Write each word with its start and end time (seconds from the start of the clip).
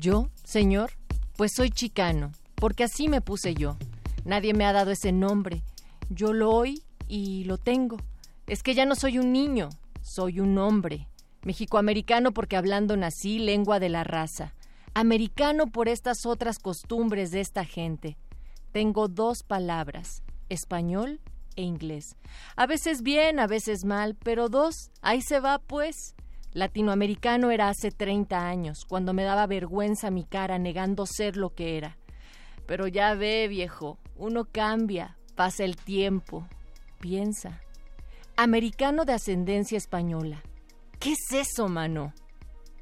Yo, 0.00 0.30
señor, 0.44 0.92
pues 1.36 1.52
soy 1.52 1.68
chicano, 1.68 2.32
porque 2.54 2.84
así 2.84 3.06
me 3.06 3.20
puse 3.20 3.52
yo. 3.52 3.76
Nadie 4.24 4.54
me 4.54 4.64
ha 4.64 4.72
dado 4.72 4.92
ese 4.92 5.12
nombre. 5.12 5.62
Yo 6.08 6.32
lo 6.32 6.52
oí 6.52 6.82
y 7.06 7.44
lo 7.44 7.58
tengo. 7.58 7.98
Es 8.46 8.62
que 8.62 8.74
ya 8.74 8.86
no 8.86 8.94
soy 8.94 9.18
un 9.18 9.30
niño, 9.30 9.68
soy 10.00 10.40
un 10.40 10.56
hombre. 10.56 11.06
Mexicoamericano 11.42 12.32
porque 12.32 12.56
hablando 12.56 12.96
nací 12.96 13.40
lengua 13.40 13.78
de 13.78 13.90
la 13.90 14.02
raza. 14.02 14.54
Americano 14.94 15.66
por 15.66 15.86
estas 15.86 16.24
otras 16.24 16.58
costumbres 16.58 17.30
de 17.30 17.42
esta 17.42 17.66
gente. 17.66 18.16
Tengo 18.72 19.06
dos 19.06 19.42
palabras, 19.42 20.22
español 20.48 21.20
e 21.56 21.62
inglés. 21.62 22.16
A 22.56 22.66
veces 22.66 23.02
bien, 23.02 23.38
a 23.38 23.46
veces 23.46 23.84
mal, 23.84 24.14
pero 24.14 24.48
dos, 24.48 24.90
ahí 25.02 25.20
se 25.20 25.40
va 25.40 25.58
pues. 25.58 26.14
Latinoamericano 26.52 27.50
era 27.50 27.68
hace 27.68 27.90
30 27.92 28.48
años, 28.48 28.84
cuando 28.88 29.12
me 29.12 29.22
daba 29.22 29.46
vergüenza 29.46 30.10
mi 30.10 30.24
cara 30.24 30.58
negando 30.58 31.06
ser 31.06 31.36
lo 31.36 31.54
que 31.54 31.76
era. 31.76 31.96
Pero 32.66 32.88
ya 32.88 33.14
ve, 33.14 33.46
viejo, 33.48 33.98
uno 34.16 34.44
cambia, 34.44 35.16
pasa 35.36 35.64
el 35.64 35.76
tiempo, 35.76 36.48
piensa. 37.00 37.60
Americano 38.36 39.04
de 39.04 39.12
ascendencia 39.12 39.78
española. 39.78 40.42
¿Qué 40.98 41.12
es 41.12 41.32
eso, 41.32 41.68
mano? 41.68 42.12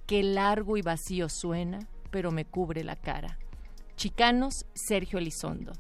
Qué 0.06 0.22
largo 0.22 0.76
y 0.78 0.82
vacío 0.82 1.28
suena, 1.28 1.78
pero 2.10 2.30
me 2.30 2.46
cubre 2.46 2.84
la 2.84 2.96
cara. 2.96 3.38
Chicanos, 3.96 4.64
Sergio 4.74 5.18
Elizondo. 5.18 5.72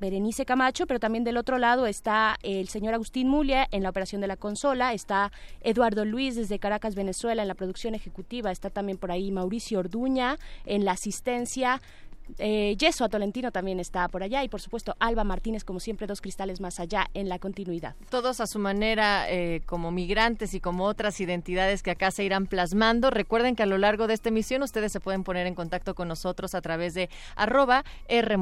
Berenice 0.00 0.44
Camacho, 0.44 0.86
pero 0.86 0.98
también 0.98 1.24
del 1.24 1.36
otro 1.36 1.56
lado 1.56 1.86
está 1.86 2.36
el 2.42 2.68
señor 2.68 2.94
Agustín 2.94 3.28
Mulia 3.28 3.66
en 3.70 3.82
la 3.82 3.90
operación 3.90 4.20
de 4.20 4.26
la 4.26 4.36
consola, 4.36 4.92
está 4.92 5.30
Eduardo 5.60 6.04
Luis 6.04 6.34
desde 6.34 6.58
Caracas, 6.58 6.94
Venezuela 6.94 7.42
en 7.42 7.48
la 7.48 7.54
producción 7.54 7.94
ejecutiva, 7.94 8.50
está 8.50 8.70
también 8.70 8.98
por 8.98 9.12
ahí 9.12 9.30
Mauricio 9.30 9.78
Orduña 9.78 10.36
en 10.66 10.84
la 10.84 10.92
asistencia, 10.92 11.80
eh, 12.38 12.76
Yeso 12.78 13.08
Tolentino 13.08 13.52
también 13.52 13.80
está 13.80 14.08
por 14.08 14.22
allá 14.22 14.42
y 14.44 14.48
por 14.48 14.60
supuesto 14.60 14.96
Alba 14.98 15.24
Martínez 15.24 15.64
como 15.64 15.80
siempre 15.80 16.06
dos 16.06 16.20
cristales 16.20 16.60
más 16.60 16.80
allá 16.80 17.06
en 17.14 17.28
la 17.28 17.38
continuidad. 17.38 17.94
Todos 18.10 18.40
a 18.40 18.46
su 18.46 18.58
manera 18.58 19.30
eh, 19.30 19.62
como 19.66 19.90
migrantes 19.90 20.54
y 20.54 20.60
como 20.60 20.84
otras 20.84 21.20
identidades 21.20 21.82
que 21.82 21.90
acá 21.90 22.10
se 22.10 22.24
irán 22.24 22.46
plasmando. 22.46 23.10
Recuerden 23.10 23.56
que 23.56 23.62
a 23.62 23.66
lo 23.66 23.78
largo 23.78 24.06
de 24.06 24.14
esta 24.14 24.30
emisión 24.30 24.62
ustedes 24.62 24.92
se 24.92 25.00
pueden 25.00 25.24
poner 25.24 25.46
en 25.46 25.54
contacto 25.54 25.94
con 25.94 26.08
nosotros 26.08 26.54
a 26.54 26.60
través 26.60 26.94
de 26.94 27.08
arroba 27.36 27.84
R 28.08 28.36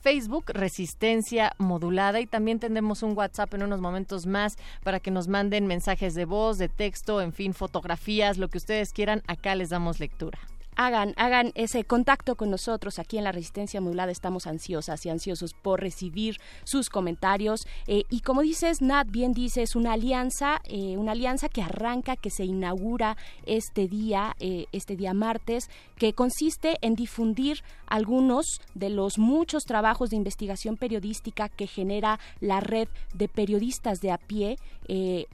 Facebook 0.00 0.44
Resistencia 0.48 1.52
modulada 1.58 2.20
y 2.20 2.26
también 2.26 2.58
tendremos 2.58 3.02
un 3.02 3.16
WhatsApp 3.16 3.54
en 3.54 3.62
unos 3.62 3.80
momentos 3.80 4.26
más 4.26 4.56
para 4.82 5.00
que 5.00 5.10
nos 5.10 5.28
manden 5.28 5.66
mensajes 5.66 6.14
de 6.14 6.24
voz, 6.24 6.58
de 6.58 6.68
texto, 6.68 7.20
en 7.20 7.32
fin, 7.32 7.54
fotografías, 7.54 8.38
lo 8.38 8.48
que 8.48 8.58
ustedes 8.58 8.92
quieran. 8.92 9.22
Acá 9.26 9.54
les 9.54 9.70
damos 9.70 10.00
lectura 10.00 10.38
hagan, 10.86 11.12
hagan 11.16 11.52
ese 11.56 11.84
contacto 11.84 12.36
con 12.36 12.50
nosotros 12.50 12.98
aquí 12.98 13.18
en 13.18 13.24
la 13.24 13.32
Resistencia 13.32 13.82
Modulada. 13.82 14.12
Estamos 14.12 14.46
ansiosas 14.46 15.04
y 15.04 15.10
ansiosos 15.10 15.52
por 15.52 15.80
recibir 15.80 16.38
sus 16.64 16.88
comentarios. 16.88 17.66
Eh, 17.86 18.04
y 18.08 18.20
como 18.20 18.40
dices, 18.40 18.80
Nat, 18.80 19.10
bien 19.10 19.34
dice, 19.34 19.62
es 19.62 19.76
una 19.76 19.92
alianza, 19.92 20.62
eh, 20.64 20.96
una 20.96 21.12
alianza 21.12 21.50
que 21.50 21.60
arranca, 21.60 22.16
que 22.16 22.30
se 22.30 22.44
inaugura 22.44 23.18
este 23.44 23.88
día, 23.88 24.34
eh, 24.40 24.66
este 24.72 24.96
día 24.96 25.12
martes, 25.12 25.68
que 25.98 26.14
consiste 26.14 26.78
en 26.80 26.94
difundir 26.94 27.62
algunos 27.86 28.62
de 28.74 28.88
los 28.88 29.18
muchos 29.18 29.64
trabajos 29.64 30.08
de 30.08 30.16
investigación 30.16 30.78
periodística 30.78 31.50
que 31.50 31.66
genera 31.66 32.18
la 32.40 32.60
red 32.60 32.88
de 33.12 33.28
periodistas 33.28 34.00
de 34.00 34.12
a 34.12 34.18
pie, 34.18 34.56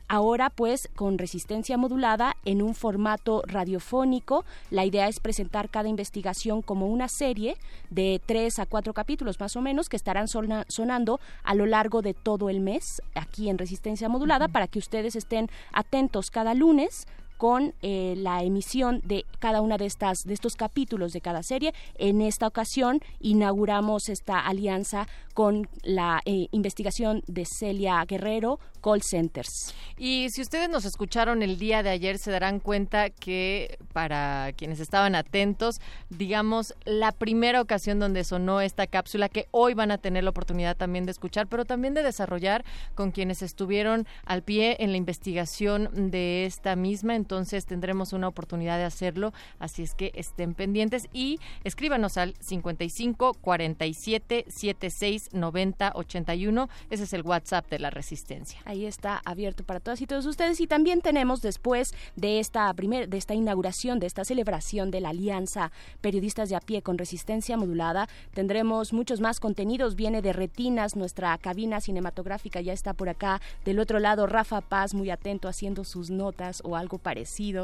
ahora 0.09 0.51
pues 0.51 0.91
con 0.95 1.17
resistencia 1.17 1.79
modulada 1.79 2.37
en 2.45 2.61
un 2.61 2.75
formato 2.75 3.43
radiofónico. 3.47 4.45
La 4.71 4.85
idea 4.85 5.09
es 5.09 5.19
presentar 5.19 5.36
cada 5.69 5.89
investigación 5.89 6.63
como 6.63 6.87
una 6.87 7.09
serie 7.09 7.57
de 7.91 8.21
tres 8.25 8.59
a 8.59 8.67
cuatro 8.67 8.93
capítulos 8.95 9.39
más 9.39 9.57
o 9.57 9.61
menos 9.61 9.89
que 9.89 9.97
estarán 9.97 10.29
sonando 10.29 11.21
a 11.45 11.55
lo 11.55 11.67
largo 11.67 12.03
de 12.03 12.15
todo 12.15 12.49
el 12.49 12.61
mes 12.61 13.03
aquí 13.15 13.49
en 13.49 13.59
Resistencia 13.59 14.09
Modulada 14.09 14.49
para 14.49 14.67
que 14.67 14.79
ustedes 14.79 15.17
estén 15.17 15.49
atentos 15.73 16.31
cada 16.31 16.55
lunes 16.55 17.07
con 17.37 17.75
eh, 17.83 18.15
la 18.17 18.43
emisión 18.43 19.01
de 19.05 19.25
cada 19.39 19.61
una 19.61 19.77
de 19.77 19.87
estas 19.87 20.19
de 20.25 20.35
estos 20.35 20.55
capítulos 20.55 21.13
de 21.13 21.21
cada 21.21 21.43
serie. 21.43 21.75
En 21.97 22.21
esta 22.21 22.47
ocasión 22.47 23.01
inauguramos 23.21 24.09
esta 24.09 24.41
alianza 24.41 25.07
con 25.35 25.69
la 25.83 26.23
eh, 26.25 26.49
investigación 26.51 27.23
de 27.27 27.45
Celia 27.45 28.03
Guerrero, 28.07 28.59
Call 28.81 29.03
Centers. 29.03 29.75
Y 29.99 30.29
si 30.31 30.41
ustedes 30.41 30.71
nos 30.71 30.87
escucharon 30.87 31.43
el 31.43 31.59
día 31.59 31.83
de 31.83 31.91
ayer, 31.91 32.17
se 32.17 32.31
darán 32.31 32.59
cuenta 32.59 33.11
que 33.11 33.79
para 33.93 34.53
quienes 34.57 34.81
estaban 34.81 35.15
atentos, 35.15 35.77
digamos, 36.09 36.75
la 36.87 37.13
primera 37.13 37.61
ocasión 37.61 37.99
donde 37.99 38.25
sonó 38.25 38.63
esta 38.63 38.87
cápsula 38.87 39.29
que 39.29 39.47
hoy 39.51 39.75
van 39.75 39.91
a 39.91 39.99
tener 39.99 40.25
la 40.25 40.31
oportunidad 40.31 40.75
también 40.75 41.05
de 41.05 41.13
escuchar, 41.13 41.49
pero 41.49 41.67
también 41.67 41.93
de 41.93 42.03
desarrollar 42.03 42.65
con 42.95 43.11
quienes 43.11 43.43
estuvieron 43.43 44.07
al 44.25 44.43
pie 44.43 44.77
en 44.81 44.91
la 44.91 44.97
investigación 44.97 46.11
de 46.11 46.47
esta 46.47 46.77
misma. 46.77 47.15
Entonces 47.27 47.67
tendremos 47.67 48.13
una 48.13 48.29
oportunidad 48.29 48.79
de 48.79 48.85
hacerlo, 48.85 49.33
así 49.59 49.83
es 49.83 49.95
que 49.95 50.13
estén 50.15 50.55
pendientes 50.55 51.09
y 51.13 51.41
escríbanos 51.65 52.19
al 52.19 52.35
55 52.39 53.35
47 53.41 54.45
76 54.47 55.31
90 55.33 55.91
81. 55.97 56.69
Ese 56.89 57.03
es 57.03 57.13
el 57.13 57.23
WhatsApp 57.23 57.69
de 57.69 57.81
la 57.81 57.91
Resistencia. 57.91 58.61
Ahí 58.65 58.87
está 58.87 59.21
abierto 59.25 59.65
para 59.65 59.81
todas 59.81 60.01
y 60.03 60.07
todos 60.07 60.25
ustedes 60.27 60.61
y 60.61 60.69
también 60.69 61.01
tenemos 61.01 61.43
después 61.43 61.95
de 62.15 62.39
esta 62.39 62.73
primer, 62.75 63.09
de 63.09 63.19
esta 63.19 63.35
inauguración, 63.35 63.99
de 63.99 64.07
esta 64.07 64.25
celebración 64.25 64.93
de 64.93 65.01
la 65.01 65.09
alianza 65.09 65.73
periodistas 66.01 66.49
de 66.49 66.55
a 66.55 66.61
pie 66.61 66.81
con 66.81 66.97
resistencia 66.97 67.57
modulada, 67.57 68.09
tendremos 68.35 68.93
muchos 68.93 69.21
más 69.21 69.41
contenidos. 69.41 69.97
Viene 69.97 70.23
de 70.23 70.33
Retinas, 70.33 70.95
nuestra 70.95 71.37
cabina 71.39 71.81
cinematográfica 71.81 72.61
ya 72.61 72.73
está 72.73 72.93
por 72.93 73.09
acá. 73.09 73.41
Del 73.65 73.81
otro 73.81 73.99
lado, 73.99 74.29
Rafa 74.29 74.61
Paz, 74.61 74.95
muy 74.95 75.11
atento 75.11 75.49
haciendo 75.49 75.83
sus 75.83 76.11
notas 76.11 76.63
o 76.65 76.77
algo 76.77 76.99
parecido. 76.99 77.16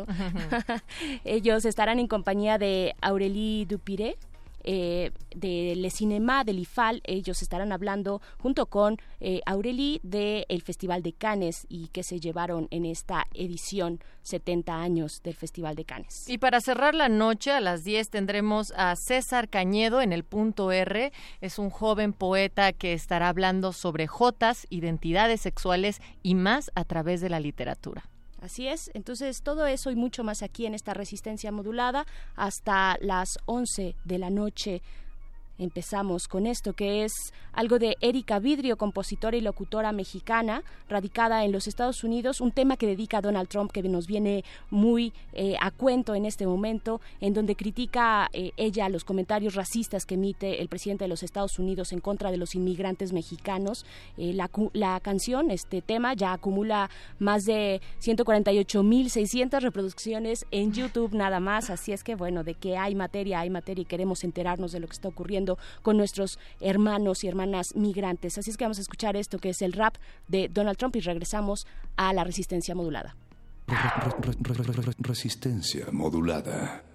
Ellos 1.25 1.65
estarán 1.65 1.99
en 1.99 2.07
compañía 2.07 2.59
de 2.59 2.95
Aurélie 3.01 3.67
Dupiré, 3.67 4.17
eh, 4.65 5.11
de 5.35 5.75
Le 5.77 5.91
Cinema, 5.91 6.45
del 6.45 6.61
IFAL. 6.61 7.03
Ellos 7.05 7.43
estarán 7.43 7.73
hablando 7.73 8.21
junto 8.39 8.67
con 8.67 8.99
eh, 9.21 9.41
Aurélie 9.45 10.01
del 10.03 10.63
Festival 10.63 11.03
de 11.03 11.13
Cannes 11.13 11.67
y 11.69 11.89
que 11.89 12.03
se 12.03 12.21
llevaron 12.21 12.69
en 12.71 12.85
esta 12.85 13.27
edición 13.35 14.01
70 14.23 14.81
años 14.81 15.21
del 15.25 15.35
Festival 15.35 15.75
de 15.75 15.85
Cannes. 15.85 16.29
Y 16.29 16.39
para 16.39 16.61
cerrar 16.61 16.95
la 16.95 17.09
noche, 17.09 17.51
a 17.51 17.61
las 17.61 17.83
10 17.83 18.11
tendremos 18.11 18.73
a 18.77 18.95
César 18.95 19.49
Cañedo 19.49 20.01
en 20.01 20.13
el 20.13 20.23
punto 20.23 20.71
R. 20.71 21.13
Es 21.41 21.59
un 21.59 21.71
joven 21.71 22.13
poeta 22.13 22.73
que 22.73 22.93
estará 22.93 23.29
hablando 23.29 23.73
sobre 23.73 24.07
jotas, 24.07 24.67
identidades 24.71 25.41
sexuales 25.41 26.01
y 26.23 26.35
más 26.35 26.71
a 26.75 26.85
través 26.85 27.21
de 27.21 27.31
la 27.31 27.41
literatura. 27.41 28.12
Así 28.43 28.67
es, 28.67 28.91
entonces 28.93 29.43
todo 29.43 29.67
eso 29.67 29.93
y 29.93 29.95
mucho 29.95 30.25
más 30.25 30.43
aquí 30.43 30.67
en 30.67 30.75
esta 30.75 30.95
resistencia 30.95 31.53
modulada 31.53 32.07
hasta 32.35 32.99
las 33.01 33.39
11 33.47 33.95
de 34.05 34.19
la 34.19 34.31
noche 34.31 34.83
Empezamos 35.63 36.27
con 36.27 36.47
esto 36.47 36.73
que 36.73 37.05
es 37.05 37.13
algo 37.53 37.79
de 37.79 37.97
Erika 38.01 38.41
Vidrio, 38.41 38.77
compositora 38.77 39.37
y 39.37 39.41
locutora 39.41 39.93
mexicana, 39.93 40.65
radicada 40.89 41.45
en 41.45 41.53
los 41.53 41.69
Estados 41.69 42.03
Unidos, 42.03 42.41
un 42.41 42.51
tema 42.51 42.77
que 42.77 42.89
dedica 42.89 43.19
a 43.19 43.21
Donald 43.21 43.49
Trump 43.49 43.71
que 43.71 43.81
nos 43.85 44.09
viene 44.09 44.43
muy 44.71 45.13
eh, 45.35 45.55
a 45.61 45.71
cuento 45.71 46.17
en 46.17 46.27
este 46.27 46.49
momento, 46.49 47.01
en 47.21 47.33
donde 47.33 47.55
critica 47.55 48.29
eh, 48.33 48.51
ella 48.57 48.89
los 48.89 49.05
comentarios 49.05 49.55
racistas 49.55 50.05
que 50.05 50.15
emite 50.15 50.61
el 50.61 50.69
presidente 50.69 51.05
de 51.05 51.09
los 51.09 51.23
Estados 51.23 51.61
Unidos 51.61 51.93
en 51.93 52.01
contra 52.01 52.33
de 52.33 52.39
los 52.39 52.57
inmigrantes 52.57 53.13
mexicanos. 53.13 53.87
Eh, 54.19 54.33
la, 54.33 54.51
la, 54.73 54.99
canción, 54.99 55.53
este 55.53 55.81
tema, 55.81 56.15
ya 56.15 56.33
acumula 56.33 56.91
más 57.21 57.45
de 57.45 57.81
148.600 58.03 59.61
reproducciones 59.61 60.45
en 60.51 60.73
YouTube 60.73 61.15
nada 61.15 61.39
más, 61.39 61.71
así 61.71 61.93
es 61.93 62.03
que 62.03 62.17
bueno, 62.17 62.43
de 62.43 62.55
que 62.55 62.77
hay 62.77 62.97
materia, 62.97 63.39
hay 63.39 63.51
materia 63.51 63.83
y 63.83 63.85
queremos 63.85 64.25
enterarnos 64.25 64.73
de 64.73 64.81
lo 64.81 64.89
que 64.89 64.95
está 64.95 65.07
ocurriendo 65.07 65.52
con 65.83 65.97
nuestros 65.97 66.39
hermanos 66.61 67.25
y 67.25 67.29
hermanas 67.29 67.75
migrantes. 67.75 68.39
Así 68.39 68.51
es 68.51 68.57
que 68.57 68.65
vamos 68.65 68.79
a 68.79 68.83
escuchar 68.83 69.17
esto 69.17 69.39
que 69.39 69.51
es 69.51 69.63
el 69.63 69.73
rap 69.73 69.97
de 70.29 70.49
Donald 70.49 70.79
Trump 70.79 70.97
y 70.97 71.01
regresamos 71.01 71.67
a 71.97 72.13
la 72.13 72.25
resistencia 72.25 72.75
modulada. 72.75 73.17
Resistencia 74.99 75.87
modulada. 75.91 76.92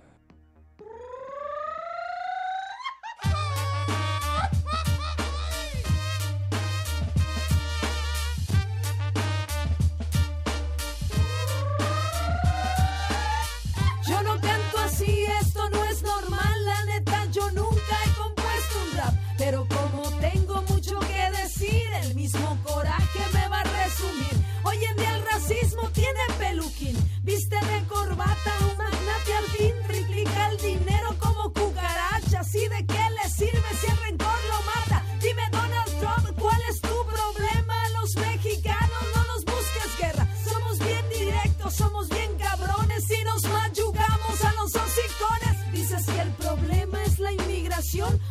Pero 19.50 19.66
como 19.70 20.04
tengo 20.20 20.62
mucho 20.68 21.00
que 21.00 21.42
decir, 21.42 21.86
el 22.04 22.16
mismo 22.16 22.58
coraje 22.66 23.20
me 23.34 23.48
va 23.48 23.62
a 23.62 23.64
resumir. 23.64 24.36
Hoy 24.64 24.76
en 24.84 24.98
día 24.98 25.16
el 25.16 25.26
racismo 25.26 25.90
tiene 25.94 26.20
peluquín, 26.38 26.98
viste 27.24 27.56
de 27.56 27.88
corbata, 27.88 28.52
un 28.70 28.78
magnate 28.78 29.34
al 29.40 29.46
fin, 29.56 29.74
triplica 29.88 30.50
el 30.50 30.58
dinero 30.58 31.16
como 31.18 31.54
cucaracha. 31.54 32.42
¿Y 32.54 32.68
de 32.68 32.86
qué 32.88 33.04
le 33.18 33.30
sirve 33.30 33.67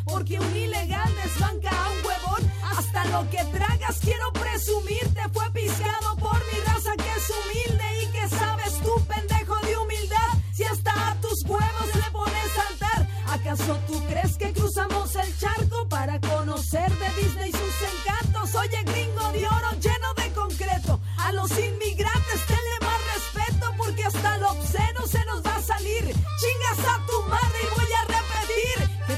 porque 0.05 0.38
un 0.38 0.55
ilegal 0.55 1.11
desbanca 1.25 1.70
a 1.70 1.91
un 1.91 2.05
huevón. 2.05 2.53
Hasta 2.76 3.05
lo 3.06 3.29
que 3.31 3.43
tragas 3.44 3.99
quiero 4.03 4.31
presumirte 4.32 5.20
fue 5.32 5.50
piscado 5.53 6.14
por 6.17 6.37
mi 6.53 6.58
raza 6.67 6.93
que 6.94 7.11
es 7.17 7.31
humilde 7.31 7.85
y 8.03 8.06
que 8.12 8.29
sabes 8.37 8.75
tú, 8.82 8.93
pendejo 9.06 9.56
de 9.67 9.79
humildad. 9.79 10.32
Si 10.53 10.62
hasta 10.64 11.11
a 11.11 11.14
tus 11.23 11.43
huevos 11.44 11.88
le 11.94 12.11
pones 12.12 12.58
altar, 12.70 13.08
¿acaso 13.29 13.79
tú 13.87 14.05
crees 14.06 14.37
que 14.37 14.53
cruzamos 14.53 15.17
el 15.17 15.38
charco 15.38 15.88
para 15.88 16.20
conocer 16.20 16.91
de 16.93 17.23
Disney 17.23 17.53
sus 17.53 17.76
encantos? 17.94 18.55
Oye, 18.56 18.82
gringo 18.85 19.32
de 19.32 19.47
oro 19.47 19.70
lleno 19.81 20.12
de 20.17 20.32
concreto, 20.35 21.00
a 21.17 21.32
los 21.32 21.50
inmigrantes 21.53 22.47
tenle 22.47 22.76
más 22.82 23.00
respeto 23.14 23.73
porque 23.79 24.05
hasta 24.05 24.37
lo 24.37 24.50
obsceno 24.50 25.06
se 25.06 25.25
nos 25.25 25.43
va 25.43 25.56
a 25.56 25.62
salir. 25.62 26.05
Chingas 26.05 26.88
a 26.94 27.06
tu 27.06 27.25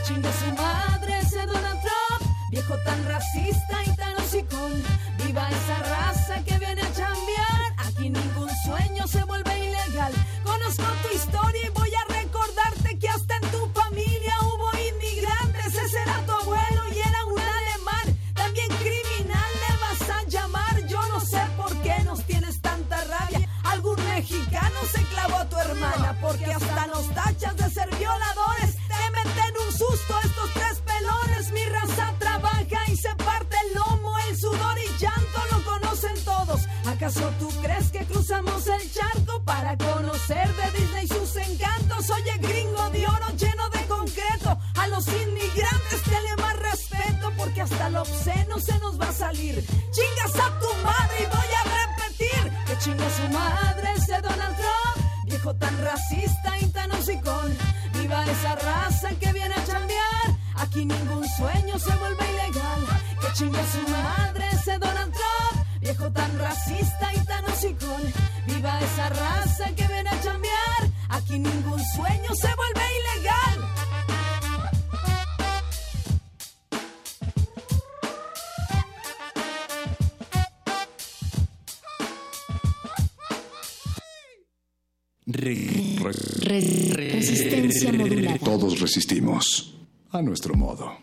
chingue 0.08 0.32
su 0.32 0.50
madre 0.55 1.19
ese 1.19 1.44
Donald 1.44 1.81
Trump, 1.82 2.34
viejo 2.50 2.75
tan 2.78 3.05
racista 3.06 3.76
y 3.84 3.90
tan 3.94 4.14
hocicón. 4.16 4.72
Viva 5.19 5.50
esa 5.50 5.78
raza 5.82 6.43
que 6.44 6.58
viene 6.58 6.81
a 6.81 6.93
chambear, 6.94 7.60
aquí 7.76 8.08
ningún 8.08 8.49
sueño 8.64 9.06
se 9.06 9.22
vuelve 9.25 9.52
ilegal. 9.66 10.12
Conozco 10.44 10.84
tu 11.02 11.14
historia 11.14 11.66
y 11.66 11.68
voy 11.71 11.90
a 11.94 12.12
recordarte 12.21 12.99
que 12.99 13.09
hasta 13.09 13.37
en 13.37 13.50
tu 13.50 13.71
familia 13.80 14.35
hubo 14.49 14.68
inmigrantes. 14.88 15.75
Ese 15.75 16.00
era 16.00 16.25
tu 16.25 16.32
abuelo 16.32 16.82
y 16.94 16.99
era 17.00 17.25
un 17.26 17.40
alemán. 17.40 18.06
También 18.35 18.68
criminal 18.68 19.50
le 19.64 19.73
vas 19.85 20.11
a 20.16 20.25
llamar. 20.25 20.87
Yo 20.87 21.02
no 21.09 21.21
sé 21.21 21.42
por 21.59 21.76
qué 21.82 22.02
nos 22.04 22.25
tienes 22.25 22.62
tanta 22.62 23.04
rabia. 23.04 23.47
Algún 23.64 24.02
mexicano 24.06 24.78
se 24.90 25.02
clavó 25.02 25.37
a 25.37 25.49
tu 25.50 25.59
hermana 25.59 26.16
porque 26.23 26.50
hasta 26.50 26.87
nos 26.87 27.06
tachas 27.14 27.56
de 27.56 27.68
ser 27.68 27.94
violadores. 27.97 28.38
Te 29.78 29.85
meten 29.85 29.90
un 29.90 29.97
susto 29.97 30.14
estos 30.25 30.52
tres 30.54 30.82
pelones. 30.85 31.52
Mi 31.52 31.64
raza 31.64 32.14
trabaja 32.18 32.90
y 32.90 32.97
se 32.97 33.14
parte 33.16 33.56
el 33.68 33.75
lomo. 33.75 34.18
El 34.28 34.37
sudor 34.37 34.78
y 34.78 34.99
llanto 34.99 35.40
lo 35.52 35.64
conocen 35.64 36.25
todos. 36.25 36.61
¿Acaso 36.87 37.30
tú 37.38 37.49
crees 37.62 37.90
que 37.90 38.04
cruzamos 38.04 38.66
el 38.66 38.92
charco 38.92 39.42
para 39.44 39.76
conocer 39.76 40.49
de 40.56 40.78
Disney 40.78 41.08
sus 41.08 41.37
encantos? 41.37 42.11
Oye, 42.11 42.38
gringo 42.38 42.90
de 42.90 43.06
oro 43.06 43.28
lleno 43.37 43.68
de 43.70 43.87
concreto. 43.87 44.58
A 44.76 44.88
los 44.88 45.06
inmigrantes 45.08 46.02
tenle 46.04 46.37
más 46.38 46.56
respeto 46.58 47.32
porque 47.37 47.62
hasta 47.62 47.90
lo 47.90 48.02
obsceno 48.02 48.58
se 48.58 48.78
nos 48.78 49.00
va 49.00 49.08
a 49.08 49.12
salir. 49.12 49.64
Chingas 49.92 50.35
a 50.37 50.58
tu 50.58 50.68
madre 50.82 51.16
y 51.20 51.26
voy 51.26 51.50
a 51.61 51.87
repetir 51.87 52.52
que 52.66 52.78
chinga 52.78 53.08
su 53.11 53.28
madre 53.32 53.92
ese 53.97 54.20
Donald 54.20 54.56
Trump. 54.56 55.06
Viejo 55.25 55.54
tan 55.56 55.76
racista 55.82 56.58
y 56.61 56.66
tan 56.68 56.90
hocicón. 56.92 57.77
Viva 58.08 58.24
esa 58.24 58.54
raza 58.54 59.10
que 59.20 59.30
viene 59.34 59.54
a 59.54 59.64
chambear. 59.66 60.28
Aquí 60.56 60.86
ningún 60.86 61.28
sueño 61.36 61.78
se 61.78 61.94
vuelve 61.96 62.24
ilegal. 62.32 62.80
Que 63.20 63.32
chinga 63.34 63.60
su 63.70 63.86
madre 63.90 64.48
ese 64.50 64.78
Donald 64.78 65.12
Trump. 65.12 65.66
Viejo 65.80 66.10
tan 66.10 66.38
racista 66.38 67.12
y 67.14 67.20
tan 67.26 67.44
hocicón. 67.44 68.02
Viva 68.46 68.80
esa 68.80 69.10
raza 69.10 69.66
que 69.76 69.86
viene 69.86 70.08
a 70.08 70.20
chambear. 70.22 70.82
Aquí 71.10 71.38
ningún 71.38 71.84
sueño 71.96 72.34
se 72.34 72.48
vuelve 72.60 72.84
ilegal. 72.98 73.48
Resistencia 86.42 87.92
modulada. 87.92 88.38
Todos 88.38 88.80
resistimos 88.80 89.75
a 90.11 90.23
nuestro 90.23 90.54
modo. 90.54 90.97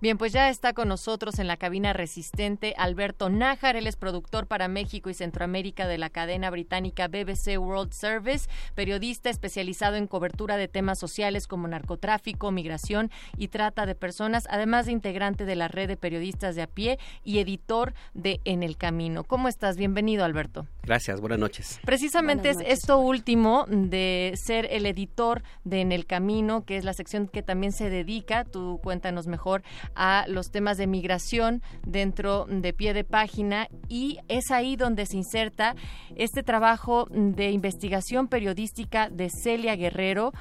Bien, 0.00 0.16
pues 0.16 0.32
ya 0.32 0.48
está 0.48 0.74
con 0.74 0.86
nosotros 0.86 1.40
en 1.40 1.48
la 1.48 1.56
cabina 1.56 1.92
resistente 1.92 2.72
Alberto 2.78 3.30
Nájar, 3.30 3.74
él 3.74 3.88
es 3.88 3.96
productor 3.96 4.46
para 4.46 4.68
México 4.68 5.10
y 5.10 5.14
Centroamérica 5.14 5.88
de 5.88 5.98
la 5.98 6.08
cadena 6.08 6.50
británica 6.50 7.08
BBC 7.08 7.58
World 7.58 7.92
Service, 7.92 8.48
periodista 8.76 9.28
especializado 9.28 9.96
en 9.96 10.06
cobertura 10.06 10.56
de 10.56 10.68
temas 10.68 11.00
sociales 11.00 11.48
como 11.48 11.66
narcotráfico, 11.66 12.52
migración 12.52 13.10
y 13.36 13.48
trata 13.48 13.86
de 13.86 13.96
personas, 13.96 14.46
además 14.50 14.86
de 14.86 14.92
integrante 14.92 15.44
de 15.44 15.56
la 15.56 15.66
red 15.66 15.88
de 15.88 15.96
periodistas 15.96 16.54
de 16.54 16.62
a 16.62 16.68
pie 16.68 17.00
y 17.24 17.40
editor 17.40 17.92
de 18.14 18.40
En 18.44 18.62
el 18.62 18.76
Camino. 18.76 19.24
¿Cómo 19.24 19.48
estás? 19.48 19.76
Bienvenido, 19.76 20.24
Alberto. 20.24 20.68
Gracias, 20.84 21.20
buenas 21.20 21.40
noches. 21.40 21.80
Precisamente 21.84 22.50
es 22.50 22.58
esto 22.64 22.98
último 22.98 23.64
de 23.68 24.32
ser 24.36 24.68
el 24.70 24.86
editor 24.86 25.42
de 25.64 25.80
En 25.80 25.90
el 25.90 26.06
Camino, 26.06 26.64
que 26.64 26.76
es 26.76 26.84
la 26.84 26.92
sección 26.92 27.26
que 27.26 27.42
también 27.42 27.72
se 27.72 27.90
dedica, 27.90 28.44
tú 28.44 28.78
cuéntanos 28.80 29.26
mejor, 29.26 29.64
a 29.94 30.24
los 30.28 30.50
temas 30.50 30.78
de 30.78 30.86
migración 30.86 31.62
dentro 31.86 32.46
de 32.48 32.72
pie 32.72 32.94
de 32.94 33.04
página 33.04 33.68
y 33.88 34.18
es 34.28 34.50
ahí 34.50 34.76
donde 34.76 35.06
se 35.06 35.16
inserta 35.16 35.74
este 36.16 36.42
trabajo 36.42 37.08
de 37.10 37.50
investigación 37.50 38.28
periodística 38.28 39.08
de 39.10 39.30
Celia 39.30 39.76
Guerrero. 39.76 40.32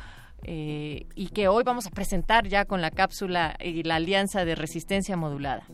Eh, 0.43 1.07
y 1.15 1.29
que 1.29 1.47
hoy 1.47 1.63
vamos 1.63 1.87
a 1.87 1.89
presentar 1.89 2.47
ya 2.47 2.65
con 2.65 2.79
la 2.79 2.91
cápsula 2.91 3.57
y 3.59 3.81
la 3.81 3.95
alianza 3.95 4.45
de 4.45 4.53
resistencia 4.53 5.17
modulada. 5.17 5.65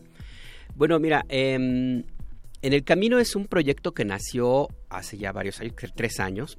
Bueno, 0.74 0.98
mira, 0.98 1.24
em, 1.28 2.02
en 2.62 2.72
el 2.72 2.82
camino 2.82 3.18
es 3.18 3.36
un 3.36 3.44
proyecto 3.44 3.92
que 3.92 4.06
nació 4.06 4.68
hace 4.88 5.18
ya 5.18 5.32
varios 5.32 5.60
años, 5.60 5.74
tres 5.94 6.18
años, 6.18 6.58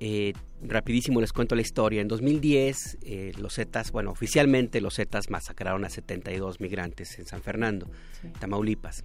eh, 0.00 0.32
rapidísimo 0.62 1.20
les 1.20 1.32
cuento 1.32 1.54
la 1.54 1.62
historia. 1.62 2.00
En 2.00 2.08
2010, 2.08 2.98
eh, 3.02 3.32
los 3.38 3.54
Zetas, 3.54 3.92
bueno, 3.92 4.10
oficialmente 4.10 4.80
los 4.80 4.96
Zetas 4.96 5.30
masacraron 5.30 5.84
a 5.84 5.90
72 5.90 6.60
migrantes 6.60 7.18
en 7.18 7.26
San 7.26 7.42
Fernando, 7.42 7.90
Tamaulipas. 8.38 9.04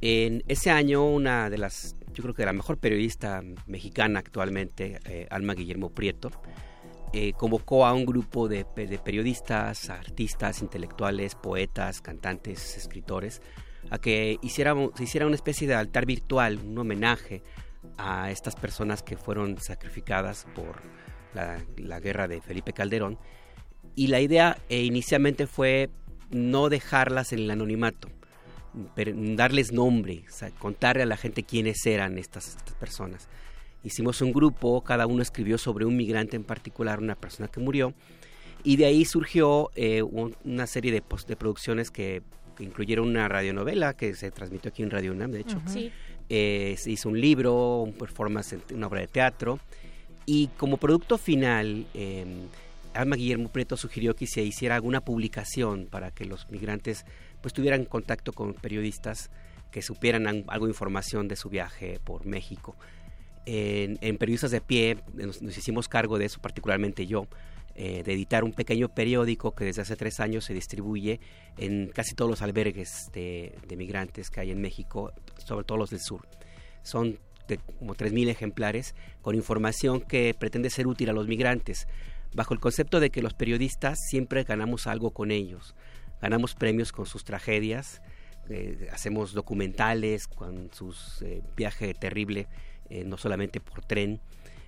En 0.00 0.42
ese 0.48 0.70
año, 0.70 1.04
una 1.04 1.50
de 1.50 1.58
las, 1.58 1.96
yo 2.12 2.22
creo 2.22 2.34
que 2.34 2.44
la 2.44 2.52
mejor 2.52 2.78
periodista 2.78 3.42
mexicana 3.66 4.20
actualmente, 4.20 5.00
eh, 5.04 5.26
Alma 5.30 5.54
Guillermo 5.54 5.90
Prieto, 5.90 6.30
eh, 7.12 7.34
convocó 7.34 7.84
a 7.84 7.92
un 7.92 8.06
grupo 8.06 8.48
de, 8.48 8.64
periodistas, 8.64 9.90
artistas, 9.90 10.62
intelectuales, 10.62 11.34
poetas, 11.34 12.00
cantantes, 12.00 12.76
escritores, 12.76 13.42
a 13.90 13.98
que 13.98 14.38
hiciéramos, 14.40 14.92
se 14.96 15.04
hiciera 15.04 15.26
una 15.26 15.34
especie 15.34 15.68
de 15.68 15.74
altar 15.74 16.06
virtual, 16.06 16.58
un 16.64 16.78
homenaje 16.78 17.42
a 17.96 18.30
estas 18.30 18.56
personas 18.56 19.02
que 19.02 19.16
fueron 19.16 19.58
sacrificadas 19.58 20.46
por 20.54 20.82
la, 21.34 22.00
guerra 22.00 22.28
de 22.28 22.40
Felipe 22.40 22.72
Calderón. 22.72 23.18
Y 23.94 24.08
la 24.08 24.20
idea 24.20 24.58
eh, 24.68 24.82
inicialmente 24.82 25.46
fue 25.46 25.90
no 26.30 26.68
dejarlas 26.68 27.32
en 27.32 27.40
el 27.40 27.50
anonimato, 27.50 28.08
pero 28.94 29.12
darles 29.14 29.72
nombre, 29.72 30.24
contarle 30.58 31.02
a 31.02 31.06
la 31.06 31.16
gente 31.16 31.42
quiénes 31.42 31.84
eran 31.86 32.18
estas, 32.18 32.56
personas. 32.80 33.28
Hicimos 33.84 34.22
un 34.22 34.32
grupo, 34.32 34.82
cada 34.82 35.06
uno 35.06 35.22
escribió 35.22 35.58
sobre 35.58 35.84
un 35.84 35.96
migrante 35.96 36.36
en 36.36 36.44
particular, 36.44 37.00
una 37.00 37.16
persona 37.16 37.48
que 37.48 37.60
murió, 37.60 37.94
y 38.64 38.76
de 38.76 38.86
ahí 38.86 39.04
surgió 39.04 39.70
eh, 39.74 40.02
una 40.02 40.66
serie 40.66 40.92
de, 40.92 41.02
producciones 41.02 41.90
que, 41.90 42.22
incluyeron 42.58 43.08
una 43.08 43.26
radionovela 43.28 43.94
que 43.94 44.14
se 44.14 44.30
transmitió 44.30 44.68
aquí 44.68 44.82
en 44.82 44.90
Radio 44.90 45.12
UNAM, 45.12 45.32
de 45.32 45.40
hecho, 45.40 45.60
eh, 46.34 46.76
se 46.78 46.90
hizo 46.90 47.10
un 47.10 47.20
libro, 47.20 47.82
un 47.82 47.92
performance, 47.92 48.56
una 48.72 48.86
obra 48.86 49.00
de 49.00 49.06
teatro. 49.06 49.58
Y 50.24 50.46
como 50.56 50.78
producto 50.78 51.18
final, 51.18 51.84
eh, 51.92 52.24
Alma 52.94 53.16
Guillermo 53.16 53.50
Prieto 53.50 53.76
sugirió 53.76 54.16
que 54.16 54.26
se 54.26 54.42
hiciera 54.42 54.76
alguna 54.76 55.02
publicación 55.02 55.88
para 55.90 56.10
que 56.10 56.24
los 56.24 56.48
migrantes 56.48 57.04
pues 57.42 57.52
tuvieran 57.52 57.84
contacto 57.84 58.32
con 58.32 58.54
periodistas 58.54 59.30
que 59.70 59.82
supieran 59.82 60.26
algo 60.48 60.64
de 60.64 60.70
información 60.70 61.28
de 61.28 61.36
su 61.36 61.50
viaje 61.50 62.00
por 62.02 62.24
México. 62.24 62.76
En, 63.44 63.98
Periodistas 64.16 64.52
de 64.52 64.62
Pie 64.62 64.96
nos, 65.12 65.42
hicimos 65.42 65.86
cargo 65.86 66.16
de 66.16 66.24
eso, 66.24 66.40
particularmente 66.40 67.06
yo, 67.06 67.26
eh, 67.74 68.02
de 68.04 68.12
editar 68.12 68.44
un 68.44 68.52
pequeño 68.52 68.90
periódico 68.90 69.54
que 69.54 69.64
desde 69.64 69.80
hace 69.80 69.96
tres 69.96 70.20
años 70.20 70.44
se 70.44 70.52
distribuye 70.52 71.20
en 71.56 71.88
casi 71.88 72.14
todos 72.14 72.30
los 72.30 72.42
albergues 72.42 73.10
de, 73.14 73.54
migrantes 73.76 74.28
que 74.28 74.40
hay 74.40 74.50
en 74.50 74.60
México, 74.60 75.12
sobre 75.38 75.64
todo 75.64 75.78
los 75.78 75.88
del 75.88 76.00
sur. 76.00 76.28
Son 76.82 77.18
de 77.48 77.56
como 77.56 77.94
3.000 77.94 78.28
ejemplares 78.28 78.94
con 79.22 79.34
información 79.34 80.02
que 80.02 80.34
pretende 80.38 80.68
ser 80.68 80.86
útil 80.86 81.08
a 81.08 81.14
los 81.14 81.26
migrantes, 81.26 81.88
bajo 82.34 82.52
el 82.52 82.60
concepto 82.60 83.00
de 83.00 83.08
que 83.08 83.22
los 83.22 83.32
periodistas 83.32 83.98
siempre 84.10 84.44
ganamos 84.44 84.86
algo 84.86 85.12
con 85.12 85.30
ellos. 85.30 85.74
Ganamos 86.20 86.54
premios 86.54 86.92
con 86.92 87.06
sus 87.06 87.24
tragedias, 87.24 88.02
eh, 88.50 88.90
hacemos 88.92 89.32
documentales 89.32 90.28
con 90.28 90.70
sus 90.74 91.22
eh, 91.22 91.42
viaje 91.56 91.94
terrible, 91.94 92.48
no 93.06 93.16
solamente 93.16 93.58
por 93.58 93.82
tren, 93.82 94.20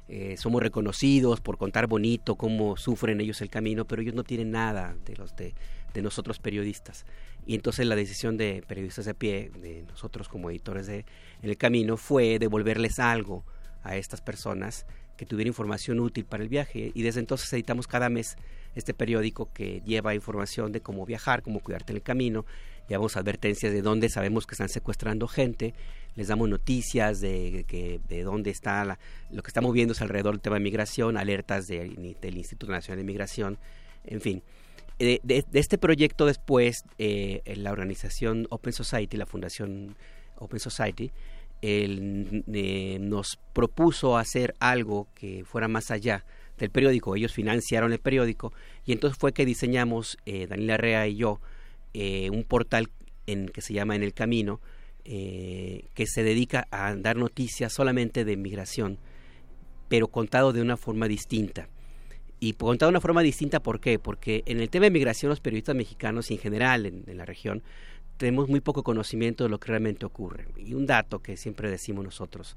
eh, 0.07 0.37
somos 0.37 0.63
reconocidos 0.63 1.41
por 1.41 1.57
contar 1.57 1.87
bonito 1.87 2.37
cómo 2.37 2.77
sufren 2.77 3.21
ellos 3.21 3.41
el 3.41 3.49
camino, 3.49 3.87
pero 3.87 4.03
ellos 4.03 4.15
no 4.15 4.23
tienen 4.23 4.51
nada 4.51 4.95
de 5.07 5.17
los 5.17 5.35
de, 5.37 5.55
nosotros 6.03 6.41
periodistas. 6.41 7.07
Y 7.47 7.55
entonces 7.55 7.87
la 7.87 7.95
decisión 7.95 8.37
de 8.37 8.65
periodistas 8.67 9.05
de 9.05 9.15
pie, 9.15 9.51
de 9.61 9.85
nosotros 9.85 10.29
como 10.29 10.51
editores 10.51 10.87
de 10.89 11.07
En 11.41 11.51
el 11.51 11.57
Camino, 11.57 11.97
fue 11.97 12.41
devolverles 12.41 12.99
algo 12.99 13.45
a 13.85 13.97
estas 13.97 14.21
personas 14.21 14.87
que 15.17 15.25
tuviera 15.25 15.49
información 15.49 16.01
útil 16.01 16.25
para 16.25 16.43
el 16.43 16.49
viaje. 16.49 16.91
Y 16.95 17.03
desde 17.03 17.21
entonces 17.21 17.53
editamos 17.53 17.87
cada 17.87 18.09
mes 18.09 18.37
este 18.75 18.93
periódico 18.93 19.53
que 19.53 19.83
lleva 19.87 20.17
información 20.17 20.73
de 20.73 20.81
cómo 20.81 21.07
viajar, 21.07 21.43
cómo 21.43 21.61
cuidarte 21.61 21.93
en 21.93 21.99
el 21.99 22.03
camino. 22.03 22.45
Llevamos 22.89 23.17
advertencias 23.17 23.73
de 23.73 23.83
dónde 23.83 24.09
sabemos 24.09 24.47
que 24.47 24.55
están 24.55 24.69
secuestrando 24.69 25.27
gente 25.29 25.75
les 26.17 26.29
damos 26.29 26.49
noticias 26.49 27.21
de, 27.21 27.65
que, 27.67 28.01
de 28.09 28.23
dónde 28.23 28.51
está 28.51 28.99
lo 29.31 29.43
que 29.43 29.49
estamos 29.49 29.73
viendo 29.73 29.95
alrededor 30.01 30.35
del 30.35 30.41
tema 30.41 30.57
de 30.57 30.61
migración, 30.61 31.17
alertas 31.17 31.67
del 31.67 32.37
Instituto 32.37 32.73
Nacional 32.73 32.99
de 32.99 33.05
Migración, 33.05 33.59
en 34.05 34.21
fin. 34.21 34.43
Eh, 35.01 35.19
de, 35.25 35.45
este 35.55 35.77
proyecto 35.77 36.27
después, 36.27 36.85
eh, 36.99 37.43
la 37.57 37.73
organización 37.73 38.47
Open 38.51 38.73
Society, 38.73 39.17
la 39.17 39.27
fundación 39.27 39.97
Open 40.37 40.61
Society, 40.61 41.11
eh, 41.63 42.99
nos 43.01 43.39
propuso 43.53 44.19
hacer 44.19 44.55
algo 44.61 45.09
que 45.15 45.45
fuera 45.45 45.67
más 45.67 45.91
allá 45.91 46.25
del 46.59 46.71
periódico. 46.71 47.17
Ellos 47.17 47.33
financiaron 47.33 47.93
el 47.93 47.99
periódico 47.99 48.53
y 48.85 48.93
entonces 48.93 49.19
fue 49.19 49.33
que 49.33 49.45
diseñamos, 49.45 50.19
Daniela 50.25 50.77
Rea 50.77 51.09
y 51.09 51.17
yo, 51.17 51.41
un 51.95 52.45
portal 52.45 52.91
en, 53.27 53.49
que 53.49 53.61
se 53.61 53.75
llama 53.75 53.97
En 53.97 54.03
el 54.03 54.13
Camino, 54.13 54.61
eh, 55.07 55.89
que 55.93 56.07
se 56.07 56.23
dedica 56.23 56.67
a 56.71 56.95
dar 56.97 57.17
noticias 57.17 57.75
solamente 57.75 58.25
de 58.25 58.39
migración, 58.39 58.99
pero 59.89 60.09
contado 60.09 60.55
de 60.55 60.63
una 60.63 60.79
forma 60.79 61.09
distinta. 61.09 61.69
Y 62.41 62.55
contado 62.55 62.91
de 62.91 62.95
una 62.95 63.01
forma 63.03 63.23
distinta, 63.23 63.61
¿por 63.61 63.81
qué? 63.81 63.99
Porque 63.99 64.43
en 64.47 64.61
el 64.61 64.71
tema 64.71 64.85
de 64.85 64.91
migración 64.91 65.29
los 65.29 65.41
periodistas 65.41 65.77
mexicanos 65.77 66.31
y 66.31 66.35
en 66.35 66.41
general 66.41 66.87
en, 66.87 67.17
la 67.19 67.27
región 67.27 67.63
tenemos 68.17 68.49
muy 68.49 68.61
poco 68.61 68.83
conocimiento 68.83 69.45
de 69.45 69.51
lo 69.51 69.61
que 69.61 69.69
realmente 69.69 70.07
ocurre. 70.07 70.47
Y 70.57 70.73
un 70.73 70.87
dato 70.87 71.21
que 71.21 71.37
siempre 71.37 71.71
decimos 71.71 72.03
nosotros, 72.03 72.57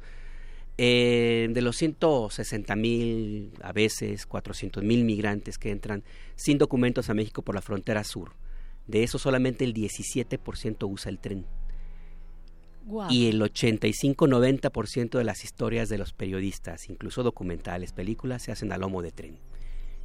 eh, 0.77 1.49
de 1.51 1.61
los 1.61 1.75
160 1.75 2.75
mil, 2.77 3.51
a 3.61 3.73
veces 3.73 4.25
400 4.25 4.83
mil 4.83 5.03
migrantes 5.03 5.57
que 5.57 5.71
entran 5.71 6.03
sin 6.35 6.57
documentos 6.57 7.09
a 7.09 7.13
México 7.13 7.41
por 7.41 7.55
la 7.55 7.61
frontera 7.61 8.05
sur, 8.05 8.31
de 8.87 9.03
eso 9.03 9.19
solamente 9.19 9.65
el 9.65 9.73
17% 9.73 10.89
usa 10.89 11.09
el 11.09 11.19
tren. 11.19 11.45
Y 13.09 13.27
el 13.27 13.41
85-90% 13.41 15.17
de 15.17 15.23
las 15.25 15.43
historias 15.43 15.89
de 15.89 15.97
los 15.97 16.13
periodistas, 16.13 16.89
incluso 16.89 17.21
documentales, 17.21 17.91
películas, 17.91 18.43
se 18.43 18.53
hacen 18.53 18.71
a 18.71 18.77
lomo 18.77 19.01
de 19.01 19.11
tren. 19.11 19.39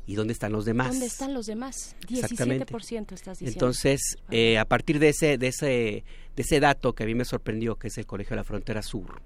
¿Y 0.04 0.16
dónde 0.16 0.32
están 0.32 0.50
los 0.50 0.64
demás? 0.64 0.88
¿Dónde 0.88 1.06
están 1.06 1.32
los 1.32 1.46
demás? 1.46 1.94
17% 2.08 3.12
estás 3.12 3.38
diciendo. 3.38 3.52
Entonces, 3.52 4.16
eh, 4.32 4.58
a 4.58 4.64
partir 4.64 4.98
de 4.98 5.10
ese, 5.10 5.38
de, 5.38 5.46
ese, 5.46 5.66
de 6.34 6.42
ese 6.42 6.58
dato 6.58 6.92
que 6.92 7.04
a 7.04 7.06
mí 7.06 7.14
me 7.14 7.24
sorprendió, 7.24 7.76
que 7.76 7.86
es 7.86 7.98
el 7.98 8.06
Colegio 8.06 8.30
de 8.30 8.36
la 8.36 8.44
Frontera 8.44 8.82
Sur, 8.82 9.22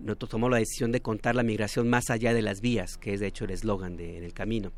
nosotros 0.00 0.30
tomamos 0.30 0.50
la 0.50 0.58
decisión 0.58 0.92
de 0.92 1.00
contar 1.00 1.34
la 1.34 1.42
migración 1.42 1.88
más 1.88 2.10
allá 2.10 2.34
de 2.34 2.42
las 2.42 2.60
vías, 2.60 2.98
que 2.98 3.14
es 3.14 3.20
de 3.20 3.28
hecho 3.28 3.46
el 3.46 3.52
eslogan 3.52 3.96
de 3.96 4.18
En 4.18 4.24
el 4.24 4.34
Camino. 4.34 4.72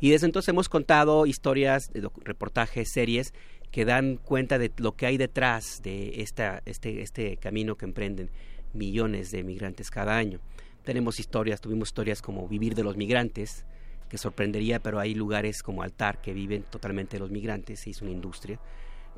Y 0.00 0.10
desde 0.10 0.26
entonces 0.26 0.48
hemos 0.48 0.68
contado 0.68 1.26
historias, 1.26 1.90
reportajes, 2.24 2.90
series 2.92 3.32
que 3.72 3.84
dan 3.84 4.18
cuenta 4.18 4.58
de 4.58 4.70
lo 4.76 4.92
que 4.94 5.06
hay 5.06 5.16
detrás 5.16 5.80
de 5.82 6.20
esta, 6.22 6.62
este, 6.66 7.02
este 7.02 7.36
camino 7.38 7.76
que 7.76 7.86
emprenden 7.86 8.30
millones 8.74 9.30
de 9.32 9.42
migrantes 9.42 9.90
cada 9.90 10.16
año. 10.16 10.38
Tenemos 10.84 11.18
historias, 11.18 11.60
tuvimos 11.60 11.88
historias 11.88 12.22
como 12.22 12.46
Vivir 12.46 12.74
de 12.74 12.84
los 12.84 12.96
Migrantes, 12.96 13.64
que 14.08 14.18
sorprendería, 14.18 14.78
pero 14.78 15.00
hay 15.00 15.14
lugares 15.14 15.62
como 15.62 15.82
Altar 15.82 16.20
que 16.20 16.34
viven 16.34 16.64
totalmente 16.64 17.16
de 17.16 17.20
los 17.20 17.30
migrantes, 17.30 17.80
se 17.80 17.90
hizo 17.90 18.04
una 18.04 18.12
industria. 18.12 18.58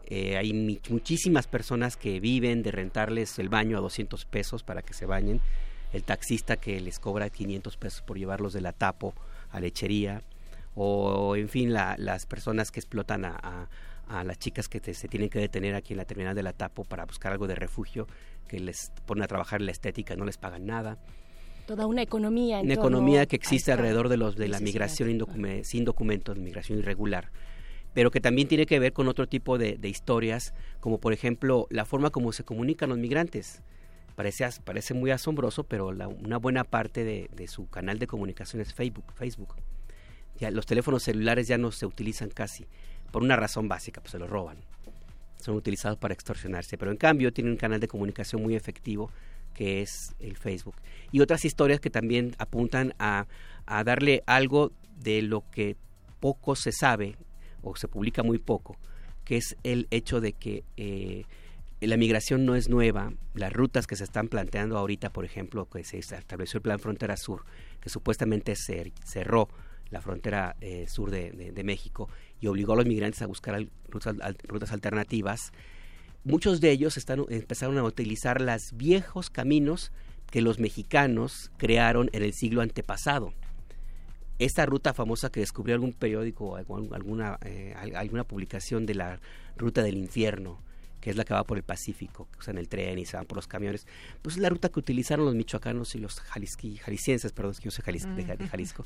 Eh, 0.07 0.37
hay 0.37 0.81
muchísimas 0.89 1.49
personas 1.49 1.97
que 1.97 2.21
viven 2.21 2.63
de 2.63 2.71
rentarles 2.71 3.39
el 3.41 3.49
baño 3.49 3.77
a 3.77 3.81
200 3.81 4.25
pesos 4.25 4.63
para 4.63 4.83
que 4.83 4.95
se 4.95 5.07
bañen, 5.07 5.41
el 5.93 6.05
taxista 6.05 6.57
que 6.59 6.81
les 6.81 7.01
cobra 7.01 7.29
500 7.31 7.77
pesos 7.77 8.03
por 8.03 8.19
llevarlos 8.19 8.53
de 8.53 8.61
la 8.61 8.73
tapo 8.73 9.15
a 9.51 9.59
lechería, 9.59 10.23
o 10.77 11.35
en 11.37 11.49
fin, 11.49 11.73
la- 11.73 11.97
las 11.99 12.27
personas 12.27 12.71
que 12.71 12.81
explotan 12.81 13.25
a- 13.25 13.69
a 14.09 14.25
las 14.25 14.39
chicas 14.39 14.69
que 14.69 14.81
te- 14.81 14.95
se 14.95 15.09
tienen 15.09 15.29
que 15.31 15.39
detener 15.39 15.75
aquí 15.75 15.93
en 15.95 15.99
la 15.99 16.05
terminal 16.05 16.35
de 16.35 16.43
la 16.43 16.53
tapo 16.53 16.85
para 16.85 17.05
buscar 17.05 17.33
algo 17.33 17.47
de 17.47 17.55
refugio, 17.55 18.07
que 18.49 18.61
les 18.61 18.93
ponen 19.07 19.25
a 19.25 19.27
trabajar 19.27 19.61
en 19.61 19.67
la 19.67 19.73
estética, 19.73 20.17
no 20.17 20.25
les 20.25 20.37
pagan 20.39 20.67
nada 20.67 20.99
Toda 21.67 21.87
una 21.87 22.03
economía. 22.03 22.61
en 22.61 22.67
una 22.67 22.75
economía 22.75 23.25
que 23.27 23.37
existe 23.37 23.73
alrededor 23.73 24.09
de 24.11 24.19
los 24.19 24.37
de 24.37 24.49
la 24.49 24.61
migración 24.61 25.09
sin 25.63 25.85
documentos, 25.85 26.37
migración 26.39 26.79
irregular, 26.81 27.31
pero 27.95 28.11
que 28.11 28.21
también 28.21 28.49
tiene 28.49 28.67
que 28.67 28.79
ver 28.79 28.93
con 28.93 29.09
otro 29.09 29.27
tipo 29.27 29.57
de, 29.57 29.79
de 29.79 29.89
historias, 29.89 30.53
como 30.81 30.99
por 30.99 31.13
ejemplo 31.15 31.67
la 31.71 31.85
forma 31.87 32.11
como 32.11 32.33
se 32.33 32.45
comunican 32.45 32.91
los 32.91 32.99
migrantes. 32.99 33.63
Parece, 34.15 34.47
parece 34.63 34.95
muy 34.95 35.11
asombroso, 35.11 35.65
pero 35.65 35.93
la- 35.93 36.07
una 36.07 36.37
buena 36.37 36.63
parte 36.65 37.03
de, 37.03 37.31
de 37.35 37.49
su 37.49 37.69
canal 37.69 37.99
de 37.99 38.07
comunicación 38.07 38.61
es 38.63 38.73
Facebook. 38.75 39.07
Facebook. 39.15 39.55
Ya, 40.39 40.51
los 40.51 40.67
teléfonos 40.67 41.03
celulares 41.05 41.49
ya 41.49 41.59
no 41.59 41.71
se 41.73 41.87
utilizan 41.87 42.29
casi, 42.29 42.67
por 43.14 43.23
una 43.23 43.37
razón 43.37 43.68
básica, 43.68 44.00
pues 44.00 44.11
se 44.11 44.18
los 44.18 44.28
roban. 44.28 44.56
Son 45.40 45.54
utilizados 45.54 45.99
para 45.99 46.14
extorsionarse, 46.14 46.76
pero 46.76 46.90
en 46.90 46.97
cambio 46.97 47.33
tienen 47.33 47.52
un 47.52 47.59
canal 47.59 47.78
de 47.78 47.87
comunicación 47.87 48.42
muy 48.42 48.56
efectivo 48.56 49.09
que 49.54 49.83
es 49.83 50.16
el 50.18 50.37
Facebook. 50.37 50.75
Y 51.12 51.21
otras 51.21 51.44
historias 51.44 51.78
que 51.78 51.90
también 51.90 52.35
apuntan 52.38 52.92
a, 52.99 53.28
a 53.66 53.85
darle 53.85 54.25
algo 54.26 54.73
de 54.99 55.23
lo 55.23 55.49
que 55.52 55.76
poco 56.18 56.56
se 56.56 56.73
sabe 56.73 57.14
o 57.62 57.76
se 57.76 57.87
publica 57.87 58.25
muy 58.25 58.38
poco, 58.38 58.76
que 59.25 59.37
es 59.37 59.54
el 59.62 59.87
hecho 59.92 60.21
de 60.21 60.33
que 60.33 60.64
eh, 60.76 61.23
la 61.80 61.97
migración 61.97 62.44
no 62.44 62.56
es 62.56 62.68
nueva, 62.68 63.12
las 63.35 63.52
rutas 63.52 63.87
que 63.87 63.94
se 63.94 64.02
están 64.02 64.26
planteando 64.26 64.76
ahorita, 64.76 65.11
por 65.11 65.25
ejemplo, 65.25 65.68
que 65.68 65.85
se 65.85 65.99
estableció 65.99 66.59
el 66.59 66.62
Plan 66.62 66.80
Frontera 66.80 67.16
Sur, 67.16 67.44
que 67.80 67.90
supuestamente 67.90 68.54
cer- 68.54 68.92
cerró 69.04 69.49
la 69.90 70.00
frontera 70.00 70.56
eh, 70.61 70.87
sur 70.88 71.12
de 71.12 71.62
México 71.62 72.09
y 72.45 72.47
obligó 72.47 72.75
a 72.75 72.77
los 72.77 72.85
migrantes 72.87 73.23
a 73.23 73.27
buscar 73.27 73.55
al- 73.55 73.71
rutas, 73.89 74.15
al- 74.21 74.37
rutas 74.47 74.71
alternativas, 74.71 75.51
muchos 76.25 76.61
de 76.61 76.71
ellos 76.73 76.99
están, 76.99 77.25
empezaron 77.31 77.79
a 77.79 77.83
utilizar 77.85 78.43
los 78.43 78.73
viejos 78.77 79.31
caminos 79.31 79.93
que 80.31 80.43
los 80.43 80.59
mexicanos 80.59 81.51
crearon 81.57 82.11
en 82.13 82.23
el 82.23 82.35
siglo 82.35 82.61
antepasado. 82.61 83.33
Esta 84.39 84.67
ruta 84.67 84.93
famosa 84.93 85.31
que 85.31 85.41
descubrió 85.41 85.75
algún 85.75 85.93
periódico 85.93 86.45
o 86.51 86.57
alguna, 86.95 87.39
eh, 87.45 87.73
al- 87.79 87.97
alguna 87.97 88.25
publicación 88.25 88.85
de 88.85 88.95
la 88.95 89.21
ruta 89.57 89.83
del 89.83 89.97
infierno, 89.97 90.61
que 91.01 91.11
es 91.11 91.17
la 91.17 91.25
que 91.25 91.35
va 91.35 91.45
por 91.45 91.57
el 91.57 91.63
Pacífico, 91.63 92.29
que 92.33 92.39
usan 92.41 92.59
el 92.59 92.69
tren 92.69 92.99
y 92.99 93.05
se 93.07 93.17
van 93.17 93.27
por 93.27 93.37
los 93.37 93.47
camiones, 93.47 93.87
pues 94.23 94.37
es 94.37 94.43
la 94.43 94.49
ruta 94.49 94.71
que 94.71 94.81
utilizaron 94.81 95.25
los 95.27 95.35
michoacanos 95.35 95.95
y 95.95 95.99
los 95.99 96.21
jalisqui- 96.21 96.79
jaliscienses, 96.81 97.33
perdón, 97.33 97.55
que 97.55 97.63
yo 97.65 97.71
soy 97.71 97.85
jalis- 97.85 98.13
de, 98.17 98.25
Ja- 98.25 98.37
de 98.37 98.49
Jalisco, 98.49 98.85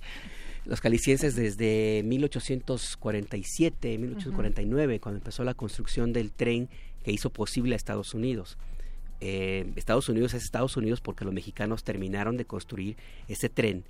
los 0.65 0.81
jaliscienses 0.81 1.35
desde 1.35 2.03
1847, 2.05 3.99
1849, 3.99 5.00
cuando 5.00 5.19
empezó 5.19 5.45
la 5.45 5.55
construcción 5.55 6.12
del 6.12 6.33
tren 6.33 6.69
que 7.05 7.12
hizo 7.12 7.31
posible 7.31 7.75
a 7.75 7.77
Estados 7.77 8.15
Unidos. 8.15 8.59
Eh, 9.21 9.73
Estados 9.77 10.09
Unidos 10.09 10.35
es 10.35 10.45
Estados 10.45 10.77
Unidos 10.77 11.00
porque 11.00 11.25
los 11.25 11.35
mexicanos 11.35 11.83
terminaron 11.83 12.37
de 12.37 12.45
construir 12.45 12.97
ese 13.27 13.49
tren 13.49 13.85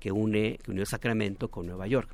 que 0.00 0.12
une 0.12 0.58
que 0.62 0.70
unió 0.70 0.84
Sacramento 0.84 1.48
con 1.48 1.66
Nueva 1.66 1.86
York. 1.86 2.10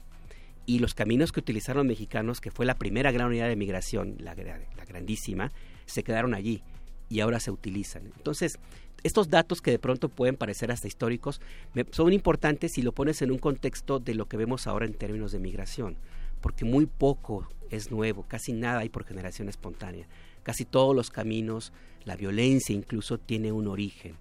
Y 0.67 0.79
los 0.79 0.95
caminos 0.95 1.33
que 1.33 1.41
utilizaron 1.41 1.79
los 1.79 1.89
mexicanos, 1.89 2.41
que 2.41 2.51
fue 2.51 2.67
la 2.67 2.77
primera 2.77 3.11
gran 3.11 3.29
unidad 3.29 3.49
de 3.49 3.57
migración, 3.57 4.17
la, 4.21 4.35
la 4.35 4.85
grandísima, 4.85 5.51
se 5.87 6.05
quedaron 6.05 6.35
allí 6.35 6.63
y 7.11 7.21
ahora 7.21 7.41
se 7.41 7.51
utilizan. 7.51 8.07
Entonces, 8.17 8.59
estos 9.03 9.29
datos 9.29 9.61
que 9.61 9.71
de 9.71 9.79
pronto 9.79 10.09
pueden 10.09 10.37
parecer 10.37 10.71
hasta 10.71 10.89
históricos 10.89 11.43
son 11.91 12.13
importantes 12.13 12.73
si 12.73 12.83
lo 12.83 12.93
pones 12.93 13.21
en 13.21 13.31
un 13.31 13.39
contexto 13.39 13.99
de 13.99 14.15
lo 14.15 14.27
que 14.27 14.39
vemos 14.39 14.67
ahora 14.67 14.87
en 14.87 14.95
términos 14.95 15.33
de 15.33 15.41
migración, 15.41 15.97
porque 16.41 16.65
muy 16.65 16.87
poco 16.87 17.49
es 17.71 17.91
nuevo, 17.91 18.25
casi 18.27 18.53
nada 18.53 18.81
hay 18.81 18.89
por 18.89 19.05
generación 19.05 19.49
espontánea. 19.49 20.07
Casi 20.43 20.65
todos 20.65 20.97
los 20.97 21.11
caminos, 21.11 21.73
la 22.05 22.17
violencia 22.17 22.75
incluso 22.75 23.19
tiene 23.19 23.53
un 23.53 23.69
origen. 23.69 24.15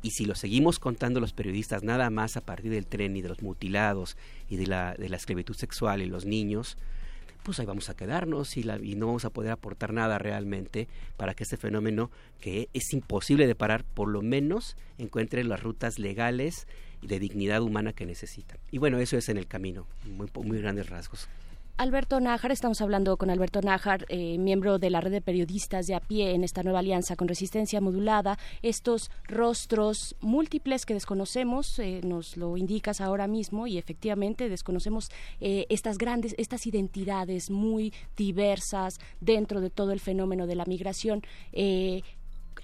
Y 0.00 0.12
si 0.12 0.24
lo 0.24 0.34
seguimos 0.34 0.78
contando 0.78 1.20
los 1.20 1.32
periodistas 1.32 1.82
nada 1.82 2.08
más 2.08 2.36
a 2.36 2.40
partir 2.40 2.70
del 2.70 2.86
tren 2.86 3.16
y 3.16 3.22
de 3.22 3.28
los 3.28 3.42
mutilados 3.42 4.16
y 4.48 4.56
de 4.56 4.66
la, 4.66 4.94
de 4.94 5.08
la 5.08 5.16
esclavitud 5.16 5.54
sexual 5.54 6.02
y 6.02 6.06
los 6.06 6.24
niños, 6.24 6.78
pues 7.42 7.58
ahí 7.60 7.66
vamos 7.66 7.88
a 7.88 7.96
quedarnos 7.96 8.56
y, 8.56 8.62
la- 8.62 8.78
y 8.78 8.94
no 8.94 9.06
vamos 9.06 9.24
a 9.24 9.30
poder 9.30 9.52
aportar 9.52 9.92
nada 9.92 10.18
realmente 10.18 10.88
para 11.16 11.34
que 11.34 11.44
este 11.44 11.56
fenómeno, 11.56 12.10
que 12.40 12.68
es 12.74 12.92
imposible 12.92 13.46
de 13.46 13.54
parar, 13.54 13.84
por 13.84 14.08
lo 14.08 14.22
menos 14.22 14.76
encuentre 14.98 15.44
las 15.44 15.62
rutas 15.62 15.98
legales 15.98 16.66
y 17.00 17.06
de 17.06 17.18
dignidad 17.18 17.62
humana 17.62 17.92
que 17.92 18.06
necesita. 18.06 18.56
Y 18.70 18.78
bueno, 18.78 18.98
eso 18.98 19.16
es 19.16 19.28
en 19.28 19.36
el 19.38 19.46
camino, 19.46 19.86
muy, 20.04 20.28
muy 20.44 20.58
grandes 20.60 20.88
rasgos. 20.88 21.28
Alberto 21.78 22.18
Nájar, 22.18 22.50
estamos 22.50 22.80
hablando 22.80 23.16
con 23.16 23.30
Alberto 23.30 23.60
Nájar, 23.62 24.04
eh, 24.08 24.36
miembro 24.36 24.80
de 24.80 24.90
la 24.90 25.00
red 25.00 25.12
de 25.12 25.20
periodistas 25.20 25.86
de 25.86 25.94
a 25.94 26.00
pie 26.00 26.34
en 26.34 26.42
esta 26.42 26.64
nueva 26.64 26.80
alianza 26.80 27.14
con 27.14 27.28
resistencia 27.28 27.80
modulada. 27.80 28.36
Estos 28.62 29.12
rostros 29.28 30.16
múltiples 30.20 30.84
que 30.84 30.94
desconocemos, 30.94 31.78
eh, 31.78 32.00
nos 32.02 32.36
lo 32.36 32.56
indicas 32.56 33.00
ahora 33.00 33.28
mismo 33.28 33.68
y 33.68 33.78
efectivamente 33.78 34.48
desconocemos 34.48 35.08
eh, 35.40 35.66
estas 35.68 35.98
grandes, 35.98 36.34
estas 36.36 36.66
identidades 36.66 37.48
muy 37.48 37.94
diversas 38.16 38.98
dentro 39.20 39.60
de 39.60 39.70
todo 39.70 39.92
el 39.92 40.00
fenómeno 40.00 40.48
de 40.48 40.56
la 40.56 40.64
migración. 40.64 41.22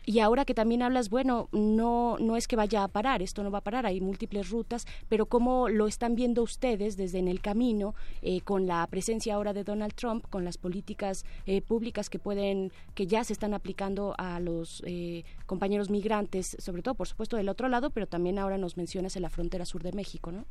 Y 0.07 0.21
ahora 0.21 0.45
que 0.45 0.55
también 0.55 0.83
hablas, 0.83 1.09
bueno, 1.11 1.49
no, 1.53 2.17
no 2.19 2.37
es 2.37 2.47
que 2.49 2.57
vaya 2.57 2.85
a 2.85 2.89
parar, 2.89 3.23
esto 3.23 3.43
no 3.43 3.51
va 3.51 3.59
a 3.59 3.63
parar, 3.63 3.87
hay 3.87 4.01
múltiples 4.01 4.51
rutas, 4.51 4.87
pero 5.09 5.27
cómo 5.27 5.69
lo 5.69 5.87
están 5.87 6.15
viendo 6.15 6.43
ustedes 6.43 6.97
desde 6.97 7.19
en 7.19 7.29
el 7.29 7.41
camino, 7.41 7.95
eh, 8.23 8.41
con 8.43 8.67
la 8.67 8.87
presencia 8.87 9.35
ahora 9.35 9.53
de 9.53 9.65
Donald 9.65 9.95
Trump, 9.95 10.25
con 10.31 10.45
las 10.45 10.59
políticas 10.59 11.25
eh, 11.47 11.61
públicas 11.63 12.11
que 12.11 12.19
pueden, 12.19 12.73
que 12.95 13.07
ya 13.07 13.25
se 13.25 13.33
están 13.33 13.55
aplicando 13.55 14.15
a 14.19 14.41
los 14.41 14.83
eh, 14.87 15.25
compañeros 15.47 15.91
migrantes, 15.91 16.57
sobre 16.59 16.83
todo, 16.83 16.95
por 16.95 17.09
supuesto, 17.09 17.37
del 17.37 17.49
otro 17.49 17.69
lado, 17.69 17.91
pero 17.91 18.07
también 18.07 18.39
ahora 18.39 18.59
nos 18.59 18.77
mencionas 18.77 19.17
en 19.17 19.23
la 19.23 19.31
frontera 19.31 19.65
sur 19.65 19.83
de 19.83 19.93
México, 19.93 20.33
¿no? 20.33 20.45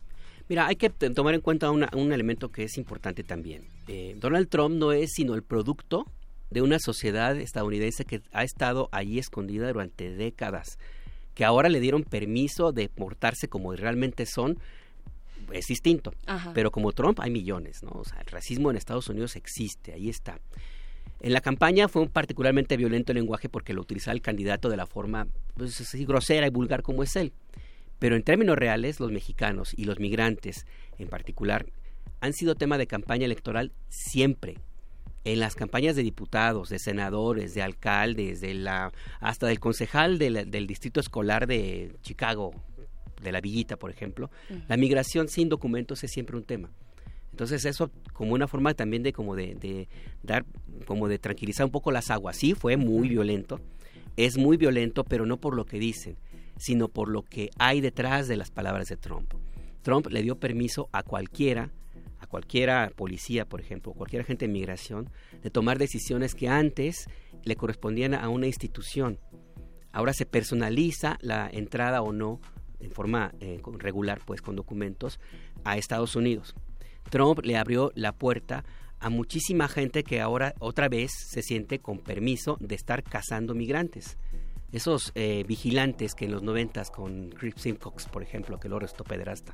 Mira, 0.50 0.68
hay 0.68 0.76
que 0.76 0.90
tomar 0.90 1.34
en 1.36 1.42
cuenta 1.42 1.72
una- 1.72 1.90
un 1.96 2.12
elemento 2.12 2.50
que 2.50 2.64
es 2.64 2.78
importante 2.78 3.24
también. 3.24 3.64
Eh, 3.88 4.16
Donald 4.20 4.50
Trump 4.50 4.76
no 4.76 4.92
es 4.92 5.12
sino 5.14 5.36
el 5.36 5.44
producto 5.44 6.06
de 6.54 6.62
una 6.62 6.80
sociedad 6.80 7.36
estadounidense 7.36 8.06
que 8.06 8.22
ha 8.32 8.44
estado 8.44 8.88
ahí 8.92 9.20
escondida 9.20 9.68
durante 9.68 10.16
décadas, 10.16 10.78
que 11.34 11.46
ahora 11.46 11.68
le 11.68 11.80
dieron 11.80 12.04
permiso 12.04 12.72
de 12.72 12.90
portarse 12.90 13.48
como 13.48 13.76
realmente 13.76 14.26
son, 14.26 14.60
es 15.52 15.66
distinto. 15.66 16.14
Ajá. 16.28 16.52
Pero 16.54 16.72
como 16.72 16.92
Trump 16.92 17.20
hay 17.20 17.32
millones, 17.32 17.82
¿no? 17.84 17.92
O 17.92 18.06
sea, 18.06 18.20
el 18.20 18.28
racismo 18.28 18.70
en 18.70 18.78
Estados 18.78 19.08
Unidos 19.10 19.36
existe, 19.36 19.94
ahí 19.94 20.10
está. 20.10 20.40
En 21.20 21.34
la 21.34 21.42
campaña 21.42 21.88
fue 21.88 22.02
un 22.02 22.10
particularmente 22.10 22.78
violento 22.78 23.12
el 23.12 23.18
lenguaje 23.18 23.50
porque 23.50 23.74
lo 23.74 23.82
utilizaba 23.82 24.14
el 24.14 24.22
candidato 24.22 24.70
de 24.70 24.78
la 24.78 24.86
forma 24.86 25.28
pues, 25.56 25.80
así 25.82 26.06
grosera 26.06 26.46
y 26.46 26.50
vulgar 26.50 26.84
como 26.84 27.02
es 27.02 27.16
él. 27.16 27.34
Pero 27.98 28.16
en 28.16 28.24
términos 28.24 28.58
reales, 28.58 29.00
los 29.00 29.12
mexicanos 29.12 29.74
y 29.76 29.86
los 29.86 30.00
migrantes 30.00 30.68
en 31.00 31.08
particular 31.08 31.66
han 32.20 32.34
sido 32.34 32.56
tema 32.56 32.78
de 32.78 32.88
campaña 32.88 33.26
electoral 33.26 33.72
siempre. 33.88 34.58
En 35.26 35.40
las 35.40 35.56
campañas 35.56 35.96
de 35.96 36.04
diputados, 36.04 36.70
de 36.70 36.80
senadores, 36.80 37.54
de 37.54 37.62
alcaldes, 37.62 38.42
de 38.42 38.54
la, 38.54 38.92
hasta 39.20 39.48
del 39.48 39.60
concejal 39.60 40.18
del, 40.18 40.50
del 40.52 40.68
distrito 40.68 41.00
escolar 41.00 41.48
de 41.48 41.96
Chicago, 42.02 42.52
de 43.22 43.32
la 43.32 43.42
Villita, 43.42 43.78
por 43.78 43.90
ejemplo, 43.90 44.30
la 44.68 44.78
migración 44.78 45.28
sin 45.30 45.50
documentos 45.50 46.04
es 46.04 46.12
siempre 46.12 46.38
un 46.38 46.44
tema. 46.44 46.70
Entonces 47.32 47.66
eso 47.66 47.90
como 48.14 48.34
una 48.34 48.48
forma 48.48 48.76
también 48.76 49.02
de 49.02 49.12
como 49.12 49.36
de, 49.36 49.56
de 49.56 49.88
dar, 50.22 50.46
como 50.86 51.08
de 51.08 51.18
tranquilizar 51.18 51.66
un 51.66 51.72
poco 51.72 51.92
las 51.92 52.12
aguas. 52.12 52.38
Sí, 52.38 52.54
fue 52.54 52.78
muy 52.78 53.10
violento, 53.10 53.60
es 54.18 54.38
muy 54.38 54.58
violento, 54.58 55.04
pero 55.04 55.26
no 55.26 55.38
por 55.38 55.56
lo 55.56 55.66
que 55.66 55.80
dicen, 55.80 56.16
sino 56.58 56.90
por 56.90 57.10
lo 57.10 57.24
que 57.24 57.50
hay 57.58 57.82
detrás 57.82 58.28
de 58.28 58.38
las 58.38 58.52
palabras 58.52 58.88
de 58.90 58.98
Trump. 58.98 59.34
Trump 59.82 60.08
le 60.08 60.22
dio 60.22 60.38
permiso 60.38 60.90
a 60.92 61.02
cualquiera, 61.02 61.72
cualquiera 62.34 62.92
policía, 62.96 63.46
por 63.46 63.62
ejemplo, 63.62 63.94
cualquier 63.94 64.24
agente 64.24 64.48
de 64.48 64.52
migración, 64.52 65.12
de 65.44 65.52
tomar 65.52 65.78
decisiones 65.78 66.34
que 66.34 66.50
antes 66.50 67.08
le 67.44 67.56
correspondían 67.56 68.16
a 68.16 68.28
una 68.28 68.48
institución. 68.48 69.20
Ahora 69.92 70.14
se 70.14 70.26
personaliza 70.26 71.20
la 71.22 71.48
entrada 71.54 72.02
o 72.02 72.12
no 72.12 72.42
en 72.80 72.90
forma 72.90 73.36
eh, 73.40 73.62
regular, 73.78 74.20
pues 74.26 74.42
con 74.42 74.56
documentos, 74.56 75.20
a 75.64 75.78
Estados 75.78 76.16
Unidos. 76.16 76.56
Trump 77.12 77.42
le 77.44 77.56
abrió 77.56 77.92
la 77.94 78.14
puerta 78.14 78.66
a 79.00 79.12
muchísima 79.12 79.68
gente 79.68 80.04
que 80.04 80.20
ahora 80.20 80.56
otra 80.58 80.90
vez 80.90 81.12
se 81.30 81.44
siente 81.44 81.78
con 81.78 82.00
permiso 82.00 82.58
de 82.60 82.74
estar 82.74 83.04
cazando 83.04 83.54
migrantes. 83.54 84.18
Esos 84.72 85.12
eh, 85.14 85.44
vigilantes 85.48 86.16
que 86.16 86.26
en 86.26 86.32
los 86.32 86.42
noventas 86.42 86.90
con 86.90 87.30
Chris 87.30 87.54
Simcox, 87.58 88.08
por 88.08 88.24
ejemplo, 88.24 88.60
que 88.60 88.70
lo 88.70 88.78
arrestó 88.78 89.04
pederasta, 89.04 89.54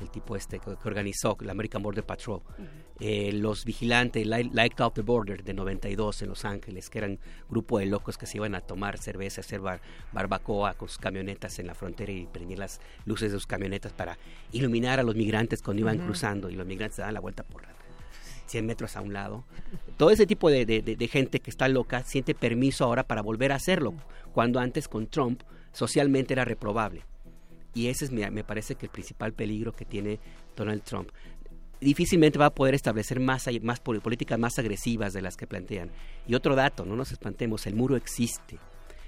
el 0.00 0.10
tipo 0.10 0.36
este 0.36 0.58
que, 0.58 0.76
que 0.76 0.88
organizó 0.88 1.36
la 1.40 1.52
American 1.52 1.82
Border 1.82 2.04
Patrol, 2.04 2.40
eh, 3.00 3.32
los 3.32 3.64
vigilantes, 3.64 4.26
Light, 4.26 4.52
Light 4.54 4.80
Up 4.80 4.94
the 4.94 5.02
Border 5.02 5.42
de 5.44 5.52
92 5.54 6.22
en 6.22 6.28
Los 6.28 6.44
Ángeles, 6.44 6.88
que 6.90 6.98
eran 6.98 7.18
grupo 7.48 7.78
de 7.78 7.86
locos 7.86 8.16
que 8.18 8.26
se 8.26 8.38
iban 8.38 8.54
a 8.54 8.60
tomar 8.60 8.98
cerveza, 8.98 9.40
hacer 9.42 9.60
bar- 9.60 9.80
barbacoa 10.12 10.74
con 10.74 10.88
sus 10.88 10.98
camionetas 10.98 11.58
en 11.58 11.66
la 11.66 11.74
frontera 11.74 12.12
y 12.12 12.26
prendían 12.26 12.60
las 12.60 12.80
luces 13.04 13.32
de 13.32 13.36
sus 13.38 13.46
camionetas 13.46 13.92
para 13.92 14.18
iluminar 14.52 14.98
a 14.98 15.02
los 15.02 15.14
migrantes 15.16 15.62
cuando 15.62 15.80
iban 15.82 15.98
cruzando 15.98 16.48
y 16.50 16.54
los 16.56 16.66
migrantes 16.66 16.98
daban 16.98 17.14
la 17.14 17.20
vuelta 17.20 17.42
por 17.42 17.62
la 17.62 17.68
100 18.46 18.64
metros 18.64 18.96
a 18.96 19.00
un 19.00 19.12
lado. 19.12 19.44
Todo 19.96 20.10
ese 20.10 20.24
tipo 20.26 20.48
de- 20.50 20.64
de 20.66 21.08
gente 21.08 21.40
que 21.40 21.50
está 21.50 21.66
loca 21.68 22.02
siente 22.04 22.34
permiso 22.34 22.84
ahora 22.84 23.02
para 23.02 23.20
volver 23.20 23.50
a 23.50 23.56
hacerlo, 23.56 23.92
cuando 24.32 24.60
antes 24.60 24.86
con 24.88 25.06
Trump 25.08 25.42
socialmente 25.72 26.32
era 26.32 26.44
reprobable. 26.44 27.02
Y 27.76 27.88
ese 27.88 28.06
es, 28.06 28.10
me 28.10 28.42
parece 28.42 28.74
que 28.74 28.86
el 28.86 28.90
principal 28.90 29.34
peligro 29.34 29.76
que 29.76 29.84
tiene 29.84 30.18
Donald 30.56 30.82
Trump. 30.82 31.10
Difícilmente 31.78 32.38
va 32.38 32.46
a 32.46 32.54
poder 32.54 32.74
establecer 32.74 33.20
más, 33.20 33.44
políticas 33.80 34.38
más 34.38 34.58
agresivas 34.58 35.12
de 35.12 35.20
las 35.20 35.36
que 35.36 35.46
plantean. 35.46 35.90
Y 36.26 36.34
otro 36.34 36.56
dato, 36.56 36.86
no 36.86 36.96
nos 36.96 37.12
espantemos, 37.12 37.66
el 37.66 37.74
muro 37.74 37.96
existe. 37.96 38.58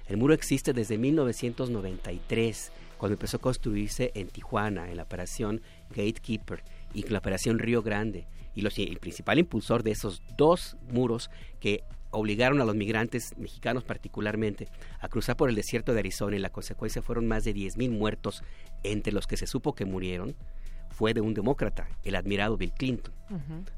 El 0.06 0.18
muro 0.18 0.34
existe 0.34 0.74
desde 0.74 0.98
1993, 0.98 2.70
cuando 2.98 3.14
empezó 3.14 3.38
a 3.38 3.40
construirse 3.40 4.12
en 4.14 4.28
Tijuana, 4.28 4.90
en 4.90 4.98
la 4.98 5.04
operación 5.04 5.62
Gatekeeper 5.88 6.62
y 6.92 7.04
con 7.04 7.14
la 7.14 7.20
operación 7.20 7.58
Río 7.58 7.80
Grande. 7.80 8.26
Y 8.54 8.66
el 8.66 8.98
principal 8.98 9.38
impulsor 9.38 9.82
de 9.82 9.92
esos 9.92 10.22
dos 10.36 10.76
muros 10.90 11.30
que 11.58 11.84
obligaron 12.10 12.60
a 12.60 12.64
los 12.64 12.74
migrantes 12.74 13.36
mexicanos 13.36 13.84
particularmente 13.84 14.68
a 15.00 15.08
cruzar 15.08 15.36
por 15.36 15.48
el 15.48 15.54
desierto 15.54 15.92
de 15.92 16.00
Arizona 16.00 16.36
y 16.36 16.40
la 16.40 16.50
consecuencia 16.50 17.02
fueron 17.02 17.26
más 17.26 17.44
de 17.44 17.54
10.000 17.54 17.90
muertos 17.90 18.42
entre 18.82 19.12
los 19.12 19.26
que 19.26 19.36
se 19.36 19.46
supo 19.46 19.74
que 19.74 19.84
murieron 19.84 20.34
fue 20.90 21.14
de 21.14 21.20
un 21.20 21.34
demócrata, 21.34 21.88
el 22.02 22.16
admirado 22.16 22.56
Bill 22.56 22.72
Clinton. 22.72 23.14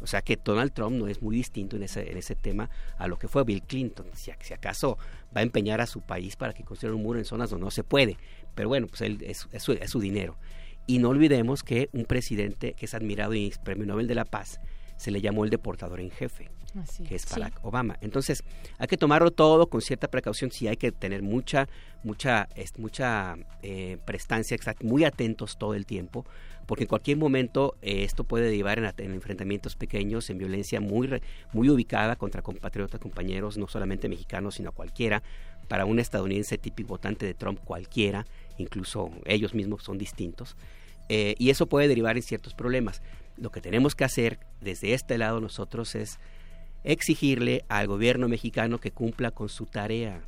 O 0.00 0.06
sea 0.06 0.22
que 0.22 0.38
Donald 0.42 0.72
Trump 0.72 0.96
no 0.96 1.06
es 1.06 1.20
muy 1.20 1.36
distinto 1.36 1.76
en 1.76 1.82
ese, 1.82 2.10
en 2.10 2.16
ese 2.16 2.34
tema 2.34 2.70
a 2.96 3.08
lo 3.08 3.18
que 3.18 3.28
fue 3.28 3.44
Bill 3.44 3.62
Clinton. 3.62 4.06
Si, 4.14 4.30
si 4.40 4.54
acaso 4.54 4.96
va 5.36 5.40
a 5.40 5.42
empeñar 5.42 5.80
a 5.80 5.86
su 5.86 6.00
país 6.00 6.36
para 6.36 6.54
que 6.54 6.64
construya 6.64 6.94
un 6.94 7.02
muro 7.02 7.18
en 7.18 7.24
zonas 7.24 7.50
donde 7.50 7.64
no 7.64 7.70
se 7.70 7.84
puede. 7.84 8.16
Pero 8.54 8.68
bueno, 8.68 8.86
pues 8.86 9.02
él, 9.02 9.18
es, 9.22 9.48
es 9.52 9.62
su, 9.62 9.72
es 9.72 9.90
su 9.90 10.00
dinero. 10.00 10.36
Y 10.86 10.98
no 10.98 11.10
olvidemos 11.10 11.62
que 11.62 11.90
un 11.92 12.04
presidente 12.04 12.72
que 12.74 12.86
es 12.86 12.94
admirado 12.94 13.34
y 13.34 13.48
es 13.48 13.58
premio 13.58 13.86
Nobel 13.86 14.06
de 14.06 14.14
la 14.14 14.24
Paz 14.24 14.60
se 14.96 15.10
le 15.10 15.20
llamó 15.20 15.44
el 15.44 15.50
deportador 15.50 16.00
en 16.00 16.10
jefe 16.10 16.50
Así. 16.80 17.02
que 17.04 17.16
es 17.16 17.22
Sí. 17.22 17.28
Barack 17.40 17.64
Obama. 17.64 17.96
Entonces, 18.00 18.44
hay 18.78 18.86
que 18.86 18.96
tomarlo 18.96 19.30
todo 19.30 19.66
con 19.68 19.80
cierta 19.80 20.08
precaución, 20.08 20.50
sí 20.52 20.68
hay 20.68 20.76
que 20.76 20.92
tener 20.92 21.22
mucha, 21.22 21.68
mucha, 22.04 22.48
es- 22.54 22.78
mucha 22.78 23.36
eh, 23.62 23.98
prestancia, 24.04 24.56
exact- 24.56 24.82
muy 24.84 25.04
atentos 25.04 25.58
todo 25.58 25.74
el 25.74 25.84
tiempo, 25.86 26.24
porque 26.66 26.84
en 26.84 26.88
cualquier 26.88 27.16
momento 27.16 27.74
eh, 27.82 28.04
esto 28.04 28.22
puede 28.24 28.54
llevar 28.56 28.78
en, 28.78 29.12
enfrentamientos 29.14 29.74
pequeños, 29.74 30.30
en 30.30 30.38
violencia 30.38 30.80
muy, 30.80 31.08
re- 31.08 31.22
muy 31.52 31.68
ubicada 31.68 32.14
contra 32.16 32.42
compatriotas, 32.42 33.00
compañeros, 33.00 33.58
no 33.58 33.66
solamente 33.66 34.08
mexicanos, 34.08 34.54
sino 34.54 34.70
cualquiera, 34.72 35.22
para 35.68 35.84
un 35.84 35.98
estadounidense 35.98 36.58
típico 36.58 36.88
votante 36.90 37.26
de 37.26 37.34
Trump 37.34 37.58
cualquiera, 37.64 38.26
incluso 38.58 39.10
ellos 39.24 39.54
mismos 39.54 39.82
son 39.82 39.98
distintos, 39.98 40.56
eh, 41.08 41.34
y 41.38 41.50
eso 41.50 41.66
puede 41.66 41.88
derivar 41.88 42.16
en 42.16 42.22
ciertos 42.22 42.54
problemas. 42.54 43.02
Lo 43.36 43.50
que 43.50 43.60
tenemos 43.60 43.94
que 43.94 44.04
hacer 44.04 44.38
desde 44.60 44.94
este 44.94 45.16
lado 45.18 45.40
nosotros 45.40 45.94
es 45.94 46.18
exigirle 46.84 47.64
al 47.68 47.86
gobierno 47.86 48.28
mexicano 48.28 48.78
que 48.78 48.92
cumpla 48.92 49.30
con 49.30 49.48
su 49.48 49.66
tarea. 49.66 50.22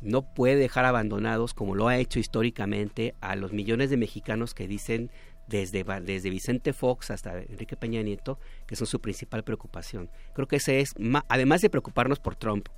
No 0.00 0.34
puede 0.34 0.56
dejar 0.56 0.84
abandonados, 0.84 1.54
como 1.54 1.74
lo 1.74 1.88
ha 1.88 1.96
hecho 1.96 2.18
históricamente, 2.18 3.14
a 3.20 3.36
los 3.36 3.52
millones 3.52 3.90
de 3.90 3.96
mexicanos 3.96 4.52
que 4.52 4.68
dicen 4.68 5.10
desde, 5.46 5.84
desde 6.02 6.30
Vicente 6.30 6.72
Fox 6.72 7.10
hasta 7.10 7.38
Enrique 7.38 7.76
Peña 7.76 8.02
Nieto 8.02 8.38
que 8.66 8.76
son 8.76 8.86
su 8.86 9.00
principal 9.00 9.44
preocupación. 9.44 10.10
Creo 10.34 10.48
que 10.48 10.56
ese 10.56 10.80
es, 10.80 10.94
además 11.28 11.60
de 11.60 11.70
preocuparnos 11.70 12.18
por 12.18 12.36
Trump, 12.36 12.68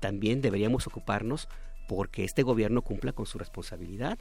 también 0.00 0.40
deberíamos 0.40 0.86
ocuparnos 0.86 1.48
porque 1.88 2.24
este 2.24 2.42
gobierno 2.42 2.82
cumpla 2.82 3.12
con 3.12 3.26
su 3.26 3.38
responsabilidad. 3.38 4.18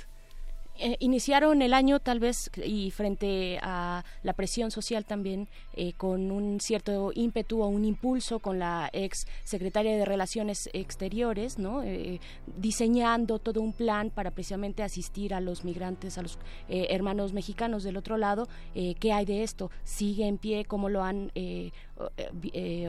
Eh, 0.80 0.96
iniciaron 1.00 1.62
el 1.62 1.74
año 1.74 2.00
tal 2.00 2.20
vez 2.20 2.52
y 2.64 2.92
frente 2.92 3.58
a 3.62 4.04
la 4.22 4.34
presión 4.34 4.70
social 4.70 5.06
también 5.06 5.48
eh, 5.74 5.94
con 5.94 6.30
un 6.30 6.60
cierto 6.60 7.12
ímpetu 7.14 7.64
o 7.64 7.68
un 7.68 7.84
impulso 7.84 8.40
con 8.40 8.60
la 8.60 8.90
ex 8.94 9.26
secretaria 9.44 9.98
de 9.98 10.06
Relaciones 10.06 10.70
Exteriores, 10.74 11.58
¿no? 11.58 11.82
Eh, 11.84 12.20
diseñando 12.58 13.40
todo 13.40 13.62
un 13.62 13.74
plan 13.74 14.12
para 14.12 14.32
precisamente 14.32 14.84
asistir 14.84 15.34
a 15.34 15.42
los 15.42 15.64
migrantes, 15.64 16.18
a 16.18 16.22
los 16.22 16.38
eh, 16.70 16.88
hermanos 16.92 17.34
mexicanos 17.34 17.84
del 17.84 17.98
otro 17.98 18.18
lado. 18.18 18.48
¿Qué 18.74 19.12
hay 19.12 19.26
de 19.26 19.44
esto? 19.44 19.72
¿Sigue 19.84 20.28
en 20.28 20.38
pie? 20.38 20.66
¿Cómo 20.66 20.90
lo 20.90 21.04
han 21.04 21.32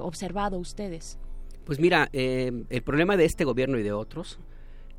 observado 0.01 0.59
ustedes? 0.59 1.19
Pues 1.65 1.81
mira, 1.81 2.09
el 2.13 2.83
problema 2.85 3.17
de 3.17 3.25
este 3.25 3.45
gobierno 3.45 3.79
y 3.79 3.83
de 3.83 3.93
otros 3.93 4.39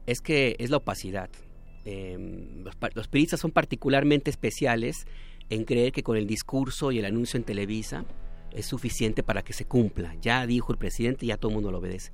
es 0.05 0.21
que 0.21 0.55
es 0.59 0.69
la 0.69 0.77
opacidad. 0.77 1.29
Eh, 1.85 2.17
los, 2.63 2.75
los 2.93 3.07
periodistas 3.07 3.39
son 3.39 3.51
particularmente 3.51 4.29
especiales 4.29 5.07
en 5.49 5.65
creer 5.65 5.91
que 5.91 6.03
con 6.03 6.17
el 6.17 6.27
discurso 6.27 6.91
y 6.91 6.99
el 6.99 7.05
anuncio 7.05 7.37
en 7.37 7.43
Televisa 7.43 8.05
es 8.51 8.65
suficiente 8.65 9.23
para 9.23 9.43
que 9.43 9.53
se 9.53 9.65
cumpla. 9.65 10.15
Ya 10.21 10.45
dijo 10.45 10.71
el 10.71 10.77
presidente, 10.77 11.25
ya 11.25 11.37
todo 11.37 11.49
el 11.49 11.55
mundo 11.55 11.71
lo 11.71 11.79
obedece. 11.79 12.11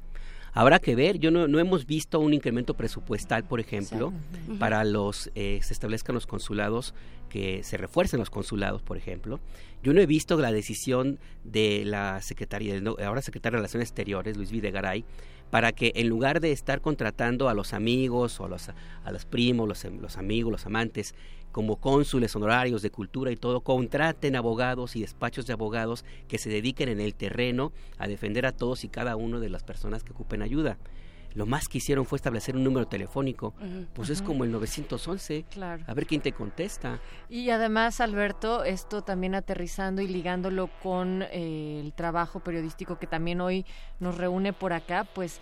Habrá 0.53 0.79
que 0.79 0.95
ver, 0.95 1.19
yo 1.19 1.31
no, 1.31 1.49
no 1.49 1.59
hemos 1.59 1.85
visto 1.85 2.17
un 2.21 2.33
incremento 2.33 2.75
presupuestal, 2.75 3.43
por 3.43 3.59
ejemplo, 3.59 4.13
para 4.57 4.85
los 4.85 5.29
eh, 5.35 5.59
se 5.61 5.73
establezcan 5.73 6.15
los 6.15 6.27
consulados, 6.27 6.93
que 7.27 7.61
se 7.63 7.75
refuercen 7.75 8.21
los 8.21 8.29
consulados, 8.29 8.81
por 8.81 8.95
ejemplo. 8.95 9.41
Yo 9.83 9.93
no 9.93 9.99
he 9.99 10.05
visto 10.05 10.39
la 10.39 10.53
decisión 10.53 11.19
de 11.43 11.83
la 11.83 12.21
secretaria, 12.21 12.81
ahora 13.05 13.21
secretaria 13.21 13.57
de 13.57 13.63
Relaciones 13.63 13.89
Exteriores, 13.89 14.37
Luis 14.37 14.49
Videgaray, 14.49 15.03
para 15.49 15.71
que 15.71 15.93
en 15.95 16.09
lugar 16.09 16.39
de 16.39 16.51
estar 16.51 16.81
contratando 16.81 17.49
a 17.49 17.53
los 17.53 17.73
amigos 17.73 18.39
o 18.39 18.45
a 18.45 18.49
los, 18.49 18.69
a 18.69 19.11
los 19.11 19.25
primos, 19.25 19.67
los, 19.67 19.83
los 19.85 20.17
amigos, 20.17 20.51
los 20.51 20.65
amantes, 20.65 21.15
como 21.51 21.77
cónsules 21.77 22.35
honorarios 22.35 22.81
de 22.81 22.89
cultura 22.89 23.31
y 23.31 23.37
todo, 23.37 23.61
contraten 23.61 24.35
abogados 24.35 24.97
y 24.97 25.01
despachos 25.01 25.47
de 25.47 25.53
abogados 25.53 26.03
que 26.27 26.37
se 26.37 26.49
dediquen 26.49 26.89
en 26.89 26.99
el 26.99 27.15
terreno 27.15 27.71
a 27.97 28.09
defender 28.09 28.45
a 28.45 28.51
todos 28.51 28.83
y 28.83 28.89
cada 28.89 29.15
uno 29.15 29.39
de 29.39 29.49
las 29.49 29.63
personas 29.63 30.03
que 30.03 30.11
ocupen 30.11 30.41
ayuda. 30.41 30.77
Lo 31.35 31.45
más 31.45 31.67
que 31.67 31.77
hicieron 31.77 32.05
fue 32.05 32.15
establecer 32.15 32.55
un 32.55 32.63
número 32.63 32.87
telefónico. 32.87 33.53
Pues 33.93 34.09
es 34.09 34.21
como 34.21 34.45
el 34.45 34.51
911. 34.51 35.45
Claro. 35.51 35.83
A 35.85 35.93
ver 35.93 36.07
quién 36.07 36.21
te 36.21 36.31
contesta. 36.31 36.99
Y 37.29 37.49
además, 37.49 37.99
Alberto, 37.99 38.63
esto 38.63 39.03
también 39.03 39.35
aterrizando 39.35 40.01
y 40.01 40.07
ligándolo 40.07 40.69
con 40.81 41.23
eh, 41.23 41.81
el 41.83 41.93
trabajo 41.93 42.39
periodístico 42.39 42.97
que 42.97 43.05
también 43.05 43.41
hoy 43.41 43.65
nos 43.99 44.17
reúne 44.17 44.53
por 44.53 44.71
acá, 44.71 45.03
pues 45.03 45.41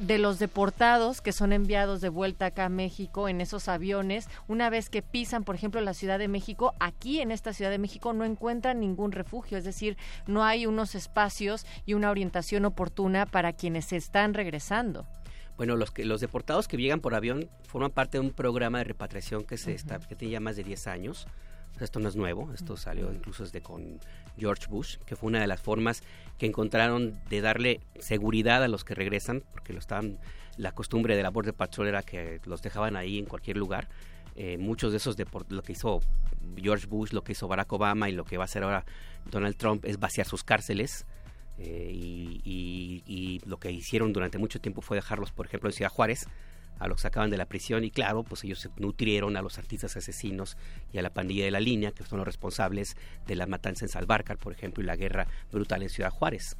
de 0.00 0.18
los 0.18 0.38
deportados 0.38 1.20
que 1.20 1.32
son 1.32 1.52
enviados 1.52 2.00
de 2.00 2.08
vuelta 2.08 2.46
acá 2.46 2.66
a 2.66 2.68
México 2.68 3.28
en 3.28 3.40
esos 3.40 3.68
aviones, 3.68 4.28
una 4.48 4.70
vez 4.70 4.90
que 4.90 5.02
pisan, 5.02 5.44
por 5.44 5.54
ejemplo, 5.54 5.80
la 5.80 5.94
Ciudad 5.94 6.18
de 6.18 6.28
México, 6.28 6.74
aquí 6.80 7.20
en 7.20 7.30
esta 7.30 7.52
Ciudad 7.52 7.70
de 7.70 7.78
México 7.78 8.12
no 8.12 8.24
encuentran 8.24 8.80
ningún 8.80 9.12
refugio, 9.12 9.56
es 9.56 9.64
decir, 9.64 9.96
no 10.26 10.44
hay 10.44 10.66
unos 10.66 10.94
espacios 10.94 11.64
y 11.86 11.94
una 11.94 12.10
orientación 12.10 12.64
oportuna 12.64 13.26
para 13.26 13.52
quienes 13.52 13.86
se 13.86 13.96
están 13.96 14.34
regresando. 14.34 15.06
Bueno, 15.56 15.76
los, 15.76 15.90
que, 15.90 16.04
los 16.04 16.20
deportados 16.20 16.66
que 16.66 16.76
llegan 16.76 17.00
por 17.00 17.14
avión 17.14 17.48
forman 17.68 17.90
parte 17.90 18.18
de 18.18 18.24
un 18.24 18.32
programa 18.32 18.78
de 18.78 18.84
repatriación 18.84 19.44
que, 19.44 19.56
se 19.56 19.72
está, 19.72 20.00
que 20.00 20.16
tiene 20.16 20.32
ya 20.32 20.40
más 20.40 20.56
de 20.56 20.64
10 20.64 20.86
años. 20.88 21.26
O 21.74 21.78
sea, 21.78 21.84
esto 21.84 22.00
no 22.00 22.08
es 22.08 22.16
nuevo, 22.16 22.52
esto 22.52 22.76
salió 22.76 23.12
incluso 23.12 23.44
desde 23.44 23.60
con 23.60 23.98
George 24.38 24.66
Bush, 24.68 24.96
que 25.06 25.16
fue 25.16 25.28
una 25.28 25.40
de 25.40 25.46
las 25.46 25.60
formas 25.60 26.02
que 26.38 26.46
encontraron 26.46 27.18
de 27.28 27.40
darle 27.40 27.80
seguridad 27.98 28.62
a 28.62 28.68
los 28.68 28.84
que 28.84 28.94
regresan, 28.94 29.42
porque 29.52 29.72
lo 29.72 29.80
estaban, 29.80 30.18
la 30.56 30.72
costumbre 30.72 31.16
de 31.16 31.22
la 31.22 31.30
Border 31.30 31.54
Patrol 31.54 31.88
era 31.88 32.02
que 32.02 32.40
los 32.44 32.62
dejaban 32.62 32.96
ahí 32.96 33.18
en 33.18 33.26
cualquier 33.26 33.56
lugar. 33.56 33.88
Eh, 34.36 34.58
muchos 34.58 34.90
de 34.90 34.98
esos 34.98 35.16
lo 35.48 35.62
que 35.62 35.72
hizo 35.72 36.00
George 36.56 36.86
Bush, 36.86 37.12
lo 37.12 37.22
que 37.22 37.32
hizo 37.32 37.46
Barack 37.46 37.72
Obama 37.72 38.08
y 38.08 38.12
lo 38.12 38.24
que 38.24 38.36
va 38.36 38.44
a 38.44 38.46
hacer 38.46 38.64
ahora 38.64 38.84
Donald 39.30 39.56
Trump 39.56 39.84
es 39.84 39.98
vaciar 39.98 40.26
sus 40.26 40.44
cárceles. 40.44 41.06
Eh, 41.58 41.90
y, 41.92 42.40
y- 42.44 43.02
y 43.06 43.40
lo 43.46 43.58
que 43.58 43.70
hicieron 43.70 44.12
durante 44.12 44.38
mucho 44.38 44.60
tiempo 44.60 44.80
fue 44.82 44.96
dejarlos, 44.96 45.30
por 45.32 45.46
ejemplo, 45.46 45.68
en 45.68 45.72
Ciudad 45.72 45.90
Juárez, 45.90 46.26
a 46.80 46.88
los 46.88 46.96
que 46.96 47.02
sacaban 47.02 47.30
de 47.30 47.36
la 47.36 47.46
prisión 47.46 47.84
y 47.84 47.90
claro, 47.92 48.24
pues 48.24 48.42
ellos 48.42 48.58
se 48.58 48.68
nutrieron 48.78 49.36
a 49.36 49.42
los 49.42 49.58
artistas 49.58 49.96
asesinos 49.96 50.56
y 50.92 50.98
a 50.98 51.02
la 51.02 51.10
pandilla 51.14 51.44
de 51.44 51.52
la 51.52 51.60
línea, 51.60 51.92
que 51.92 52.04
son 52.04 52.18
los 52.18 52.26
responsables 52.26 52.96
de 53.28 53.36
la 53.36 53.46
matanza 53.46 53.84
en 53.84 53.88
Salvarcar, 53.88 54.36
por 54.38 54.52
ejemplo, 54.52 54.82
y 54.82 54.86
la 54.86 54.96
guerra 54.96 55.28
brutal 55.52 55.84
en 55.84 55.88
Ciudad 55.90 56.10
Juárez, 56.10 56.56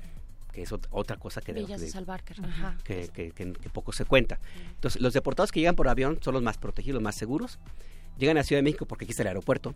que 0.52 0.62
es 0.62 0.70
ot- 0.72 0.86
otra 0.92 1.16
cosa 1.16 1.40
que, 1.40 1.52
de- 1.52 1.62
Villas 1.64 1.80
de 1.80 1.86
de- 1.86 1.92
Salvarcar. 1.92 2.36
Ajá. 2.44 2.76
que, 2.84 3.08
que- 3.12 3.32
que- 3.32 3.52
que 3.54 3.70
poco 3.70 3.90
se 3.92 4.04
cuenta. 4.04 4.38
Entonces, 4.76 5.02
los 5.02 5.12
deportados 5.12 5.50
que 5.50 5.58
llegan 5.58 5.74
por 5.74 5.88
avión 5.88 6.18
son 6.22 6.34
los 6.34 6.42
más 6.44 6.58
protegidos, 6.58 6.94
los 6.94 7.02
más 7.02 7.16
seguros. 7.16 7.58
Llegan 8.16 8.38
a 8.38 8.44
Ciudad 8.44 8.58
de 8.60 8.62
México 8.62 8.86
porque 8.86 9.06
aquí 9.06 9.10
está 9.10 9.22
el 9.24 9.28
aeropuerto. 9.28 9.74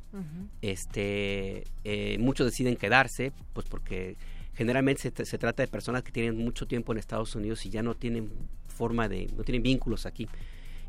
Este, 0.63 1.65
eh, 1.83 2.17
muchos 2.21 2.47
deciden 2.47 2.77
quedarse, 2.77 3.33
pues 3.53 3.67
porque 3.69 4.17
generalmente 4.59 5.13
se, 5.25 5.39
trata 5.39 5.63
de 5.63 5.69
personas 5.69 6.03
que 6.03 6.11
tienen 6.11 6.37
mucho 6.37 6.67
tiempo 6.67 6.91
en 6.91 6.99
Estados 6.99 7.37
Unidos 7.37 7.65
y 7.65 7.71
ya 7.71 7.81
no 7.85 7.95
tienen 7.95 8.29
forma 8.67 9.09
de, 9.09 9.29
no 9.37 9.45
tienen 9.45 9.63
vínculos 9.63 10.05
aquí. 10.05 10.27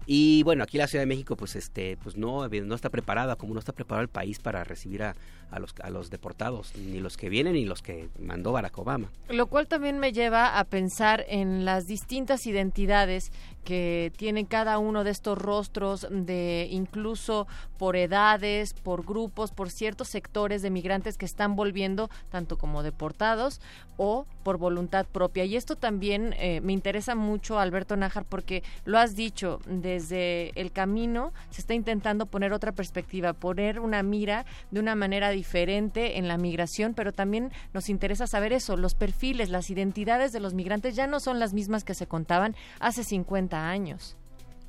Y 0.08 0.42
bueno, 0.42 0.64
aquí 0.64 0.80
la 0.80 0.88
Ciudad 0.88 1.04
de 1.04 1.06
México, 1.06 1.36
pues 1.36 1.56
este, 1.56 1.96
pues 1.98 2.18
no, 2.18 2.48
no 2.48 2.76
está 2.76 2.90
preparada, 2.90 3.36
como 3.36 3.54
no 3.54 3.60
está 3.60 3.72
preparado 3.72 4.02
el 4.02 4.10
país 4.10 4.40
para 4.40 4.64
recibir 4.64 5.04
a, 5.04 5.16
a 5.52 5.60
los, 5.60 5.76
a 5.84 5.92
los 5.92 6.10
deportados, 6.10 6.76
ni 6.78 7.00
los 7.00 7.16
que 7.16 7.30
vienen 7.30 7.54
ni 7.54 7.64
los 7.64 7.84
que 7.84 8.10
mandó 8.18 8.52
Barack 8.52 8.76
Obama. 8.80 9.12
Lo 9.30 9.46
cual 9.46 9.68
también 9.68 10.00
me 10.00 10.14
lleva 10.14 10.58
a 10.58 10.64
pensar 10.64 11.24
en 11.28 11.64
las 11.64 11.86
distintas 11.86 12.48
identidades 12.48 13.32
que 13.64 14.12
tienen 14.18 14.46
cada 14.46 14.80
uno 14.80 15.04
de 15.04 15.12
estos 15.12 15.38
rostros 15.38 16.08
de 16.10 16.68
incluso 16.72 17.48
por 17.78 17.96
edades, 17.96 18.74
por 18.74 19.06
grupos, 19.06 19.52
por 19.52 19.70
ciertos 19.70 20.08
sectores 20.10 20.62
de 20.62 20.70
migrantes 20.70 21.18
que 21.18 21.26
están 21.26 21.56
volviendo 21.56 22.10
tanto 22.30 22.58
como 22.58 22.84
deportados 22.84 23.62
o 23.98 24.26
por 24.44 24.58
voluntad 24.58 25.06
propia. 25.06 25.46
Y 25.46 25.56
esto 25.56 25.76
también 25.76 26.34
eh, 26.40 26.62
me 26.62 26.74
interesa 26.74 27.16
mucho, 27.16 27.60
Alberto 27.60 27.96
Nájar, 27.96 28.26
porque 28.26 28.64
lo 28.86 28.98
has 28.98 29.16
dicho, 29.16 29.60
desde 29.68 30.52
el 30.60 30.72
camino 30.72 31.34
se 31.50 31.62
está 31.62 31.74
intentando 31.74 32.26
poner 32.26 32.54
otra 32.54 32.72
perspectiva, 32.72 33.34
poner 33.34 33.80
una 33.80 34.04
mira 34.04 34.46
de 34.72 34.80
una 34.80 34.96
manera 34.96 35.30
diferente 35.30 36.18
en 36.18 36.28
la 36.28 36.38
migración, 36.38 36.94
pero 36.94 37.14
también 37.14 37.52
nos 37.74 37.90
interesa 37.90 38.28
saber 38.28 38.54
eso, 38.54 38.78
los 38.78 38.96
perfiles, 38.96 39.50
las 39.50 39.70
identidades 39.70 40.32
de 40.32 40.40
los 40.40 40.54
migrantes 40.54 40.96
ya 40.96 41.08
no 41.08 41.20
son 41.20 41.40
las 41.40 41.54
mismas 41.54 41.84
que 41.84 41.94
se 41.94 42.08
contaban 42.08 42.56
hace 42.80 43.04
50 43.04 43.49
años. 43.54 44.16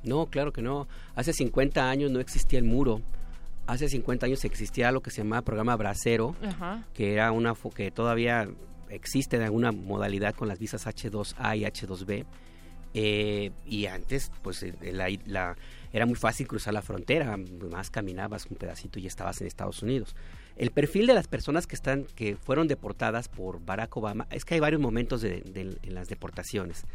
No, 0.03 0.27
claro 0.27 0.51
que 0.51 0.61
no. 0.61 0.87
Hace 1.15 1.33
50 1.33 1.89
años 1.89 2.11
no 2.11 2.19
existía 2.19 2.59
el 2.59 2.65
muro. 2.65 3.01
Hace 3.67 3.87
50 3.87 4.25
años 4.25 4.43
existía 4.43 4.91
lo 4.91 5.01
que 5.01 5.11
se 5.11 5.21
llamaba 5.21 5.43
programa 5.43 5.75
Bracero, 5.75 6.35
que 6.93 7.13
era 7.13 7.31
una 7.31 7.53
que 7.75 7.91
todavía 7.91 8.47
existe 8.89 9.37
de 9.37 9.45
alguna 9.45 9.71
modalidad 9.71 10.35
con 10.35 10.47
las 10.47 10.59
visas 10.59 10.87
H2A 10.87 11.57
y 11.57 11.63
H2B. 11.63 12.25
Eh, 12.93 13.51
y 13.65 13.85
antes, 13.85 14.31
pues 14.41 14.65
la, 14.81 15.55
era 15.93 16.05
muy 16.05 16.15
fácil 16.15 16.47
cruzar 16.47 16.73
la 16.73 16.81
frontera, 16.81 17.37
más 17.69 17.89
caminabas 17.89 18.47
un 18.47 18.57
pedacito 18.57 18.99
y 18.99 19.07
estabas 19.07 19.39
en 19.39 19.47
Estados 19.47 19.81
Unidos. 19.81 20.15
El 20.57 20.71
perfil 20.71 21.07
de 21.07 21.13
las 21.13 21.27
personas 21.27 21.67
que 21.67 21.75
están, 21.75 22.05
que 22.15 22.35
fueron 22.35 22.67
deportadas 22.67 23.29
por 23.29 23.63
Barack 23.63 23.95
Obama, 23.95 24.27
es 24.29 24.43
que 24.43 24.55
hay 24.55 24.59
varios 24.59 24.81
momentos 24.81 25.21
de, 25.21 25.43
en 25.81 25.93
las 25.93 26.09
deportaciones. 26.09 26.85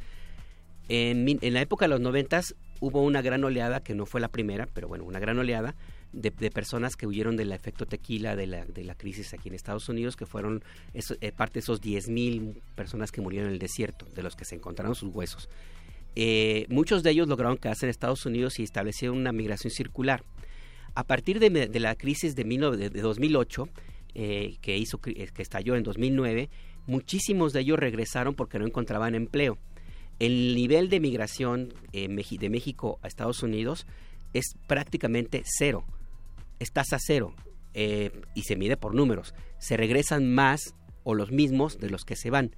En, 0.89 1.39
la 1.53 1.61
época 1.61 1.87
de 1.87 1.91
los 1.91 2.01
noventas 2.01 2.55
hubo 2.81 3.03
una 3.03 3.23
gran 3.23 3.43
oleada, 3.45 3.81
que 3.81 3.95
no 3.95 4.07
fue 4.07 4.21
la 4.21 4.29
primera, 4.29 4.67
pero 4.73 4.89
bueno, 4.89 5.05
una 5.05 5.19
gran 5.19 5.39
oleada 5.39 5.75
de, 6.13 6.31
personas 6.51 6.97
que 6.97 7.07
huyeron 7.07 7.37
del 7.37 7.53
efecto 7.53 7.87
tequila 7.87 8.37
de 8.37 8.47
la, 8.47 8.65
de 8.65 8.85
la 8.85 8.95
crisis 8.95 9.35
aquí 9.35 9.49
en 9.49 9.55
Estados 9.55 9.89
Unidos, 9.89 10.17
que 10.17 10.27
fueron 10.27 10.63
eh, 10.95 11.33
parte 11.33 11.55
de 11.55 11.61
esos 11.61 11.83
10.000 11.83 12.61
personas 12.75 13.11
que 13.11 13.21
murieron 13.21 13.49
en 13.49 13.55
el 13.55 13.59
desierto, 13.59 14.07
de 14.15 14.23
los 14.23 14.37
que 14.37 14.45
se 14.45 14.55
encontraron 14.55 14.95
sus 14.95 15.15
huesos. 15.15 15.49
Eh, 16.15 16.67
muchos 16.71 17.03
de 17.03 17.11
ellos 17.11 17.29
lograron 17.29 17.59
quedarse 17.59 17.87
en 17.87 17.91
Estados 17.91 18.25
Unidos 18.25 18.59
y 18.59 18.63
establecieron 18.63 19.19
una 19.19 19.33
migración 19.33 19.71
circular. 19.71 20.23
A 20.95 21.05
partir 21.05 21.41
de, 21.41 21.81
la 21.81 21.95
crisis 21.95 22.35
de, 22.35 22.45
de 22.45 23.03
2008, 23.03 23.69
eh, 24.15 24.57
que, 24.63 24.79
hizo, 24.79 24.99
que 24.99 25.29
estalló 25.37 25.77
en 25.77 25.83
2009, 25.83 26.49
muchísimos 26.87 27.53
de 27.53 27.61
ellos 27.61 27.79
regresaron 27.79 28.35
porque 28.35 28.59
no 28.59 28.67
encontraban 28.67 29.15
empleo. 29.15 29.59
El 30.19 30.55
nivel 30.55 30.89
de 30.89 31.01
migración 31.01 31.75
eh, 31.93 32.09
de 32.09 32.51
México 32.51 32.99
a 33.03 33.09
Estados 33.09 33.43
Unidos 33.43 33.87
es 34.33 34.55
prácticamente 34.67 35.43
cero, 35.45 35.85
es 36.59 36.73
tasa 36.73 36.99
cero 36.99 37.35
eh, 37.75 38.23
y 38.35 38.43
se 38.43 38.57
mide 38.57 38.77
por 38.77 38.95
números. 38.95 39.35
Se 39.59 39.77
regresan 39.77 40.35
más 40.35 40.75
o 41.05 41.15
los 41.15 41.31
mismos 41.31 41.79
de 41.79 41.91
los 41.91 42.05
que 42.05 42.17
se 42.17 42.31
van. 42.31 42.57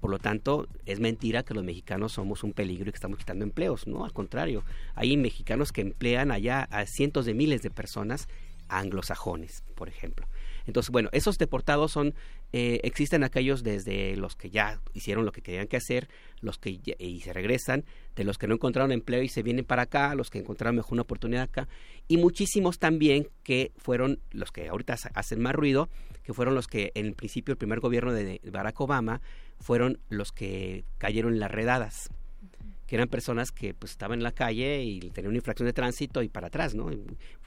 Por 0.00 0.10
lo 0.10 0.18
tanto, 0.18 0.68
es 0.86 1.00
mentira 1.00 1.42
que 1.42 1.54
los 1.54 1.64
mexicanos 1.64 2.12
somos 2.12 2.44
un 2.44 2.52
peligro 2.52 2.88
y 2.88 2.92
que 2.92 2.96
estamos 2.96 3.18
quitando 3.18 3.44
empleos. 3.44 3.86
No, 3.86 4.04
al 4.04 4.12
contrario, 4.12 4.64
hay 4.94 5.16
mexicanos 5.16 5.72
que 5.72 5.80
emplean 5.80 6.30
allá 6.30 6.62
a 6.70 6.86
cientos 6.86 7.26
de 7.26 7.34
miles 7.34 7.62
de 7.62 7.70
personas 7.70 8.28
anglosajones, 8.68 9.64
por 9.74 9.88
ejemplo. 9.88 10.26
Entonces, 10.66 10.90
bueno, 10.90 11.08
esos 11.12 11.38
deportados 11.38 11.92
son, 11.92 12.14
eh, 12.52 12.80
existen 12.82 13.24
aquellos 13.24 13.62
desde 13.62 14.16
los 14.16 14.34
que 14.34 14.48
ya 14.48 14.80
hicieron 14.94 15.26
lo 15.26 15.32
que 15.32 15.42
querían 15.42 15.66
que 15.66 15.76
hacer, 15.76 16.08
los 16.40 16.58
que 16.58 16.80
y 16.98 17.20
se 17.20 17.32
regresan, 17.32 17.84
de 18.16 18.24
los 18.24 18.38
que 18.38 18.46
no 18.46 18.54
encontraron 18.54 18.90
empleo 18.90 19.22
y 19.22 19.28
se 19.28 19.42
vienen 19.42 19.64
para 19.64 19.82
acá, 19.82 20.14
los 20.14 20.30
que 20.30 20.38
encontraron 20.38 20.76
mejor 20.76 20.94
una 20.94 21.02
oportunidad 21.02 21.42
acá, 21.42 21.68
y 22.06 22.16
muchísimos 22.16 22.78
también 22.78 23.28
que 23.42 23.72
fueron 23.76 24.20
los 24.30 24.50
que 24.50 24.68
ahorita 24.68 24.96
hacen 25.14 25.40
más 25.40 25.54
ruido, 25.54 25.90
que 26.22 26.32
fueron 26.32 26.54
los 26.54 26.66
que 26.66 26.90
en 26.94 27.14
principio 27.14 27.52
el 27.52 27.58
primer 27.58 27.80
gobierno 27.80 28.12
de 28.12 28.40
Barack 28.50 28.80
Obama 28.80 29.20
fueron 29.60 29.98
los 30.08 30.32
que 30.32 30.84
cayeron 30.98 31.34
en 31.34 31.40
las 31.40 31.50
redadas 31.50 32.10
que 32.88 32.96
eran 32.96 33.08
personas 33.08 33.52
que 33.52 33.74
pues 33.74 33.92
estaban 33.92 34.20
en 34.20 34.22
la 34.22 34.32
calle 34.32 34.82
y 34.82 34.98
tenían 35.10 35.28
una 35.28 35.36
infracción 35.36 35.66
de 35.66 35.74
tránsito 35.74 36.22
y 36.22 36.30
para 36.30 36.46
atrás, 36.46 36.74
¿no? 36.74 36.88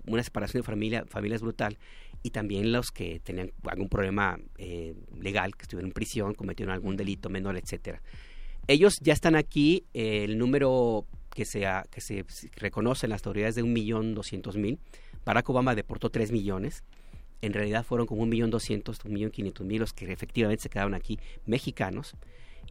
Una 0.06 0.22
separación 0.22 0.62
de 0.62 0.66
familia, 0.68 1.04
familias 1.10 1.42
brutal 1.42 1.80
y 2.24 2.32
también 2.32 2.72
los 2.72 2.92
que 2.92 3.20
tenían 3.20 3.52
algún 3.68 3.90
problema 3.90 4.40
eh, 4.58 4.96
legal, 5.20 5.56
que 5.56 5.64
estuvieron 5.64 5.90
en 5.90 5.94
prisión, 5.94 6.34
cometieron 6.34 6.74
algún 6.74 6.98
delito 6.98 7.30
menor, 7.30 7.58
etcétera. 7.58 8.02
Ellos 8.68 8.98
ya 9.02 9.14
están 9.14 9.36
aquí, 9.36 9.86
eh, 9.94 10.24
el 10.24 10.38
número 10.38 11.06
que 11.34 11.46
se, 11.46 11.66
que 11.90 12.02
se 12.02 12.26
reconoce 12.56 13.06
en 13.06 13.12
las 13.12 13.26
autoridades 13.26 13.56
de 13.56 13.64
un 13.64 13.74
millón 13.74 14.14
doscientos 14.14 14.56
mil. 14.58 14.80
Barack 15.26 15.50
Obama 15.50 15.76
deportó 15.76 16.10
tres 16.10 16.32
millones. 16.32 16.84
En 17.42 17.54
realidad 17.54 17.84
fueron 17.84 18.06
como 18.06 18.22
un 18.22 18.30
millón 18.30 18.52
doscientos, 18.52 19.00
un 19.04 19.14
millón 19.14 19.32
quinientos 19.32 19.66
mil 19.66 19.80
los 19.80 19.94
que 19.94 20.12
efectivamente 20.12 20.64
se 20.64 20.70
quedaron 20.70 20.94
aquí 20.94 21.18
mexicanos. 21.46 22.16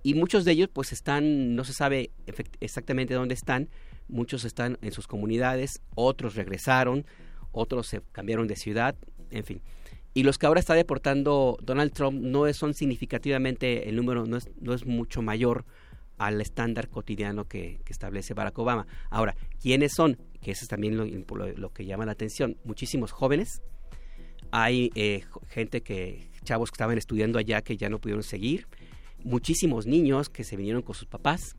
Y 0.03 0.15
muchos 0.15 0.45
de 0.45 0.53
ellos 0.53 0.69
pues 0.73 0.93
están, 0.93 1.57
no 1.57 1.65
se 1.65 1.73
sabe 1.73 2.11
exactamente 2.61 3.15
dónde 3.15 3.35
están, 3.35 3.69
muchos 4.09 4.45
están 4.45 4.79
en 4.81 4.93
sus 4.93 5.07
comunidades, 5.07 5.83
otros 5.95 6.37
regresaron, 6.37 7.05
otros 7.53 7.89
se 7.89 8.01
cambiaron 8.13 8.47
de 8.47 8.57
ciudad, 8.57 8.95
en 9.31 9.45
fin. 9.45 9.62
Y 10.12 10.25
los 10.25 10.38
que 10.38 10.47
ahora 10.47 10.61
está 10.61 10.75
deportando 10.75 11.57
Donald 11.62 11.93
Trump 11.93 12.21
no 12.21 12.53
son 12.53 12.75
significativamente, 12.75 13.88
el 13.88 13.97
número 13.97 14.27
no 14.27 14.37
es, 14.37 14.51
no 14.61 14.75
es 14.75 14.85
mucho 14.85 15.23
mayor 15.23 15.64
al 16.21 16.40
estándar 16.40 16.88
cotidiano 16.88 17.47
que, 17.47 17.81
establece 17.88 18.35
Barack 18.35 18.59
Obama. 18.59 18.87
Ahora, 19.09 19.35
¿quiénes 19.61 19.93
son? 19.95 20.19
Que 20.43 20.51
eso 20.51 20.64
es 20.64 20.69
también 20.69 20.97
lo, 20.97 21.73
que 21.73 21.87
llama 21.87 22.05
la 22.05 22.12
atención. 22.12 22.59
Muchísimos 22.64 23.11
jóvenes. 23.11 23.62
Hay 24.51 24.90
eh, 24.97 25.25
gente 25.49 25.81
que, 25.81 26.29
chavos 26.45 26.71
que 26.71 26.75
estaban 26.75 26.99
estudiando 26.99 27.38
allá 27.38 27.62
que 27.62 27.79
ya 27.79 27.88
no 27.88 28.01
pudieron 28.01 28.23
seguir. 28.23 28.66
Muchísimos 29.25 29.87
niños 29.87 30.29
que 30.29 30.45
se 30.45 30.57
vinieron 30.57 30.83
con 30.83 30.95
sus 30.95 31.07
papás. 31.07 31.57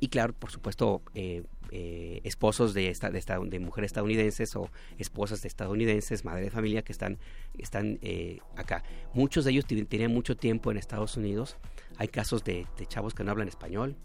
Y 0.00 0.08
claro, 0.08 0.32
por 0.32 0.50
supuesto, 0.50 1.02
eh, 1.14 1.42
eh, 1.74 2.20
esposos 2.24 2.74
de, 2.74 2.90
esta, 2.90 3.10
de, 3.10 3.18
de, 3.46 3.58
mujeres 3.58 3.88
estadounidenses 3.88 4.54
o 4.56 4.68
esposas 4.98 5.40
de 5.40 5.48
estadounidenses, 5.48 6.22
madre 6.22 6.42
de 6.42 6.50
familia 6.50 6.82
que 6.82 6.92
están, 6.92 7.18
están 7.56 7.98
eh, 8.02 8.40
acá. 8.56 8.84
Muchos 9.14 9.46
de 9.46 9.52
ellos 9.52 9.64
tenían 9.64 10.12
mucho 10.12 10.36
tiempo 10.36 10.70
en 10.70 10.76
Estados 10.76 11.16
Unidos. 11.16 11.56
Hay 11.96 12.08
casos 12.08 12.44
de, 12.44 12.66
de 12.76 12.84
chavos 12.84 13.14
que 13.14 13.24
no 13.24 13.30
hablan 13.30 13.48
español, 13.48 13.96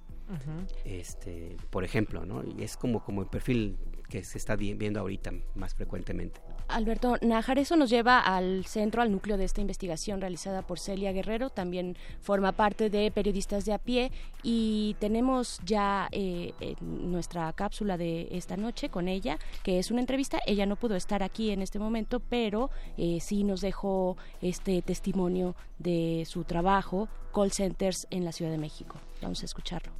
este, 0.86 1.58
por 1.70 1.84
ejemplo, 1.84 2.26
¿no? 2.26 2.42
Y 2.58 2.64
es 2.64 2.78
como, 2.78 3.04
como 3.04 3.22
el 3.22 3.28
perfil 3.28 3.78
que 4.10 4.24
se 4.24 4.38
está 4.38 4.56
viendo 4.56 5.02
ahorita 5.02 5.34
más 5.56 5.76
frecuentemente. 5.76 6.40
Alberto 6.68 7.18
Nájar, 7.22 7.60
eso 7.60 7.76
nos 7.76 7.90
lleva 7.90 8.20
al 8.20 8.66
centro, 8.66 9.02
al 9.02 9.12
núcleo 9.12 9.38
de 9.38 9.46
esta 9.46 9.62
investigación 9.62 10.22
realizada 10.22 10.62
por 10.62 10.80
Celia 10.80 11.12
Guerrero, 11.12 11.50
también 11.50 11.98
forma 12.22 12.52
parte 12.52 12.90
de 12.90 13.12
Periodistas 13.12 13.66
de 13.66 13.74
a 13.74 13.78
pie 13.78 14.12
y 14.44 14.96
tenemos 15.00 15.60
ya 15.66 16.08
eh, 16.12 16.54
nuestra 16.82 17.52
cápsula 17.54 17.98
de 17.98 18.28
esta 18.32 18.58
noche 18.58 18.90
con 18.90 19.08
ella, 19.08 19.40
que 19.64 19.80
es 19.80 19.92
una 19.92 20.02
entrevista. 20.02 20.40
Ella 20.46 20.66
no 20.66 20.76
pudo 20.76 20.96
estar 20.96 21.24
aquí 21.24 21.52
en 21.52 21.62
este 21.62 21.80
momento, 21.80 22.20
pero 22.20 22.70
eh, 22.98 23.20
sí 23.22 23.44
nos 23.44 23.62
dejó 23.62 24.18
este 24.42 24.82
testimonio 24.82 25.56
de 25.80 26.26
su 26.28 26.44
trabajo, 26.44 27.08
call 27.34 27.52
centers 27.52 28.08
en 28.10 28.26
la 28.26 28.32
Ciudad 28.32 28.52
de 28.52 28.58
México. 28.58 28.98
Vamos 29.22 29.42
a 29.42 29.46
escucharlo. 29.46 29.92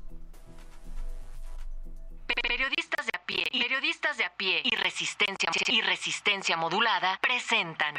Periodistas 3.28 4.18
de 4.18 4.24
a 4.24 4.34
pie 4.36 4.62
y 4.64 4.76
resistencia 4.76 5.50
y 5.68 5.82
resistencia 5.82 6.56
modulada 6.56 7.20
presentan. 7.22 7.96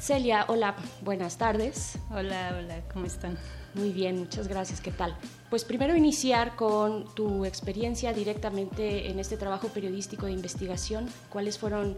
Celia, 0.00 0.46
hola, 0.48 0.74
buenas 1.02 1.38
tardes. 1.38 1.98
Hola, 2.10 2.56
hola, 2.58 2.80
¿cómo 2.92 3.06
están? 3.06 3.38
Muy 3.74 3.90
bien, 3.90 4.18
muchas 4.18 4.48
gracias. 4.48 4.80
¿Qué 4.80 4.90
tal? 4.90 5.16
Pues 5.50 5.64
primero 5.64 5.94
iniciar 5.94 6.56
con 6.56 7.14
tu 7.14 7.44
experiencia 7.44 8.12
directamente 8.12 9.10
en 9.10 9.18
este 9.20 9.36
trabajo 9.36 9.68
periodístico 9.68 10.26
de 10.26 10.32
investigación. 10.32 11.08
¿Cuáles 11.28 11.58
fueron 11.58 11.96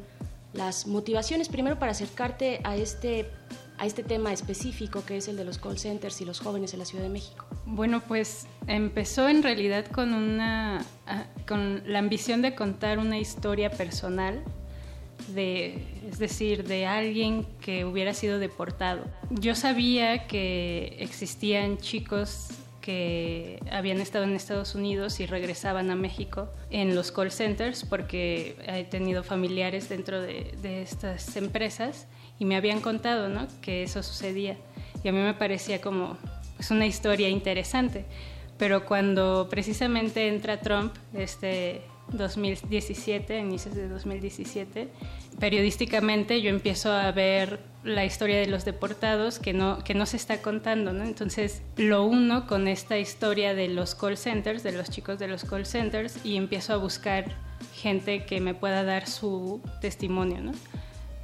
las 0.52 0.86
motivaciones 0.86 1.48
primero 1.48 1.78
para 1.78 1.92
acercarte 1.92 2.60
a 2.64 2.76
este 2.76 3.30
a 3.78 3.86
este 3.86 4.02
tema 4.02 4.32
específico 4.32 5.04
que 5.04 5.16
es 5.16 5.28
el 5.28 5.36
de 5.36 5.44
los 5.44 5.58
call 5.58 5.78
centers 5.78 6.20
y 6.20 6.24
los 6.24 6.40
jóvenes 6.40 6.72
en 6.72 6.78
la 6.78 6.84
Ciudad 6.84 7.04
de 7.04 7.10
México? 7.10 7.46
Bueno, 7.66 8.02
pues 8.06 8.46
empezó 8.66 9.28
en 9.28 9.42
realidad 9.42 9.86
con 9.86 10.14
una 10.14 10.84
ah, 11.06 11.26
con 11.46 11.82
la 11.86 11.98
ambición 11.98 12.42
de 12.42 12.54
contar 12.54 12.98
una 12.98 13.18
historia 13.18 13.70
personal 13.70 14.42
de 15.28 15.82
es 16.10 16.18
decir, 16.18 16.64
de 16.64 16.86
alguien 16.86 17.46
que 17.60 17.84
hubiera 17.84 18.14
sido 18.14 18.38
deportado. 18.38 19.04
Yo 19.30 19.54
sabía 19.54 20.26
que 20.26 20.96
existían 21.00 21.78
chicos 21.78 22.48
que 22.80 23.60
habían 23.70 24.00
estado 24.00 24.24
en 24.24 24.34
Estados 24.34 24.74
Unidos 24.74 25.18
y 25.18 25.26
regresaban 25.26 25.90
a 25.90 25.96
México 25.96 26.50
en 26.70 26.94
los 26.94 27.10
call 27.12 27.32
centers 27.32 27.84
porque 27.84 28.56
he 28.66 28.84
tenido 28.84 29.22
familiares 29.22 29.88
dentro 29.88 30.20
de, 30.20 30.54
de 30.60 30.82
estas 30.82 31.34
empresas 31.36 32.06
y 32.38 32.44
me 32.44 32.56
habían 32.56 32.80
contado 32.80 33.28
¿no? 33.28 33.46
que 33.60 33.82
eso 33.82 34.02
sucedía. 34.02 34.56
Y 35.02 35.08
a 35.08 35.12
mí 35.12 35.18
me 35.18 35.34
parecía 35.34 35.80
como 35.80 36.16
pues, 36.56 36.70
una 36.70 36.86
historia 36.86 37.28
interesante. 37.28 38.04
Pero 38.58 38.86
cuando 38.86 39.48
precisamente 39.50 40.28
entra 40.28 40.60
Trump, 40.60 40.94
este 41.12 41.82
2017, 42.12 43.38
inicios 43.38 43.74
de 43.74 43.88
2017, 43.88 44.88
periodísticamente 45.40 46.40
yo 46.40 46.50
empiezo 46.50 46.92
a 46.92 47.10
ver 47.12 47.60
la 47.82 48.04
historia 48.04 48.38
de 48.38 48.46
los 48.46 48.64
deportados 48.64 49.38
que 49.38 49.52
no, 49.52 49.82
que 49.82 49.94
no 49.94 50.06
se 50.06 50.16
está 50.16 50.40
contando, 50.40 50.92
¿no? 50.92 51.04
Entonces 51.04 51.62
lo 51.76 52.04
uno 52.04 52.46
con 52.46 52.68
esta 52.68 52.98
historia 52.98 53.54
de 53.54 53.68
los 53.68 53.94
call 53.94 54.16
centers, 54.16 54.62
de 54.62 54.72
los 54.72 54.90
chicos 54.90 55.18
de 55.18 55.28
los 55.28 55.44
call 55.44 55.66
centers, 55.66 56.24
y 56.24 56.36
empiezo 56.36 56.74
a 56.74 56.76
buscar 56.76 57.32
gente 57.74 58.24
que 58.24 58.40
me 58.40 58.54
pueda 58.54 58.84
dar 58.84 59.06
su 59.08 59.60
testimonio, 59.80 60.40
¿no? 60.40 60.52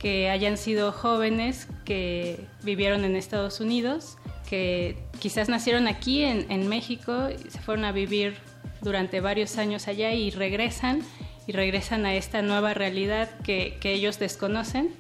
Que 0.01 0.31
hayan 0.31 0.57
sido 0.57 0.91
jóvenes 0.91 1.69
que 1.85 2.47
vivieron 2.63 3.05
en 3.05 3.15
Estados 3.15 3.61
Unidos, 3.61 4.17
que 4.49 4.97
quizás 5.21 5.49
nacieron 5.49 5.87
aquí 5.87 6.25
en, 6.25 6.69
México, 6.69 7.29
y 7.31 7.51
se 7.51 7.61
fueron 7.61 7.85
a 7.85 7.93
vivir 7.93 8.35
durante 8.83 9.21
varios 9.21 9.59
años 9.59 9.87
allá 9.87 10.13
y 10.13 10.31
regresan 10.31 11.03
y 11.47 11.53
regresan 11.53 12.07
a 12.07 12.15
esta 12.15 12.43
nueva 12.43 12.75
realidad 12.75 13.31
que, 13.45 13.77
que, 13.81 13.93
ellos 13.93 14.19
desconocen 14.19 14.91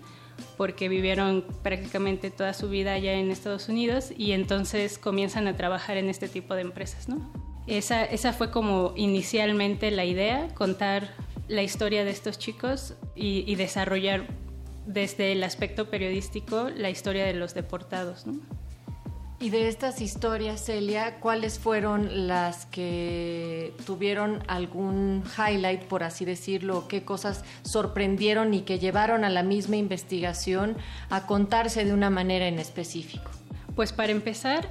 porque 0.56 0.88
vivieron 0.88 1.44
prácticamente 1.62 2.30
toda 2.30 2.54
su 2.54 2.68
vida 2.68 2.92
allá 2.92 3.14
en 3.14 3.30
Estados 3.30 3.68
Unidos 3.68 4.12
y 4.16 4.32
entonces 4.32 4.98
comienzan 4.98 5.48
a 5.48 5.56
trabajar 5.56 5.96
en 5.96 6.08
este 6.08 6.28
tipo 6.28 6.54
de 6.54 6.62
empresas, 6.62 7.08
¿no? 7.08 7.32
Esa, 7.66 8.04
esa 8.04 8.32
fue 8.32 8.50
como 8.50 8.92
inicialmente 8.96 9.90
la 9.90 10.04
idea, 10.04 10.48
contar 10.54 11.14
la 11.48 11.62
historia 11.62 12.04
de 12.04 12.10
estos 12.10 12.38
chicos 12.38 12.94
y 13.14 13.54
desarrollar 13.56 14.26
desde 14.92 15.32
el 15.32 15.44
aspecto 15.44 15.88
periodístico 15.88 16.68
la 16.68 16.90
historia 16.90 17.24
de 17.24 17.34
los 17.34 17.54
deportados, 17.54 18.26
¿no? 18.26 18.40
Y 19.42 19.48
de 19.48 19.68
estas 19.68 20.02
historias, 20.02 20.62
Celia, 20.66 21.18
¿cuáles 21.18 21.58
fueron 21.58 22.28
las 22.28 22.66
que 22.66 23.72
tuvieron 23.86 24.44
algún 24.48 25.24
highlight, 25.38 25.80
por 25.84 26.02
así 26.02 26.26
decirlo? 26.26 26.86
¿Qué 26.88 27.04
cosas 27.04 27.42
sorprendieron 27.62 28.52
y 28.52 28.60
que 28.62 28.78
llevaron 28.78 29.24
a 29.24 29.30
la 29.30 29.42
misma 29.42 29.76
investigación 29.76 30.76
a 31.08 31.26
contarse 31.26 31.86
de 31.86 31.94
una 31.94 32.10
manera 32.10 32.48
en 32.48 32.58
específico? 32.58 33.30
Pues 33.74 33.94
para 33.94 34.12
empezar, 34.12 34.68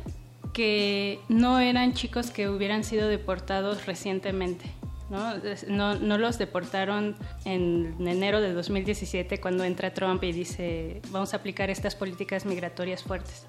que 0.54 1.20
no 1.30 1.60
eran 1.60 1.94
chicos 1.94 2.30
que 2.30 2.48
hubieran 2.48 2.84
sido 2.84 3.08
deportados 3.08 3.88
recientemente. 3.88 4.66
¿No? 5.10 5.34
No, 5.68 6.18
los 6.18 6.38
deportaron 6.38 7.16
en 7.46 7.96
enero 8.00 8.42
de 8.42 8.54
2017 8.54 9.40
cuando 9.40 9.64
entra 9.64 9.94
Trump 9.94 10.24
y 10.24 10.32
dice 10.32 11.02
vamos 11.10 11.34
a 11.34 11.38
aplicar 11.38 11.70
estas 11.70 11.96
políticas 11.96 12.46
migratorias 12.46 13.04
fuertes 13.04 13.46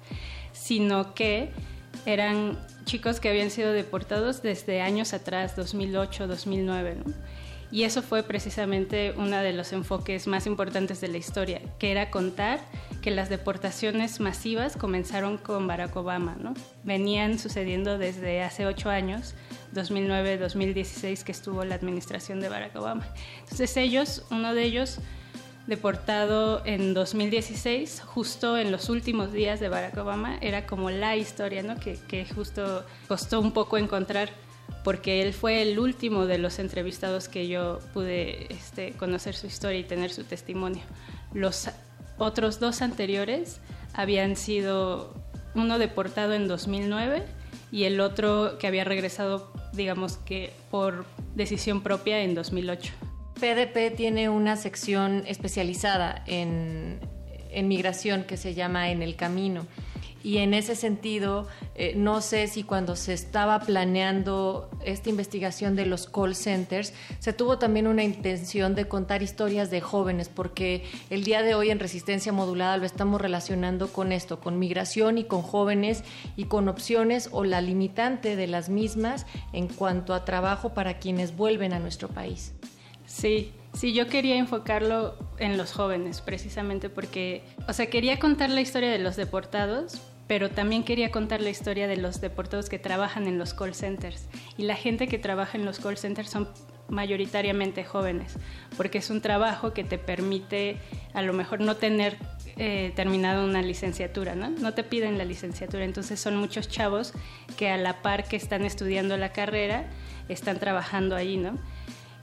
sino 0.53 1.13
que 1.13 1.49
eran 2.05 2.57
chicos 2.85 3.19
que 3.19 3.29
habían 3.29 3.49
sido 3.49 3.73
deportados 3.73 4.41
desde 4.41 4.81
años 4.81 5.13
atrás, 5.13 5.55
2008, 5.55 6.27
2009. 6.27 6.97
¿no? 7.05 7.13
Y 7.71 7.83
eso 7.83 8.01
fue 8.01 8.23
precisamente 8.23 9.13
uno 9.15 9.37
de 9.37 9.53
los 9.53 9.71
enfoques 9.71 10.27
más 10.27 10.45
importantes 10.45 10.99
de 10.99 11.07
la 11.07 11.17
historia, 11.17 11.61
que 11.79 11.91
era 11.91 12.11
contar 12.11 12.59
que 13.01 13.11
las 13.11 13.29
deportaciones 13.29 14.19
masivas 14.19 14.75
comenzaron 14.75 15.37
con 15.37 15.67
Barack 15.67 15.95
Obama. 15.95 16.35
¿no? 16.39 16.53
Venían 16.83 17.39
sucediendo 17.39 17.97
desde 17.97 18.41
hace 18.41 18.65
ocho 18.65 18.89
años, 18.89 19.35
2009, 19.73 20.37
2016, 20.37 21.23
que 21.23 21.31
estuvo 21.31 21.63
la 21.63 21.75
administración 21.75 22.39
de 22.39 22.49
Barack 22.49 22.75
Obama. 22.75 23.07
Entonces 23.39 23.75
ellos, 23.77 24.23
uno 24.31 24.53
de 24.53 24.63
ellos 24.63 24.99
deportado 25.67 26.63
en 26.65 26.93
2016, 26.93 28.01
justo 28.05 28.57
en 28.57 28.71
los 28.71 28.89
últimos 28.89 29.31
días 29.31 29.59
de 29.59 29.69
Barack 29.69 29.97
Obama, 29.97 30.37
era 30.41 30.65
como 30.65 30.89
la 30.89 31.15
historia, 31.15 31.63
¿no? 31.63 31.79
Que, 31.79 31.97
que, 32.07 32.25
justo 32.25 32.85
costó 33.07 33.39
un 33.39 33.51
poco 33.51 33.77
encontrar, 33.77 34.29
porque 34.83 35.21
él 35.21 35.33
fue 35.33 35.61
el 35.61 35.79
último 35.79 36.25
de 36.25 36.39
los 36.39 36.59
entrevistados 36.59 37.27
que 37.27 37.47
yo 37.47 37.79
pude 37.93 38.51
este, 38.53 38.93
conocer 38.93 39.35
su 39.35 39.47
historia 39.47 39.79
y 39.79 39.83
tener 39.83 40.11
su 40.11 40.23
testimonio. 40.23 40.81
Los 41.33 41.69
otros 42.17 42.59
dos 42.59 42.81
anteriores 42.81 43.59
habían 43.93 44.35
sido 44.35 45.13
uno 45.53 45.79
deportado 45.79 46.33
en 46.33 46.47
2009 46.47 47.23
y 47.71 47.85
el 47.85 47.99
otro 47.99 48.57
que 48.57 48.67
había 48.67 48.83
regresado, 48.83 49.50
digamos 49.73 50.17
que 50.17 50.51
por 50.69 51.05
decisión 51.35 51.81
propia 51.81 52.21
en 52.21 52.35
2008. 52.35 52.93
PDP 53.35 53.95
tiene 53.95 54.29
una 54.29 54.55
sección 54.55 55.23
especializada 55.25 56.23
en, 56.27 56.99
en, 57.49 57.67
migración 57.67 58.23
que 58.23 58.37
se 58.37 58.53
llama 58.53 58.91
En 58.91 59.01
el 59.01 59.15
Camino. 59.15 59.65
Y 60.23 60.37
en 60.37 60.53
ese 60.53 60.75
sentido, 60.75 61.47
eh, 61.75 61.93
no 61.95 62.21
sé 62.21 62.47
si 62.47 62.63
cuando 62.63 62.95
se 62.95 63.13
estaba 63.13 63.59
planeando 63.59 64.69
esta 64.85 65.09
investigación 65.09 65.75
de 65.75 65.85
los 65.85 66.07
call 66.07 66.35
centers, 66.35 66.93
se 67.19 67.33
tuvo 67.33 67.57
también 67.57 67.87
una 67.87 68.03
intención 68.03 68.75
de 68.75 68.87
contar 68.87 69.23
historias 69.23 69.71
de 69.71 69.81
jóvenes, 69.81 70.29
porque 70.29 70.83
el 71.09 71.23
día 71.23 71.41
de 71.41 71.55
hoy 71.55 71.71
en 71.71 71.79
Resistencia 71.79 72.31
Modulada 72.31 72.77
lo 72.77 72.85
estamos 72.85 73.19
relacionando 73.19 73.91
con 73.91 74.11
esto, 74.11 74.39
con 74.39 74.59
migración 74.59 75.17
y 75.17 75.23
con 75.23 75.41
jóvenes 75.41 76.03
y 76.35 76.45
con 76.45 76.67
opciones 76.67 77.29
o 77.31 77.43
la 77.43 77.61
limitante 77.61 78.35
de 78.35 78.47
las 78.47 78.69
mismas 78.69 79.25
en 79.53 79.67
cuanto 79.67 80.13
a 80.13 80.25
trabajo 80.25 80.73
para 80.73 80.99
quienes 80.99 81.35
vuelven 81.35 81.73
a 81.73 81.79
nuestro 81.79 82.07
país. 82.07 82.53
Sí, 83.05 83.51
sí, 83.73 83.93
yo 83.93 84.07
quería 84.07 84.37
enfocarlo 84.37 85.15
en 85.37 85.57
los 85.57 85.73
jóvenes, 85.73 86.21
precisamente 86.21 86.89
porque, 86.89 87.43
o 87.67 87.73
sea, 87.73 87.87
quería 87.87 88.19
contar 88.19 88.49
la 88.49 88.61
historia 88.61 88.89
de 88.89 88.99
los 88.99 89.15
deportados, 89.15 90.01
pero 90.27 90.49
también 90.49 90.83
quería 90.83 91.11
contar 91.11 91.41
la 91.41 91.49
historia 91.49 91.87
de 91.87 91.97
los 91.97 92.21
deportados 92.21 92.69
que 92.69 92.79
trabajan 92.79 93.27
en 93.27 93.37
los 93.37 93.53
call 93.53 93.75
centers. 93.75 94.27
Y 94.57 94.63
la 94.63 94.75
gente 94.75 95.07
que 95.07 95.17
trabaja 95.17 95.57
en 95.57 95.65
los 95.65 95.79
call 95.79 95.97
centers 95.97 96.29
son 96.29 96.47
mayoritariamente 96.91 97.83
jóvenes, 97.83 98.33
porque 98.77 98.99
es 98.99 99.09
un 99.09 99.21
trabajo 99.21 99.73
que 99.73 99.83
te 99.83 99.97
permite 99.97 100.77
a 101.13 101.21
lo 101.21 101.33
mejor 101.33 101.61
no 101.61 101.77
tener 101.77 102.17
eh, 102.57 102.91
terminado 102.95 103.45
una 103.45 103.61
licenciatura, 103.61 104.35
¿no? 104.35 104.49
No 104.49 104.73
te 104.73 104.83
piden 104.83 105.17
la 105.17 105.23
licenciatura, 105.23 105.85
entonces 105.85 106.19
son 106.19 106.35
muchos 106.35 106.67
chavos 106.67 107.13
que 107.57 107.69
a 107.69 107.77
la 107.77 108.01
par 108.01 108.25
que 108.25 108.35
están 108.35 108.65
estudiando 108.65 109.15
la 109.17 109.31
carrera, 109.31 109.89
están 110.27 110.59
trabajando 110.59 111.15
ahí, 111.15 111.37
¿no? 111.37 111.57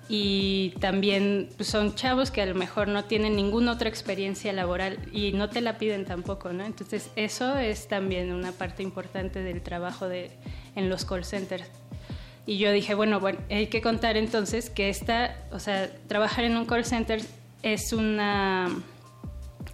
Y 0.08 0.70
también 0.80 1.50
pues, 1.56 1.68
son 1.68 1.94
chavos 1.94 2.30
que 2.30 2.40
a 2.40 2.46
lo 2.46 2.54
mejor 2.54 2.88
no 2.88 3.04
tienen 3.04 3.36
ninguna 3.36 3.72
otra 3.72 3.88
experiencia 3.90 4.52
laboral 4.54 4.98
y 5.12 5.32
no 5.32 5.50
te 5.50 5.60
la 5.60 5.76
piden 5.76 6.06
tampoco, 6.06 6.52
¿no? 6.52 6.64
Entonces 6.64 7.10
eso 7.14 7.58
es 7.58 7.88
también 7.88 8.32
una 8.32 8.52
parte 8.52 8.82
importante 8.82 9.42
del 9.42 9.60
trabajo 9.60 10.08
de, 10.08 10.30
en 10.76 10.88
los 10.88 11.04
call 11.04 11.24
centers. 11.24 11.66
Y 12.46 12.56
yo 12.56 12.72
dije, 12.72 12.94
bueno, 12.94 13.20
bueno, 13.20 13.38
hay 13.50 13.66
que 13.66 13.82
contar 13.82 14.16
entonces 14.16 14.70
que 14.70 14.88
esta, 14.88 15.36
o 15.52 15.58
sea, 15.58 15.90
trabajar 16.06 16.46
en 16.46 16.56
un 16.56 16.64
call 16.64 16.86
center 16.86 17.20
es 17.62 17.92
una 17.92 18.70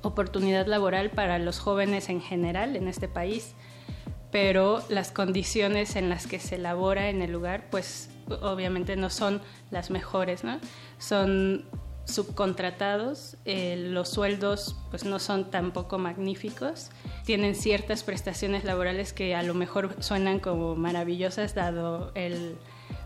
oportunidad 0.02 0.66
laboral 0.66 1.10
para 1.10 1.38
los 1.38 1.60
jóvenes 1.60 2.08
en 2.08 2.20
general 2.20 2.74
en 2.74 2.88
este 2.88 3.06
país, 3.06 3.52
pero 4.32 4.82
las 4.88 5.12
condiciones 5.12 5.94
en 5.94 6.08
las 6.08 6.26
que 6.26 6.40
se 6.40 6.58
labora 6.58 7.08
en 7.08 7.22
el 7.22 7.30
lugar, 7.30 7.68
pues 7.70 8.08
obviamente 8.42 8.96
no 8.96 9.10
son 9.10 9.40
las 9.70 9.90
mejores, 9.90 10.44
¿no? 10.44 10.58
Son 10.98 11.64
subcontratados, 12.04 13.36
eh, 13.44 13.76
los 13.90 14.10
sueldos 14.10 14.76
pues 14.90 15.04
no 15.04 15.18
son 15.18 15.50
tampoco 15.50 15.98
magníficos, 15.98 16.90
tienen 17.24 17.54
ciertas 17.54 18.02
prestaciones 18.02 18.64
laborales 18.64 19.12
que 19.12 19.34
a 19.34 19.42
lo 19.42 19.54
mejor 19.54 19.96
suenan 20.02 20.38
como 20.38 20.76
maravillosas 20.76 21.54
dado 21.54 22.12
el 22.14 22.56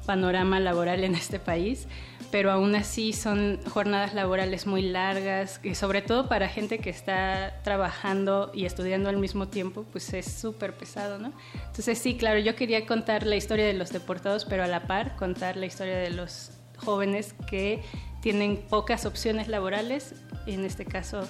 panorama 0.04 0.59
laboral 0.59 1.04
en 1.04 1.14
este 1.14 1.38
país, 1.38 1.87
pero 2.30 2.50
aún 2.50 2.74
así 2.74 3.12
son 3.12 3.58
jornadas 3.64 4.12
laborales 4.14 4.66
muy 4.66 4.82
largas 4.82 5.60
y 5.62 5.74
sobre 5.74 6.02
todo 6.02 6.28
para 6.28 6.48
gente 6.48 6.78
que 6.78 6.90
está 6.90 7.60
trabajando 7.64 8.50
y 8.54 8.66
estudiando 8.66 9.08
al 9.08 9.16
mismo 9.16 9.48
tiempo, 9.48 9.84
pues 9.90 10.12
es 10.12 10.30
súper 10.30 10.74
pesado, 10.74 11.18
¿no? 11.18 11.32
Entonces 11.66 11.98
sí, 11.98 12.16
claro, 12.16 12.38
yo 12.38 12.54
quería 12.54 12.86
contar 12.86 13.24
la 13.26 13.36
historia 13.36 13.66
de 13.66 13.74
los 13.74 13.90
deportados, 13.90 14.44
pero 14.44 14.62
a 14.62 14.66
la 14.66 14.86
par 14.86 15.16
contar 15.16 15.56
la 15.56 15.66
historia 15.66 15.96
de 15.96 16.10
los 16.10 16.50
jóvenes 16.76 17.35
que 17.48 17.83
tienen 18.20 18.56
pocas 18.56 19.06
opciones 19.06 19.48
laborales, 19.48 20.14
y 20.46 20.52
en 20.54 20.64
este 20.64 20.85
caso 20.85 21.20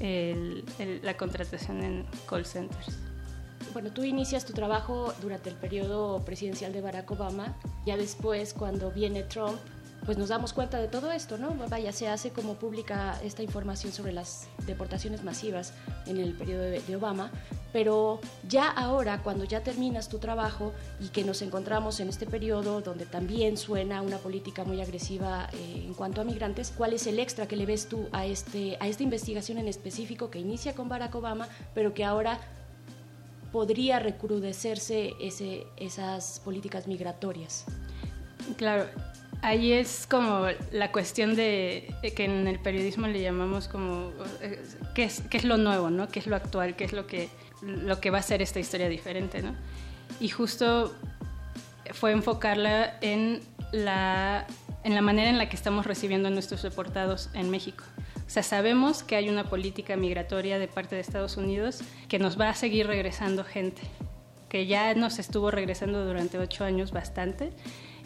el, 0.00 0.64
el, 0.78 1.00
la 1.02 1.16
contratación 1.16 1.82
en 1.82 2.06
call 2.28 2.44
centers. 2.44 2.98
Bueno, 3.72 3.90
tú 3.90 4.02
inicias 4.02 4.46
tu 4.46 4.52
trabajo 4.52 5.12
durante 5.20 5.50
el 5.50 5.56
periodo 5.56 6.24
presidencial 6.24 6.72
de 6.72 6.80
Barack 6.80 7.10
Obama, 7.10 7.56
ya 7.86 7.96
después 7.96 8.54
cuando 8.54 8.90
viene 8.90 9.22
Trump, 9.24 9.58
pues 10.04 10.16
nos 10.16 10.28
damos 10.28 10.52
cuenta 10.52 10.78
de 10.78 10.88
todo 10.88 11.12
esto, 11.12 11.38
¿no? 11.38 11.54
Vaya, 11.68 11.92
se 11.92 12.08
hace 12.08 12.30
como 12.30 12.54
pública 12.54 13.18
esta 13.22 13.42
información 13.42 13.92
sobre 13.92 14.12
las 14.12 14.48
deportaciones 14.66 15.22
masivas 15.22 15.72
en 16.06 16.18
el 16.18 16.34
periodo 16.34 16.62
de, 16.62 16.96
Obama 16.96 17.30
pero 17.72 18.18
ya 18.48 18.68
ahora, 18.70 19.22
cuando 19.22 19.44
ya 19.44 19.62
terminas 19.62 20.08
tu 20.08 20.18
trabajo 20.18 20.72
y 21.00 21.08
que 21.08 21.22
nos 21.22 21.42
encontramos 21.42 22.00
en 22.00 22.08
este 22.08 22.26
periodo 22.26 22.80
donde 22.80 23.04
también 23.04 23.56
suena 23.56 24.00
una 24.00 24.16
política 24.18 24.64
muy 24.64 24.80
agresiva 24.80 25.48
eh, 25.52 25.84
en 25.86 25.94
cuanto 25.94 26.20
a 26.22 26.24
migrantes, 26.24 26.72
¿cuál 26.74 26.94
es 26.94 27.06
el 27.06 27.18
extra 27.18 27.46
que 27.46 27.56
le 27.56 27.66
ves 27.66 27.88
tú 27.88 28.08
a, 28.12 28.24
este, 28.24 28.78
a 28.80 28.88
esta 28.88 29.02
investigación 29.02 29.58
en 29.58 29.68
específico 29.68 30.30
que 30.30 30.38
inicia 30.38 30.74
con 30.74 30.88
Barack 30.88 31.14
Obama, 31.14 31.48
pero 31.74 31.92
que 31.92 32.04
ahora 32.04 32.40
podría 33.52 33.98
recrudecerse 33.98 35.14
esas 35.76 36.40
políticas 36.40 36.86
migratorias? 36.86 37.64
Claro, 38.56 38.86
Ahí 39.40 39.72
es 39.72 40.06
como 40.10 40.46
la 40.72 40.90
cuestión 40.90 41.36
de 41.36 41.94
que 42.16 42.24
en 42.24 42.48
el 42.48 42.58
periodismo 42.58 43.06
le 43.06 43.22
llamamos 43.22 43.68
como 43.68 44.10
eh, 44.40 44.60
qué 44.94 45.04
es, 45.04 45.22
qué 45.30 45.36
es 45.36 45.44
lo 45.44 45.56
nuevo, 45.56 45.90
¿no? 45.90 46.08
¿Qué 46.08 46.18
es 46.18 46.26
lo 46.26 46.34
actual? 46.34 46.74
¿Qué 46.74 46.84
es 46.84 46.92
lo 46.92 47.06
que, 47.06 47.28
lo 47.62 48.00
que 48.00 48.10
va 48.10 48.18
a 48.18 48.22
ser 48.22 48.42
esta 48.42 48.58
historia 48.58 48.88
diferente, 48.88 49.42
¿no? 49.42 49.54
Y 50.18 50.28
justo 50.28 50.92
fue 51.92 52.12
enfocarla 52.12 52.98
en 53.00 53.40
la, 53.70 54.46
en 54.82 54.94
la 54.94 55.02
manera 55.02 55.30
en 55.30 55.38
la 55.38 55.48
que 55.48 55.56
estamos 55.56 55.86
recibiendo 55.86 56.28
a 56.28 56.30
nuestros 56.32 56.62
deportados 56.62 57.30
en 57.32 57.50
México. 57.50 57.84
O 58.26 58.30
sea, 58.30 58.42
sabemos 58.42 59.04
que 59.04 59.16
hay 59.16 59.28
una 59.28 59.44
política 59.44 59.96
migratoria 59.96 60.58
de 60.58 60.66
parte 60.66 60.96
de 60.96 61.00
Estados 61.00 61.36
Unidos 61.36 61.80
que 62.08 62.18
nos 62.18 62.38
va 62.38 62.50
a 62.50 62.54
seguir 62.54 62.88
regresando 62.88 63.44
gente, 63.44 63.82
que 64.48 64.66
ya 64.66 64.94
nos 64.94 65.18
estuvo 65.18 65.50
regresando 65.50 66.04
durante 66.04 66.38
ocho 66.38 66.64
años 66.64 66.90
bastante 66.90 67.52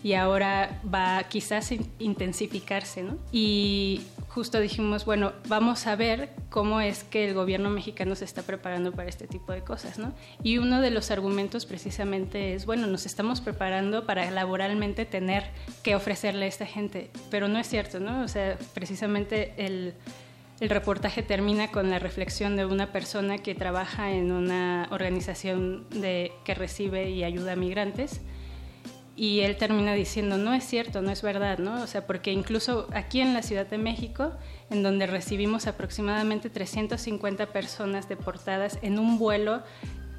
y 0.03 0.15
ahora 0.15 0.81
va 0.93 1.23
quizás 1.25 1.71
a 1.71 1.77
intensificarse, 1.99 3.03
¿no? 3.03 3.19
Y 3.31 4.03
justo 4.29 4.59
dijimos, 4.59 5.05
bueno, 5.05 5.33
vamos 5.47 5.87
a 5.87 5.95
ver 5.95 6.31
cómo 6.51 6.81
es 6.81 7.05
que 7.05 7.29
el 7.29 7.35
gobierno 7.35 7.71
mexicano 7.71 8.17
se 8.17 8.25
está 8.25 8.43
preparando 8.43 8.93
para 8.93 9.09
este 9.09 9.29
tipo 9.29 9.53
de 9.53 9.63
cosas, 9.63 9.99
¿no? 9.99 10.13
Y 10.43 10.59
uno 10.59 10.81
de 10.81 10.91
los 10.91 11.11
argumentos 11.11 11.67
precisamente 11.67 12.55
es, 12.55 12.67
bueno, 12.67 12.87
nos 12.87 13.07
estamos 13.07 13.41
preparando 13.41 14.05
para 14.05 14.29
laboralmente 14.31 15.05
tener 15.05 15.45
que 15.83 15.95
ofrecerle 15.95 16.47
a 16.47 16.49
esta 16.49 16.67
gente, 16.67 17.11
pero 17.31 17.47
no 17.47 17.59
es 17.59 17.69
cierto, 17.69 18.01
¿no? 18.01 18.23
O 18.23 18.29
sea, 18.29 18.59
precisamente 18.75 19.55
el, 19.57 19.95
el 20.59 20.71
reportaje 20.71 21.23
termina 21.23 21.71
con 21.71 21.91
la 21.91 22.01
reflexión 22.01 22.57
de 22.57 22.67
una 22.67 22.91
persona 22.91 23.39
que 23.39 23.55
trabaja 23.55 24.13
en 24.13 24.33
una 24.33 24.89
organización 24.91 25.89
de, 25.91 26.33
que 26.45 26.55
recibe 26.55 27.11
y 27.11 27.23
ayuda 27.23 27.53
a 27.53 27.57
migrantes 27.57 28.21
y 29.23 29.43
él 29.43 29.57
termina 29.57 29.95
diciendo, 29.95 30.37
no 30.37 30.53
es 30.53 30.65
cierto, 30.65 31.01
no 31.01 31.13
es 31.13 31.23
verdad, 31.23 31.59
¿no? 31.59 31.81
O 31.81 31.87
sea, 31.87 32.09
porque 32.09 32.33
incluso 32.33 32.89
aquí 32.93 33.21
en 33.21 33.35
la 33.35 33.43
Ciudad 33.43 33.65
de 33.65 33.79
México, 33.79 34.33
en 34.69 34.83
donde 34.83 35.07
recibimos 35.07 35.69
aproximadamente 35.69 36.51
350 36.51 37.47
personas 37.53 38.09
deportadas 38.09 38.81
en 38.83 38.99
un 38.99 39.21
vuelo 39.21 39.63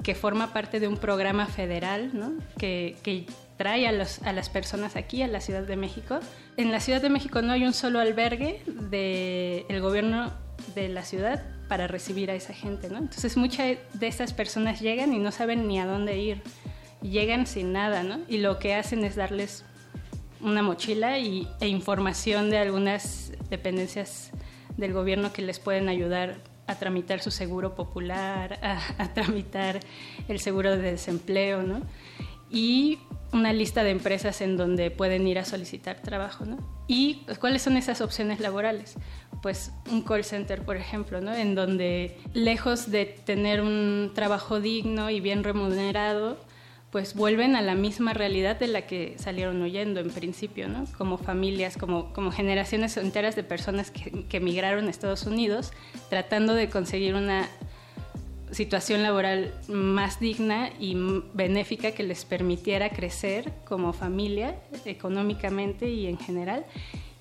que 0.04 0.16
forma 0.16 0.54
parte 0.54 0.80
de 0.80 0.88
un 0.88 0.95
programa 0.95 1.47
federal, 1.47 2.12
¿no? 2.14 2.32
Que, 2.58 2.95
que 3.04 3.26
trae 3.58 3.89
a, 3.89 3.91
los, 3.91 4.22
a 4.22 4.32
las 4.32 4.47
personas 4.47 4.95
aquí, 4.95 5.22
a 5.22 5.28
la 5.28 5.41
Ciudad 5.41 5.64
de 5.64 5.76
México. 5.76 6.22
En 6.56 6.72
la 6.72 6.80
Ciudad 6.80 7.01
de 7.01 7.10
México 7.10 7.41
no 7.41 7.51
hay 7.51 7.66
un 7.66 7.74
solo 7.74 7.99
albergue 7.99 8.62
del 8.66 9.82
gobierno 9.82 10.32
de 10.76 10.88
la 10.88 11.04
ciudad 11.04 11.43
para 11.68 11.88
recibir 11.88 12.32
a 12.32 12.36
esa 12.36 12.54
gente, 12.54 12.88
¿no? 12.88 12.99
Entonces 12.99 13.36
muchas 13.36 13.76
de 13.95 14.08
esas 14.08 14.32
personas 14.32 14.80
llegan 14.80 15.12
y 15.12 15.20
no 15.20 15.34
saben 15.34 15.68
ni 15.68 15.78
a 15.78 15.86
dónde 15.86 16.18
ir 16.20 16.41
llegan 17.04 17.45
sin 17.45 17.74
nada, 17.74 18.04
¿no? 18.04 18.20
Y 18.28 18.39
lo 18.39 18.58
que 18.58 18.74
hacen 18.74 19.04
es 19.04 19.16
darles 19.16 19.64
una 20.41 20.62
mochila 20.62 21.20
y, 21.20 21.47
e 21.60 21.68
información 21.68 22.49
de 22.49 22.58
algunas 22.58 23.32
dependencias 23.49 24.32
del 24.78 24.93
gobierno 24.93 25.32
que 25.32 25.41
les 25.41 25.60
pueden 25.60 25.89
ayudar 25.89 26.38
a 26.68 26.76
tramitar 26.76 27.22
su 27.22 27.32
seguro 27.32 27.76
popular, 27.76 28.60
a, 28.97 29.14
tramitar 29.14 29.80
el 30.28 30.39
seguro 30.39 30.72
de 30.72 30.91
desempleo, 30.91 31.64
¿no? 31.64 31.82
Y 32.49 32.99
una 33.32 33.51
lista 33.51 33.84
de 33.84 33.89
empresas 33.89 34.41
en 34.41 34.58
donde 34.58 34.91
pueden 34.91 35.28
ir 35.28 35.39
a 35.39 35.45
solicitar 35.45 36.01
trabajo, 36.01 36.45
¿no? 36.45 36.58
¿Y 36.88 37.26
cuáles 37.39 37.64
son 37.64 37.78
esas 37.78 37.99
opciones 38.01 38.39
laborales? 38.39 38.95
Pues 39.41 39.72
un 39.91 40.04
call 40.04 40.24
center, 40.24 40.64
por 40.64 40.78
ejemplo, 40.78 41.20
¿no? 41.20 41.34
En 41.34 41.56
donde 41.56 42.20
lejos 42.34 42.91
de 42.91 43.06
tener 43.06 43.62
un 43.62 44.12
trabajo 44.14 44.60
digno 44.60 45.10
y 45.10 45.20
bien 45.20 45.43
remunerado, 45.43 46.38
pues 46.94 47.16
vuelven 47.16 47.56
a 47.56 47.64
la 47.64 47.74
misma 47.74 48.14
realidad 48.14 48.60
de 48.60 48.68
la 48.68 48.84
que 48.84 49.16
salieron 49.18 49.60
huyendo 49.64 50.00
en 50.00 50.12
principio, 50.12 50.70
¿no? 50.70 50.86
Como 50.96 51.18
familias, 51.18 51.76
como, 51.76 52.14
como 52.14 52.32
generaciones 52.32 52.96
enteras 52.98 53.36
de 53.36 53.41
personas 53.44 53.89
que, 53.89 54.26
que 54.30 54.38
emigraron 54.38 54.86
a 54.86 54.91
Estados 54.91 55.24
Unidos 55.24 55.72
tratando 56.12 56.54
de 56.54 56.70
conseguir 56.70 57.16
una 57.16 57.50
situación 58.52 59.02
laboral 59.02 59.56
más 59.70 60.20
digna 60.20 60.70
y 60.80 60.96
benéfica 61.34 61.94
que 61.94 62.04
les 62.04 62.26
permitiera 62.26 62.91
crecer 62.91 63.52
como 63.66 63.91
familia 63.91 64.62
económicamente 64.86 65.89
y 65.89 66.06
en 66.06 66.20
general 66.20 66.64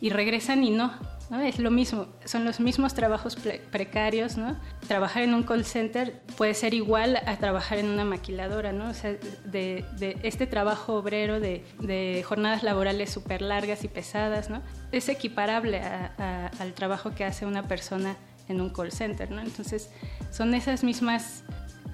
y 0.03 0.11
regresan 0.11 0.65
y 0.65 0.71
no, 0.71 0.93
es 1.41 1.59
lo 1.59 1.71
mismo, 1.71 2.09
son 2.25 2.45
los 2.45 2.61
mismos 2.61 2.95
trabajos 2.95 3.37
precarios, 3.71 4.37
¿no? 4.37 4.57
Trabajar 4.87 5.23
en 5.23 5.35
un 5.35 5.43
call 5.45 5.65
center 5.65 6.21
puede 6.37 6.53
ser 6.53 6.75
igual 6.75 7.17
a 7.25 7.37
trabajar 7.37 7.79
en 7.79 7.89
una 7.89 8.05
maquiladora, 8.05 8.73
¿no? 8.73 8.91
O 8.91 8.95
sea, 8.95 9.17
de, 9.45 9.85
este 10.23 10.47
trabajo 10.47 10.95
obrero 10.95 11.41
de, 11.41 12.25
jornadas 12.27 12.63
laborales 12.63 13.11
súper 13.11 13.41
largas 13.41 13.83
y 13.85 13.89
pesadas, 13.89 14.51
¿no? 14.51 14.63
Es 14.93 15.09
equiparable 15.09 15.81
al 15.81 16.75
trabajo 16.75 17.15
que 17.15 17.25
hace 17.25 17.47
una 17.47 17.67
persona 17.67 18.17
en 18.49 18.61
un 18.61 18.71
call 18.71 18.93
center, 18.93 19.31
¿no? 19.31 19.41
Entonces, 19.41 19.91
son 20.31 20.55
esas 20.55 20.85
mismas 20.85 21.45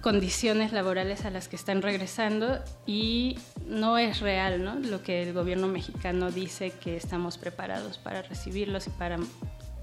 condiciones 0.01 0.73
laborales 0.73 1.25
a 1.25 1.31
las 1.31 1.49
que 1.49 1.57
están 1.57 1.83
regresando 1.83 2.63
y 2.87 3.39
no 3.67 3.99
es 3.99 4.21
real 4.21 4.63
¿no? 4.63 4.75
lo 4.77 5.03
que 5.03 5.23
el 5.23 5.33
gobierno 5.33 5.67
mexicano 5.67 6.31
dice 6.31 6.71
que 6.71 6.97
estamos 6.97 7.39
preparados 7.39 7.99
para 7.99 8.23
recibirlos 8.23 8.87
y 8.87 8.91
para, 8.91 9.19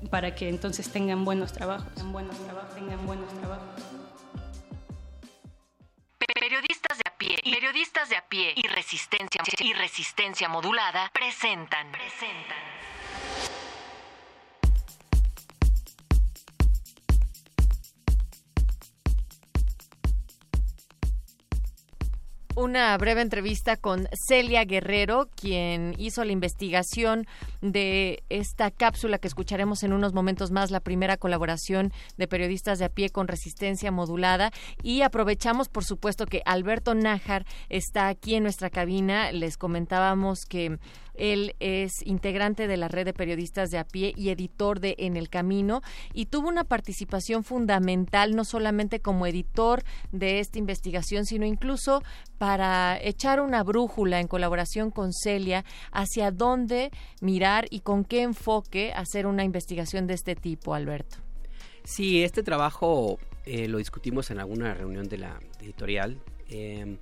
para 0.10 0.36
que 0.36 0.50
entonces 0.50 0.92
tengan 0.92 1.26
buenos 1.26 1.54
trabajos, 1.54 1.94
tengan 1.96 2.14
buenos 2.14 2.38
trabajos, 2.38 2.76
tengan 2.76 3.06
buenos 3.06 3.40
trabajos. 3.40 3.84
Periodistas 6.40 6.98
de 6.98 7.04
a 7.08 7.18
pie, 7.18 7.38
periodistas 7.44 8.10
de 8.10 8.18
a 8.18 8.28
pie 8.28 8.54
y 8.56 8.68
resistencia 8.68 9.42
y 9.60 9.74
resistencia 9.74 10.48
modulada 10.48 11.10
presentan, 11.14 11.92
presentan. 11.92 12.85
Una 22.56 22.98
breve 22.98 23.22
entrevista 23.22 23.76
con 23.76 24.08
Celia 24.28 24.64
Guerrero, 24.64 25.28
quien 25.36 25.94
hizo 25.98 26.24
la 26.24 26.32
investigación 26.32 27.28
de 27.62 28.24
esta 28.30 28.72
cápsula 28.72 29.18
que 29.18 29.28
escucharemos 29.28 29.84
en 29.84 29.92
unos 29.92 30.14
momentos 30.14 30.52
más, 30.52 30.72
la 30.72 30.80
primera 30.80 31.18
colaboración 31.18 31.92
de 32.18 32.28
periodistas 32.28 32.80
de 32.80 32.86
a 32.86 32.90
pie 32.90 33.10
con 33.10 33.28
resistencia 33.28 33.92
modulada. 33.92 34.52
Y 34.82 35.02
aprovechamos, 35.02 35.68
por 35.68 35.84
supuesto, 35.84 36.26
que 36.26 36.42
Alberto 36.46 36.96
Nájar 36.96 37.46
está 37.70 38.08
aquí 38.08 38.36
en 38.36 38.44
nuestra 38.44 38.70
cabina. 38.70 39.32
Les 39.34 39.58
comentábamos 39.58 40.46
que 40.46 40.80
él 41.18 41.56
es 41.60 41.92
integrante 42.06 42.68
de 42.68 42.78
la 42.78 42.88
red 42.88 43.06
de 43.06 43.14
periodistas 43.14 43.70
de 43.70 43.78
a 43.78 43.86
pie 43.86 44.14
y 44.16 44.30
editor 44.30 44.80
de 44.80 44.96
En 44.98 45.18
el 45.18 45.30
Camino 45.30 45.82
y 46.14 46.26
tuvo 46.26 46.48
una 46.48 46.64
participación 46.64 47.44
fundamental 47.44 48.36
no 48.36 48.46
solamente 48.46 49.00
como 49.00 49.28
editor 49.28 49.84
de 50.12 50.40
esta 50.40 50.60
investigación, 50.60 51.26
sino 51.26 51.46
incluso 51.46 52.04
para 52.38 52.98
echar 53.02 53.40
una 53.40 53.64
brújula 53.64 54.20
en 54.20 54.28
colaboración 54.28 54.92
con 54.92 55.14
Celia 55.14 55.66
hacia 55.92 56.32
dónde 56.32 56.92
mirar 57.22 57.68
y 57.70 57.80
con 57.82 58.04
qué 58.04 58.22
enfoque 58.22 58.92
hacer 58.94 59.28
una 59.28 59.44
investigación 59.44 60.08
de 60.08 60.14
este 60.14 60.36
tipo, 60.36 60.74
Alberto. 60.74 61.18
Sí, 61.84 62.24
este 62.24 62.42
trabajo 62.42 63.20
eh, 63.46 63.68
lo 63.68 63.78
discutimos 63.78 64.32
en 64.32 64.40
alguna 64.40 64.74
reunión 64.74 65.08
de 65.08 65.20
la 65.20 65.40
editorial. 65.62 66.20
Em, 66.50 66.98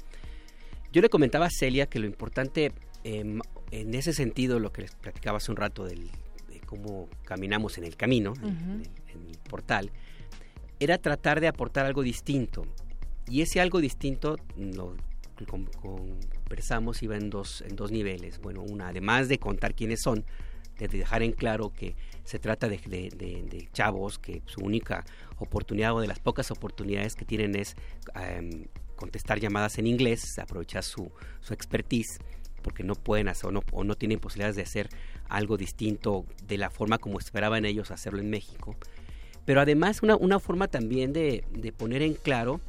yo 0.92 1.02
le 1.02 1.10
comentaba 1.10 1.46
a 1.46 1.50
Celia 1.50 1.88
que 1.88 2.00
lo 2.00 2.06
importante 2.06 2.74
em, 3.04 3.40
en 3.72 3.96
ese 3.96 4.14
sentido, 4.14 4.60
lo 4.60 4.72
que 4.72 4.84
les 4.84 4.96
platicaba 4.96 5.38
hace 5.38 5.52
un 5.52 5.58
rato 5.58 5.86
del, 5.86 6.10
de 6.48 6.60
cómo 6.66 7.10
caminamos 7.24 7.78
en 7.78 7.86
el 7.86 7.96
camino, 7.96 8.34
en, 8.44 8.84
el 9.16 9.38
portal, 9.50 9.92
era 10.80 10.98
tratar 10.98 11.40
de 11.42 11.48
aportar 11.48 11.86
algo 11.86 12.04
distinto. 12.04 12.66
Y 13.28 13.42
ese 13.42 13.62
algo 13.62 13.82
distinto 13.82 14.38
lo 14.56 14.96
conversamos 15.82 17.02
iba 17.02 17.16
en 17.16 17.30
dos, 17.30 17.62
en 17.62 17.76
dos 17.76 17.92
niveles. 17.92 18.40
Bueno, 18.40 18.62
una, 18.62 18.90
además 18.90 19.28
de 19.28 19.40
contar 19.40 19.74
quiénes 19.74 20.02
son, 20.02 20.24
de 20.78 20.88
dejar 20.88 21.24
en 21.24 21.32
claro 21.32 21.72
que 21.74 21.96
se 22.24 22.40
trata 22.40 22.68
de, 22.68 22.78
de, 22.78 23.70
chavos 23.74 24.20
que 24.20 24.42
su 24.46 24.62
única 24.62 25.04
oportunidad 25.38 25.96
o 25.96 26.00
de 26.00 26.08
las 26.08 26.20
pocas 26.20 26.52
oportunidades 26.52 27.16
que 27.16 27.26
tienen 27.26 27.56
es 27.56 27.76
em, 28.16 28.66
contestar 28.96 29.40
llamadas 29.40 29.78
en 29.78 29.88
inglés, 29.88 30.38
aprovechar 30.40 30.84
su, 30.84 31.12
su 31.42 31.54
expertise 31.54 32.20
porque 32.64 32.84
no 32.84 32.96
pueden 32.96 33.28
hacer 33.28 33.52
o 33.72 33.84
no, 33.84 33.96
tienen 33.96 34.20
posibilidades 34.20 34.56
de 34.56 34.64
hacer 34.64 34.90
algo 35.30 35.58
distinto 35.58 36.26
de 36.48 36.58
la 36.58 36.70
forma 36.70 36.98
como 36.98 37.20
esperaban 37.20 37.66
ellos 37.66 37.92
hacerlo 37.92 38.20
en 38.20 38.30
México. 38.30 38.76
Pero 39.46 39.62
además 39.62 40.02
una, 40.02 40.16
una 40.16 40.40
forma 40.40 40.68
también 40.68 41.14
de, 41.14 41.44
poner 41.78 42.02
en 42.02 42.14
claro 42.14 42.62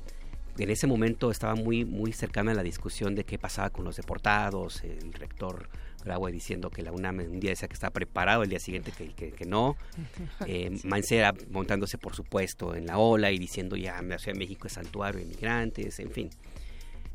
en 0.59 0.70
ese 0.70 0.86
momento 0.86 1.30
estaba 1.30 1.57
muy, 1.57 1.84
muy 1.84 2.12
cercana 2.12 2.55
la 2.55 2.62
discusión 2.62 3.14
de 3.14 3.24
qué 3.24 3.38
pasaba 3.38 3.70
con 3.70 3.84
los 3.84 3.97
deportados, 3.97 4.84
el 4.84 5.12
rector 5.12 5.68
Graue 6.05 6.30
diciendo 6.30 6.70
que 6.70 6.82
la 6.82 6.92
UNAM 6.92 7.20
un 7.20 7.40
día 7.40 7.51
decía 7.51 7.66
que 7.66 7.74
estaba 7.74 7.90
preparado, 7.90 8.42
el 8.42 8.51
día 8.51 8.61
siguiente 8.61 8.92
que, 8.92 9.32
que, 9.32 9.47
no, 9.47 9.76
eh, 10.47 10.70
Mancera 10.84 11.34
montándose 11.51 11.99
por 11.99 12.14
supuesto 12.14 12.74
en 12.74 12.86
la 12.86 12.99
ola 12.99 13.32
y 13.32 13.38
diciendo 13.38 13.74
ya 13.76 14.01
la 14.03 14.18
Ciudad 14.18 14.34
de 14.34 14.38
México 14.38 14.66
es 14.66 14.74
santuario 14.74 15.18
de 15.18 15.26
inmigrantes, 15.26 15.99
en 15.99 16.11
fin. 16.11 16.30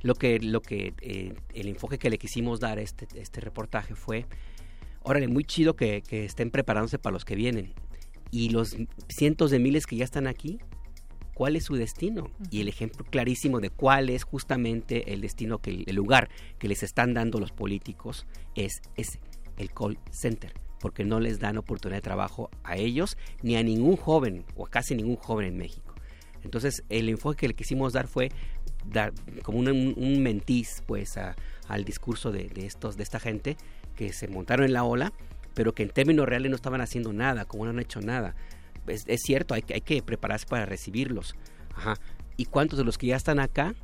Lo 0.01 0.15
que, 0.15 0.39
lo 0.39 0.61
que 0.61 0.93
eh, 1.01 1.33
el 1.53 1.67
enfoque 1.67 1.97
que 1.97 2.09
le 2.09 2.17
quisimos 2.17 2.59
dar 2.59 2.77
a 2.77 2.81
este, 2.81 3.07
este 3.15 3.41
reportaje 3.41 3.95
fue, 3.95 4.25
órale, 5.01 5.27
muy 5.27 5.43
chido 5.43 5.75
que, 5.75 6.01
que 6.01 6.25
estén 6.25 6.51
preparándose 6.51 6.99
para 6.99 7.13
los 7.13 7.25
que 7.25 7.35
vienen. 7.35 7.73
Y 8.31 8.49
los 8.49 8.77
cientos 9.07 9.51
de 9.51 9.59
miles 9.59 9.85
que 9.85 9.95
ya 9.95 10.05
están 10.05 10.27
aquí, 10.27 10.59
cuál 11.39 11.55
es 11.55 11.63
su 11.63 11.75
destino 11.75 12.29
y 12.51 12.59
el 12.59 12.67
ejemplo 12.67 13.05
clarísimo 13.09 13.61
de 13.61 13.69
cuál 13.69 14.09
es 14.09 14.25
justamente 14.25 15.13
el 15.13 15.21
destino 15.21 15.59
que 15.59 15.85
el 15.87 15.95
lugar 15.95 16.27
que 16.57 16.67
les 16.67 16.83
están 16.83 17.13
dando 17.13 17.39
los 17.39 17.53
políticos 17.53 18.27
es 18.55 18.81
ese, 18.97 19.21
el 19.55 19.71
call 19.71 19.97
center, 20.11 20.53
porque 20.81 21.05
no 21.05 21.21
les 21.21 21.39
dan 21.39 21.57
oportunidad 21.57 21.99
de 21.99 22.01
trabajo 22.01 22.49
a 22.65 22.75
ellos 22.75 23.17
ni 23.41 23.55
a 23.55 23.63
ningún 23.63 23.95
joven 23.95 24.43
o 24.57 24.65
a 24.65 24.69
casi 24.69 24.95
ningún 24.95 25.15
joven 25.15 25.47
en 25.47 25.57
México. 25.57 25.95
Entonces 26.43 26.83
el 26.89 27.07
enfoque 27.07 27.37
que 27.37 27.47
le 27.47 27.53
quisimos 27.53 27.93
dar 27.93 28.07
fue 28.07 28.33
dar 28.85 29.13
como 29.43 29.59
un, 29.59 29.67
un 29.67 30.23
mentiz 30.23 30.83
pues 30.85 31.17
al 31.67 31.85
discurso 31.85 32.31
de, 32.31 32.51
estos 32.55 32.97
de 32.97 33.03
esta 33.03 33.19
gente 33.19 33.57
que 33.95 34.13
se 34.13 34.27
montaron 34.27 34.65
en 34.65 34.73
la 34.73 34.83
ola 34.83 35.13
pero 35.53 35.73
que 35.73 35.83
en 35.83 35.89
términos 35.89 36.27
reales 36.27 36.49
no 36.49 36.55
estaban 36.55 36.79
haciendo 36.79 37.11
nada, 37.11 37.45
como 37.45 37.65
no 37.65 37.71
han 37.71 37.79
hecho 37.79 38.01
nada 38.01 38.35
es, 38.89 39.21
cierto, 39.21 39.53
hay, 39.53 39.63
hay 39.73 39.81
que 39.81 40.01
prepararse 40.01 40.45
para 40.47 40.65
recibirlos. 40.65 41.35
¿Y 42.37 42.45
cuántos 42.45 42.77
de 42.77 42.85
los 42.85 42.97
que 42.97 43.07
ya 43.07 43.15
están 43.15 43.39
acá 43.39 43.75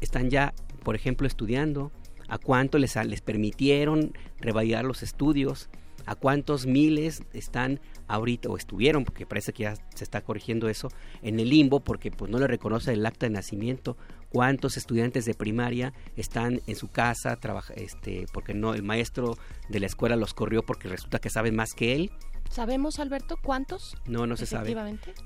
están 0.00 0.30
ya, 0.30 0.54
por 0.82 0.94
ejemplo, 0.94 1.26
estudiando? 1.26 1.92
¿A 2.28 2.38
cuántos 2.38 2.80
les, 2.80 2.96
les 3.06 3.20
permitieron 3.20 4.12
revalidar 4.40 4.84
los 4.84 5.02
estudios? 5.02 5.68
¿A 6.06 6.14
cuántos 6.14 6.66
miles 6.66 7.22
están 7.32 7.80
ahorita, 8.08 8.48
o 8.48 8.56
estuvieron, 8.56 9.04
porque 9.04 9.26
parece 9.26 9.52
que 9.52 9.64
ya 9.64 9.74
se 9.94 10.04
está 10.04 10.20
corrigiendo 10.22 10.68
eso, 10.68 10.88
en 11.22 11.40
el 11.40 11.50
limbo 11.50 11.80
porque 11.80 12.10
pues 12.10 12.30
no 12.30 12.38
le 12.38 12.46
reconoce 12.46 12.92
el 12.92 13.04
acta 13.04 13.26
de 13.26 13.30
nacimiento? 13.30 13.96
¿Cuántos 14.30 14.76
estudiantes 14.76 15.24
de 15.24 15.34
primaria 15.34 15.92
están 16.16 16.60
en 16.66 16.76
su 16.76 16.88
casa, 16.88 17.36
trabaja, 17.36 17.74
este, 17.74 18.26
porque 18.32 18.54
no, 18.54 18.74
el 18.74 18.82
maestro 18.82 19.36
de 19.68 19.80
la 19.80 19.86
escuela 19.86 20.16
los 20.16 20.34
corrió 20.34 20.62
porque 20.62 20.88
resulta 20.88 21.18
que 21.18 21.30
saben 21.30 21.54
más 21.54 21.72
que 21.74 21.94
él? 21.94 22.10
¿Sabemos, 22.50 22.98
Alberto, 22.98 23.36
cuántos? 23.42 23.96
No, 24.06 24.26
no 24.26 24.36
se 24.36 24.46
sabe. 24.46 24.74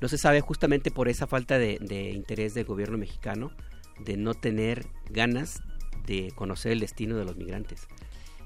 No 0.01 0.09
se 0.09 0.18
sabe 0.18 0.40
justamente 0.40 0.90
por 0.90 1.09
esa 1.09 1.26
falta 1.26 1.59
de, 1.59 1.78
de 1.80 2.11
interés 2.11 2.55
del 2.55 2.64
gobierno 2.64 2.98
mexicano 2.98 3.51
de 4.05 4.16
no 4.16 4.34
tener 4.34 4.86
ganas 5.11 5.62
de 6.07 6.32
conocer 6.34 6.72
el 6.72 6.80
destino 6.80 7.16
de 7.16 7.24
los 7.24 7.36
migrantes. 7.36 7.86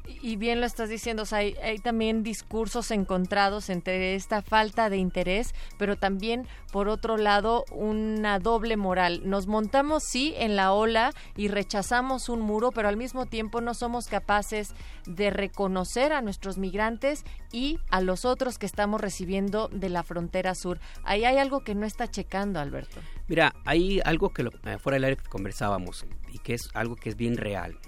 Y 0.07 0.37
bien 0.37 0.61
lo 0.61 0.67
estás 0.67 0.89
diciendo, 0.89 1.25
hay, 1.31 1.55
también 1.83 2.23
discursos 2.23 2.91
encontrados 2.91 3.71
entre 3.71 4.15
esta 4.15 4.43
falta 4.43 4.91
de 4.91 4.99
interés, 4.99 5.55
pero 5.79 5.97
también, 5.97 6.47
por 6.73 6.89
otro 6.89 7.17
lado, 7.17 7.65
una 7.73 8.39
doble 8.39 8.77
moral. 8.77 9.23
Nos 9.25 9.47
montamos, 9.47 10.05
sí, 10.05 10.35
en 10.37 10.57
la 10.57 10.73
ola 10.73 11.13
y 11.37 11.49
rechazamos 11.49 12.29
un 12.29 12.43
muro, 12.43 12.71
pero 12.71 12.89
al 12.89 12.97
mismo 12.97 13.27
tiempo 13.27 13.61
no 13.61 13.73
somos 13.73 14.07
capaces 14.07 14.75
de 15.07 15.31
reconocer 15.31 16.13
a 16.13 16.21
nuestros 16.21 16.59
migrantes 16.59 17.25
y 17.51 17.79
a 17.91 18.01
los 18.01 18.25
otros 18.25 18.59
que 18.59 18.67
estamos 18.67 19.01
recibiendo 19.01 19.69
de 19.69 19.89
la 19.89 20.03
frontera 20.03 20.55
sur. 20.55 20.81
Ahí 21.03 21.25
hay 21.25 21.39
algo 21.39 21.61
que 21.61 21.75
no 21.75 21.87
está 21.87 22.11
checando, 22.11 22.61
Alberto. 22.61 23.01
Mira, 23.27 23.55
hay 23.65 24.01
algo 24.05 24.31
que 24.31 24.43
lo, 24.43 24.51
eh, 24.65 24.79
fuera 24.79 24.97
del 24.97 25.05
aire 25.05 25.23
conversábamos 25.29 26.05
y 26.31 26.39
que 26.41 26.55
es 26.55 26.69
algo 26.75 26.97
que 26.97 27.09
es 27.09 27.17
bien 27.17 27.37
real 27.37 27.79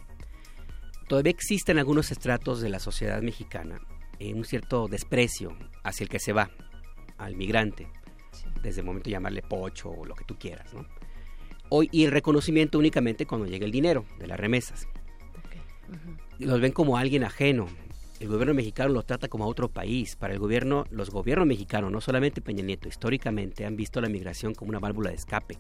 todavía 1.09 1.31
existen 1.31 1.79
algunos 1.79 2.11
estratos 2.11 2.61
de 2.61 2.69
la 2.69 2.79
sociedad 2.79 3.23
mexicana 3.23 3.81
en 4.19 4.39
un 4.39 4.45
cierto 4.45 4.89
desprecio 4.89 5.57
hacia 5.85 6.05
el 6.05 6.09
que 6.09 6.19
se 6.19 6.33
va, 6.33 6.51
al 7.19 7.37
migrante, 7.37 7.87
desde 8.63 8.81
el 8.81 8.87
momento 8.87 9.07
de 9.07 9.13
llamarle 9.13 9.43
pocho 9.43 9.91
o 9.91 10.05
lo 10.05 10.15
que 10.15 10.25
tú 10.25 10.39
quieras, 10.39 10.73
¿no? 10.75 10.87
Hoy, 11.69 11.89
y 11.91 12.05
el 12.05 12.13
reconocimiento 12.13 12.79
únicamente 12.79 13.27
cuando 13.27 13.47
llega 13.47 13.65
el 13.65 13.73
dinero 13.73 14.05
de 14.19 14.27
las 14.27 14.39
remesas. 14.39 14.87
Los 16.39 16.61
ven 16.61 16.73
como 16.73 16.97
alguien 16.97 17.25
ajeno. 17.25 17.67
El 18.21 18.29
gobierno 18.29 18.55
mexicano 18.55 18.93
lo 18.93 19.03
trata 19.03 19.29
como 19.29 19.45
a 19.45 19.49
otro 19.49 19.69
país. 19.69 20.15
Para 20.17 20.33
el 20.33 20.39
gobierno, 20.39 20.87
los 20.91 21.11
gobiernos 21.11 21.47
mexicanos, 21.47 21.91
no 21.91 22.01
solamente 22.01 22.41
Peña 22.41 22.63
Nieto, 22.63 22.89
históricamente 22.89 23.67
han 23.67 23.77
visto 23.77 24.01
la 24.01 24.09
migración 24.09 24.55
como 24.55 24.69
una 24.69 24.79
válvula 24.79 25.11
de 25.11 25.17
escape. 25.17 25.59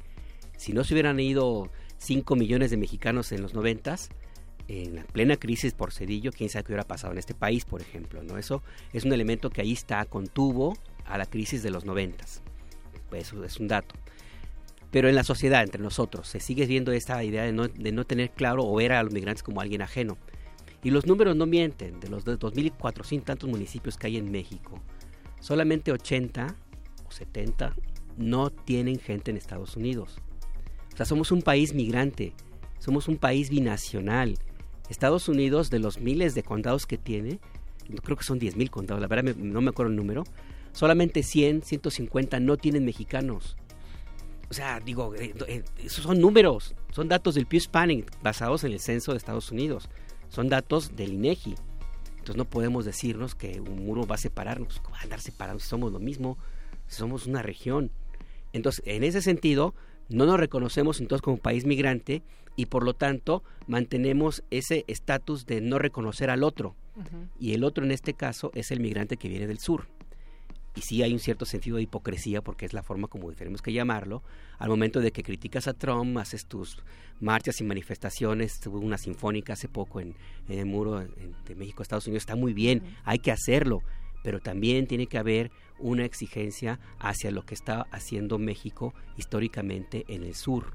Si 0.56 0.72
no 0.72 0.84
se 0.84 0.94
hubieran 0.94 1.18
ido 1.18 1.70
5 1.98 2.36
millones 2.36 2.70
de 2.70 2.76
mexicanos 2.76 3.32
en 3.32 3.42
los 3.42 3.52
noventas, 3.52 4.10
en 4.68 4.96
la 4.96 5.04
plena 5.04 5.36
crisis 5.36 5.74
por 5.74 5.92
Cedillo, 5.92 6.32
quién 6.32 6.50
sabe 6.50 6.64
qué 6.64 6.72
hubiera 6.72 6.86
pasado 6.86 7.12
en 7.12 7.18
este 7.18 7.34
país, 7.34 7.64
por 7.64 7.80
ejemplo, 7.80 8.22
¿no? 8.22 8.38
Eso 8.38 8.62
es 8.92 9.04
un 9.04 9.12
elemento 9.12 9.50
que 9.50 9.60
ahí 9.60 9.72
está, 9.72 10.04
contuvo 10.04 10.76
a 11.04 11.18
la 11.18 11.26
crisis 11.26 11.62
de 11.62 11.70
los 11.70 11.84
noventas. 11.84 12.42
Pues 13.08 13.28
eso 13.28 13.44
es 13.44 13.58
un 13.60 13.68
dato. 13.68 13.94
Pero 14.90 15.08
en 15.08 15.14
la 15.14 15.24
sociedad, 15.24 15.62
entre 15.62 15.82
nosotros, 15.82 16.28
se 16.28 16.40
sigue 16.40 16.66
viendo 16.66 16.92
esta 16.92 17.22
idea 17.22 17.44
de 17.44 17.52
no, 17.52 17.68
de 17.68 17.92
no 17.92 18.04
tener 18.04 18.30
claro 18.30 18.64
o 18.64 18.74
ver 18.76 18.92
a 18.92 19.02
los 19.02 19.12
migrantes 19.12 19.42
como 19.42 19.60
alguien 19.60 19.82
ajeno. 19.82 20.16
Y 20.82 20.90
los 20.90 21.06
números 21.06 21.36
no 21.36 21.46
mienten, 21.46 22.00
de 22.00 22.08
los 22.08 22.24
2.400 22.24 23.24
tantos 23.24 23.50
municipios 23.50 23.96
que 23.96 24.06
hay 24.06 24.16
en 24.16 24.30
México, 24.30 24.80
solamente 25.40 25.92
80 25.92 26.56
o 27.06 27.10
70 27.10 27.74
no 28.16 28.50
tienen 28.50 28.98
gente 28.98 29.30
en 29.30 29.36
Estados 29.36 29.76
Unidos. 29.76 30.18
O 30.92 30.96
sea, 30.96 31.06
somos 31.06 31.30
un 31.30 31.42
país 31.42 31.74
migrante, 31.74 32.32
somos 32.78 33.08
un 33.08 33.16
país 33.16 33.50
binacional 33.50 34.38
Estados 34.88 35.28
Unidos, 35.28 35.70
de 35.70 35.78
los 35.78 35.98
miles 35.98 36.34
de 36.34 36.42
condados 36.42 36.86
que 36.86 36.98
tiene, 36.98 37.38
creo 38.02 38.16
que 38.16 38.24
son 38.24 38.38
10 38.38 38.56
mil 38.56 38.70
condados, 38.70 39.00
la 39.00 39.08
verdad 39.08 39.34
no 39.36 39.60
me 39.60 39.70
acuerdo 39.70 39.90
el 39.90 39.96
número, 39.96 40.24
solamente 40.72 41.22
100, 41.22 41.62
150 41.62 42.40
no 42.40 42.56
tienen 42.56 42.84
mexicanos. 42.84 43.56
O 44.48 44.54
sea, 44.54 44.78
digo, 44.78 45.14
eh, 45.16 45.34
eh, 45.48 45.64
esos 45.84 46.04
son 46.04 46.20
números, 46.20 46.74
son 46.92 47.08
datos 47.08 47.34
del 47.34 47.46
Pew 47.46 47.60
Spanning 47.60 48.04
basados 48.22 48.62
en 48.64 48.72
el 48.72 48.80
censo 48.80 49.12
de 49.12 49.18
Estados 49.18 49.50
Unidos, 49.50 49.88
son 50.28 50.48
datos 50.48 50.94
del 50.94 51.14
INEGI. 51.14 51.54
Entonces 52.10 52.36
no 52.36 52.44
podemos 52.44 52.84
decirnos 52.84 53.34
que 53.34 53.60
un 53.60 53.84
muro 53.84 54.06
va 54.06 54.16
a 54.16 54.18
separarnos, 54.18 54.80
va 54.92 54.98
a 54.98 55.02
andar 55.02 55.20
separados 55.20 55.62
si 55.62 55.68
somos 55.68 55.92
lo 55.92 55.98
mismo, 55.98 56.38
somos 56.86 57.26
una 57.26 57.42
región. 57.42 57.90
Entonces, 58.52 58.82
en 58.86 59.04
ese 59.04 59.22
sentido, 59.22 59.74
no 60.08 60.26
nos 60.26 60.38
reconocemos 60.38 61.00
entonces 61.00 61.22
como 61.22 61.36
país 61.36 61.64
migrante 61.64 62.22
y 62.56 62.66
por 62.66 62.82
lo 62.82 62.94
tanto 62.94 63.44
mantenemos 63.66 64.42
ese 64.50 64.84
estatus 64.88 65.46
de 65.46 65.60
no 65.60 65.78
reconocer 65.78 66.30
al 66.30 66.42
otro. 66.42 66.74
Y 67.38 67.52
el 67.52 67.62
otro 67.62 67.84
en 67.84 67.90
este 67.90 68.14
caso 68.14 68.50
es 68.54 68.70
el 68.70 68.80
migrante 68.80 69.18
que 69.18 69.28
viene 69.28 69.46
del 69.46 69.58
sur. 69.58 69.86
Y 70.74 70.80
sí 70.82 71.02
hay 71.02 71.12
un 71.12 71.18
cierto 71.18 71.44
sentido 71.44 71.76
de 71.76 71.82
hipocresía, 71.82 72.42
porque 72.42 72.66
es 72.66 72.72
la 72.72 72.82
forma 72.82 73.08
como 73.08 73.32
tenemos 73.32 73.62
que 73.62 73.72
llamarlo, 73.72 74.22
al 74.58 74.68
momento 74.68 75.00
de 75.00 75.10
que 75.10 75.22
criticas 75.22 75.68
a 75.68 75.74
Trump, 75.74 76.16
haces 76.18 76.46
tus 76.46 76.82
marchas 77.20 77.60
y 77.60 77.64
manifestaciones, 77.64 78.60
hubo 78.66 78.78
una 78.78 78.98
sinfónica 78.98 79.54
hace 79.54 79.68
poco 79.68 80.00
en, 80.00 80.14
el 80.48 80.66
muro 80.66 81.00
de 81.00 81.54
México, 81.54 81.82
Estados 81.82 82.06
Unidos, 82.06 82.22
está 82.22 82.36
muy 82.36 82.52
bien, 82.52 82.82
hay 83.04 83.18
que 83.18 83.32
hacerlo, 83.32 83.80
pero 84.22 84.38
también 84.38 84.86
tiene 84.86 85.06
que 85.06 85.16
haber 85.16 85.50
una 85.78 86.04
exigencia 86.04 86.78
hacia 86.98 87.30
lo 87.30 87.44
que 87.44 87.54
está 87.54 87.86
haciendo 87.90 88.38
México 88.38 88.92
históricamente 89.16 90.04
en 90.08 90.24
el 90.24 90.34
sur 90.34 90.74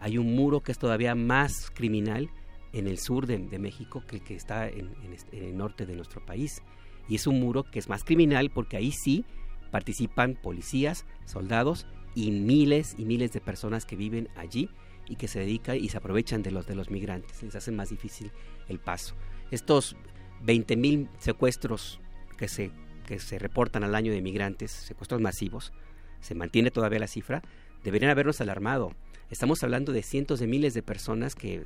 hay 0.00 0.18
un 0.18 0.34
muro 0.34 0.60
que 0.60 0.72
es 0.72 0.78
todavía 0.78 1.14
más 1.14 1.70
criminal 1.70 2.30
en 2.72 2.86
el 2.86 2.98
sur 2.98 3.26
de, 3.26 3.38
México 3.58 4.02
que 4.06 4.16
el 4.16 4.22
que 4.22 4.34
está 4.34 4.68
en, 4.68 4.94
el 5.32 5.56
norte 5.56 5.86
de 5.86 5.96
nuestro 5.96 6.24
país. 6.24 6.62
Y 7.08 7.16
es 7.16 7.26
un 7.26 7.40
muro 7.40 7.64
que 7.64 7.78
es 7.78 7.88
más 7.88 8.04
criminal 8.04 8.50
porque 8.50 8.76
ahí 8.76 8.92
sí 8.92 9.24
participan 9.70 10.36
policías, 10.40 11.04
soldados 11.24 11.86
y 12.14 12.30
miles 12.30 12.94
y 12.98 13.04
miles 13.04 13.32
de 13.32 13.40
personas 13.40 13.84
que 13.84 13.96
viven 13.96 14.28
allí 14.36 14.68
y 15.08 15.16
que 15.16 15.28
se 15.28 15.40
dedican 15.40 15.76
y 15.76 15.88
se 15.88 15.96
aprovechan 15.96 16.42
de 16.42 16.50
los 16.50 16.66
de 16.66 16.74
los 16.74 16.90
migrantes, 16.90 17.42
les 17.42 17.54
hacen 17.54 17.76
más 17.76 17.90
difícil 17.90 18.30
el 18.68 18.78
paso. 18.78 19.14
Estos 19.50 19.96
20 20.42 20.76
mil 20.76 21.08
secuestros 21.18 22.00
que 22.36 22.48
se, 22.48 22.70
que 23.06 23.18
se 23.18 23.38
reportan 23.38 23.84
al 23.84 23.94
año 23.94 24.12
de 24.12 24.22
migrantes, 24.22 24.70
secuestros 24.70 25.20
masivos, 25.20 25.72
se 26.20 26.34
mantiene 26.34 26.70
todavía 26.70 27.00
la 27.00 27.06
cifra, 27.06 27.42
deberían 27.82 28.10
habernos 28.10 28.40
alarmado. 28.40 28.94
Estamos 29.30 29.62
hablando 29.62 29.92
de 29.92 30.02
cientos 30.02 30.40
de 30.40 30.48
miles 30.48 30.74
de 30.74 30.82
personas 30.82 31.36
que 31.36 31.64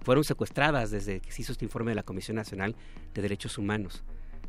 fueron 0.00 0.24
secuestradas 0.24 0.90
desde 0.90 1.20
que 1.20 1.30
se 1.30 1.42
hizo 1.42 1.52
este 1.52 1.66
informe 1.66 1.90
de 1.90 1.96
la 1.96 2.02
Comisión 2.02 2.36
Nacional 2.36 2.74
de 3.12 3.20
Derechos 3.20 3.58
Humanos. 3.58 4.02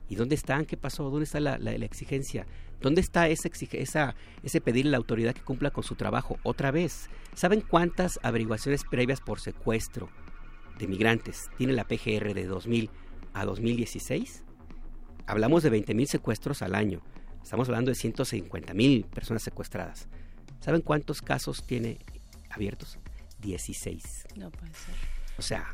¿Y 0.08 0.16
dónde 0.16 0.36
están? 0.36 0.66
¿Qué 0.66 0.78
pasó? 0.78 1.10
¿Dónde 1.10 1.26
está 1.26 1.42
la, 1.42 1.58
exigencia? 1.74 2.48
¿Dónde 2.80 3.02
está 3.02 3.28
esa, 3.28 3.50
esa, 3.74 4.16
ese 4.44 4.62
pedirle 4.62 4.90
a 4.90 4.92
la 4.92 4.98
autoridad 4.98 5.34
que 5.34 5.42
cumpla 5.42 5.72
con 5.72 5.84
su 5.84 5.96
trabajo? 5.96 6.38
Otra 6.44 6.72
vez, 6.72 7.10
¿saben 7.34 7.60
cuántas 7.60 8.18
averiguaciones 8.24 8.84
previas 8.90 9.20
por 9.20 9.42
secuestro 9.42 10.10
de 10.80 10.88
migrantes 10.88 11.50
tiene 11.58 11.74
la 11.74 11.84
PGR 11.84 12.34
de 12.34 12.46
2000 12.46 12.90
a 13.34 13.44
2016? 13.44 14.46
Hablamos 15.26 15.64
de 15.64 15.72
20.000 15.74 16.06
secuestros 16.06 16.62
al 16.62 16.76
año. 16.76 17.02
Estamos 17.44 17.68
hablando 17.68 17.92
de 17.92 17.98
150.000 17.98 19.06
personas 19.08 19.44
secuestradas. 19.44 20.08
¿Saben 20.62 20.82
cuántos 20.82 21.22
casos 21.22 21.68
tiene 21.68 21.98
abiertos, 22.50 22.98
16. 23.40 24.28
No 24.36 24.50
puede 24.52 24.74
ser. 24.74 24.96
O 25.38 25.42
sea, 25.42 25.74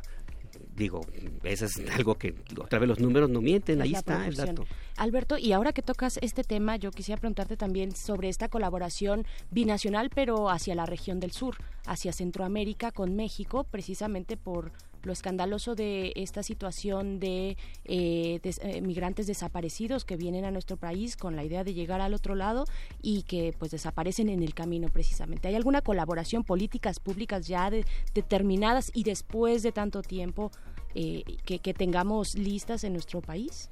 digo, 0.74 1.00
eso 1.42 1.66
es 1.66 1.80
algo 1.94 2.16
que 2.16 2.34
otra 2.60 2.78
vez 2.78 2.88
los 2.88 3.00
números 3.00 3.30
no 3.30 3.40
mienten, 3.40 3.80
ahí 3.82 3.90
la 3.90 3.98
está 3.98 4.26
el 4.26 4.34
dato. 4.34 4.64
Alberto, 4.96 5.38
y 5.38 5.52
ahora 5.52 5.72
que 5.72 5.82
tocas 5.82 6.18
este 6.22 6.44
tema, 6.44 6.76
yo 6.76 6.90
quisiera 6.90 7.20
preguntarte 7.20 7.56
también 7.56 7.94
sobre 7.94 8.28
esta 8.28 8.48
colaboración 8.48 9.26
binacional, 9.50 10.10
pero 10.14 10.50
hacia 10.50 10.74
la 10.74 10.86
región 10.86 11.20
del 11.20 11.32
sur, 11.32 11.56
hacia 11.86 12.12
Centroamérica 12.12 12.92
con 12.92 13.16
México, 13.16 13.64
precisamente 13.64 14.36
por 14.36 14.72
lo 15.04 15.12
escandaloso 15.12 15.74
de 15.74 16.12
esta 16.16 16.42
situación 16.42 17.20
de, 17.20 17.56
eh, 17.84 18.40
eh, 18.42 18.80
migrantes 18.80 19.26
desaparecidos 19.26 20.04
que 20.04 20.16
vienen 20.16 20.44
a 20.44 20.50
nuestro 20.50 20.76
país 20.76 21.16
con 21.16 21.36
la 21.36 21.44
idea 21.44 21.64
de 21.64 21.74
llegar 21.74 22.00
al 22.00 22.14
otro 22.14 22.34
lado 22.34 22.64
y 23.02 23.22
que 23.22 23.54
pues 23.58 23.70
desaparecen 23.70 24.28
en 24.28 24.42
el 24.42 24.54
camino 24.54 24.88
precisamente. 24.88 25.48
¿Hay 25.48 25.54
alguna 25.54 25.82
colaboración, 25.82 26.44
políticas 26.44 27.00
públicas 27.00 27.46
ya 27.46 27.70
de- 27.70 27.84
determinadas 28.14 28.90
y 28.94 29.04
después 29.04 29.62
de 29.62 29.72
tanto 29.72 30.02
tiempo 30.02 30.50
eh, 30.94 31.24
que, 31.44 31.74
tengamos 31.74 32.36
listas 32.36 32.84
en 32.84 32.92
nuestro 32.92 33.20
país? 33.20 33.68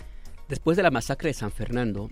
Después 0.49 0.76
de 0.76 0.83
la 0.83 0.91
masacre 0.91 1.28
de 1.28 1.35
San 1.35 1.53
Fernando, 1.53 2.11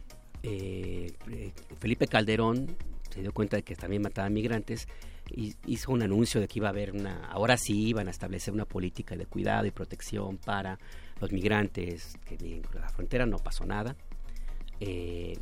Felipe 1.80 2.06
Calderón 2.06 2.76
se 3.10 3.20
dio 3.20 3.32
cuenta 3.32 3.56
de 3.56 3.62
que 3.62 3.74
también 3.74 4.02
mataban 4.02 4.32
migrantes 4.32 4.88
y 5.30 5.54
hizo 5.66 5.92
un 5.92 6.02
anuncio 6.02 6.40
de 6.40 6.48
que 6.48 6.58
iba 6.58 6.68
a 6.68 6.70
haber 6.70 6.92
una, 6.92 7.26
ahora 7.26 7.56
sí 7.56 7.88
iban 7.88 8.08
a 8.08 8.10
establecer 8.10 8.52
una 8.52 8.64
política 8.64 9.16
de 9.16 9.26
cuidado 9.26 9.66
y 9.66 9.70
protección 9.70 10.38
para 10.38 10.78
los 11.20 11.32
migrantes 11.32 12.16
que 12.24 12.36
vienen 12.36 12.62
la 12.74 12.88
frontera, 12.88 13.26
no 13.26 13.38
pasó 13.38 13.64
nada. 13.66 13.96
Eh, 14.80 15.38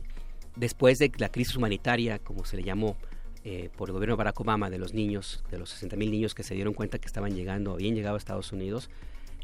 después 0.57 0.99
de 0.99 1.13
la 1.19 1.29
crisis 1.31 1.57
humanitaria, 1.57 2.19
como 2.19 2.45
se 2.45 2.57
le 2.57 2.65
llamó 2.65 2.97
eh, 3.45 3.71
por 3.77 3.89
el 3.89 3.95
gobierno 3.95 4.15
de 4.15 4.19
Barack 4.19 4.41
Obama, 4.41 4.69
de 4.69 4.79
los 4.79 4.93
niños, 4.93 5.45
de 5.51 5.59
los 5.59 5.71
60 5.71 5.97
mil 5.97 6.11
niños 6.11 6.35
que 6.35 6.43
se 6.43 6.55
dieron 6.55 6.75
cuenta 6.75 6.99
que 6.99 7.07
estaban 7.07 7.35
llegando, 7.35 7.73
habían 7.73 7.95
llegado 7.95 8.17
a 8.17 8.19
Estados 8.19 8.53
Unidos, 8.53 8.91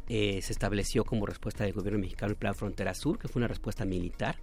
eh, 0.08 0.40
se 0.42 0.52
estableció 0.52 1.04
como 1.04 1.24
respuesta 1.24 1.64
del 1.64 1.72
gobierno 1.72 2.00
mexicano 2.00 2.30
el 2.30 2.36
Plan 2.36 2.54
Frontera 2.54 2.94
Sur, 2.94 3.18
que 3.18 3.28
fue 3.28 3.40
una 3.40 3.48
respuesta 3.48 3.84
militar. 3.84 4.36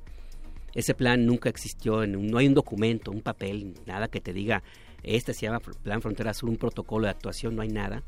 Ese 0.73 0.93
plan 0.93 1.25
nunca 1.25 1.49
existió, 1.49 2.05
no 2.07 2.37
hay 2.37 2.47
un 2.47 2.53
documento, 2.53 3.11
un 3.11 3.21
papel, 3.21 3.73
nada 3.85 4.07
que 4.07 4.21
te 4.21 4.31
diga, 4.33 4.63
este 5.03 5.33
se 5.33 5.41
llama 5.47 5.59
Plan 5.59 6.01
Frontera 6.01 6.33
Sur, 6.33 6.49
un 6.49 6.57
protocolo 6.57 7.05
de 7.05 7.11
actuación, 7.11 7.55
no 7.55 7.61
hay 7.61 7.69
nada. 7.69 8.03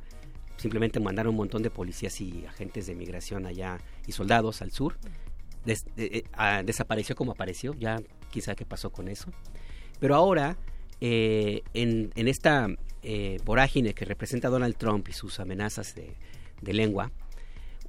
Simplemente 0.58 1.00
mandaron 1.00 1.32
un 1.32 1.38
montón 1.38 1.64
de 1.64 1.70
policías 1.70 2.22
y 2.22 2.46
agentes 2.46 2.86
de 2.88 2.96
migración 2.96 3.46
allá 3.46 3.80
y 4.08 4.12
soldados 4.12 4.62
al 4.62 4.72
sur. 4.72 4.98
Des- 5.66 5.86
eh, 5.98 6.24
eh, 6.40 6.62
desapareció 6.64 7.16
como 7.16 7.32
apareció, 7.32 7.74
ya 7.74 8.02
quizá 8.32 8.54
qué 8.56 8.66
pasó 8.66 8.92
con 8.92 9.08
eso. 9.08 9.32
Pero 10.00 10.16
ahora, 10.16 10.58
eh, 11.02 11.64
en, 11.74 12.12
en 12.16 12.28
esta 12.28 12.68
eh, 13.02 13.38
vorágine 13.44 13.94
que 13.94 14.06
representa 14.06 14.50
Donald 14.50 14.76
Trump 14.78 15.10
y 15.10 15.14
sus 15.14 15.40
amenazas 15.40 15.96
de, 15.96 16.14
de 16.62 16.74
lengua, 16.74 17.12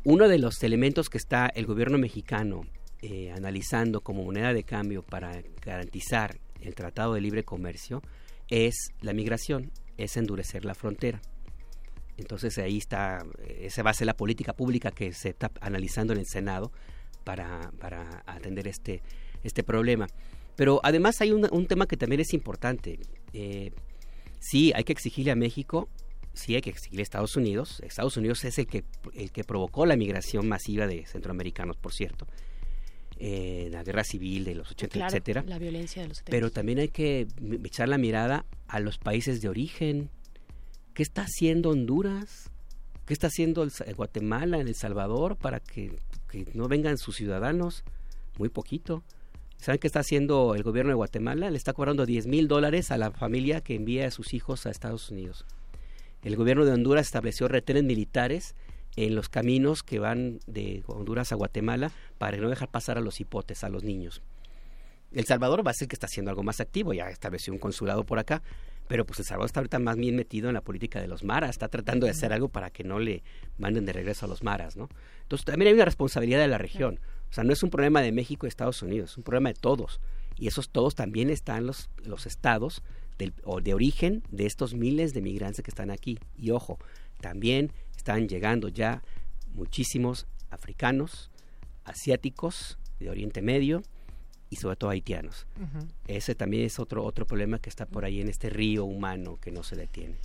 uno 0.03 0.27
de 0.29 0.39
los 0.39 0.63
elementos 0.63 1.09
que 1.11 1.19
está 1.19 1.47
el 1.47 1.67
gobierno 1.67 1.99
mexicano 1.99 2.63
eh, 3.07 3.31
analizando 3.33 4.01
como 4.01 4.25
moneda 4.25 4.55
de 4.55 4.63
cambio 4.63 5.03
para 5.03 5.43
garantizar 5.61 6.39
el 6.63 6.75
Tratado 6.75 7.13
de 7.13 7.21
Libre 7.21 7.45
Comercio 7.45 8.03
es 8.49 8.95
la 9.03 9.13
migración, 9.13 9.73
es 9.99 10.17
endurecer 10.17 10.65
la 10.65 10.75
frontera. 10.75 11.21
Entonces 12.17 12.57
ahí 12.57 12.79
está, 12.79 13.23
esa 13.47 13.83
va 13.83 13.91
a 13.91 13.95
ser 13.95 14.07
la 14.07 14.17
política 14.17 14.55
pública 14.55 14.91
que 14.91 15.13
se 15.13 15.29
está 15.29 15.51
analizando 15.61 16.15
en 16.15 16.21
el 16.21 16.27
Senado 16.27 16.73
para, 17.25 17.73
para 17.79 18.23
atender 18.25 18.69
este, 18.69 19.03
este 19.43 19.63
problema. 19.63 20.07
Pero 20.57 20.81
además 20.83 21.21
hay 21.21 21.33
un, 21.33 21.47
un 21.53 21.67
tema 21.67 21.87
que 21.87 21.99
también 21.99 22.23
es 22.23 22.33
importante. 22.33 22.99
Eh, 23.35 23.71
sí, 24.41 24.73
hay 24.75 24.85
que 24.85 24.95
exigirle 24.95 25.31
a 25.31 25.37
México, 25.37 25.91
sí 26.33 26.55
hay 26.55 26.63
que 26.63 26.71
exigirle 26.71 27.03
a 27.03 27.05
Estados 27.05 27.37
Unidos. 27.37 27.83
Estados 27.85 28.17
Unidos 28.17 28.43
es 28.47 28.59
el 28.59 28.67
que, 28.67 28.83
el 29.13 29.31
que 29.31 29.45
provocó 29.45 29.85
la 29.85 29.95
migración 29.95 30.49
masiva 30.49 30.87
de 30.87 31.05
centroamericanos, 31.05 31.77
por 31.77 31.93
cierto. 31.93 32.27
Eh, 33.19 33.69
la 33.71 33.85
guerra 33.85 34.03
civil 34.05 34.45
de 34.45 34.55
los 34.57 34.71
80, 34.73 34.93
Claro, 34.93 35.09
etcétera. 35.09 35.45
la 35.47 35.59
violencia 35.59 36.03
de 36.03 36.09
los 36.09 36.19
70. 36.19 36.31
Pero 36.31 36.51
también 36.51 36.79
hay 36.81 36.89
que 36.89 37.27
echar 37.65 37.89
la 37.89 37.97
mirada 37.99 38.45
a 38.67 38.81
los 38.81 38.99
países 38.99 39.41
de 39.41 39.49
origen. 39.49 40.11
¿Qué 40.95 41.03
está 41.03 41.23
haciendo 41.23 41.71
Honduras? 41.71 42.51
¿Qué 43.07 43.13
está 43.15 43.29
haciendo 43.29 43.63
el 43.63 43.95
Guatemala, 43.95 44.59
El 44.59 44.75
Salvador 44.75 45.37
para 45.37 45.61
que, 45.61 45.97
que 46.29 46.47
no 46.55 46.69
vengan 46.69 46.99
sus 46.99 47.17
ciudadanos? 47.17 47.85
Muy 48.39 48.49
poquito. 48.49 49.03
¿Saben 49.59 49.79
qué 49.79 49.87
está 49.87 50.01
haciendo 50.01 50.55
el 50.55 50.63
gobierno 50.63 50.91
de 50.91 50.97
Guatemala? 50.97 51.51
Le 51.51 51.57
está 51.57 51.73
cobrando 51.73 52.07
10 52.07 52.27
mil 52.27 52.49
dólares 52.49 52.91
a 52.91 52.99
la 52.99 53.11
familia 53.13 53.61
que 53.61 53.75
envía 53.77 54.07
a 54.07 54.11
sus 54.11 54.35
hijos 54.35 54.67
a 54.67 54.71
Estados 54.71 55.11
Unidos. 55.11 55.47
El 56.23 56.37
gobierno 56.37 56.65
de 56.65 56.73
Honduras 56.73 57.07
estableció 57.07 57.47
retenes 57.49 57.85
militares 57.85 58.55
en 58.97 59.15
los 59.15 59.29
caminos 59.29 59.83
que 59.83 59.99
van 59.99 60.41
de 60.47 60.83
Honduras 60.87 61.33
a 61.33 61.37
Guatemala 61.37 61.91
para 62.19 62.37
no 62.37 62.49
dejar 62.49 62.69
pasar 62.71 62.99
a 62.99 63.01
los 63.01 63.21
hipotes, 63.21 63.65
a 63.65 63.69
los 63.69 63.85
niños. 63.85 64.23
El 65.13 65.25
Salvador 65.27 65.65
va 65.65 65.71
a 65.71 65.75
ser 65.75 65.89
que 65.89 65.95
está 65.95 66.07
haciendo 66.07 66.31
algo 66.31 66.43
más 66.43 66.61
activo, 66.61 66.93
ya 66.93 67.09
estableció 67.09 67.53
un 67.53 67.61
consulado 67.61 68.05
por 68.05 68.19
acá, 68.19 68.43
pero 68.89 69.07
pues 69.07 69.21
El 69.21 69.25
Salvador 69.25 69.47
está 69.47 69.61
ahorita 69.61 69.79
más 69.79 69.97
bien 69.97 70.17
metido 70.17 70.49
en 70.49 70.55
la 70.55 70.61
política 70.61 71.01
de 71.01 71.09
los 71.09 71.23
maras, 71.23 71.51
está 71.51 71.69
tratando 71.69 72.07
de 72.07 72.11
hacer 72.11 72.33
algo 72.33 72.49
para 72.49 72.71
que 72.71 72.85
no 72.85 72.99
le 72.99 73.23
manden 73.57 73.87
de 73.87 73.93
regreso 73.93 74.27
a 74.27 74.29
los 74.29 74.43
maras, 74.43 74.77
¿no? 74.77 74.89
Entonces 75.23 75.45
también 75.45 75.69
hay 75.69 75.75
una 75.75 75.85
responsabilidad 75.85 76.41
de 76.41 76.49
la 76.49 76.59
región, 76.59 77.01
o 77.31 77.33
sea, 77.33 77.45
no 77.45 77.53
es 77.53 77.63
un 77.63 77.71
problema 77.71 78.03
de 78.03 78.13
México 78.13 78.47
y 78.47 78.49
Estados 78.49 78.83
Unidos, 78.83 79.13
es 79.13 79.17
un 79.17 79.23
problema 79.23 79.51
de 79.51 79.55
todos, 79.55 80.01
y 80.37 80.49
esos 80.49 80.69
todos 80.69 80.95
también 80.95 81.31
están 81.31 81.67
los, 81.67 81.91
los 82.05 82.27
estados 82.27 82.83
del, 83.17 83.35
o 83.45 83.61
de 83.61 83.73
origen 83.73 84.25
de 84.31 84.47
estos 84.47 84.75
miles 84.75 85.15
de 85.15 85.23
migrantes 85.23 85.63
que 85.63 85.71
están 85.71 85.91
aquí, 85.91 86.19
y 86.37 86.51
ojo, 86.51 86.79
también 87.21 87.73
están 88.05 88.29
llegando 88.29 88.69
ya 88.69 89.03
muchísimos 89.55 90.27
africanos, 90.51 91.31
asiáticos, 91.87 92.77
de 93.01 93.09
Oriente 93.09 93.41
Medio, 93.41 93.83
y 94.51 94.57
sobre 94.57 94.77
todo 94.77 94.91
haitianos. 94.91 95.47
Ese 96.07 96.35
también 96.35 96.67
es 96.67 96.79
otro, 96.79 97.03
otro 97.03 97.27
problema 97.27 97.59
que 97.59 97.71
está 97.71 97.87
por 97.87 98.05
ahí 98.05 98.21
en 98.21 98.29
este 98.29 98.51
río 98.51 98.85
humano 98.85 99.39
que 99.41 99.51
no 99.51 99.63
se 99.63 99.75
detiene. 99.77 100.17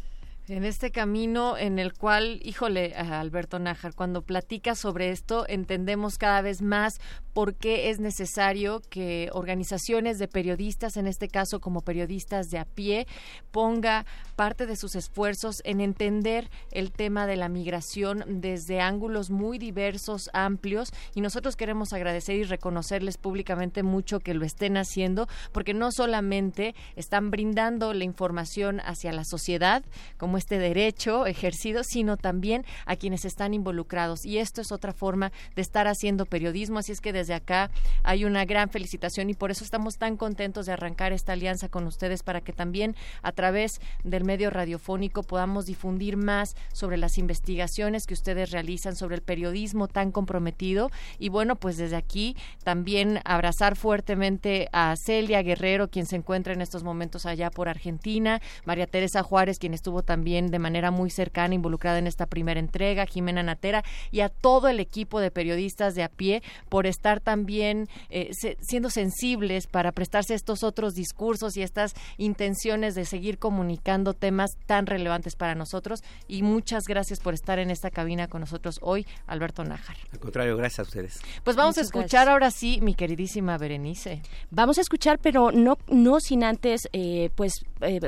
En 0.50 0.66
este 0.66 0.90
camino 0.90 1.60
en 1.60 1.78
el 1.78 1.94
cual, 1.94 2.40
híjole, 2.44 2.96
a 2.96 3.20
Alberto 3.20 3.60
Nájar, 3.60 3.94
cuando 3.94 4.24
platica 4.24 4.74
sobre 4.74 5.12
esto, 5.12 5.46
entendemos 5.48 6.18
cada 6.18 6.42
vez 6.42 6.64
más 6.64 7.00
por 7.34 7.54
qué 7.54 7.92
es 7.92 8.00
necesario 8.00 8.82
que 8.90 9.30
organizaciones 9.32 10.18
de 10.18 10.28
periodistas, 10.28 10.98
en 10.98 11.06
este 11.06 11.28
caso 11.28 11.60
como 11.60 11.82
periodistas 11.82 12.50
de 12.50 12.58
a 12.58 12.66
pie, 12.66 13.06
ponga 13.52 14.08
parte 14.36 14.66
de 14.66 14.76
sus 14.76 14.96
esfuerzos 14.96 15.62
en 15.66 15.82
entender 15.82 16.50
el 16.72 16.92
tema 16.92 17.28
de 17.28 17.36
la 17.36 17.48
migración 17.48 18.24
desde 18.42 18.82
ángulos 18.82 19.30
muy 19.30 19.60
diversos, 19.60 20.32
amplios, 20.34 20.92
y 21.14 21.22
nosotros 21.22 21.58
queremos 21.58 21.94
agradecer 21.94 22.38
y 22.38 22.44
reconocerles 22.44 23.18
públicamente 23.18 23.84
mucho 23.84 24.20
que 24.20 24.34
lo 24.34 24.46
estén 24.46 24.78
haciendo, 24.78 25.28
porque 25.52 25.76
no 25.76 25.92
solamente 25.92 26.74
están 26.96 27.30
brindando 27.30 27.94
la 27.94 28.04
información 28.04 28.80
hacia 28.80 29.14
la 29.14 29.26
sociedad, 29.26 29.84
como 30.18 30.39
este 30.40 30.58
derecho 30.58 31.28
ejercido, 31.28 31.84
sino 31.84 32.18
también 32.18 32.66
a 32.86 32.96
quienes 32.96 33.26
están 33.26 33.54
involucrados. 33.54 34.26
Y 34.26 34.40
esto 34.40 34.62
es 34.62 34.72
otra 34.72 34.94
forma 34.94 35.32
de 35.56 35.62
estar 35.62 35.88
haciendo 35.88 36.26
periodismo, 36.26 36.80
así 36.80 36.92
es 36.92 37.02
que 37.02 37.14
desde 37.14 37.36
acá 37.36 37.70
hay 38.04 38.26
una 38.26 38.46
gran 38.46 38.70
felicitación 38.70 39.30
y 39.30 39.36
por 39.36 39.52
eso 39.52 39.64
estamos 39.64 39.98
tan 39.98 40.18
contentos 40.18 40.66
de 40.66 40.74
arrancar 40.74 41.14
esta 41.14 41.34
alianza 41.34 41.70
con 41.70 41.86
ustedes 41.86 42.24
para 42.24 42.42
que 42.42 42.54
también 42.54 42.96
a 43.22 43.32
través 43.32 43.80
del 44.04 44.24
medio 44.24 44.50
radiofónico 44.50 45.24
podamos 45.24 45.66
difundir 45.66 46.18
más 46.18 46.56
sobre 46.74 46.98
las 46.98 47.18
investigaciones 47.18 48.06
que 48.06 48.14
ustedes 48.14 48.52
realizan, 48.52 48.96
sobre 48.96 49.16
el 49.16 49.22
periodismo 49.22 49.88
tan 49.88 50.12
comprometido. 50.12 50.90
Y 51.18 51.30
bueno, 51.30 51.56
pues 51.56 51.78
desde 51.78 51.96
aquí 51.96 52.36
también 52.64 53.20
abrazar 53.26 53.76
fuertemente 53.76 54.70
a 54.72 54.96
Celia 54.96 55.42
Guerrero, 55.42 55.90
quien 55.90 56.06
se 56.06 56.16
encuentra 56.16 56.54
en 56.54 56.62
estos 56.62 56.84
momentos 56.84 57.26
allá 57.26 57.50
por 57.52 57.70
Argentina, 57.70 58.42
María 58.66 58.88
Teresa 58.88 59.24
Juárez, 59.24 59.60
quien 59.60 59.74
estuvo 59.74 60.02
también 60.04 60.29
de 60.30 60.60
manera 60.60 60.92
muy 60.92 61.10
cercana 61.10 61.56
involucrada 61.56 61.98
en 61.98 62.08
esta 62.08 62.26
primera 62.28 62.60
entrega, 62.60 63.06
Jimena 63.06 63.42
Natera 63.44 63.84
y 64.12 64.20
a 64.22 64.30
todo 64.30 64.68
el 64.68 64.80
equipo 64.80 65.20
de 65.20 65.32
periodistas 65.32 65.96
de 65.96 66.04
a 66.04 66.10
pie 66.10 66.44
por 66.70 66.86
estar 66.86 67.20
también 67.20 67.88
eh, 68.10 68.30
se- 68.34 68.58
siendo 68.62 68.90
sensibles 68.90 69.68
para 69.68 69.92
prestarse 69.92 70.34
estos 70.36 70.64
otros 70.64 70.94
discursos 70.94 71.58
y 71.58 71.62
estas 71.64 71.94
intenciones 72.18 72.96
de 72.96 73.06
seguir 73.06 73.40
comunicando 73.40 74.14
temas 74.14 74.52
tan 74.68 74.86
relevantes 74.86 75.36
para 75.36 75.56
nosotros. 75.56 76.02
Y 76.28 76.44
muchas 76.44 76.84
gracias 76.88 77.20
por 77.20 77.34
estar 77.34 77.58
en 77.60 77.72
esta 77.72 77.90
cabina 77.90 78.28
con 78.28 78.42
nosotros 78.42 78.78
hoy, 78.82 79.06
Alberto 79.28 79.64
Nájar. 79.64 79.98
Al 80.14 80.20
contrario, 80.20 80.56
gracias 80.58 80.80
a 80.80 80.84
ustedes. 80.84 81.20
Pues 81.44 81.56
vamos 81.56 81.76
Muchas 81.76 81.78
a 81.78 81.86
escuchar 81.88 82.10
gracias. 82.10 82.28
ahora 82.28 82.52
sí, 82.52 82.80
mi 82.82 82.94
queridísima 82.94 83.58
Berenice. 83.58 84.22
Vamos 84.52 84.78
a 84.78 84.82
escuchar, 84.82 85.20
pero 85.20 85.52
no, 85.52 85.78
no 85.88 86.20
sin 86.20 86.44
antes, 86.44 86.82
eh, 86.94 87.30
pues, 87.36 87.54
eh, 87.82 88.00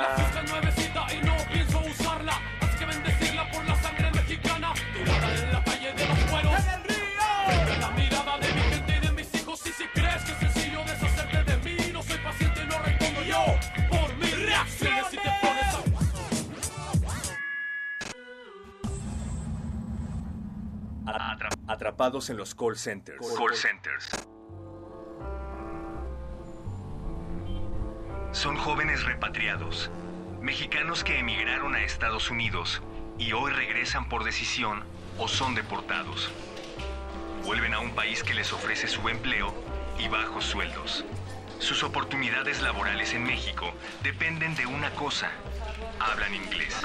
La 0.02 0.16
fiesta? 0.16 0.42
es 0.44 0.52
nuevecita 0.52 1.06
y 1.14 1.22
no 1.26 1.36
pienso 1.52 1.80
usarla. 1.80 2.40
Así 2.62 2.78
que 2.78 2.86
bendecirla 2.86 3.52
por 3.52 3.66
la 3.66 3.76
sangre 3.82 4.12
mexicana. 4.12 4.74
Tirada 4.94 5.34
en 5.36 5.54
la 5.54 5.64
calle 5.64 5.94
de 5.94 6.08
los 6.08 6.20
cueros. 6.26 6.54
¡En 6.54 6.70
el 6.70 6.84
río! 6.84 7.80
La 7.80 7.90
mirada 7.92 8.38
de 8.40 8.54
mi 8.54 8.62
gente 8.62 8.98
y 8.98 9.00
de 9.08 9.12
mis 9.12 9.36
hijos. 9.36 9.66
Y 9.68 9.72
si 9.72 9.86
crees 9.88 10.24
que 10.24 10.32
es 10.34 10.38
sencillo 10.40 10.84
deshacerte 10.86 11.44
de 11.44 11.58
mí, 11.58 11.92
no 11.92 12.04
soy 12.04 12.18
paciente 12.20 12.62
y 12.64 12.68
no 12.68 12.80
respondo 12.80 13.22
yo. 13.24 13.46
Por 13.90 14.16
mis 14.18 14.40
reacciones 14.46 15.06
si 15.10 15.18
te 15.18 15.32
pones 15.42 15.76
a. 21.06 21.32
Atra- 21.34 21.50
Atrapados 21.68 22.30
en 22.30 22.38
los 22.38 22.54
call 22.56 22.76
centers. 22.78 23.26
Call 23.38 23.56
centers. 23.56 24.10
Son 28.32 28.56
jóvenes 28.56 29.04
repatriados, 29.04 29.90
mexicanos 30.42 31.04
que 31.04 31.20
emigraron 31.20 31.76
a 31.76 31.84
Estados 31.84 32.30
Unidos 32.30 32.82
y 33.18 33.32
hoy 33.32 33.52
regresan 33.52 34.10
por 34.10 34.24
decisión 34.24 34.84
o 35.18 35.28
son 35.28 35.56
deportados. 35.56 36.30
Vuelven 37.46 37.74
a 37.74 37.80
un 37.80 37.96
país 37.96 38.24
que 38.24 38.34
les 38.34 38.52
ofrece 38.54 38.88
su 38.88 39.08
empleo 39.10 39.54
y 39.98 40.08
bajos 40.10 40.46
sueldos. 40.46 41.06
Sus 41.60 41.82
oportunidades 41.84 42.62
laborales 42.62 43.14
en 43.14 43.24
México 43.24 43.72
dependen 44.04 44.56
de 44.56 44.68
una 44.68 44.92
cosa. 44.92 45.32
Hablan 46.00 46.36
inglés. 46.36 46.80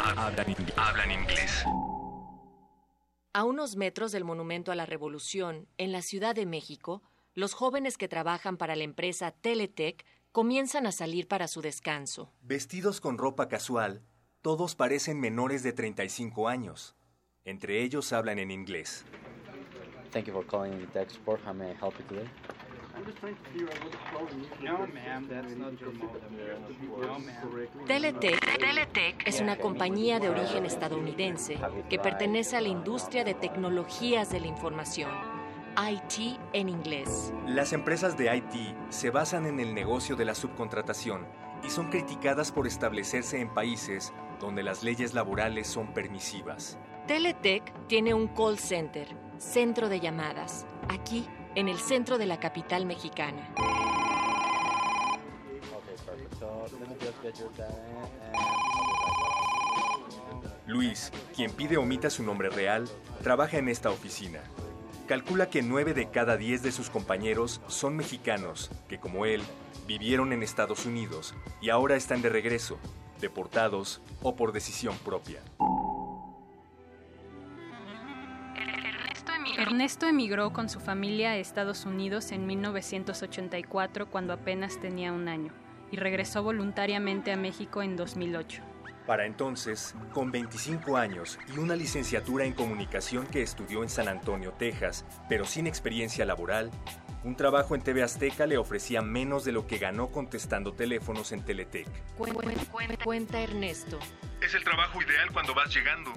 Hablan 0.76 1.10
inglés. 1.10 1.64
A 3.34 3.44
unos 3.44 3.76
metros 3.76 4.12
del 4.12 4.24
Monumento 4.24 4.72
a 4.72 4.74
la 4.74 4.86
Revolución, 4.86 5.68
en 5.76 5.92
la 5.92 6.02
Ciudad 6.02 6.34
de 6.34 6.46
México, 6.46 7.02
los 7.34 7.54
jóvenes 7.54 7.98
que 7.98 8.08
trabajan 8.08 8.56
para 8.56 8.76
la 8.76 8.84
empresa 8.84 9.30
Teletech 9.30 10.04
comienzan 10.32 10.86
a 10.86 10.92
salir 10.92 11.28
para 11.28 11.46
su 11.46 11.60
descanso. 11.60 12.32
Vestidos 12.40 13.00
con 13.00 13.18
ropa 13.18 13.48
casual, 13.48 14.02
todos 14.40 14.74
parecen 14.74 15.20
menores 15.20 15.62
de 15.62 15.72
35 15.72 16.48
años. 16.48 16.96
Entre 17.44 17.82
ellos 17.82 18.12
hablan 18.12 18.38
en 18.38 18.50
inglés. 18.50 19.04
Thank 20.10 20.26
you 20.26 20.32
for 20.32 20.46
calling 20.46 20.78
the 20.78 20.86
tech 20.86 21.10
support. 21.10 21.40
How 21.46 21.54
may 21.54 21.70
I 21.70 21.74
help 21.74 21.94
you 21.98 22.04
today? 22.06 22.28
I'm 22.94 23.06
just 23.06 23.18
trying 23.18 23.34
to 23.34 23.42
figure 23.50 23.68
out 23.68 23.82
what's 23.82 23.96
calling 24.12 24.44
you. 24.60 24.64
No, 24.64 24.86
ma'am, 24.86 25.26
that's 25.28 25.56
not 25.56 25.80
your 25.80 25.92
modem. 25.92 26.20
No, 27.00 27.18
ma'am. 27.18 27.86
Teletech, 27.86 28.58
Teletech 28.58 29.26
es 29.26 29.40
una 29.40 29.56
compañía 29.56 30.20
de 30.20 30.28
origen 30.28 30.66
estadounidense 30.66 31.58
que 31.88 31.98
pertenece 31.98 32.56
a 32.56 32.60
la 32.60 32.68
industria 32.68 33.24
de 33.24 33.34
tecnologías 33.34 34.30
de 34.30 34.40
la 34.40 34.46
información, 34.46 35.10
IT 35.76 36.38
en 36.52 36.68
inglés. 36.68 37.32
Las 37.46 37.72
empresas 37.72 38.16
de 38.16 38.36
IT 38.36 38.76
se 38.90 39.10
basan 39.10 39.46
en 39.46 39.60
el 39.60 39.74
negocio 39.74 40.16
de 40.16 40.24
la 40.24 40.34
subcontratación 40.34 41.26
y 41.64 41.70
son 41.70 41.90
criticadas 41.90 42.52
por 42.52 42.66
establecerse 42.66 43.40
en 43.40 43.48
países 43.48 44.12
donde 44.40 44.62
las 44.62 44.82
leyes 44.82 45.14
laborales 45.14 45.66
son 45.66 45.94
permisivas. 45.94 46.78
Teletech 47.06 47.72
tiene 47.86 48.12
un 48.12 48.28
call 48.28 48.58
center, 48.58 49.08
centro 49.38 49.88
de 49.88 50.00
llamadas, 50.00 50.66
aquí, 50.88 51.26
en 51.54 51.68
el 51.68 51.78
centro 51.78 52.18
de 52.18 52.26
la 52.26 52.38
capital 52.38 52.86
mexicana. 52.86 53.48
Luis, 60.66 61.12
quien 61.34 61.50
pide 61.52 61.76
omita 61.76 62.10
su 62.10 62.22
nombre 62.22 62.50
real, 62.50 62.88
trabaja 63.22 63.58
en 63.58 63.68
esta 63.68 63.90
oficina. 63.90 64.40
Calcula 65.12 65.50
que 65.50 65.60
9 65.60 65.92
de 65.92 66.08
cada 66.08 66.38
10 66.38 66.62
de 66.62 66.72
sus 66.72 66.88
compañeros 66.88 67.60
son 67.66 67.98
mexicanos 67.98 68.70
que, 68.88 68.98
como 68.98 69.26
él, 69.26 69.42
vivieron 69.86 70.32
en 70.32 70.42
Estados 70.42 70.86
Unidos 70.86 71.34
y 71.60 71.68
ahora 71.68 71.96
están 71.96 72.22
de 72.22 72.30
regreso, 72.30 72.78
deportados 73.20 74.00
o 74.22 74.36
por 74.36 74.52
decisión 74.52 74.96
propia. 75.04 75.42
Ernesto 79.58 80.06
emigró 80.06 80.54
con 80.54 80.70
su 80.70 80.80
familia 80.80 81.32
a 81.32 81.36
Estados 81.36 81.84
Unidos 81.84 82.32
en 82.32 82.46
1984 82.46 84.08
cuando 84.10 84.32
apenas 84.32 84.80
tenía 84.80 85.12
un 85.12 85.28
año 85.28 85.52
y 85.90 85.98
regresó 85.98 86.42
voluntariamente 86.42 87.32
a 87.32 87.36
México 87.36 87.82
en 87.82 87.96
2008. 87.96 88.71
Para 89.06 89.26
entonces, 89.26 89.96
con 90.12 90.30
25 90.30 90.96
años 90.96 91.38
y 91.54 91.58
una 91.58 91.74
licenciatura 91.74 92.44
en 92.44 92.52
comunicación 92.52 93.26
que 93.26 93.42
estudió 93.42 93.82
en 93.82 93.88
San 93.88 94.06
Antonio, 94.06 94.52
Texas, 94.52 95.04
pero 95.28 95.44
sin 95.44 95.66
experiencia 95.66 96.24
laboral, 96.24 96.70
un 97.24 97.36
trabajo 97.36 97.74
en 97.74 97.82
TV 97.82 98.02
Azteca 98.02 98.46
le 98.46 98.58
ofrecía 98.58 99.02
menos 99.02 99.44
de 99.44 99.52
lo 99.52 99.66
que 99.66 99.78
ganó 99.78 100.08
contestando 100.08 100.72
teléfonos 100.72 101.32
en 101.32 101.44
Teletec. 101.44 101.88
Cuenta 103.04 103.40
Ernesto. 103.40 103.98
Es 104.40 104.54
el 104.54 104.62
trabajo 104.62 105.00
ideal 105.02 105.32
cuando 105.32 105.54
vas 105.54 105.74
llegando. 105.74 106.12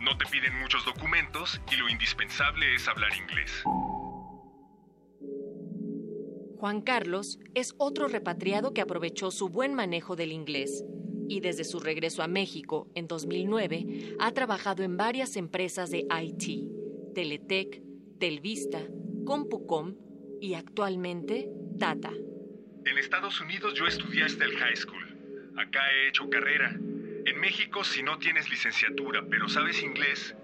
No 0.00 0.16
te 0.16 0.24
piden 0.26 0.58
muchos 0.60 0.84
documentos 0.86 1.60
y 1.70 1.76
lo 1.76 1.90
indispensable 1.90 2.74
es 2.74 2.88
hablar 2.88 3.10
inglés. 3.16 3.62
Juan 6.58 6.80
Carlos 6.82 7.38
es 7.54 7.74
otro 7.78 8.08
repatriado 8.08 8.72
que 8.72 8.80
aprovechó 8.80 9.30
su 9.30 9.48
buen 9.48 9.74
manejo 9.74 10.16
del 10.16 10.32
inglés 10.32 10.84
y 11.30 11.38
desde 11.38 11.62
su 11.62 11.78
regreso 11.78 12.24
a 12.24 12.26
México 12.26 12.88
en 12.96 13.06
2009 13.06 14.16
ha 14.18 14.32
trabajado 14.32 14.82
en 14.82 14.96
varias 14.96 15.36
empresas 15.36 15.88
de 15.92 16.04
IT, 16.10 17.14
Teletec, 17.14 17.80
Telvista, 18.18 18.80
Compucom 19.24 19.94
y 20.40 20.54
actualmente 20.54 21.48
Tata. 21.78 22.10
En 22.84 22.98
Estados 22.98 23.40
Unidos 23.40 23.74
yo 23.74 23.86
estudié 23.86 24.24
hasta 24.24 24.44
el 24.44 24.56
high 24.56 24.74
school. 24.74 25.06
Acá 25.56 25.80
he 25.92 26.08
hecho 26.08 26.28
carrera. 26.28 26.70
En 27.24 27.38
México, 27.38 27.84
si 27.84 28.02
no 28.02 28.18
tienes 28.18 28.50
licenciatura 28.50 29.24
pero 29.30 29.48
sabes 29.48 29.84
inglés, 29.84 30.34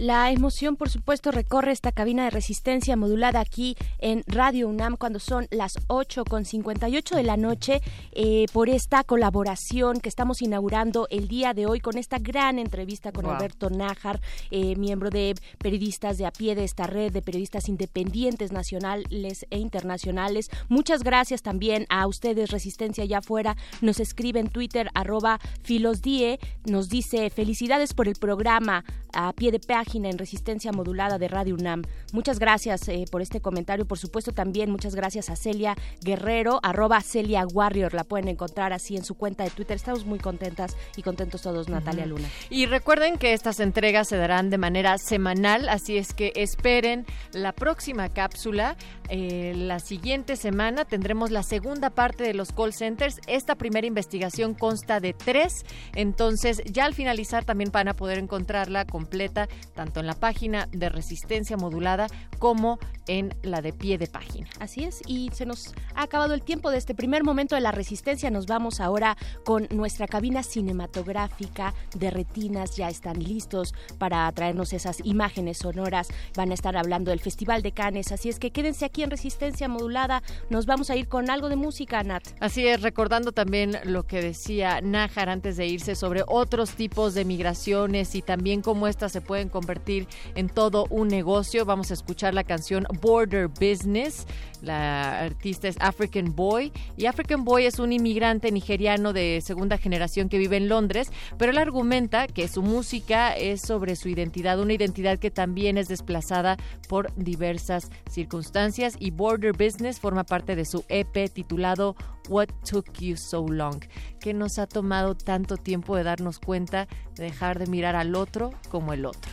La 0.02 0.32
emoción, 0.32 0.74
por 0.74 0.90
supuesto, 0.90 1.30
recorre 1.30 1.70
esta 1.70 1.92
cabina 1.92 2.24
de 2.24 2.30
resistencia 2.30 2.96
modulada 2.96 3.38
aquí 3.38 3.76
en 4.00 4.24
Radio 4.26 4.66
UNAM 4.66 4.96
cuando 4.96 5.20
son 5.20 5.46
las 5.52 5.74
8 5.86 6.24
con 6.24 6.44
58 6.44 7.14
de 7.14 7.22
la 7.22 7.36
noche 7.36 7.80
eh, 8.10 8.46
por 8.52 8.68
esta 8.68 9.04
colaboración 9.04 10.00
que 10.00 10.08
estamos 10.08 10.42
inaugurando 10.42 11.06
el 11.08 11.28
día 11.28 11.54
de 11.54 11.66
hoy 11.66 11.78
con 11.78 11.98
esta 11.98 12.18
gran 12.18 12.58
entrevista 12.58 13.12
con 13.12 13.26
Wow. 13.26 13.34
Alberto 13.34 13.70
Nájar, 13.70 14.20
eh, 14.50 14.74
miembro 14.74 15.08
de 15.08 15.36
periodistas 15.58 16.18
de 16.18 16.26
a 16.26 16.32
pie 16.32 16.56
de 16.56 16.64
esta 16.64 16.88
red 16.88 17.12
de 17.12 17.22
periodistas 17.22 17.68
independientes 17.68 18.50
nacionales 18.50 19.46
e 19.50 19.58
internacionales. 19.60 20.50
Muchas 20.68 21.04
gracias 21.04 21.42
también 21.42 21.86
a 21.90 22.08
ustedes, 22.08 22.50
Resistencia 22.50 23.04
allá 23.04 23.18
afuera. 23.18 23.56
Nos 23.80 24.00
escribe 24.00 24.40
en 24.40 24.48
Twitter, 24.48 24.90
arroba 24.94 25.38
filosdie, 25.62 26.40
nos 26.64 26.88
dice 26.88 27.30
felicidades 27.30 27.94
por 27.94 28.08
el 28.08 28.16
programa 28.16 28.84
a 29.12 29.32
pie 29.34 29.52
de 29.52 29.60
página 29.60 29.91
en 29.92 30.16
Resistencia 30.16 30.72
Modulada 30.72 31.18
de 31.18 31.28
Radio 31.28 31.54
UNAM. 31.54 31.82
Muchas 32.12 32.38
gracias 32.38 32.88
eh, 32.88 33.04
por 33.10 33.20
este 33.20 33.40
comentario. 33.40 33.84
Por 33.84 33.98
supuesto, 33.98 34.32
también 34.32 34.70
muchas 34.70 34.94
gracias 34.94 35.28
a 35.28 35.36
Celia 35.36 35.76
Guerrero, 36.00 36.60
arroba 36.62 37.02
Celia 37.02 37.46
Warrior. 37.46 37.92
La 37.92 38.04
pueden 38.04 38.28
encontrar 38.28 38.72
así 38.72 38.96
en 38.96 39.04
su 39.04 39.14
cuenta 39.14 39.44
de 39.44 39.50
Twitter. 39.50 39.76
Estamos 39.76 40.06
muy 40.06 40.18
contentas 40.18 40.76
y 40.96 41.02
contentos 41.02 41.42
todos, 41.42 41.68
Natalia 41.68 42.06
Luna. 42.06 42.26
Y 42.48 42.64
recuerden 42.64 43.18
que 43.18 43.34
estas 43.34 43.60
entregas 43.60 44.08
se 44.08 44.16
darán 44.16 44.48
de 44.48 44.56
manera 44.56 44.96
semanal, 44.96 45.68
así 45.68 45.98
es 45.98 46.14
que 46.14 46.32
esperen 46.36 47.04
la 47.32 47.52
próxima 47.52 48.08
cápsula. 48.08 48.76
Eh, 49.10 49.52
la 49.54 49.78
siguiente 49.78 50.36
semana 50.36 50.86
tendremos 50.86 51.30
la 51.30 51.42
segunda 51.42 51.90
parte 51.90 52.24
de 52.24 52.32
los 52.32 52.50
call 52.52 52.72
centers. 52.72 53.20
Esta 53.26 53.56
primera 53.56 53.86
investigación 53.86 54.54
consta 54.54 55.00
de 55.00 55.12
tres, 55.12 55.66
entonces 55.94 56.62
ya 56.64 56.86
al 56.86 56.94
finalizar 56.94 57.44
también 57.44 57.70
van 57.70 57.88
a 57.88 57.94
poder 57.94 58.18
encontrarla 58.18 58.86
completa 58.86 59.48
tanto 59.82 59.98
en 59.98 60.06
la 60.06 60.14
página 60.14 60.68
de 60.70 60.88
Resistencia 60.90 61.56
Modulada 61.56 62.06
como 62.38 62.78
en 63.08 63.34
la 63.42 63.62
de 63.62 63.72
pie 63.72 63.98
de 63.98 64.06
página. 64.06 64.46
Así 64.60 64.84
es, 64.84 65.02
y 65.08 65.28
se 65.32 65.44
nos 65.44 65.74
ha 65.96 66.02
acabado 66.02 66.34
el 66.34 66.42
tiempo 66.42 66.70
de 66.70 66.78
este 66.78 66.94
primer 66.94 67.24
momento 67.24 67.56
de 67.56 67.60
la 67.60 67.72
resistencia. 67.72 68.30
Nos 68.30 68.46
vamos 68.46 68.78
ahora 68.78 69.16
con 69.44 69.66
nuestra 69.70 70.06
cabina 70.06 70.44
cinematográfica 70.44 71.74
de 71.96 72.12
retinas. 72.12 72.76
Ya 72.76 72.88
están 72.88 73.18
listos 73.18 73.74
para 73.98 74.30
traernos 74.30 74.72
esas 74.72 74.98
imágenes 75.02 75.58
sonoras. 75.58 76.06
Van 76.36 76.52
a 76.52 76.54
estar 76.54 76.76
hablando 76.76 77.10
del 77.10 77.18
Festival 77.18 77.62
de 77.62 77.72
Cannes. 77.72 78.12
Así 78.12 78.28
es 78.28 78.38
que 78.38 78.52
quédense 78.52 78.84
aquí 78.84 79.02
en 79.02 79.10
Resistencia 79.10 79.66
Modulada. 79.66 80.22
Nos 80.48 80.66
vamos 80.66 80.90
a 80.90 80.96
ir 80.96 81.08
con 81.08 81.28
algo 81.28 81.48
de 81.48 81.56
música, 81.56 82.04
Nat. 82.04 82.28
Así 82.38 82.64
es, 82.68 82.82
recordando 82.82 83.32
también 83.32 83.78
lo 83.82 84.04
que 84.04 84.22
decía 84.22 84.80
Nájar 84.80 85.28
antes 85.28 85.56
de 85.56 85.66
irse 85.66 85.96
sobre 85.96 86.22
otros 86.28 86.70
tipos 86.70 87.14
de 87.14 87.24
migraciones 87.24 88.14
y 88.14 88.22
también 88.22 88.62
cómo 88.62 88.86
estas 88.86 89.10
se 89.10 89.20
pueden 89.20 89.48
convertir 89.62 90.08
en 90.34 90.48
todo 90.48 90.86
un 90.90 91.06
negocio. 91.06 91.64
Vamos 91.64 91.90
a 91.92 91.94
escuchar 91.94 92.34
la 92.34 92.42
canción 92.42 92.84
Border 93.00 93.46
Business. 93.46 94.26
La 94.62 95.18
artista 95.20 95.66
es 95.66 95.76
African 95.80 96.36
Boy 96.36 96.72
y 96.96 97.06
African 97.06 97.44
Boy 97.44 97.66
es 97.66 97.80
un 97.80 97.92
inmigrante 97.92 98.52
nigeriano 98.52 99.12
de 99.12 99.40
segunda 99.44 99.76
generación 99.76 100.28
que 100.28 100.38
vive 100.38 100.56
en 100.56 100.68
Londres, 100.68 101.10
pero 101.36 101.50
él 101.50 101.58
argumenta 101.58 102.28
que 102.28 102.46
su 102.46 102.62
música 102.62 103.36
es 103.36 103.60
sobre 103.60 103.96
su 103.96 104.08
identidad, 104.08 104.60
una 104.60 104.74
identidad 104.74 105.18
que 105.18 105.32
también 105.32 105.78
es 105.78 105.88
desplazada 105.88 106.56
por 106.88 107.12
diversas 107.16 107.90
circunstancias 108.08 108.94
y 109.00 109.10
Border 109.10 109.52
Business 109.52 109.98
forma 109.98 110.22
parte 110.22 110.54
de 110.54 110.64
su 110.64 110.84
EP 110.88 111.28
titulado 111.32 111.96
What 112.28 112.50
Took 112.64 112.92
You 113.00 113.16
So 113.16 113.48
Long, 113.48 113.80
que 114.20 114.32
nos 114.32 114.60
ha 114.60 114.68
tomado 114.68 115.16
tanto 115.16 115.56
tiempo 115.56 115.96
de 115.96 116.04
darnos 116.04 116.38
cuenta 116.38 116.86
de 117.16 117.24
dejar 117.24 117.58
de 117.58 117.66
mirar 117.66 117.96
al 117.96 118.14
otro 118.14 118.52
como 118.70 118.92
el 118.92 119.06
otro. 119.06 119.32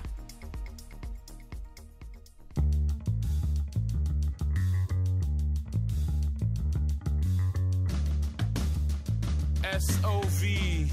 SOV, 9.77 10.89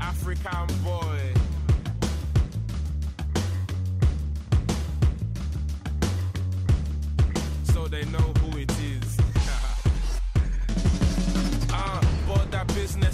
African 0.00 0.66
boy. 0.84 1.32
So 7.64 7.88
they 7.88 8.04
know 8.06 8.32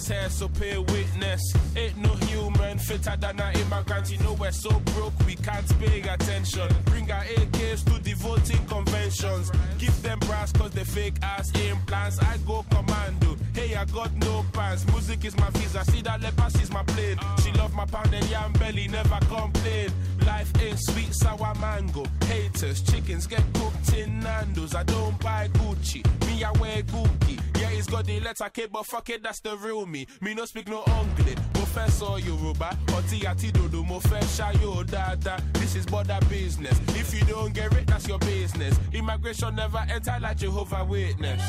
here, 0.06 0.30
so 0.30 0.48
pay 0.48 0.78
witness. 0.78 1.42
Ain't 1.76 1.96
no 1.96 2.10
human 2.26 2.78
fitter 2.78 3.16
than 3.18 3.40
an 3.40 3.56
immigrant. 3.56 4.10
You 4.10 4.18
know 4.18 4.34
we're 4.34 4.52
so 4.52 4.70
broke, 4.94 5.14
we 5.26 5.34
can't 5.34 5.66
pay 5.80 6.00
attention. 6.02 6.68
Bring 6.84 7.10
our 7.10 7.24
AKs 7.24 7.84
to 7.86 8.02
the 8.02 8.12
voting 8.14 8.64
conventions. 8.66 9.50
Give 9.78 10.02
them 10.02 10.18
brass 10.20 10.52
cause 10.52 10.70
they 10.70 10.84
fake 10.84 11.16
ass 11.22 11.50
implants. 11.68 12.18
I 12.20 12.36
go 12.46 12.64
commando. 12.70 13.36
Hey, 13.54 13.74
I 13.74 13.84
got 13.86 14.14
no 14.16 14.44
pants. 14.52 14.86
Music 14.92 15.24
is 15.24 15.36
my 15.38 15.50
visa. 15.50 15.84
See 15.86 16.02
that 16.02 16.20
leper, 16.20 16.48
she's 16.56 16.70
my 16.70 16.82
plane. 16.84 17.18
She 17.42 17.50
love 17.52 17.74
my 17.74 17.86
pound 17.86 18.14
and 18.14 18.28
yam 18.30 18.52
belly, 18.52 18.86
never 18.88 19.18
complain. 19.26 19.90
Life 20.26 20.52
ain't 20.62 20.78
sweet, 20.80 21.14
sour 21.14 21.54
mango. 21.60 22.04
Haters, 22.26 22.82
chickens 22.82 23.26
get 23.26 23.42
cooked 23.54 23.94
in 23.94 24.20
Nando's. 24.20 24.74
I 24.74 24.82
don't 24.84 25.18
buy 25.20 25.48
Gucci, 25.48 26.02
me 26.26 26.44
I 26.44 26.52
wear 26.52 26.82
Gucci. 26.82 27.40
Yeah, 27.60 27.70
he's 27.70 27.86
got 27.86 28.04
the 28.06 28.20
letter 28.20 28.48
K, 28.52 28.66
but 28.70 28.86
fuck 28.86 29.08
it, 29.10 29.22
that's 29.22 29.40
the 29.40 29.56
real 29.56 29.86
me. 29.86 30.06
Me 30.20 30.34
no 30.34 30.44
speak 30.44 30.68
no 30.68 30.84
English. 31.00 31.38
Professor 31.52 32.18
Yoruba, 32.18 32.76
or 32.94 33.02
Tiati 33.02 33.52
Dodo, 33.52 33.82
mo 33.82 34.00
fẹ́ 34.00 34.22
ṣayó 34.22 34.84
dáadáa. 34.84 35.40
This 35.54 35.74
is 35.76 35.86
border 35.86 36.18
business. 36.28 36.78
If 36.96 37.14
you 37.14 37.24
don't 37.26 37.52
get 37.52 37.72
it, 37.74 37.86
that's 37.86 38.06
your 38.08 38.18
business. 38.18 38.78
Immigration 38.92 39.54
never 39.56 39.84
enter 39.90 40.16
like 40.20 40.38
Jehovah 40.38 40.84
Witness. 40.84 41.42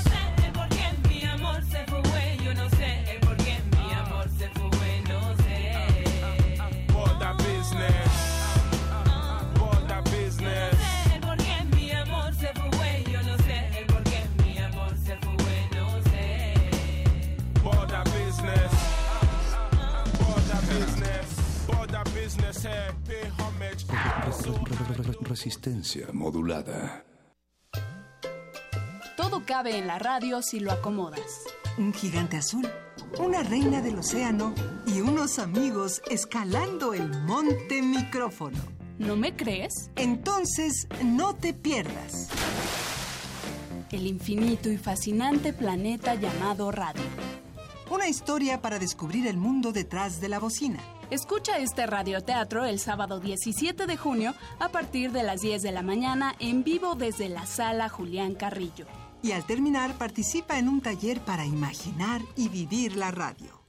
Resistencia 25.22 26.07
modulada. 26.11 27.05
Todo 29.15 29.45
cabe 29.45 29.78
en 29.78 29.88
la 29.88 29.99
radio 29.99 30.41
si 30.41 30.59
lo 30.59 30.72
acomodas. 30.72 31.43
Un 31.78 31.93
gigante 31.93 32.38
azul, 32.38 32.67
una 33.20 33.43
reina 33.43 33.82
del 33.82 33.99
océano 33.99 34.53
y 34.88 35.01
unos 35.01 35.39
amigos 35.39 36.01
escalando 36.09 36.93
el 36.93 37.09
monte 37.24 37.82
micrófono. 37.82 38.57
¿No 38.97 39.15
me 39.15 39.36
crees? 39.36 39.91
Entonces, 39.95 40.88
no 41.03 41.36
te 41.36 41.53
pierdas. 41.53 42.30
El 43.91 44.07
infinito 44.07 44.70
y 44.70 44.78
fascinante 44.78 45.53
planeta 45.53 46.15
llamado 46.15 46.72
radio. 46.72 47.03
Una 47.89 48.07
historia 48.07 48.61
para 48.61 48.78
descubrir 48.78 49.28
el 49.28 49.38
mundo 49.38 49.72
detrás 49.72 50.20
de 50.20 50.30
la 50.30 50.39
bocina. 50.39 50.80
Escucha 51.10 51.57
este 51.57 51.88
radioteatro 51.88 52.66
el 52.66 52.78
sábado 52.78 53.20
17 53.20 53.88
de 53.88 53.97
junio 53.97 54.36
a 54.60 54.70
partir 54.70 55.12
de 55.12 55.24
las 55.24 55.41
10 55.41 55.64
de 55.64 55.72
la 55.72 55.82
mañana 55.82 56.36
en 56.38 56.64
vivo 56.64 56.93
desde 56.93 57.30
la 57.30 57.47
sala 57.47 57.89
Julián 57.89 58.36
Carrillo. 58.36 58.86
Y 59.24 59.32
al 59.32 59.43
terminar 59.43 59.95
participa 59.95 60.60
en 60.60 60.70
un 60.70 60.82
taller 60.82 61.20
para 61.22 61.45
imaginar 61.45 62.22
y 62.36 62.47
vivir 62.47 62.95
la 62.95 63.10
radio. 63.10 63.60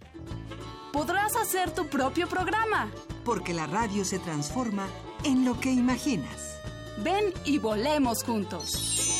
Podrás 0.92 1.34
hacer 1.34 1.70
tu 1.70 1.86
propio 1.86 2.28
programa. 2.28 2.90
Porque 3.24 3.54
la 3.54 3.66
radio 3.66 4.04
se 4.04 4.18
transforma 4.18 4.86
en 5.24 5.46
lo 5.46 5.58
que 5.58 5.72
imaginas. 5.72 6.58
Ven 7.02 7.32
y 7.46 7.58
volemos 7.58 8.22
juntos. 8.22 9.19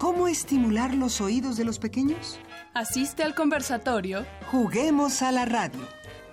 ¿cómo 0.00 0.26
estimular 0.26 0.94
los 0.94 1.20
oídos 1.20 1.56
de 1.56 1.64
los 1.64 1.78
pequeños? 1.78 2.40
Asiste 2.74 3.22
al 3.22 3.34
conversatorio. 3.34 4.24
Juguemos 4.50 5.22
a 5.22 5.30
la 5.30 5.44
radio. 5.44 5.80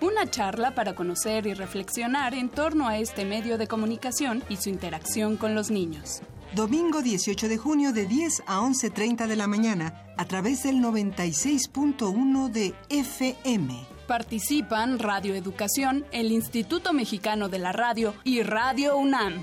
Una 0.00 0.28
charla 0.30 0.74
para 0.74 0.94
conocer 0.94 1.46
y 1.46 1.54
reflexionar 1.54 2.32
en 2.34 2.48
torno 2.48 2.88
a 2.88 2.98
este 2.98 3.24
medio 3.24 3.58
de 3.58 3.68
comunicación 3.68 4.42
y 4.48 4.56
su 4.56 4.70
interacción 4.70 5.36
con 5.36 5.54
los 5.54 5.70
niños. 5.70 6.22
Domingo 6.54 7.02
18 7.02 7.46
de 7.46 7.58
junio 7.58 7.92
de 7.92 8.06
10 8.06 8.44
a 8.46 8.60
11.30 8.60 9.26
de 9.26 9.36
la 9.36 9.46
mañana 9.46 10.02
a 10.16 10.24
través 10.24 10.62
del 10.62 10.76
96.1 10.76 12.48
de 12.48 12.74
FM. 12.88 13.86
Participan 14.06 14.98
Radio 14.98 15.34
Educación, 15.34 16.06
el 16.10 16.32
Instituto 16.32 16.94
Mexicano 16.94 17.50
de 17.50 17.58
la 17.58 17.72
Radio 17.72 18.14
y 18.24 18.42
Radio 18.42 18.96
UNAM. 18.96 19.42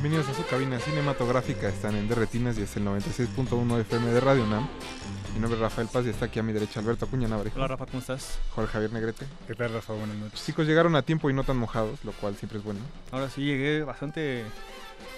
Bienvenidos 0.00 0.28
a 0.28 0.34
su 0.34 0.46
cabina 0.46 0.78
cinematográfica. 0.78 1.68
Están 1.68 1.96
en 1.96 2.06
Derretinas 2.08 2.56
y 2.56 2.62
es 2.62 2.76
el 2.76 2.84
96.1 2.84 3.80
FM 3.80 4.12
de 4.12 4.20
Radio 4.20 4.44
UNAM. 4.44 4.68
Mi 5.34 5.40
nombre 5.40 5.56
es 5.56 5.60
Rafael 5.60 5.88
Paz 5.92 6.06
y 6.06 6.10
está 6.10 6.26
aquí 6.26 6.38
a 6.38 6.44
mi 6.44 6.52
derecha 6.52 6.78
Alberto 6.78 7.06
Acuña 7.06 7.26
Navarro. 7.26 7.50
Hola 7.56 7.66
Rafa, 7.66 7.86
¿cómo 7.86 7.98
estás? 7.98 8.38
Jorge 8.54 8.72
Javier 8.74 8.92
Negrete. 8.92 9.26
¿Qué 9.48 9.56
tal 9.56 9.72
Rafa? 9.72 9.94
Buenas 9.94 10.16
noches. 10.16 10.44
Chicos, 10.46 10.68
llegaron 10.68 10.94
a 10.94 11.02
tiempo 11.02 11.28
y 11.30 11.32
no 11.34 11.42
tan 11.42 11.56
mojados, 11.56 11.98
lo 12.04 12.12
cual 12.12 12.36
siempre 12.36 12.58
es 12.58 12.64
bueno. 12.64 12.78
Ahora 13.10 13.28
sí 13.28 13.40
llegué 13.44 13.82
bastante, 13.82 14.44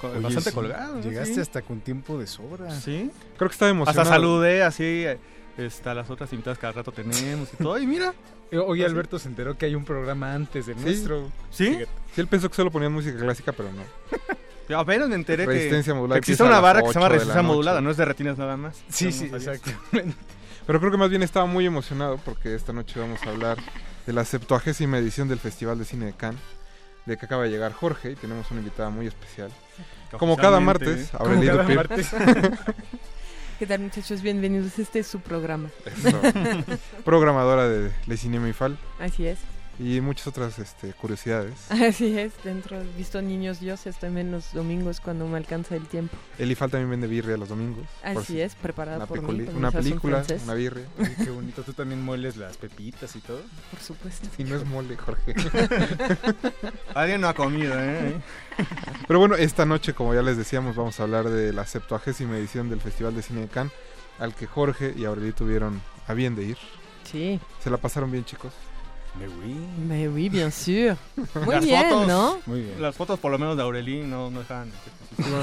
Oye, 0.03 0.21
bastante 0.21 0.49
sí, 0.49 0.55
colgado. 0.55 0.99
Llegaste 1.03 1.35
Sí. 1.35 1.41
hasta 1.41 1.61
con 1.61 1.81
tiempo 1.83 2.19
de 2.19 2.27
sobra. 2.27 2.71
Sí. 2.71 3.11
Creo 3.37 3.51
que 3.51 3.53
estaba 3.55 3.71
emocionado. 3.71 4.01
Hasta 4.01 4.15
saludé 4.15 4.63
así 4.63 5.05
eh, 5.05 5.19
a 5.85 5.95
las 5.95 6.09
otras 6.09 6.33
invitadas 6.33 6.59
que 6.59 6.65
al 6.67 6.73
rato 6.75 6.91
tenemos 6.91 7.51
y 7.53 7.63
todo. 7.63 7.79
Y 7.79 7.87
mira. 7.87 8.15
Hoy 8.53 8.83
Así. 8.83 8.91
Alberto 8.91 9.17
se 9.21 9.29
enteró 9.29 9.57
que 9.57 9.67
hay 9.67 9.77
un 9.77 9.85
programa 9.85 10.35
antes 10.35 10.67
del 10.67 10.77
Sí. 10.79 10.83
nuestro. 10.85 11.31
¿Sí? 11.51 11.79
Sí, 12.15 12.21
él 12.21 12.27
pensó 12.27 12.49
que 12.49 12.57
solo 12.57 12.71
ponían 12.73 12.93
música 12.93 13.17
clásica, 13.17 13.53
pero 13.53 13.71
no. 13.73 13.83
Yo 14.71 14.79
apenas 14.79 15.09
me 15.09 15.17
enteré 15.17 15.47
que, 15.47 15.53
Resistencia 15.53 15.95
modulada 15.95 16.21
que 16.21 16.21
existe 16.21 16.45
una 16.45 16.61
barra 16.61 16.83
que 16.83 16.93
se 16.93 16.95
llama 16.95 17.07
8 17.07 17.09
de 17.09 17.09
la 17.09 17.15
resistencia 17.19 17.43
modulada, 17.43 17.81
no 17.81 17.91
es 17.91 17.97
de 17.97 18.05
retinas 18.05 18.39
nada 18.39 18.57
más. 18.57 18.81
Sí, 18.89 19.11
sí, 19.11 19.25
exacto. 19.25 19.73
Pero 19.91 20.79
creo 20.79 20.93
que 20.93 20.97
más 20.97 21.11
bien 21.11 21.25
estaba 21.25 21.45
muy 21.47 21.67
emocionado 21.67 22.19
porque 22.25 22.55
esta 22.55 22.73
noche 22.73 23.01
vamos 23.01 23.21
a 23.25 23.31
hablar 23.31 23.59
de 24.07 24.13
la 24.13 24.25
70 24.25 24.97
edición 24.99 25.27
del 25.27 25.41
Festival 25.41 25.77
de 25.77 25.85
Cine 25.85 26.07
de 26.07 26.13
Cannes, 26.13 26.41
de 27.05 27.17
que 27.17 27.27
acaba 27.27 27.43
de 27.43 27.51
llegar 27.51 27.73
Jorge 27.73 28.13
y 28.13 28.15
tenemos 28.15 28.49
una 28.53 28.61
invitada 28.61 28.91
muy 28.91 29.09
especial. 29.09 29.51
Como 30.17 30.37
cada 30.37 30.61
martes, 30.61 31.11
como 31.11 31.31
Aurelio 31.31 31.51
cada 31.51 31.63
Dupir. 31.63 31.77
martes. 31.77 32.11
¿Qué 33.59 33.67
tal 33.67 33.81
muchachos? 33.81 34.23
Bienvenidos. 34.23 34.79
Este 34.79 35.01
es 35.01 35.09
su 35.09 35.19
programa. 35.19 35.69
Eso. 35.85 36.21
Programadora 37.05 37.69
de 37.69 37.91
Le 38.07 38.17
Cinema 38.17 38.49
y 38.49 38.53
Fal. 38.53 38.79
Así 39.01 39.27
es. 39.27 39.41
Y 39.83 40.03
muchas 40.03 40.27
otras 40.27 40.59
este, 40.59 40.93
curiosidades. 40.93 41.55
Así 41.71 42.19
es. 42.19 42.33
Dentro, 42.45 42.79
visto 42.99 43.23
niños 43.23 43.61
Dios, 43.61 43.87
estoy 43.87 44.11
menos 44.11 44.53
domingos 44.53 45.01
cuando 45.01 45.27
me 45.27 45.39
alcanza 45.39 45.75
el 45.75 45.87
tiempo. 45.87 46.15
El 46.39 46.51
IFAL 46.53 46.71
también 46.71 46.91
vende 46.91 47.07
birria 47.07 47.39
los 47.39 47.49
domingos. 47.49 47.87
por 48.03 48.19
Así 48.19 48.35
si- 48.35 48.41
es, 48.43 48.55
preparada 48.57 48.99
una 48.99 49.07
por 49.07 49.23
mí, 49.23 49.47
con 49.47 49.57
Una 49.57 49.73
película, 49.73 50.23
una 50.45 50.53
birria. 50.53 50.85
Oye, 50.99 51.15
qué 51.17 51.31
bonito. 51.31 51.63
Tú 51.63 51.73
también 51.73 52.03
mueles 52.03 52.37
las 52.37 52.59
pepitas 52.59 53.17
y 53.17 53.21
todo. 53.21 53.41
Por 53.71 53.81
supuesto. 53.81 54.29
Si 54.37 54.45
no 54.45 54.57
es 54.57 54.67
mole, 54.67 54.99
Jorge. 54.99 55.35
Alguien 56.95 57.23
no 57.23 57.29
ha 57.29 57.35
comido, 57.35 57.73
¿eh? 57.81 58.21
Pero 59.09 59.19
bueno, 59.19 59.35
esta 59.37 59.65
noche, 59.65 59.95
como 59.95 60.13
ya 60.15 60.21
les 60.21 60.37
decíamos, 60.37 60.77
vamos 60.77 61.01
a 61.01 61.05
hablar 61.05 61.31
de 61.31 61.55
la 61.55 61.65
70 61.65 62.37
edición 62.37 62.69
del 62.69 62.83
Festival 62.83 63.17
de 63.17 63.23
Cine 63.23 63.41
de 63.41 63.49
Cannes, 63.49 63.73
al 64.19 64.35
que 64.35 64.47
Jorge 64.47 64.93
y 64.95 65.07
Aurelio 65.07 65.35
tuvieron 65.35 65.81
a 66.07 66.13
bien 66.13 66.37
de 66.37 66.45
ir. 66.45 66.59
Sí. 67.11 67.41
¿Se 67.65 67.71
la 67.71 67.79
pasaron 67.79 68.11
bien, 68.11 68.27
chicos? 68.27 68.53
Me 69.19 69.27
oui. 69.27 69.57
Mais 69.89 70.09
oui, 70.09 70.29
bien 70.29 70.51
sûr. 70.51 70.97
Muy 71.45 71.55
Las 71.55 71.65
bien, 71.65 71.89
fotos, 71.89 72.07
¿no? 72.07 72.39
Muy 72.47 72.61
bien. 72.63 72.81
Las 72.83 72.97
fotos 72.97 73.19
por 73.19 73.31
lo 73.31 73.39
menos 73.39 73.57
de 73.57 73.63
Aurelí 73.63 74.03
no, 74.03 74.31
no 74.31 74.41
dejan... 74.41 74.71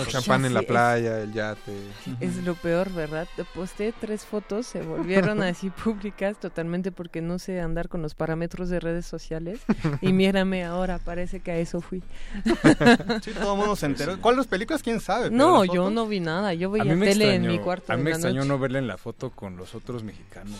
champán 0.08 0.46
en 0.46 0.54
la 0.54 0.62
playa, 0.62 1.20
el 1.22 1.34
yate. 1.34 1.72
Es 2.20 2.38
lo 2.38 2.56
peor, 2.56 2.92
¿verdad? 2.92 3.28
Te 3.36 3.44
Posté 3.44 3.94
tres 4.00 4.26
fotos, 4.26 4.66
se 4.68 4.82
volvieron 4.82 5.42
así 5.44 5.70
públicas 5.70 6.38
totalmente 6.40 6.92
porque 6.92 7.22
no 7.22 7.40
sé 7.40 7.60
andar 7.60 7.90
con 7.90 8.02
los 8.02 8.14
parámetros 8.16 8.70
de 8.70 8.80
redes 8.80 9.06
sociales. 9.06 9.60
Y 10.02 10.14
mírame 10.14 10.64
ahora, 10.64 11.00
parece 11.00 11.40
que 11.40 11.52
a 11.52 11.58
eso 11.58 11.82
fui. 11.82 12.04
Sí, 13.24 13.32
todo 13.32 13.54
el 13.54 13.60
mundo 13.60 13.76
se 13.76 13.86
enteró. 13.88 14.20
¿Cuáles 14.22 14.48
películas? 14.48 14.82
¿Quién 14.84 15.00
sabe? 15.00 15.30
No, 15.32 15.64
las 15.66 15.74
yo 15.74 15.90
no 15.90 16.08
vi 16.08 16.20
nada. 16.20 16.54
Yo 16.54 16.70
A 16.70 16.72
veía 16.74 16.84
tele 17.00 17.36
en 17.36 17.44
extrañó- 17.46 17.52
mi 17.52 17.60
cuarto. 17.60 17.92
A 17.92 17.96
mí 17.96 18.02
en 18.02 18.04
me 18.06 18.12
extrañó 18.12 18.36
noche. 18.38 18.48
no 18.48 18.60
verla 18.60 18.80
en 18.80 18.88
la 18.88 18.98
foto 18.98 19.32
con 19.32 19.58
los 19.58 19.76
otros 19.76 20.04
mexicanos. 20.04 20.56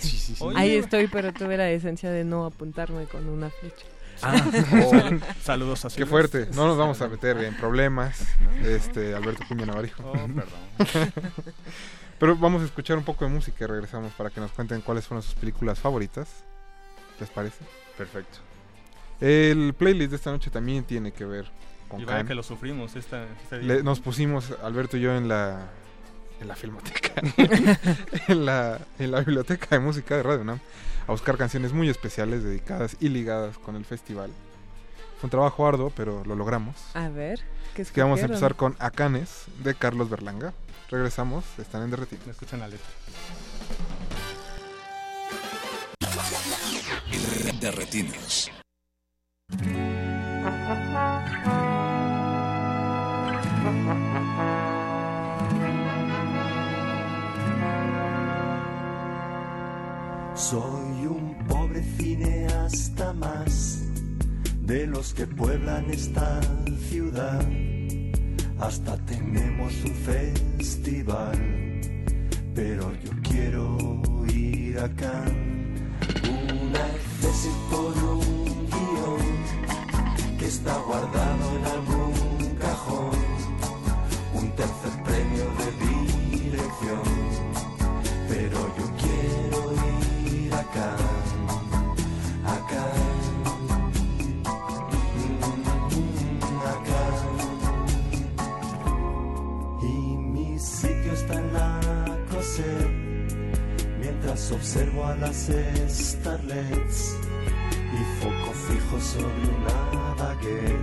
Sí, 0.00 0.16
sí, 0.18 0.34
sí. 0.36 0.44
Ahí 0.56 0.74
estoy, 0.76 1.08
pero 1.08 1.32
tuve 1.32 1.56
la 1.56 1.70
esencia 1.70 2.10
de 2.10 2.24
no 2.24 2.46
apuntarme 2.46 3.04
con 3.04 3.28
una 3.28 3.50
flecha. 3.50 3.86
Ah, 4.22 4.44
Oh, 4.72 4.92
Saludos 5.42 5.84
a 5.84 5.88
Qué 5.88 5.94
Silvia. 5.94 6.10
fuerte. 6.10 6.48
No 6.54 6.66
nos 6.66 6.76
vamos 6.76 7.00
a 7.02 7.08
meter 7.08 7.38
en 7.38 7.56
problemas. 7.56 8.20
Este, 8.64 9.14
Alberto 9.14 9.42
Piña 9.48 9.64
Navarijo. 9.66 10.02
Oh, 10.04 10.12
perdón. 10.12 11.12
Pero 12.18 12.36
vamos 12.36 12.60
a 12.62 12.66
escuchar 12.66 12.98
un 12.98 13.04
poco 13.04 13.24
de 13.24 13.30
música 13.30 13.64
y 13.64 13.66
regresamos 13.66 14.12
para 14.12 14.28
que 14.30 14.40
nos 14.40 14.50
cuenten 14.52 14.82
cuáles 14.82 15.06
fueron 15.06 15.22
sus 15.22 15.34
películas 15.34 15.78
favoritas. 15.78 16.28
¿Les 17.18 17.30
parece? 17.30 17.64
Perfecto. 17.96 18.38
El 19.20 19.74
playlist 19.74 20.10
de 20.10 20.16
esta 20.16 20.30
noche 20.30 20.50
también 20.50 20.84
tiene 20.84 21.12
que 21.12 21.24
ver 21.24 21.46
con 21.88 22.00
Y 22.00 22.04
vaya 22.04 22.18
Cannes. 22.18 22.28
que 22.28 22.34
lo 22.34 22.42
sufrimos 22.42 22.94
esta, 22.96 23.24
día. 23.50 23.58
Le- 23.62 23.82
nos 23.82 24.00
pusimos, 24.00 24.52
Alberto 24.62 24.96
y 24.96 25.00
yo, 25.00 25.14
en 25.16 25.28
la 25.28 25.68
en 26.40 26.48
la 26.48 26.56
filmoteca, 26.56 27.12
en, 28.28 28.46
la, 28.46 28.80
en 28.98 29.10
la 29.10 29.18
biblioteca 29.20 29.66
de 29.72 29.78
música 29.78 30.16
de 30.16 30.22
Radio 30.22 30.40
UNAM, 30.40 30.58
a 31.10 31.12
buscar 31.12 31.36
canciones 31.36 31.72
muy 31.72 31.88
especiales 31.88 32.44
dedicadas 32.44 32.96
y 33.00 33.08
ligadas 33.08 33.58
con 33.58 33.74
el 33.74 33.84
festival. 33.84 34.30
Fue 35.18 35.26
un 35.26 35.30
trabajo 35.30 35.66
arduo, 35.66 35.90
pero 35.90 36.22
lo 36.24 36.36
logramos. 36.36 36.76
A 36.94 37.08
ver, 37.08 37.40
¿qué 37.74 37.82
Así 37.82 37.92
que 37.92 38.00
vamos 38.00 38.22
a 38.22 38.26
empezar 38.26 38.54
con 38.54 38.76
Acanes 38.78 39.46
de 39.64 39.74
Carlos 39.74 40.08
Berlanga. 40.08 40.52
Regresamos, 40.88 41.44
están 41.58 41.82
en 41.82 41.90
derretido. 41.90 42.30
Escuchan 42.30 42.60
la 42.60 42.68
letra. 42.68 42.86
Derretinos. 47.60 48.52
Soy 60.34 60.89
pobre 61.50 61.82
cineasta 61.98 63.12
más 63.12 63.82
de 64.62 64.86
los 64.86 65.12
que 65.12 65.26
pueblan 65.26 65.90
esta 65.90 66.40
ciudad. 66.88 67.44
Hasta 68.60 68.96
tenemos 69.06 69.72
un 69.84 69.94
festival, 70.12 71.38
pero 72.54 72.92
yo 73.04 73.10
quiero 73.28 73.76
ir 74.32 74.78
a 74.78 74.88
Cannes. 74.94 75.82
Una 76.22 76.86
tesis 77.20 77.56
por 77.70 77.94
un 78.14 78.68
guion 78.72 80.38
que 80.38 80.46
está 80.46 80.74
guardado 80.88 81.44
en 81.58 81.64
algún 81.74 81.99
starlets 105.88 107.16
y 107.92 108.22
foco 108.22 108.52
fijo 108.52 109.00
sobre 109.00 109.48
una 109.58 110.14
baguette, 110.14 110.78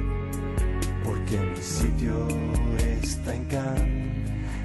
porque 1.03 1.39
mi 1.39 1.61
sitio 1.61 2.27
está 2.77 3.35
en 3.35 3.45
Cannes 3.45 4.07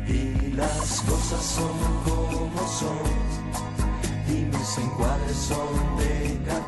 y 0.09 0.53
las 0.57 1.01
cosas 1.03 1.43
son 1.43 1.79
como 2.05 2.69
son 2.69 3.43
y 4.29 4.45
mis 4.45 4.79
encuadres 4.79 5.37
son 5.37 5.97
de 5.99 6.39
cartón 6.47 6.62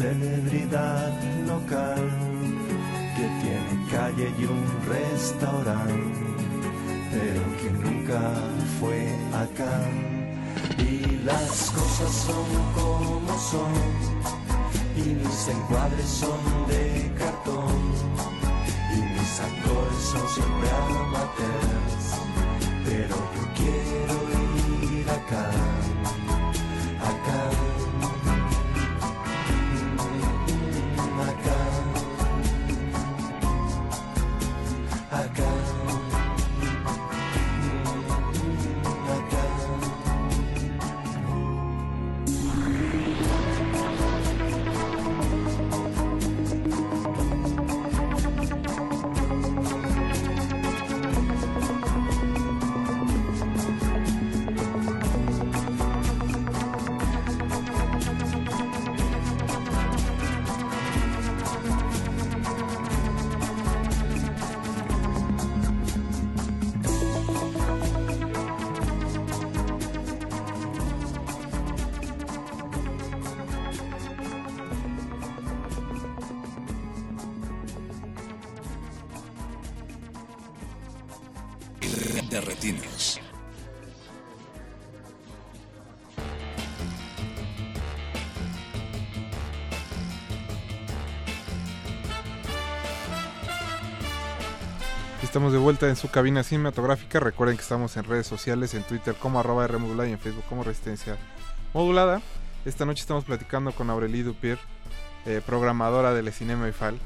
celebridad 0.00 1.12
local 1.46 2.10
que 3.16 3.26
tiene 3.42 3.86
calle 3.90 4.32
y 4.38 4.44
un 4.44 4.64
restaurante, 4.88 6.24
pero 7.12 7.42
que 7.58 7.70
nunca 7.84 8.20
fue 8.78 8.98
acá. 9.44 9.76
Y 10.78 11.22
las 11.22 11.70
cosas 11.70 12.12
son 12.26 12.46
como 12.74 13.38
son, 13.38 13.72
y 14.96 15.06
mis 15.20 15.48
encuadres 15.48 16.06
son 16.06 16.40
de 16.68 16.89
Estamos 95.40 95.54
de 95.54 95.58
vuelta 95.58 95.88
en 95.88 95.96
su 95.96 96.10
cabina 96.10 96.42
cinematográfica. 96.42 97.18
Recuerden 97.18 97.56
que 97.56 97.62
estamos 97.62 97.96
en 97.96 98.04
redes 98.04 98.26
sociales, 98.26 98.74
en 98.74 98.82
Twitter 98.82 99.14
como 99.14 99.40
arroba 99.40 99.64
R 99.64 99.78
modulada 99.78 100.06
y 100.06 100.12
en 100.12 100.18
Facebook 100.18 100.44
como 100.46 100.64
Resistencia 100.64 101.16
Modulada. 101.72 102.20
Esta 102.66 102.84
noche 102.84 103.00
estamos 103.00 103.24
platicando 103.24 103.72
con 103.72 103.88
Aurelie 103.88 104.22
Dupier, 104.22 104.58
eh, 105.24 105.40
programadora 105.46 106.12
de 106.12 106.22
Le 106.22 106.32
Cinema 106.32 106.68
IFAL, 106.68 106.98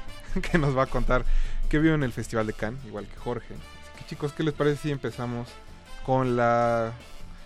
que 0.50 0.56
nos 0.56 0.74
va 0.74 0.84
a 0.84 0.86
contar 0.86 1.26
qué 1.68 1.78
vio 1.80 1.92
en 1.92 2.02
el 2.02 2.14
Festival 2.14 2.46
de 2.46 2.54
Cannes, 2.54 2.82
igual 2.86 3.06
que 3.06 3.16
Jorge. 3.16 3.56
Así 3.56 3.98
que 3.98 4.06
chicos, 4.06 4.32
¿qué 4.32 4.42
les 4.42 4.54
parece 4.54 4.84
si 4.84 4.90
empezamos 4.90 5.48
con 6.06 6.34
la, 6.34 6.94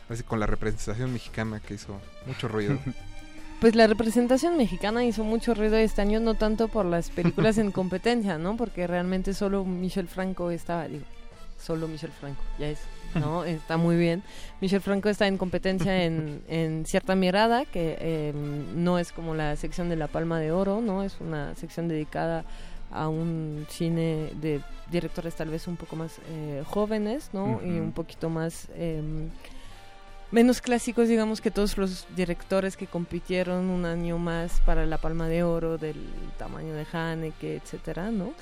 así, 0.08 0.22
con 0.22 0.38
la 0.38 0.46
representación 0.46 1.12
mexicana 1.12 1.58
que 1.58 1.74
hizo 1.74 2.00
mucho 2.24 2.46
ruido? 2.46 2.78
Pues 3.60 3.74
la 3.74 3.86
representación 3.86 4.58
mexicana 4.58 5.04
hizo 5.04 5.24
mucho 5.24 5.54
ruido 5.54 5.76
este 5.76 6.02
año, 6.02 6.20
no 6.20 6.34
tanto 6.34 6.68
por 6.68 6.84
las 6.84 7.08
películas 7.08 7.56
en 7.56 7.70
competencia, 7.72 8.36
¿no? 8.36 8.56
Porque 8.56 8.86
realmente 8.86 9.32
solo 9.32 9.64
Michel 9.64 10.08
Franco 10.08 10.50
estaba, 10.50 10.86
digo, 10.88 11.04
solo 11.58 11.88
Michel 11.88 12.12
Franco, 12.12 12.42
ya 12.58 12.68
es, 12.68 12.80
¿no? 13.14 13.44
está 13.46 13.78
muy 13.78 13.96
bien. 13.96 14.22
Michel 14.60 14.82
Franco 14.82 15.08
está 15.08 15.26
en 15.26 15.38
competencia 15.38 16.04
en, 16.04 16.42
en 16.48 16.84
Cierta 16.84 17.14
Mirada, 17.14 17.64
que 17.64 17.96
eh, 17.98 18.34
no 18.74 18.98
es 18.98 19.10
como 19.10 19.34
la 19.34 19.56
sección 19.56 19.88
de 19.88 19.96
La 19.96 20.08
Palma 20.08 20.38
de 20.38 20.52
Oro, 20.52 20.82
¿no? 20.82 21.02
Es 21.02 21.16
una 21.20 21.54
sección 21.54 21.88
dedicada 21.88 22.44
a 22.90 23.08
un 23.08 23.66
cine 23.70 24.32
de 24.34 24.60
directores 24.90 25.34
tal 25.34 25.48
vez 25.48 25.66
un 25.66 25.76
poco 25.76 25.96
más 25.96 26.20
eh, 26.28 26.62
jóvenes, 26.66 27.30
¿no? 27.32 27.60
Y 27.64 27.70
un 27.78 27.92
poquito 27.92 28.28
más... 28.28 28.68
em, 28.76 29.30
menos 30.30 30.60
clásicos, 30.60 31.08
digamos, 31.08 31.40
que 31.40 31.50
todos 31.50 31.78
los 31.78 32.06
directores 32.16 32.76
que 32.76 32.86
compitieron 32.86 33.70
un 33.70 33.84
año 33.84 34.18
más 34.18 34.60
para 34.60 34.86
la 34.86 34.98
Palma 34.98 35.28
de 35.28 35.42
Oro 35.42 35.78
del 35.78 35.96
tamaño 36.38 36.74
de 36.74 36.86
Haneke, 36.92 37.56
etcétera, 37.56 38.10
¿no? 38.10 38.32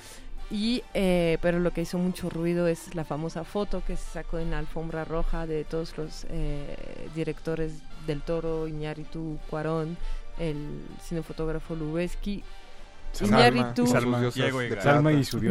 Y, 0.51 0.83
eh, 0.93 1.37
pero 1.41 1.59
lo 1.59 1.71
que 1.71 1.81
hizo 1.81 1.97
mucho 1.97 2.29
ruido 2.29 2.67
es 2.67 2.93
la 2.93 3.03
famosa 3.03 3.43
foto 3.43 3.83
que 3.85 3.97
se 3.97 4.11
sacó 4.11 4.37
en 4.37 4.51
la 4.51 4.59
alfombra 4.59 5.03
roja 5.03 5.47
de 5.47 5.63
todos 5.63 5.97
los 5.97 6.27
eh, 6.29 6.75
directores 7.15 7.73
del 8.05 8.21
Toro, 8.21 8.67
Iñárritu, 8.67 9.39
Cuarón, 9.49 9.97
el 10.37 10.83
cinefotógrafo 11.01 11.75
Lubeski, 11.75 12.43
Salma 13.11 13.37
Iñárritu, 13.39 13.85
y 13.85 13.87
Salma. 13.87 14.19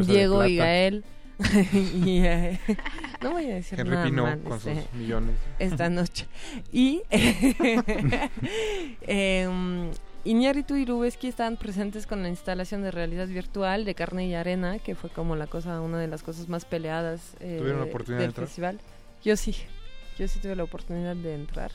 Diego 0.06 0.44
y 0.44 0.56
Gael. 0.56 1.04
y, 1.72 2.18
eh, 2.24 2.60
no 3.22 3.32
voy 3.32 3.50
a 3.50 3.54
decir 3.54 3.78
Henry 3.80 3.94
nada 3.94 4.04
Pino 4.04 4.22
mal, 4.24 4.40
con 4.40 4.56
este, 4.58 4.82
sus 4.82 4.92
millones. 4.94 5.36
esta 5.58 5.88
noche. 5.88 6.26
Y 6.72 7.02
eh, 9.02 9.48
Iñárritu 10.24 10.76
y 10.76 10.86
Lubeski 10.86 11.28
estaban 11.28 11.56
presentes 11.58 12.06
con 12.06 12.22
la 12.22 12.30
instalación 12.30 12.82
de 12.82 12.90
realidad 12.90 13.28
virtual 13.28 13.84
de 13.84 13.94
Carne 13.94 14.26
y 14.26 14.34
Arena, 14.34 14.78
que 14.78 14.94
fue 14.94 15.10
como 15.10 15.36
la 15.36 15.46
cosa, 15.46 15.82
una 15.82 15.98
de 15.98 16.08
las 16.08 16.22
cosas 16.22 16.48
más 16.48 16.64
peleadas 16.64 17.34
eh, 17.40 17.56
¿Tuvieron 17.58 17.80
la 17.80 17.86
oportunidad 17.86 18.18
de 18.18 18.22
del 18.22 18.30
entrar? 18.30 18.46
festival. 18.46 18.80
Yo 19.22 19.36
sí, 19.36 19.54
yo 20.18 20.26
sí 20.26 20.38
tuve 20.38 20.56
la 20.56 20.64
oportunidad 20.64 21.14
de 21.14 21.34
entrar. 21.34 21.72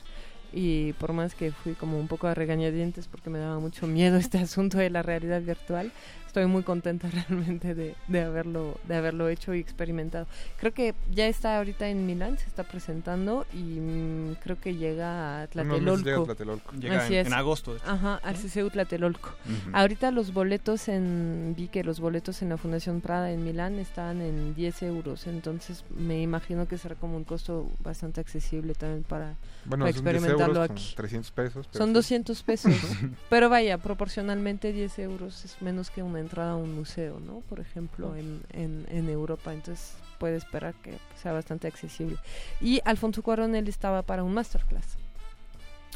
Y 0.52 0.94
por 0.94 1.12
más 1.12 1.36
que 1.36 1.52
fui 1.52 1.74
como 1.74 1.96
un 2.00 2.08
poco 2.08 2.26
a 2.26 2.34
regañadientes 2.34 3.06
porque 3.06 3.30
me 3.30 3.38
daba 3.38 3.60
mucho 3.60 3.86
miedo 3.86 4.16
este 4.16 4.38
asunto 4.42 4.78
de 4.78 4.90
la 4.90 5.02
realidad 5.02 5.42
virtual, 5.42 5.92
estoy 6.30 6.46
muy 6.46 6.62
contenta 6.62 7.08
realmente 7.28 7.74
de, 7.74 7.94
de 8.06 8.20
haberlo 8.22 8.78
de 8.86 8.94
haberlo 8.94 9.28
hecho 9.28 9.52
y 9.52 9.58
experimentado. 9.58 10.26
Creo 10.58 10.72
que 10.72 10.94
ya 11.12 11.26
está 11.26 11.58
ahorita 11.58 11.88
en 11.88 12.06
Milán, 12.06 12.38
se 12.38 12.46
está 12.46 12.62
presentando 12.62 13.46
y 13.52 13.58
mm, 13.80 14.36
creo 14.42 14.58
que 14.60 14.76
llega 14.76 15.42
a 15.42 15.46
meses 15.48 15.54
llega 15.54 15.72
a 15.74 15.76
Tlatelolco. 15.96 16.24
Tlatelolco. 16.26 16.72
Llega 16.76 17.02
Así 17.04 17.14
en- 17.14 17.20
es. 17.22 17.26
en 17.26 17.32
agosto, 17.34 17.72
de 17.72 17.78
hecho. 17.78 17.90
Ajá, 17.90 18.20
al 18.22 18.36
CCU 18.36 18.70
Tlatelolco. 18.70 19.30
Ahorita 19.72 20.10
los 20.12 20.32
boletos 20.32 20.88
en 20.88 21.54
vi 21.56 21.66
que 21.68 21.82
los 21.82 21.98
boletos 21.98 22.42
en 22.42 22.50
la 22.50 22.56
Fundación 22.56 23.00
Prada 23.00 23.32
en 23.32 23.42
Milán 23.44 23.78
están 23.80 24.20
en 24.22 24.54
10 24.54 24.82
euros, 24.84 25.26
entonces 25.26 25.84
me 25.96 26.22
imagino 26.22 26.68
que 26.68 26.78
será 26.78 26.94
como 26.94 27.16
un 27.16 27.24
costo 27.24 27.68
bastante 27.82 28.20
accesible 28.20 28.74
también 28.74 29.02
para, 29.02 29.34
Bueno, 29.64 29.84
para 29.84 29.94
son 29.96 30.04
10 30.04 30.14
experimentarlo 30.14 30.62
euros, 30.62 30.70
aquí. 30.70 30.84
son 30.84 30.94
300 30.96 31.30
pesos. 31.32 31.66
pero 31.72 31.78
Son 31.84 31.88
sí. 31.88 31.94
200 31.94 32.42
pesos. 32.44 32.72
pero 33.28 33.48
vaya, 33.48 33.78
proporcionalmente 33.78 34.72
10 34.72 34.98
euros 35.00 35.44
es 35.44 35.60
menos 35.60 35.90
que 35.90 36.02
una 36.04 36.19
entrada 36.20 36.52
a 36.52 36.56
un 36.56 36.74
museo, 36.74 37.20
¿no? 37.20 37.40
Por 37.48 37.60
ejemplo, 37.60 38.14
en, 38.16 38.42
en, 38.52 38.86
en 38.90 39.08
Europa. 39.08 39.52
Entonces 39.52 39.96
puede 40.18 40.36
esperar 40.36 40.74
que 40.82 41.00
sea 41.16 41.32
bastante 41.32 41.66
accesible. 41.68 42.18
Y 42.60 42.80
Alfonso 42.84 43.22
Cuarón, 43.22 43.54
él 43.54 43.68
estaba 43.68 44.02
para 44.02 44.22
un 44.24 44.34
masterclass. 44.34 44.98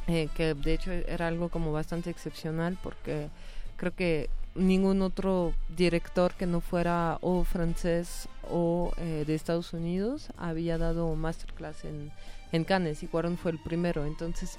eh, 0.07 0.29
que 0.35 0.55
de 0.55 0.75
hecho 0.75 0.93
era 0.93 1.29
algo 1.29 1.49
como 1.49 1.73
bastante 1.73 2.11
excepcional 2.11 2.79
porque 2.83 3.31
creo 3.77 3.95
que 3.95 4.31
ningún 4.55 5.03
otro 5.03 5.55
director 5.69 6.35
que 6.35 6.47
no 6.47 6.61
fuera 6.61 7.19
o 7.23 7.45
francés 7.45 8.29
o 8.43 8.93
eh, 8.99 9.25
de 9.27 9.35
Estados 9.35 9.73
Unidos 9.73 10.29
había 10.37 10.79
dado 10.79 11.15
masterclass 11.17 11.85
en, 11.85 12.13
en 12.53 12.65
Cannes 12.65 13.03
y 13.03 13.09
Cuarón 13.09 13.37
fue 13.39 13.51
el 13.53 13.59
primero. 13.59 14.05
Entonces, 14.07 14.59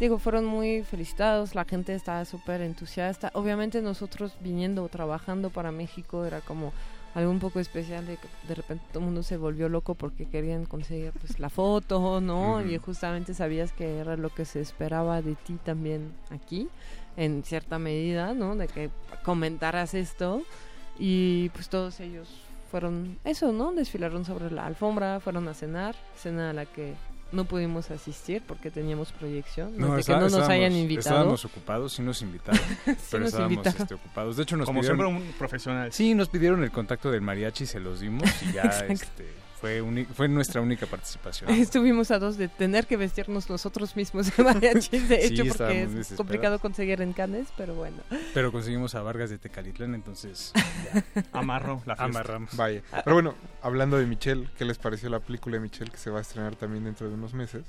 digo, 0.00 0.18
fueron 0.18 0.46
muy 0.46 0.82
felicitados, 0.82 1.54
la 1.54 1.64
gente 1.64 1.94
estaba 1.94 2.24
súper 2.24 2.62
entusiasta. 2.62 3.30
Obviamente 3.34 3.82
nosotros 3.82 4.32
viniendo, 4.40 4.88
trabajando 4.88 5.50
para 5.50 5.70
México, 5.70 6.24
era 6.24 6.40
como 6.40 6.72
algo 7.14 7.30
un 7.30 7.38
poco 7.38 7.60
especial 7.60 8.06
de 8.06 8.16
que 8.16 8.28
de 8.48 8.54
repente 8.54 8.84
todo 8.92 9.00
el 9.00 9.06
mundo 9.06 9.22
se 9.22 9.36
volvió 9.36 9.68
loco 9.68 9.94
porque 9.94 10.26
querían 10.26 10.64
conseguir 10.64 11.12
pues 11.12 11.38
la 11.38 11.50
foto, 11.50 12.20
¿no? 12.20 12.64
Y 12.64 12.78
justamente 12.78 13.34
sabías 13.34 13.72
que 13.72 13.98
era 13.98 14.16
lo 14.16 14.30
que 14.30 14.44
se 14.44 14.60
esperaba 14.60 15.20
de 15.20 15.34
ti 15.34 15.58
también 15.62 16.12
aquí, 16.30 16.68
en 17.16 17.42
cierta 17.44 17.78
medida, 17.78 18.32
¿no? 18.32 18.56
De 18.56 18.68
que 18.68 18.90
comentaras 19.24 19.94
esto 19.94 20.42
y 20.98 21.50
pues 21.50 21.68
todos 21.68 22.00
ellos 22.00 22.28
fueron 22.70 23.18
eso, 23.24 23.52
¿no? 23.52 23.72
Desfilaron 23.72 24.24
sobre 24.24 24.50
la 24.50 24.64
alfombra, 24.64 25.20
fueron 25.20 25.48
a 25.48 25.54
cenar, 25.54 25.96
cena 26.14 26.50
a 26.50 26.52
la 26.52 26.64
que 26.64 26.94
no 27.32 27.44
pudimos 27.44 27.90
asistir 27.90 28.42
porque 28.46 28.70
teníamos 28.70 29.12
proyección, 29.12 29.76
no, 29.76 29.96
de 29.96 30.02
que 30.02 30.12
no 30.12 30.28
nos 30.28 30.48
hayan 30.48 30.72
invitado. 30.72 31.16
Estábamos 31.16 31.44
ocupados, 31.44 31.92
sí 31.92 32.02
nos 32.02 32.22
invitaron. 32.22 32.60
pero 32.84 32.94
nos 32.94 33.28
estábamos 33.28 33.52
invitaron. 33.52 33.82
este, 33.82 33.94
ocupados. 33.94 34.36
De 34.36 34.42
hecho, 34.42 34.56
nos 34.56 34.66
Como 34.66 34.80
pidieron... 34.80 34.98
siempre, 34.98 35.26
un 35.26 35.32
profesional. 35.38 35.92
Sí, 35.92 36.14
nos 36.14 36.28
pidieron 36.28 36.62
el 36.62 36.70
contacto 36.70 37.10
del 37.10 37.20
mariachi, 37.20 37.66
se 37.66 37.80
los 37.80 38.00
dimos 38.00 38.28
y 38.42 38.52
ya 38.52 38.62
Exacto. 38.64 38.92
este, 38.92 39.28
fue, 39.60 40.06
fue 40.14 40.28
nuestra 40.28 40.60
única 40.60 40.86
participación. 40.86 41.50
Estuvimos 41.50 42.10
a 42.10 42.18
dos 42.18 42.36
de 42.38 42.48
tener 42.48 42.86
que 42.86 42.96
vestirnos 42.96 43.50
nosotros 43.50 43.94
mismos 43.94 44.34
de 44.34 44.42
mariachis, 44.42 45.08
de 45.08 45.20
Sí, 45.28 45.34
hecho, 45.34 45.44
porque 45.46 45.82
es 45.82 46.12
complicado 46.14 46.58
conseguir 46.58 47.02
en 47.02 47.12
Cannes, 47.12 47.48
pero 47.56 47.74
bueno. 47.74 47.98
Pero 48.32 48.52
conseguimos 48.52 48.94
a 48.94 49.02
Vargas 49.02 49.30
de 49.30 49.38
Tecalitlán, 49.38 49.94
entonces 49.94 50.52
ya. 51.14 51.24
Amarró 51.32 51.82
la 51.86 51.96
fiesta. 51.96 52.04
Amarramos. 52.04 52.56
Vaya. 52.56 52.82
Pero 53.04 53.14
bueno, 53.14 53.34
hablando 53.62 53.98
de 53.98 54.06
Michelle, 54.06 54.48
¿qué 54.56 54.64
les 54.64 54.78
pareció 54.78 55.10
la 55.10 55.20
película 55.20 55.56
de 55.56 55.60
Michelle 55.60 55.90
que 55.90 55.98
se 55.98 56.10
va 56.10 56.18
a 56.18 56.22
estrenar 56.22 56.56
también 56.56 56.84
dentro 56.84 57.08
de 57.08 57.14
unos 57.14 57.34
meses? 57.34 57.64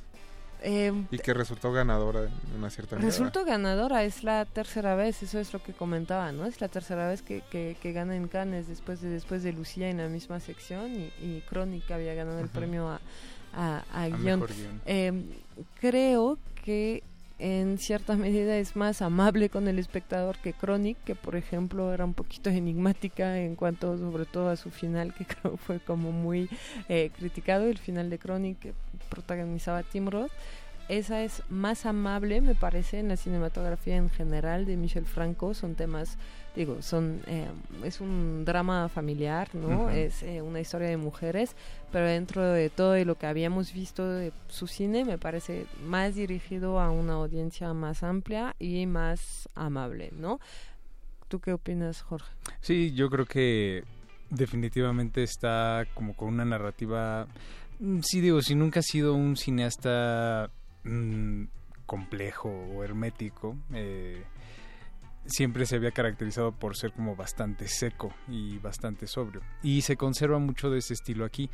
Eh, 0.63 0.93
Y 1.11 1.17
que 1.17 1.33
resultó 1.33 1.71
ganadora 1.71 2.25
en 2.25 2.57
una 2.57 2.69
cierta 2.69 2.95
medida. 2.95 3.09
Resultó 3.09 3.43
ganadora, 3.45 4.03
es 4.03 4.23
la 4.23 4.45
tercera 4.45 4.95
vez, 4.95 5.23
eso 5.23 5.39
es 5.39 5.51
lo 5.53 5.61
que 5.63 5.73
comentaba, 5.73 6.31
¿no? 6.31 6.45
Es 6.45 6.61
la 6.61 6.67
tercera 6.67 7.07
vez 7.07 7.21
que, 7.23 7.41
que, 7.49 7.75
que 7.81 7.91
gana 7.93 8.15
en 8.15 8.27
Cannes 8.27 8.67
después 8.67 9.01
de 9.01 9.09
después 9.09 9.41
de 9.43 9.53
Lucía 9.53 9.89
en 9.89 9.97
la 9.97 10.07
misma 10.07 10.39
sección 10.39 10.91
y, 10.95 11.05
y 11.19 11.43
Crónica 11.49 11.95
había 11.95 12.13
ganado 12.13 12.39
el 12.39 12.49
premio 12.49 12.87
a, 12.89 13.01
a, 13.53 13.83
a 13.91 14.03
A 14.03 14.07
guion. 14.09 14.39
mejor 14.39 14.53
guion. 14.55 14.81
Eh, 14.85 15.23
creo 15.79 16.37
que 16.63 17.03
en 17.39 17.79
cierta 17.79 18.15
medida 18.15 18.55
es 18.57 18.75
más 18.75 19.01
amable 19.01 19.49
con 19.49 19.67
el 19.67 19.79
espectador 19.79 20.37
que 20.37 20.53
Chronic, 20.53 20.95
que 21.03 21.15
por 21.15 21.35
ejemplo 21.35 21.91
era 21.91 22.05
un 22.05 22.13
poquito 22.13 22.51
enigmática 22.51 23.39
en 23.39 23.55
cuanto 23.55 23.97
sobre 23.97 24.25
todo 24.27 24.49
a 24.49 24.55
su 24.55 24.69
final, 24.69 25.11
que 25.15 25.25
creo 25.41 25.57
fue 25.57 25.79
como 25.79 26.11
muy 26.11 26.47
eh, 26.87 27.09
criticado, 27.17 27.65
el 27.65 27.79
final 27.79 28.11
de 28.11 28.19
Chronic 28.19 28.59
que 28.59 28.73
protagonizaba 29.11 29.83
Tim 29.83 30.07
Roth. 30.07 30.31
Esa 30.89 31.23
es 31.23 31.43
más 31.49 31.85
amable, 31.85 32.41
me 32.41 32.55
parece, 32.55 32.99
en 32.99 33.07
la 33.07 33.15
cinematografía 33.15 33.95
en 33.95 34.09
general 34.09 34.65
de 34.65 34.75
Michel 34.75 35.05
Franco. 35.05 35.53
Son 35.53 35.75
temas, 35.75 36.17
digo, 36.53 36.81
son 36.81 37.21
eh, 37.27 37.47
es 37.85 38.01
un 38.01 38.43
drama 38.43 38.89
familiar, 38.89 39.47
¿no? 39.53 39.89
Es 39.89 40.21
eh, 40.23 40.41
una 40.41 40.59
historia 40.59 40.89
de 40.89 40.97
mujeres, 40.97 41.55
pero 41.93 42.07
dentro 42.07 42.43
de 42.43 42.69
todo 42.69 42.91
de 42.91 43.05
lo 43.05 43.15
que 43.15 43.27
habíamos 43.27 43.71
visto 43.71 44.05
de 44.09 44.33
su 44.49 44.67
cine, 44.67 45.05
me 45.05 45.17
parece 45.17 45.65
más 45.85 46.15
dirigido 46.15 46.79
a 46.79 46.91
una 46.91 47.13
audiencia 47.13 47.73
más 47.73 48.03
amplia 48.03 48.55
y 48.59 48.85
más 48.85 49.47
amable, 49.55 50.09
¿no? 50.11 50.41
¿Tú 51.29 51.39
qué 51.39 51.53
opinas, 51.53 52.01
Jorge? 52.01 52.29
Sí, 52.59 52.91
yo 52.93 53.09
creo 53.09 53.25
que 53.25 53.85
definitivamente 54.31 55.23
está 55.23 55.85
como 55.93 56.15
con 56.15 56.29
una 56.29 56.43
narrativa. 56.43 57.27
Mm, 57.81 57.99
Sí, 58.03 58.21
digo, 58.21 58.41
si 58.41 58.55
nunca 58.55 58.79
ha 58.79 58.83
sido 58.83 59.13
un 59.13 59.35
cineasta 59.35 60.49
mm, 60.83 61.43
complejo 61.85 62.49
o 62.49 62.83
hermético, 62.83 63.57
eh, 63.73 64.23
siempre 65.25 65.65
se 65.65 65.75
había 65.75 65.91
caracterizado 65.91 66.51
por 66.51 66.77
ser 66.77 66.93
como 66.93 67.15
bastante 67.15 67.67
seco 67.67 68.13
y 68.27 68.57
bastante 68.59 69.07
sobrio. 69.07 69.41
Y 69.61 69.81
se 69.81 69.97
conserva 69.97 70.39
mucho 70.39 70.69
de 70.69 70.79
ese 70.79 70.93
estilo 70.93 71.25
aquí. 71.25 71.49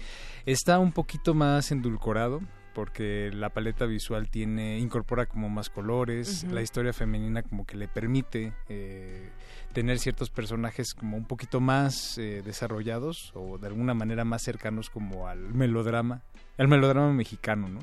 Está 0.45 0.80
un 0.80 0.91
poquito 0.91 1.34
más 1.34 1.72
endulcorado 1.72 2.41
porque 2.78 3.32
la 3.34 3.49
paleta 3.49 3.88
visual 3.88 4.30
tiene 4.30 4.78
incorpora 4.78 5.26
como 5.26 5.49
más 5.49 5.72
colores, 5.72 6.44
la 6.44 6.62
historia 6.62 6.94
femenina 6.94 7.41
como 7.41 7.66
que 7.66 7.76
le 7.76 7.88
permite 7.88 8.54
eh, 8.70 9.32
tener 9.74 9.98
ciertos 9.98 10.30
personajes 10.30 10.94
como 10.94 11.18
un 11.18 11.26
poquito 11.26 11.60
más 11.60 12.20
eh, 12.20 12.44
desarrollados 12.45 13.32
o 13.34 13.58
de 13.58 13.66
alguna 13.66 13.95
manera 13.95 14.26
más 14.26 14.44
cercanos 14.44 14.91
como 14.91 15.28
al 15.28 15.56
melodrama, 15.56 16.22
al 16.60 16.68
melodrama 16.68 17.12
mexicano, 17.14 17.68
¿no? 17.68 17.80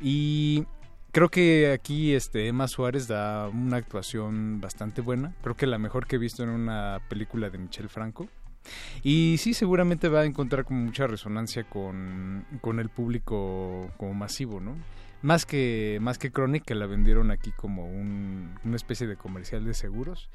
Y 0.00 0.64
creo 1.12 1.28
que 1.28 1.70
aquí 1.70 2.14
este 2.14 2.48
Emma 2.48 2.68
Suárez 2.68 3.08
da 3.08 3.48
una 3.48 3.76
actuación 3.76 4.62
bastante 4.62 5.02
buena, 5.02 5.34
creo 5.42 5.56
que 5.56 5.66
la 5.66 5.76
mejor 5.76 6.06
que 6.06 6.16
he 6.16 6.18
visto 6.18 6.42
en 6.42 6.48
una 6.48 7.02
película 7.10 7.50
de 7.50 7.58
Michel 7.58 7.90
Franco. 7.90 8.30
Y 9.02 9.36
sí, 9.38 9.54
seguramente 9.54 10.08
va 10.08 10.20
a 10.20 10.24
encontrar 10.24 10.64
como 10.64 10.80
mucha 10.80 11.06
resonancia 11.06 11.64
con, 11.64 12.46
el 12.78 12.88
público 12.88 13.90
como 13.96 14.14
masivo, 14.14 14.60
¿no? 14.60 14.76
Más 15.22 15.46
que, 15.46 15.98
más 16.00 16.18
que 16.18 16.30
Chronic, 16.30 16.64
que 16.64 16.74
la 16.74 16.86
vendieron 16.86 17.30
aquí 17.30 17.50
como 17.52 17.86
un- 17.86 18.54
una 18.64 18.76
especie 18.76 19.06
de 19.06 19.16
comercial 19.16 19.64
de 19.64 19.74
seguros, 19.74 20.28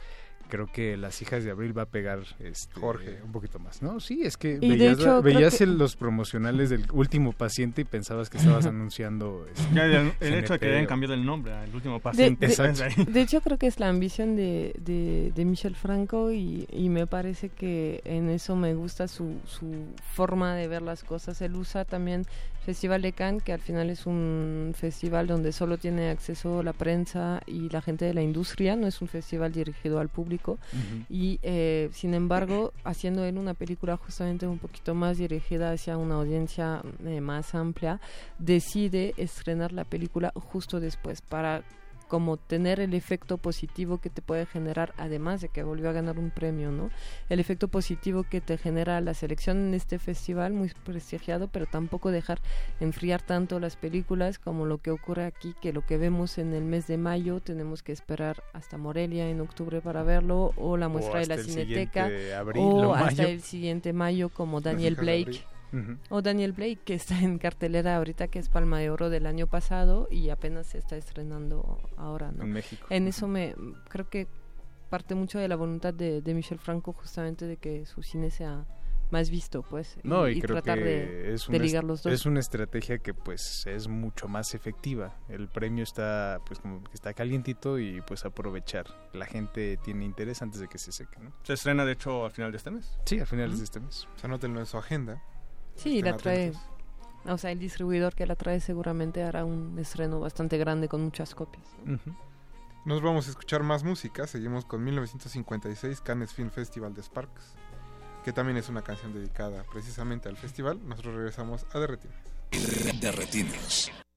creo 0.51 0.67
que 0.67 0.97
Las 0.97 1.19
hijas 1.23 1.43
de 1.43 1.49
Abril 1.51 1.75
va 1.75 1.83
a 1.83 1.85
pegar 1.87 2.19
este, 2.39 2.79
Jorge. 2.79 3.17
un 3.23 3.31
poquito 3.31 3.57
más, 3.57 3.81
¿no? 3.81 3.99
Sí, 3.99 4.21
es 4.23 4.37
que 4.37 4.59
Y 4.61 4.69
veías, 4.69 4.99
hecho, 4.99 5.21
veías 5.23 5.57
que- 5.57 5.63
el- 5.63 5.77
los 5.77 5.95
promocionales 5.95 6.69
del 6.69 6.85
último 6.91 7.31
paciente 7.31 7.81
y 7.81 7.85
pensabas 7.85 8.29
que 8.29 8.37
estabas 8.37 8.65
anunciando... 8.65 9.47
este, 9.51 9.73
Ya, 9.73 9.85
el, 9.85 10.11
el 10.19 10.33
hecho 10.35 10.53
de 10.53 10.59
que 10.59 10.67
hayan 10.67 10.85
cambiado 10.85 11.13
el 11.15 11.25
nombre 11.25 11.53
al 11.53 11.73
último 11.73 11.99
paciente. 11.99 12.47
de 13.07 13.21
hecho, 13.21 13.41
creo 13.41 13.57
que 13.57 13.67
es 13.67 13.79
la 13.79 13.87
ambición 13.89 14.35
de, 14.35 14.73
de, 14.79 15.31
de 15.33 15.45
Michel 15.45 15.75
Franco 15.75 16.31
y, 16.31 16.67
y 16.71 16.89
me 16.89 17.07
parece 17.07 17.49
que 17.49 18.01
en 18.03 18.29
eso 18.29 18.55
me 18.55 18.73
gusta 18.75 19.07
su, 19.07 19.37
su 19.45 19.85
forma 20.13 20.53
de 20.55 20.67
ver 20.67 20.81
las 20.81 21.03
cosas. 21.03 21.41
Él 21.41 21.55
usa 21.55 21.85
también 21.85 22.25
Festival 22.65 23.01
de 23.01 23.11
Cannes, 23.11 23.41
que 23.41 23.53
al 23.53 23.59
final 23.59 23.89
es 23.89 24.05
un 24.05 24.73
festival 24.75 25.25
donde 25.25 25.51
solo 25.51 25.77
tiene 25.77 26.09
acceso 26.09 26.61
la 26.61 26.73
prensa 26.73 27.41
y 27.47 27.69
la 27.69 27.81
gente 27.81 28.05
de 28.05 28.13
la 28.13 28.21
industria, 28.21 28.75
no 28.75 28.85
es 28.85 29.01
un 29.01 29.07
festival 29.07 29.51
dirigido 29.51 29.99
al 29.99 30.09
público. 30.09 30.59
Y 31.09 31.39
eh, 31.41 31.89
sin 31.91 32.13
embargo, 32.13 32.71
haciendo 32.83 33.25
él 33.25 33.39
una 33.39 33.55
película 33.55 33.97
justamente 33.97 34.45
un 34.45 34.59
poquito 34.59 34.93
más 34.93 35.17
dirigida 35.17 35.71
hacia 35.71 35.97
una 35.97 36.15
audiencia 36.15 36.81
eh, 37.05 37.19
más 37.19 37.55
amplia, 37.55 37.99
decide 38.37 39.15
estrenar 39.17 39.71
la 39.71 39.83
película 39.83 40.31
justo 40.35 40.79
después 40.79 41.21
para 41.21 41.63
como 42.11 42.35
tener 42.35 42.81
el 42.81 42.93
efecto 42.93 43.37
positivo 43.37 43.99
que 43.99 44.09
te 44.09 44.21
puede 44.21 44.45
generar, 44.45 44.93
además 44.97 45.39
de 45.39 45.47
que 45.47 45.63
volvió 45.63 45.89
a 45.89 45.93
ganar 45.93 46.19
un 46.19 46.29
premio, 46.29 46.69
¿no? 46.69 46.89
El 47.29 47.39
efecto 47.39 47.69
positivo 47.69 48.25
que 48.29 48.41
te 48.41 48.57
genera 48.57 48.99
la 48.99 49.13
selección 49.13 49.69
en 49.69 49.73
este 49.73 49.97
festival, 49.97 50.51
muy 50.51 50.73
prestigiado, 50.83 51.47
pero 51.47 51.67
tampoco 51.67 52.11
dejar 52.11 52.41
enfriar 52.81 53.21
tanto 53.21 53.61
las 53.61 53.77
películas 53.77 54.39
como 54.39 54.65
lo 54.65 54.79
que 54.79 54.91
ocurre 54.91 55.23
aquí, 55.23 55.55
que 55.61 55.71
lo 55.71 55.85
que 55.85 55.95
vemos 55.95 56.37
en 56.37 56.53
el 56.53 56.65
mes 56.65 56.85
de 56.85 56.97
mayo 56.97 57.39
tenemos 57.39 57.81
que 57.81 57.93
esperar 57.93 58.43
hasta 58.51 58.77
Morelia 58.77 59.29
en 59.29 59.39
octubre 59.39 59.79
para 59.79 60.03
verlo, 60.03 60.51
o 60.57 60.75
la 60.75 60.89
muestra 60.89 61.21
de 61.21 61.27
la 61.27 61.37
Cineteca, 61.37 62.09
abril 62.37 62.61
o 62.61 62.89
o 62.89 62.93
hasta 62.93 63.23
el 63.23 63.41
siguiente 63.41 63.93
mayo 63.93 64.27
como 64.27 64.59
Daniel 64.59 64.95
Blake. 64.95 65.45
O 66.09 66.21
Daniel 66.21 66.51
Blake, 66.53 66.79
que 66.83 66.93
está 66.93 67.19
en 67.19 67.37
cartelera 67.37 67.97
ahorita, 67.97 68.27
que 68.27 68.39
es 68.39 68.49
Palma 68.49 68.79
de 68.79 68.89
Oro 68.89 69.09
del 69.09 69.25
año 69.25 69.47
pasado 69.47 70.07
y 70.11 70.29
apenas 70.29 70.67
se 70.67 70.77
está 70.77 70.97
estrenando 70.97 71.79
ahora, 71.97 72.31
¿no? 72.31 72.43
En 72.43 72.51
México. 72.51 72.85
En 72.89 73.07
eso 73.07 73.27
me 73.27 73.55
creo 73.89 74.09
que 74.09 74.27
parte 74.89 75.15
mucho 75.15 75.39
de 75.39 75.47
la 75.47 75.55
voluntad 75.55 75.93
de, 75.93 76.21
de 76.21 76.33
Michel 76.33 76.59
Franco 76.59 76.91
justamente 76.93 77.47
de 77.47 77.57
que 77.57 77.85
su 77.85 78.03
cine 78.03 78.29
sea 78.29 78.65
más 79.11 79.29
visto, 79.29 79.61
pues. 79.61 79.97
No, 80.03 80.27
y, 80.27 80.39
creo 80.41 80.55
tratar 80.55 80.79
que 80.79 80.83
de, 80.85 81.33
es, 81.33 81.47
de 81.47 81.59
ligar 81.59 81.83
los 81.83 82.01
dos. 82.01 82.13
es 82.13 82.25
una 82.25 82.39
estrategia 82.39 82.97
que 82.99 83.13
pues 83.13 83.65
es 83.67 83.87
mucho 83.87 84.27
más 84.27 84.55
efectiva. 84.55 85.19
El 85.29 85.49
premio 85.49 85.83
está 85.83 86.39
pues 86.45 86.59
como 86.59 86.83
que 86.83 86.93
está 86.93 87.13
calientito 87.13 87.77
y 87.77 88.01
pues 88.01 88.25
aprovechar. 88.25 88.87
La 89.13 89.25
gente 89.25 89.77
tiene 89.83 90.05
interés 90.05 90.41
antes 90.41 90.59
de 90.59 90.67
que 90.67 90.77
se 90.77 90.91
seque, 90.91 91.19
¿no? 91.19 91.33
Se 91.43 91.53
estrena, 91.53 91.85
de 91.85 91.91
hecho, 91.91 92.25
al 92.25 92.31
final 92.31 92.51
de 92.51 92.57
este 92.57 92.71
mes. 92.71 92.97
Sí, 93.05 93.19
a 93.19 93.25
finales 93.25 93.59
de 93.59 93.65
este 93.65 93.79
mes. 93.79 94.07
O 94.15 94.17
sea, 94.17 94.27
anótenlo 94.27 94.59
en 94.59 94.65
su 94.65 94.77
agenda. 94.77 95.21
Sí, 95.81 95.97
Estén 95.99 96.11
la 96.11 96.17
trae. 96.17 96.47
atentos. 96.49 96.61
O 97.25 97.37
sea, 97.37 97.51
el 97.51 97.59
distribuidor 97.59 98.15
que 98.15 98.25
la 98.25 98.35
trae 98.35 98.59
seguramente 98.59 99.23
hará 99.23 99.45
un 99.45 99.77
estreno 99.77 100.19
bastante 100.19 100.57
grande 100.57 100.87
con 100.87 101.03
muchas 101.03 101.35
copias. 101.35 101.63
Nos 102.83 103.01
vamos 103.01 103.27
a 103.27 103.29
escuchar 103.29 103.61
más 103.61 103.83
música. 103.83 104.25
Seguimos 104.25 104.65
con 104.65 104.83
1956 104.83 106.01
Cannes 106.01 106.33
Film 106.33 106.49
Festival 106.49 106.93
de 106.95 107.03
Sparks, 107.03 107.53
que 108.25 108.33
también 108.33 108.57
es 108.57 108.69
una 108.69 108.81
canción 108.81 109.13
dedicada 109.13 109.63
precisamente 109.71 110.29
al 110.29 110.37
festival. 110.37 110.79
Nosotros 110.87 111.13
regresamos 111.15 111.65
a 111.73 111.79
Derretir. 111.79 112.11
De 112.51 114.10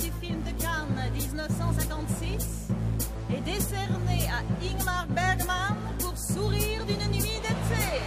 Du 0.00 0.10
film 0.20 0.42
de 0.42 0.50
Cannes 0.60 1.12
1956 1.14 2.68
est 3.30 3.40
décerné 3.42 4.26
à 4.26 4.40
Ingmar 4.64 5.06
Bergman 5.08 5.76
pour 6.00 6.16
Sourire 6.16 6.84
d'une 6.86 7.10
nuit 7.12 7.20
d'été. 7.20 8.00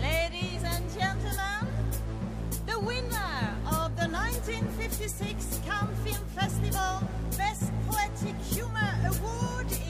Ladies 0.00 0.62
and 0.64 0.84
gentlemen, 0.92 1.66
the 2.66 2.78
winner 2.78 3.56
of 3.66 3.96
the 3.96 4.06
1956 4.06 5.60
Cannes 5.66 5.88
Film 6.04 6.24
Festival 6.36 7.00
Best 7.36 7.72
Poetic 7.88 8.36
Humor 8.52 8.94
Award 9.06 9.83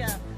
Yeah. 0.00 0.29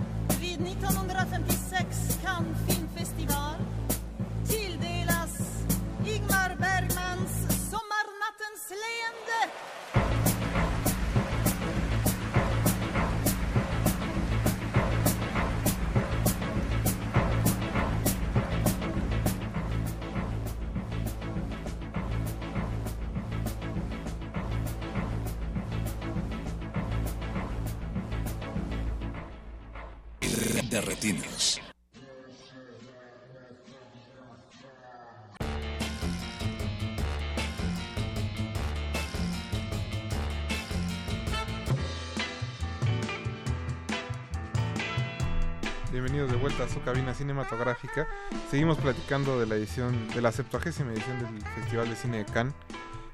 A 46.62 46.68
su 46.68 46.82
cabina 46.82 47.12
cinematográfica. 47.14 48.06
Seguimos 48.50 48.78
platicando 48.78 49.38
de 49.40 49.46
la 49.46 49.56
edición, 49.56 50.08
de 50.08 50.20
la 50.22 50.30
70 50.32 50.58
edición 50.92 51.18
del 51.18 51.42
Festival 51.56 51.88
de 51.88 51.96
Cine 51.96 52.18
de 52.18 52.24
Cannes. 52.24 52.54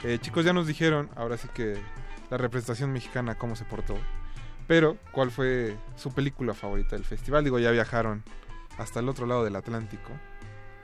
Eh, 0.05 0.19
chicos, 0.21 0.45
ya 0.45 0.53
nos 0.53 0.67
dijeron, 0.67 1.09
ahora 1.17 1.37
sí 1.37 1.49
que 1.55 1.77
la 2.31 2.37
representación 2.37 2.93
mexicana, 2.93 3.37
cómo 3.37 3.57
se 3.57 3.65
portó. 3.65 3.97
Pero, 4.67 4.99
¿cuál 5.13 5.31
fue 5.31 5.77
su 5.97 6.13
película 6.13 6.53
favorita 6.53 6.95
del 6.95 7.05
festival? 7.05 7.43
Digo, 7.43 7.59
ya 7.59 7.71
viajaron 7.71 8.23
hasta 8.77 9.01
el 9.01 9.09
otro 9.09 9.27
lado 9.27 9.45
del 9.45 9.57
Atlántico. 9.57 10.11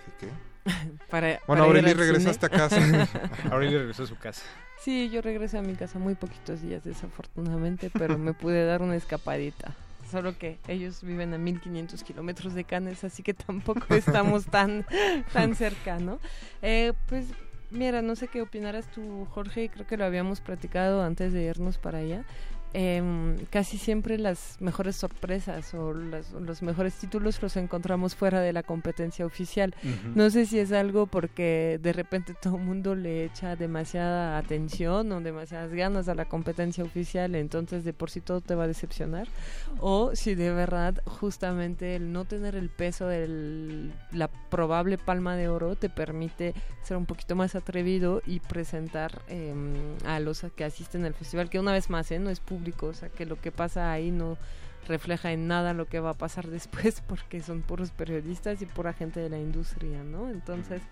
Así 0.01 0.13
que. 0.19 0.29
Para- 1.11 1.41
bueno, 1.47 1.65
Aureli 1.65 1.91
al 1.91 1.99
regresaste 1.99 2.47
a 2.47 2.69
cine. 2.71 2.99
casa. 2.99 3.21
Aureli 3.53 3.77
regresó 3.77 4.05
a 4.05 4.07
su 4.07 4.17
casa. 4.17 4.43
Sí, 4.81 5.11
yo 5.11 5.21
regresé 5.21 5.59
a 5.59 5.63
mi 5.63 5.75
casa 5.75 5.99
muy 5.99 6.15
poquitos 6.15 6.63
días, 6.63 6.83
desafortunadamente, 6.83 7.91
pero 7.93 8.19
me 8.19 8.33
pude 8.33 8.65
dar 8.65 8.83
una 8.83 8.97
escapadita. 8.97 9.75
Solo 10.15 10.39
que 10.39 10.59
ellos 10.69 11.03
viven 11.03 11.35
a 11.35 11.39
1500 11.39 12.05
kilómetros 12.05 12.55
de 12.55 12.63
Cannes, 12.63 13.03
así 13.03 13.25
que 13.25 13.35
tampoco 13.35 13.93
estamos 13.97 14.47
tan, 14.51 14.87
tan 15.33 15.57
cerca, 15.57 15.99
¿no? 15.99 16.21
Eh, 16.63 16.93
pues, 17.09 17.27
mira, 17.73 18.01
no 18.01 18.15
sé 18.15 18.29
qué 18.29 18.41
opinarás 18.41 18.87
tú, 18.93 19.27
Jorge, 19.33 19.69
creo 19.71 19.89
que 19.89 19.97
lo 19.97 20.05
habíamos 20.05 20.41
platicado 20.41 21.03
antes 21.03 21.33
de 21.33 21.43
irnos 21.43 21.79
para 21.79 21.99
allá. 21.99 22.25
Em, 22.77 23.37
casi 23.51 23.79
siempre 23.79 24.19
las 24.19 24.57
mejores 24.61 24.97
sorpresas 24.97 25.73
o 25.75 25.95
las- 25.95 26.33
los 26.33 26.61
mejores 26.61 26.95
títulos 26.95 27.41
los 27.41 27.57
encontramos 27.57 28.17
fuera 28.17 28.41
de 28.41 28.53
la 28.53 28.65
competencia 28.65 29.25
oficial. 29.25 29.73
Ujú. 29.85 30.13
No 30.17 30.29
sé 30.29 30.45
si 30.45 30.59
es 30.59 30.73
algo 30.73 31.07
porque 31.07 31.79
de 31.81 31.93
repente 31.93 32.35
todo 32.43 32.57
el 32.57 32.63
mundo 32.65 32.97
le 32.97 33.27
echa 33.27 33.55
demasiada 33.55 34.39
atención 34.39 35.13
o 35.13 35.21
demasiadas 35.21 35.73
ganas 35.73 36.09
a 36.09 36.17
la 36.17 36.25
competencia 36.25 36.83
oficial, 36.83 37.37
entonces 37.37 37.85
de 37.85 37.93
por 37.93 38.11
sí 38.11 38.21
todo 38.21 38.41
te 38.41 38.57
va 38.57 38.65
a 38.65 38.67
decepcionar, 38.67 39.29
o 39.79 40.11
si 40.17 40.35
de 40.35 40.51
verdad 40.53 41.01
justamente 41.07 41.95
el 41.95 42.13
no 42.13 42.25
tener 42.25 42.57
el 42.57 42.71
peso 42.71 43.07
de 43.07 43.89
la 44.11 44.27
probable 44.51 44.99
palma 44.99 45.37
de 45.37 45.49
oro 45.49 45.77
te 45.77 45.89
permite 45.91 46.55
ser 46.83 46.97
un 46.97 47.07
poquito 47.07 47.37
más 47.37 47.55
atrevido 47.55 48.21
y 48.27 48.41
presentar 48.41 49.23
em, 49.29 49.75
a 50.05 50.19
los 50.19 50.45
que 50.57 50.65
asisten 50.65 51.05
al 51.05 51.15
festival, 51.15 51.49
que 51.51 51.61
una 51.61 51.71
vez 51.73 51.89
más 51.89 52.11
¿eh? 52.11 52.19
no 52.19 52.31
es 52.31 52.41
público 52.41 52.64
o 52.87 52.93
sea, 52.95 53.09
que 53.09 53.27
lo 53.27 53.41
que 53.41 53.53
pasa 53.53 53.93
ahí 53.93 54.11
no 54.11 54.37
refleja 54.87 55.33
en 55.33 55.49
nada 55.49 55.73
lo 55.73 55.87
que 55.87 56.01
va 56.01 56.11
a 56.11 56.15
pasar 56.15 56.47
después 56.49 57.03
porque 57.07 57.43
son 57.43 57.63
puros 57.63 57.91
periodistas 57.91 58.63
y 58.63 58.67
pura 58.67 58.93
gente 58.93 59.21
de 59.21 59.29
la 59.29 59.39
industria, 59.39 60.03
¿no? 60.03 60.31
Entonces, 60.31 60.83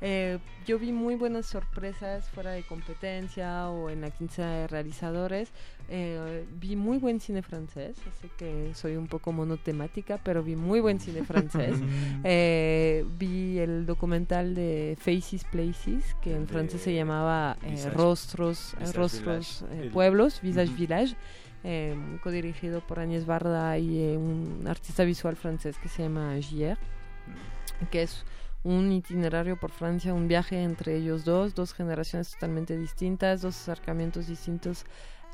eh, 0.00 0.38
yo 0.66 0.78
vi 0.78 0.92
muy 0.92 1.14
buenas 1.14 1.46
sorpresas 1.46 2.28
fuera 2.30 2.50
de 2.52 2.62
competencia 2.64 3.68
o 3.70 3.88
en 3.90 4.00
la 4.02 4.10
quincena 4.10 4.52
de 4.56 4.66
realizadores. 4.66 5.50
Eh, 5.88 6.44
vi 6.60 6.74
muy 6.76 6.98
buen 6.98 7.20
cine 7.20 7.42
francés, 7.42 7.96
así 8.08 8.28
que 8.36 8.72
soy 8.74 8.96
un 8.96 9.06
poco 9.06 9.32
monotemática, 9.32 10.18
pero 10.22 10.42
vi 10.42 10.56
muy 10.56 10.80
buen 10.80 11.00
cine 11.00 11.22
francés. 11.24 11.78
Eh, 12.28 13.04
vi 13.18 13.58
el 13.58 13.86
documental 13.86 14.54
de 14.54 14.96
Faces 15.00 15.44
Places, 15.44 16.16
que 16.22 16.34
en 16.34 16.48
francés 16.48 16.80
se 16.80 16.92
llamaba 16.92 17.56
eh, 17.62 17.88
Rostros, 17.90 18.74
eh, 18.74 18.80
Visage 18.80 18.96
Rostros 18.98 19.64
Village. 19.70 19.86
eh, 19.86 19.90
Pueblos, 19.92 20.40
Visage 20.42 20.70
Ujú. 20.70 20.76
Village. 20.78 21.14
eh, 21.64 21.94
codirigido 22.22 22.80
por 22.80 22.98
Agnès 23.00 23.26
Barda 23.26 23.76
y 23.78 24.16
un 24.16 24.64
artista 24.68 25.04
visual 25.04 25.36
francés 25.36 25.76
que 25.78 25.88
se 25.88 26.02
llama 26.04 26.36
Gier, 26.40 26.78
que 27.90 28.02
es 28.02 28.24
un 28.66 28.90
itinerario 28.90 29.56
por 29.56 29.70
Francia, 29.70 30.12
un 30.12 30.26
viaje 30.26 30.60
entre 30.62 30.96
ellos 30.96 31.24
dos, 31.24 31.54
dos 31.54 31.72
generaciones 31.72 32.32
totalmente 32.32 32.76
distintas, 32.76 33.40
dos 33.42 33.54
acercamientos 33.56 34.26
distintos 34.26 34.84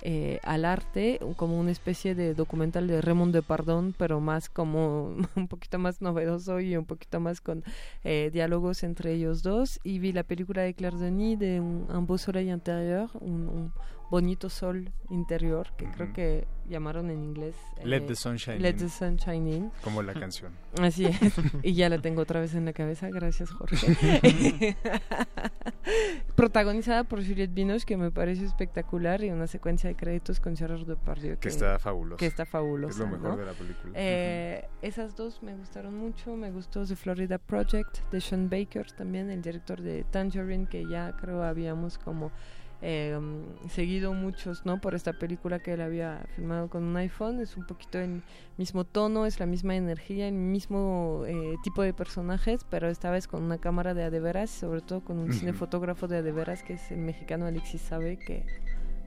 eh, 0.03 0.39
al 0.43 0.67
arte, 0.67 1.19
como 1.37 1.59
una 1.59 1.71
especie 1.71 2.15
de 2.15 2.35
documental 2.35 2.87
de 2.89 3.01
Raymond 3.01 3.33
Depardon, 3.33 3.95
pero 3.97 4.21
más 4.21 4.51
como 4.51 5.15
un 5.37 5.49
poquito 5.49 5.79
más 5.79 6.03
novedoso 6.03 6.61
y 6.61 6.77
un 6.77 6.85
poquito 6.85 7.21
más 7.21 7.41
con 7.41 7.65
eh, 8.05 8.29
diálogos 8.33 8.83
entre 8.83 9.15
ellos 9.15 9.43
dos. 9.43 9.81
Y 9.83 9.99
vi 9.99 10.13
la 10.13 10.25
película 10.25 10.63
de 10.63 10.75
Claire 10.75 10.99
Denis 10.99 11.39
de 11.39 11.61
Un, 11.61 11.87
un 11.89 12.07
beau 12.07 12.19
soleil 12.19 12.51
intérieur, 12.51 13.09
un, 13.21 13.49
un 13.49 13.73
bonito 14.13 14.51
sol 14.51 14.93
interior, 15.09 15.73
que 15.79 15.91
creo 15.91 16.13
que 16.13 16.47
llamaron 16.69 17.09
en 17.09 17.25
inglés. 17.25 17.57
Let 17.83 18.03
the 18.03 18.15
sunshine 18.15 18.61
Let 18.61 18.73
in. 18.73 18.77
the 18.77 18.89
sunshine 18.91 19.49
in. 19.49 19.73
Como 19.83 20.03
la 20.03 20.13
canción. 20.13 20.53
Así 20.83 21.07
es. 21.07 21.19
y 21.63 21.73
ya 21.73 21.89
la 21.89 21.99
tengo 21.99 22.21
otra 22.21 22.39
vez 22.39 22.55
en 22.55 22.67
la 22.67 22.75
cabeza. 22.75 23.09
Gracias, 23.09 23.51
Jorge. 23.51 24.77
Protagonizada 26.37 27.05
por 27.05 27.27
Juliette 27.27 27.55
Binoche, 27.55 27.87
que 27.87 27.97
me 27.97 28.11
parece 28.11 28.45
espectacular, 28.45 29.25
y 29.25 29.31
una 29.31 29.47
secuencia 29.47 29.89
de 29.89 29.97
créditos 29.97 30.41
con 30.41 30.57
Gerard 30.57 30.85
Depardieu. 30.85 31.39
Que 31.39 31.49
está 31.49 31.79
fabulosa. 31.79 32.19
Que 32.19 32.27
está 32.27 32.45
fabulosa. 32.45 32.93
Es 32.93 32.99
lo 32.99 33.07
mejor 33.07 33.31
¿no? 33.31 33.37
de 33.39 33.47
la 33.47 33.53
película. 33.53 33.93
Eh, 33.95 34.69
Esas 34.83 35.17
dos 35.17 35.43
me 35.43 35.57
gustaron 35.57 35.97
mucho. 35.97 36.37
Me 36.37 36.51
gustó 36.51 36.85
The 36.85 36.97
Florida 36.97 37.39
Project 37.39 38.01
de 38.11 38.21
Sean 38.21 38.51
Baker, 38.51 38.93
también 38.93 39.31
el 39.31 39.41
director 39.41 39.81
de 39.81 40.05
Tangerine, 40.05 40.67
que 40.69 40.87
ya 40.87 41.17
creo 41.17 41.43
habíamos 41.43 41.97
como 41.97 42.31
eh, 42.85 43.17
seguido 43.71 44.13
muchos, 44.13 44.67
¿no? 44.67 44.81
Por 44.81 44.97
esta 44.97 45.13
película 45.13 45.61
que 45.61 45.75
él 45.75 45.81
había 45.81 46.27
filmado 46.35 46.69
con 46.69 46.83
un 46.83 46.97
iPhone. 46.97 47.41
Es 47.41 47.57
un 47.57 47.65
poquito 47.65 48.01
el 48.01 48.23
mismo 48.59 48.85
tono, 48.85 49.25
es 49.25 49.39
la 49.39 49.47
misma 49.47 49.77
energía, 49.77 50.27
el 50.27 50.35
mismo 50.35 51.23
eh, 51.27 51.57
tipo 51.63 51.83
de 51.83 51.95
personajes, 51.95 52.67
pero 52.69 52.89
esta 52.89 53.11
vez 53.11 53.29
con 53.29 53.45
una 53.45 53.59
cámara 53.59 53.95
de 53.95 54.03
adeveras, 54.03 54.51
sobre 54.51 54.81
todo 54.81 55.01
con 55.01 55.19
un 55.19 55.33
cinefotógrafo 55.33 56.09
de 56.09 56.19
adeveras, 56.19 56.65
que 56.65 56.75
es 56.75 56.91
el 56.91 56.99
mexicano 56.99 57.47
Alexis 57.47 57.81
Sabe, 57.83 58.19
que 58.19 58.45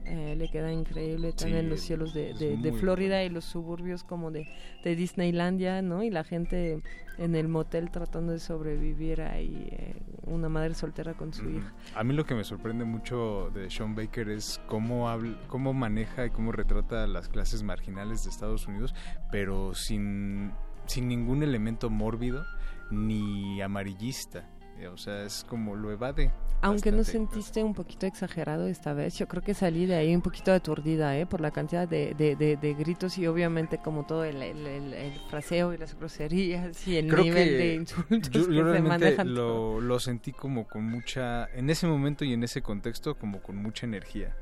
eh, 0.06 0.36
le 0.36 0.48
queda 0.48 0.72
increíble 0.72 1.32
también 1.32 1.64
Sí, 1.64 1.68
los 1.70 1.80
cielos 1.80 2.14
de, 2.14 2.32
de- 2.34 2.56
de 2.56 2.72
Florida 2.72 3.22
y 3.24 3.28
los 3.28 3.44
suburbios 3.44 4.04
como 4.04 4.30
de, 4.30 4.48
de 4.84 4.96
Disneylandia, 4.96 5.82
¿no? 5.82 6.02
Y 6.02 6.10
la 6.10 6.22
gente 6.24 6.80
en 7.18 7.34
el 7.34 7.48
motel 7.48 7.90
tratando 7.90 8.32
de 8.32 8.38
sobrevivir 8.38 9.22
ahí, 9.22 9.68
eh, 9.72 9.94
una 10.26 10.48
madre 10.48 10.74
soltera 10.74 11.14
con 11.14 11.32
su 11.32 11.48
hija. 11.48 11.72
A 11.94 12.04
mí 12.04 12.12
lo 12.14 12.24
que 12.24 12.34
me 12.34 12.44
sorprende 12.44 12.84
mucho 12.84 13.50
de 13.54 13.70
Sean 13.70 13.94
Baker 13.94 14.28
es 14.28 14.60
cómo, 14.66 15.08
habla, 15.08 15.36
cómo 15.48 15.72
maneja 15.72 16.26
y 16.26 16.30
cómo 16.30 16.52
retrata 16.52 17.06
las 17.06 17.28
clases 17.28 17.62
marginales 17.62 18.22
de 18.24 18.30
Estados 18.30 18.66
Unidos, 18.66 18.94
pero 19.32 19.74
sin, 19.74 20.52
sin 20.86 21.08
ningún 21.08 21.42
elemento 21.42 21.88
mórbido 21.90 22.44
ni 22.90 23.60
amarillista. 23.62 24.48
Eh, 24.78 24.88
O 24.88 24.96
sea, 24.96 25.22
es 25.24 25.44
como 25.48 25.74
lo 25.74 25.90
evade. 25.90 26.30
Aunque 26.62 26.90
no 26.90 27.04
sentiste 27.04 27.62
un 27.62 27.74
poquito 27.74 28.06
exagerado 28.06 28.66
esta 28.66 28.94
vez, 28.94 29.16
yo 29.18 29.28
creo 29.28 29.42
que 29.42 29.52
salí 29.54 29.84
de 29.86 29.94
ahí 29.94 30.14
un 30.14 30.22
poquito 30.22 30.52
aturdida, 30.52 31.16
¿eh? 31.18 31.26
Por 31.26 31.40
la 31.42 31.50
cantidad 31.50 31.86
de, 31.86 32.14
de, 32.14 32.34
de- 32.34 32.56
de 32.56 32.74
gritos 32.74 33.18
y 33.18 33.26
obviamente 33.26 33.78
como 33.78 34.04
todo 34.06 34.24
el, 34.24 34.42
el, 34.42 34.66
el- 34.66 34.94
el 34.94 35.12
fraseo 35.30 35.74
y 35.74 35.78
las 35.78 35.94
groserías 35.98 36.86
y 36.88 36.96
el 36.96 37.08
Creo 37.08 37.24
nivel 37.24 37.48
que 37.48 37.54
de 37.56 37.74
insultos 37.74 38.30
yo, 38.30 38.48
que 38.48 38.54
yo 38.54 38.72
se 38.72 38.80
manejan. 38.82 39.34
lo, 39.34 39.80
lo 39.80 40.00
sentí 40.00 40.32
como 40.32 40.66
con 40.66 40.84
mucha, 40.84 41.46
en 41.54 41.68
ese 41.68 41.86
momento 41.86 42.24
y 42.24 42.32
en 42.32 42.42
ese 42.42 42.62
contexto, 42.62 43.16
como 43.16 43.40
con 43.42 43.56
mucha 43.56 43.86
energía. 43.86 44.34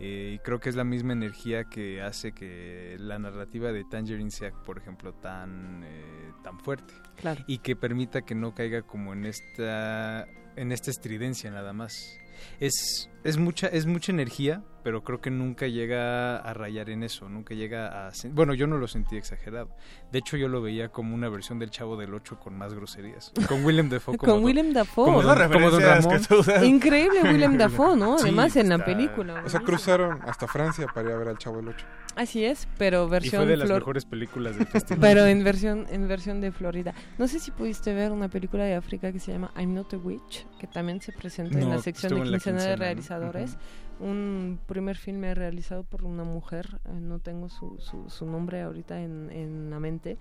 Eh, 0.00 0.32
y 0.34 0.38
creo 0.40 0.58
que 0.58 0.68
es 0.68 0.76
la 0.76 0.84
misma 0.84 1.12
energía 1.12 1.64
que 1.64 2.02
hace 2.02 2.32
que 2.32 2.96
la 2.98 3.18
narrativa 3.18 3.72
de 3.72 3.84
Tangerine 3.84 4.30
sea, 4.30 4.50
por 4.50 4.78
ejemplo, 4.78 5.12
tan, 5.14 5.82
eh, 5.84 6.32
tan 6.42 6.58
fuerte. 6.58 6.94
Claro. 7.16 7.44
Y 7.46 7.58
que 7.58 7.76
permita 7.76 8.22
que 8.22 8.34
no 8.34 8.54
caiga 8.54 8.82
como 8.82 9.12
en 9.12 9.26
esta, 9.26 10.26
en 10.56 10.72
esta 10.72 10.90
estridencia 10.90 11.50
nada 11.50 11.72
más. 11.72 12.18
Es, 12.58 13.08
es, 13.24 13.36
mucha, 13.38 13.66
es 13.68 13.86
mucha 13.86 14.12
energía, 14.12 14.62
pero 14.82 15.04
creo 15.04 15.20
que 15.20 15.30
nunca 15.30 15.66
llega 15.68 16.36
a 16.38 16.54
rayar 16.54 16.90
en 16.90 17.02
eso, 17.04 17.28
nunca 17.28 17.54
llega 17.54 18.08
a... 18.08 18.12
Bueno, 18.30 18.52
yo 18.54 18.66
no 18.66 18.78
lo 18.78 18.88
sentí 18.88 19.16
exagerado. 19.16 19.68
De 20.10 20.18
hecho, 20.18 20.36
yo 20.36 20.48
lo 20.48 20.60
veía 20.60 20.88
como 20.88 21.14
una 21.14 21.28
versión 21.28 21.58
del 21.58 21.70
Chavo 21.70 21.96
del 21.96 22.12
Ocho 22.14 22.38
con 22.40 22.56
más 22.58 22.74
groserías. 22.74 23.32
Con 23.48 23.64
Willem 23.64 23.88
Dafoe 23.88 24.16
como... 24.16 24.32
Con 24.32 24.40
don- 24.40 24.44
Willem 24.44 24.72
Dafoe. 24.72 25.04
Como, 25.04 25.22
don- 25.22 25.52
como 25.52 25.70
don 25.70 25.82
Ramón. 25.82 26.20
Increíble 26.64 27.22
Willem 27.32 27.56
Dafoe, 27.58 27.96
¿no? 27.96 28.18
Sí, 28.18 28.24
Además 28.24 28.56
en 28.56 28.68
la 28.70 28.84
película. 28.84 29.42
O 29.44 29.48
sea, 29.48 29.60
cruzaron 29.60 30.20
hasta 30.22 30.48
Francia 30.48 30.86
para 30.92 31.08
ir 31.10 31.14
a 31.14 31.18
ver 31.18 31.28
al 31.28 31.38
Chavo 31.38 31.58
del 31.58 31.68
Ocho. 31.68 31.86
Así 32.16 32.44
es, 32.44 32.68
pero 32.76 33.06
Y 33.06 33.10
versión 33.10 33.42
fue 33.44 33.50
de 33.52 33.56
las 33.56 33.68
Flor- 33.68 33.80
mejores 33.80 34.04
películas 34.04 34.56
del 34.58 34.66
festival. 34.66 35.00
Pero 35.00 35.24
en 35.26 35.44
versión 35.44 35.86
en 35.90 36.08
versión 36.08 36.40
de 36.42 36.52
Florida. 36.52 36.92
No 37.18 37.26
sé 37.26 37.38
si 37.38 37.50
pudiste 37.52 37.94
ver 37.94 38.12
una 38.12 38.28
película 38.28 38.64
de 38.64 38.74
África 38.74 39.10
que 39.12 39.18
se 39.18 39.32
llama 39.32 39.50
I'm 39.56 39.72
Not 39.72 39.94
a 39.94 39.96
Witch, 39.96 40.46
que 40.58 40.66
también 40.66 41.00
se 41.00 41.12
presenta 41.12 41.58
en 41.58 41.70
la 41.70 41.78
sección 41.78 42.22
de 42.22 42.30
quincena 42.30 42.64
de 42.64 42.76
quincena, 43.14 43.26
¿no? 43.26 43.32
realizadores. 43.32 43.58
Un 44.00 44.58
primer 44.66 44.96
filme 44.96 45.34
realizado 45.34 45.84
por 45.84 46.04
una 46.04 46.24
mujer, 46.24 46.80
eh, 46.84 46.92
no 46.94 47.18
tengo 47.18 47.48
su, 47.48 47.78
su, 47.78 48.08
su 48.10 48.26
nombre 48.26 48.62
ahorita 48.62 49.00
en, 49.00 49.30
en 49.30 49.70
la 49.70 49.78
mente. 49.80 50.18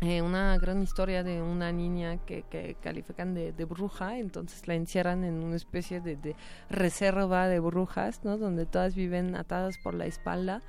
Eh, 0.00 0.22
una 0.22 0.56
gran 0.56 0.80
historia 0.82 1.22
de 1.22 1.42
una 1.42 1.72
niña 1.72 2.16
que, 2.24 2.42
que 2.44 2.76
califican 2.80 3.34
de, 3.34 3.52
de 3.52 3.64
bruja, 3.66 4.18
entonces 4.18 4.66
la 4.66 4.74
encierran 4.74 5.24
en 5.24 5.42
una 5.42 5.56
especie 5.56 6.00
de, 6.00 6.16
de 6.16 6.36
reserva 6.70 7.48
de 7.48 7.60
brujas, 7.60 8.24
¿no? 8.24 8.38
Donde 8.38 8.64
todas 8.64 8.94
viven 8.94 9.36
atadas 9.36 9.76
por 9.76 9.92
la 9.92 10.06
espalda 10.06 10.62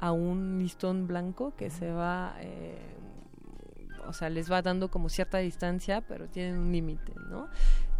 a 0.00 0.12
un 0.12 0.58
listón 0.58 1.06
blanco 1.06 1.54
que 1.54 1.68
se 1.68 1.92
va, 1.92 2.36
eh, 2.40 2.78
o 4.08 4.12
sea, 4.12 4.30
les 4.30 4.50
va 4.50 4.62
dando 4.62 4.90
como 4.90 5.08
cierta 5.08 5.38
distancia, 5.38 6.00
pero 6.00 6.26
tienen 6.26 6.58
un 6.58 6.72
límite, 6.72 7.12
¿no? 7.28 7.48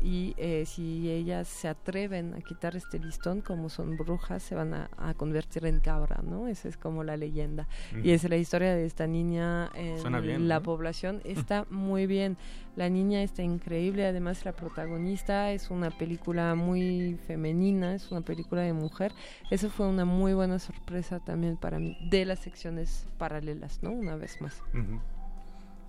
Y 0.01 0.35
eh, 0.37 0.65
si 0.65 1.11
ellas 1.11 1.49
se 1.49 1.67
atreven 1.67 2.35
a 2.35 2.41
quitar 2.41 2.77
este 2.77 3.01
listón, 3.01 3.41
como 3.41 3.69
son 3.69 3.97
brujas, 3.97 4.43
se 4.43 4.55
van 4.55 4.73
a, 4.73 4.91
a 4.97 5.15
convertir 5.15 5.67
en 5.67 5.81
cabra, 5.81 6.21
¿no? 6.23 6.47
Esa 6.47 6.69
es 6.69 6.77
como 6.77 7.03
la 7.03 7.17
leyenda. 7.17 7.67
Mm. 7.93 8.07
Y 8.07 8.11
es 8.13 8.29
la 8.29 8.37
historia 8.37 8.75
de 8.77 8.87
esta 8.87 9.09
niña 9.09 9.71
en 9.75 10.23
bien, 10.23 10.49
la 10.49 10.57
¿no? 10.57 10.63
población. 10.63 11.21
Está 11.25 11.67
muy 11.71 12.07
bien. 12.07 12.37
La 12.77 12.89
niña 12.89 13.25
está 13.25 13.43
increíble, 13.43 14.07
además 14.07 14.45
la 14.45 14.53
protagonista 14.53 15.51
es 15.51 15.69
una 15.69 15.91
película 15.91 16.55
muy 16.55 17.19
femenina, 17.27 17.97
es 17.97 18.13
una 18.13 18.21
película 18.21 18.63
de 18.63 18.73
mujer. 18.73 19.13
Eso 19.51 19.69
fue 19.69 19.89
una 19.89 20.05
muy 20.05 20.33
buena 20.33 20.61
sorpresa 20.61 21.19
también 21.19 21.57
para 21.57 21.81
mí, 21.81 21.99
de 22.09 22.25
las 22.25 22.39
secciones 22.39 23.09
paralelas, 23.19 23.83
¿no? 23.83 23.91
Una 23.91 24.15
vez 24.15 24.41
más. 24.41 24.63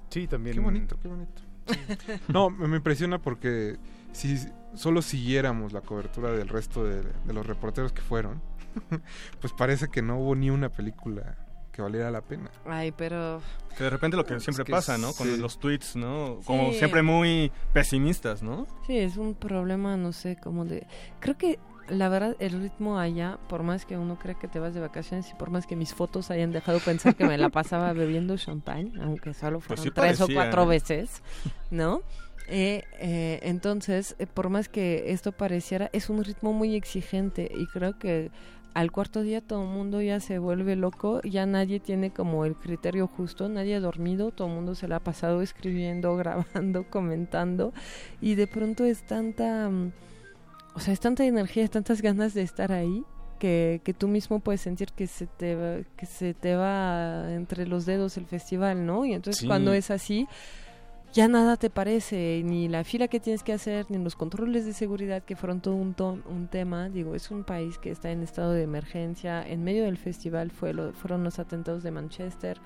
Sí, 0.09 0.27
también. 0.27 0.55
Qué 0.55 0.61
bonito, 0.61 0.97
qué 1.01 1.07
bonito. 1.07 1.41
No, 2.27 2.49
me 2.49 2.67
me 2.67 2.77
impresiona 2.77 3.19
porque 3.19 3.77
si 4.11 4.37
solo 4.73 5.01
siguiéramos 5.01 5.71
la 5.71 5.81
cobertura 5.81 6.31
del 6.31 6.47
resto 6.47 6.83
de, 6.83 7.03
de 7.03 7.33
los 7.33 7.45
reporteros 7.45 7.93
que 7.93 8.01
fueron, 8.01 8.41
pues 9.41 9.53
parece 9.53 9.87
que 9.89 10.01
no 10.01 10.17
hubo 10.19 10.35
ni 10.35 10.49
una 10.49 10.69
película 10.69 11.37
que 11.71 11.81
valiera 11.83 12.09
la 12.11 12.21
pena. 12.21 12.49
Ay, 12.65 12.91
pero... 12.91 13.39
Que 13.77 13.83
de 13.85 13.89
repente 13.91 14.17
lo 14.17 14.25
que 14.25 14.39
siempre 14.39 14.65
que 14.65 14.71
pasa, 14.71 14.97
¿no? 14.97 15.11
sí. 15.11 15.17
Con 15.19 15.39
los 15.41 15.59
tweets, 15.59 15.95
¿no? 15.95 16.39
Como 16.43 16.71
Sí. 16.71 16.79
siempre 16.79 17.03
muy 17.03 17.51
pesimistas, 17.71 18.41
¿no? 18.43 18.67
Sí, 18.87 18.97
es 18.97 19.15
un 19.17 19.35
problema, 19.35 19.95
no 19.95 20.11
sé, 20.11 20.37
como 20.37 20.65
de... 20.65 20.85
Creo 21.19 21.37
que 21.37 21.59
la 21.89 22.09
verdad 22.09 22.35
el 22.39 22.61
ritmo 22.61 22.99
allá, 22.99 23.37
por 23.47 23.63
más 23.63 23.85
que 23.85 23.97
uno 23.97 24.17
cree 24.17 24.35
que 24.35 24.47
te 24.47 24.59
vas 24.59 24.73
de 24.73 24.79
vacaciones 24.79 25.29
y 25.29 25.35
por 25.35 25.49
más 25.49 25.67
que 25.67 25.75
mis 25.75 25.93
fotos 25.93 26.31
hayan 26.31 26.51
dejado 26.51 26.79
pensar 26.79 27.15
que 27.15 27.25
me 27.25 27.37
la 27.37 27.49
pasaba 27.49 27.93
bebiendo 27.93 28.37
champán, 28.37 28.93
aunque 29.01 29.33
solo 29.33 29.59
fueron 29.59 29.83
sí 29.83 29.91
tres 29.91 30.21
o 30.21 30.27
cuatro 30.33 30.65
veces, 30.65 31.21
¿no? 31.71 32.01
Eh, 32.47 32.83
eh, 32.99 33.39
entonces, 33.43 34.15
eh, 34.17 34.25
por 34.25 34.49
más 34.49 34.69
que 34.69 35.11
esto 35.11 35.31
pareciera, 35.31 35.89
es 35.93 36.09
un 36.09 36.23
ritmo 36.23 36.51
muy 36.51 36.75
exigente 36.75 37.51
y 37.55 37.67
creo 37.67 37.99
que 37.99 38.31
al 38.73 38.91
cuarto 38.91 39.21
día 39.21 39.41
todo 39.41 39.63
el 39.63 39.69
mundo 39.69 40.01
ya 40.01 40.19
se 40.19 40.39
vuelve 40.39 40.75
loco, 40.75 41.21
ya 41.23 41.45
nadie 41.45 41.79
tiene 41.79 42.11
como 42.11 42.45
el 42.45 42.55
criterio 42.55 43.07
justo, 43.07 43.49
nadie 43.49 43.75
ha 43.75 43.79
dormido, 43.79 44.31
todo 44.31 44.47
el 44.47 44.53
mundo 44.53 44.75
se 44.75 44.87
la 44.87 44.97
ha 44.97 44.99
pasado 44.99 45.41
escribiendo, 45.41 46.15
grabando, 46.17 46.85
comentando 46.89 47.73
y 48.21 48.35
de 48.35 48.47
pronto 48.47 48.85
es 48.85 49.03
tanta, 49.03 49.69
mm, 49.69 49.91
o 50.79 50.81
sea, 50.81 50.93
es 50.93 50.99
tanta 50.99 51.25
energía, 51.25 51.63
es 51.63 51.71
tantas 51.71 52.01
ganas 52.01 52.33
de 52.33 52.41
estar 52.41 52.71
ahí 52.71 53.03
que, 53.37 53.81
que 53.83 53.93
tú 53.93 54.07
mismo 54.07 54.39
puedes 54.39 54.61
sentir 54.61 54.89
que 54.93 55.07
se 55.07 55.27
te 55.27 55.55
va, 55.55 55.77
que 55.97 56.05
se 56.05 56.33
te 56.33 56.55
va 56.55 57.33
entre 57.33 57.67
los 57.67 57.85
dedos 57.85 58.17
el 58.17 58.25
festival, 58.25 58.85
¿no? 58.85 59.05
Y 59.05 59.13
entonces 59.13 59.41
Sí. 59.41 59.47
cuando 59.47 59.73
es 59.73 59.91
así, 59.91 60.27
ya 61.11 61.27
nada 61.27 61.57
te 61.57 61.69
parece, 61.69 62.41
ni 62.45 62.67
la 62.67 62.83
fila 62.83 63.07
que 63.07 63.19
tienes 63.19 63.43
que 63.43 63.51
hacer, 63.53 63.85
ni 63.89 63.97
los 63.97 64.15
controles 64.15 64.65
de 64.65 64.73
seguridad 64.73 65.23
que 65.23 65.35
fueron 65.35 65.59
todo 65.59 65.75
un, 65.75 65.93
to- 65.95 66.19
un 66.29 66.47
tema. 66.47 66.89
Digo, 66.89 67.15
es 67.15 67.31
un 67.31 67.43
país 67.43 67.77
que 67.77 67.89
está 67.91 68.11
en 68.11 68.21
estado 68.23 68.51
de 68.53 68.61
emergencia. 68.63 69.41
En 69.45 69.63
medio 69.63 69.83
del 69.85 69.97
festival 69.97 70.51
fue 70.51 70.73
lo- 70.73 70.93
fueron 70.93 71.23
los 71.23 71.39
atentados 71.39 71.81
de 71.83 71.91
Manchester, 71.91 72.57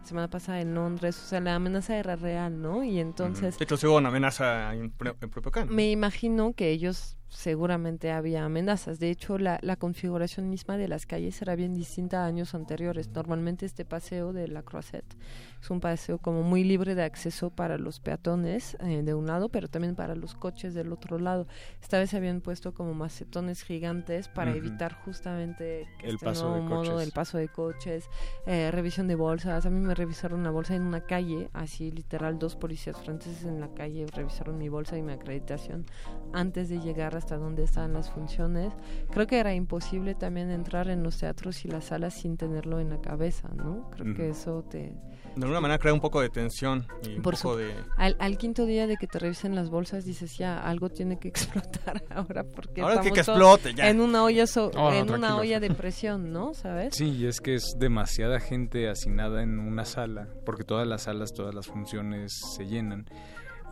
la 0.00 0.04
semana 0.06 0.28
pasada 0.28 0.60
en 0.60 0.74
Londres, 0.74 1.16
o 1.22 1.26
sea, 1.26 1.40
la 1.40 1.54
amenaza 1.54 1.96
era 1.96 2.16
real, 2.16 2.60
¿no? 2.60 2.82
Y 2.82 2.98
entonces... 2.98 3.56
De 3.56 3.64
hecho, 3.64 3.94
una 3.94 4.08
amenaza 4.08 4.74
en, 4.74 4.92
en 5.20 5.30
propio 5.30 5.52
Cannes. 5.52 5.72
Me 5.72 5.90
imagino 5.92 6.54
que 6.54 6.70
ellos 6.70 7.16
seguramente 7.32 8.12
había 8.12 8.44
amenazas. 8.44 8.98
De 8.98 9.10
hecho, 9.10 9.38
la, 9.38 9.58
la 9.62 9.76
configuración 9.76 10.50
misma 10.50 10.76
de 10.76 10.86
las 10.86 11.06
calles 11.06 11.40
era 11.40 11.56
bien 11.56 11.74
distinta 11.74 12.22
a 12.22 12.26
años 12.26 12.54
anteriores. 12.54 13.08
Normalmente 13.08 13.66
este 13.66 13.84
paseo 13.84 14.32
de 14.32 14.48
la 14.48 14.62
Croisette 14.62 15.16
es 15.60 15.70
un 15.70 15.80
paseo 15.80 16.18
como 16.18 16.42
muy 16.42 16.62
libre 16.62 16.94
de 16.94 17.02
acceso 17.02 17.50
para 17.50 17.78
los 17.78 18.00
peatones 18.00 18.76
eh, 18.80 19.02
de 19.02 19.14
un 19.14 19.26
lado, 19.26 19.48
pero 19.48 19.68
también 19.68 19.94
para 19.94 20.14
los 20.14 20.34
coches 20.34 20.74
del 20.74 20.92
otro 20.92 21.18
lado. 21.18 21.46
Esta 21.80 21.98
vez 21.98 22.12
habían 22.14 22.40
puesto 22.40 22.74
como 22.74 22.94
macetones 22.94 23.62
gigantes 23.62 24.28
para 24.28 24.54
evitar 24.54 24.92
justamente 24.92 25.88
que 25.98 26.08
El 26.08 26.14
este 26.14 26.26
paso 26.26 26.50
nuevo 26.50 26.64
de 26.64 26.74
modo 26.74 27.00
el 27.00 27.12
paso 27.12 27.38
de 27.38 27.48
coches, 27.48 28.08
eh, 28.46 28.70
revisión 28.70 29.08
de 29.08 29.14
bolsas. 29.14 29.64
A 29.64 29.70
mí 29.70 29.80
me 29.80 29.94
revisaron 29.94 30.40
una 30.40 30.50
bolsa 30.50 30.74
en 30.74 30.82
una 30.82 31.00
calle, 31.00 31.48
así 31.54 31.90
literal, 31.90 32.38
dos 32.38 32.56
policías 32.56 33.00
franceses 33.00 33.44
en 33.44 33.60
la 33.60 33.72
calle 33.72 34.06
revisaron 34.14 34.58
mi 34.58 34.68
bolsa 34.68 34.98
y 34.98 35.02
mi 35.02 35.12
acreditación 35.12 35.86
antes 36.32 36.68
de 36.68 36.80
llegar 36.80 37.14
hasta 37.22 37.36
donde 37.38 37.62
estaban 37.62 37.92
las 37.92 38.10
funciones. 38.10 38.72
Creo 39.12 39.28
que 39.28 39.38
era 39.38 39.54
imposible 39.54 40.16
también 40.16 40.50
entrar 40.50 40.88
en 40.88 41.04
los 41.04 41.18
teatros 41.18 41.64
y 41.64 41.68
las 41.68 41.84
salas 41.84 42.14
sin 42.14 42.36
tenerlo 42.36 42.80
en 42.80 42.90
la 42.90 43.00
cabeza, 43.00 43.48
¿no? 43.54 43.88
Creo 43.90 44.12
que 44.14 44.22
Ujú. 44.24 44.32
eso 44.32 44.64
te... 44.68 44.92
De 45.36 45.44
alguna 45.44 45.60
manera 45.62 45.78
crea 45.78 45.94
un 45.94 46.00
poco 46.00 46.20
de 46.20 46.28
tensión 46.28 46.86
y 47.08 47.14
un 47.16 47.22
Por 47.22 47.36
poco 47.36 47.52
su- 47.54 47.58
de... 47.60 47.72
al, 47.96 48.16
al 48.18 48.36
quinto 48.36 48.66
día 48.66 48.86
de 48.86 48.96
que 48.98 49.06
te 49.06 49.18
revisen 49.18 49.54
las 49.54 49.70
bolsas 49.70 50.04
dices 50.04 50.36
ya 50.36 50.58
algo 50.58 50.90
tiene 50.90 51.18
que 51.18 51.28
explotar 51.28 52.02
ahora 52.10 52.44
porque 52.44 52.82
Ahora 52.82 53.00
que- 53.00 53.08
estamos 53.08 53.18
que 53.18 53.24
todos 53.24 53.38
explote, 53.60 53.74
ya. 53.74 53.88
en 53.88 54.00
una 54.02 54.24
olla 54.24 54.46
so- 54.46 54.70
Oh, 54.74 54.90
no, 54.90 54.92
en 54.92 55.02
una 55.04 55.28
tranquilos. 55.28 55.38
olla 55.40 55.60
de 55.60 55.70
presión, 55.74 56.32
¿no? 56.32 56.52
¿Sabes? 56.54 56.94
Sí, 56.96 57.08
y 57.08 57.26
es 57.26 57.40
que 57.40 57.54
es 57.54 57.64
demasiada 57.78 58.40
gente 58.40 58.90
hacinada 58.90 59.42
en 59.42 59.58
una 59.58 59.84
sala, 59.86 60.28
porque 60.44 60.64
todas 60.64 60.86
las 60.86 61.02
salas, 61.04 61.32
todas 61.32 61.54
las 61.54 61.66
funciones 61.66 62.38
se 62.56 62.66
llenan. 62.66 63.06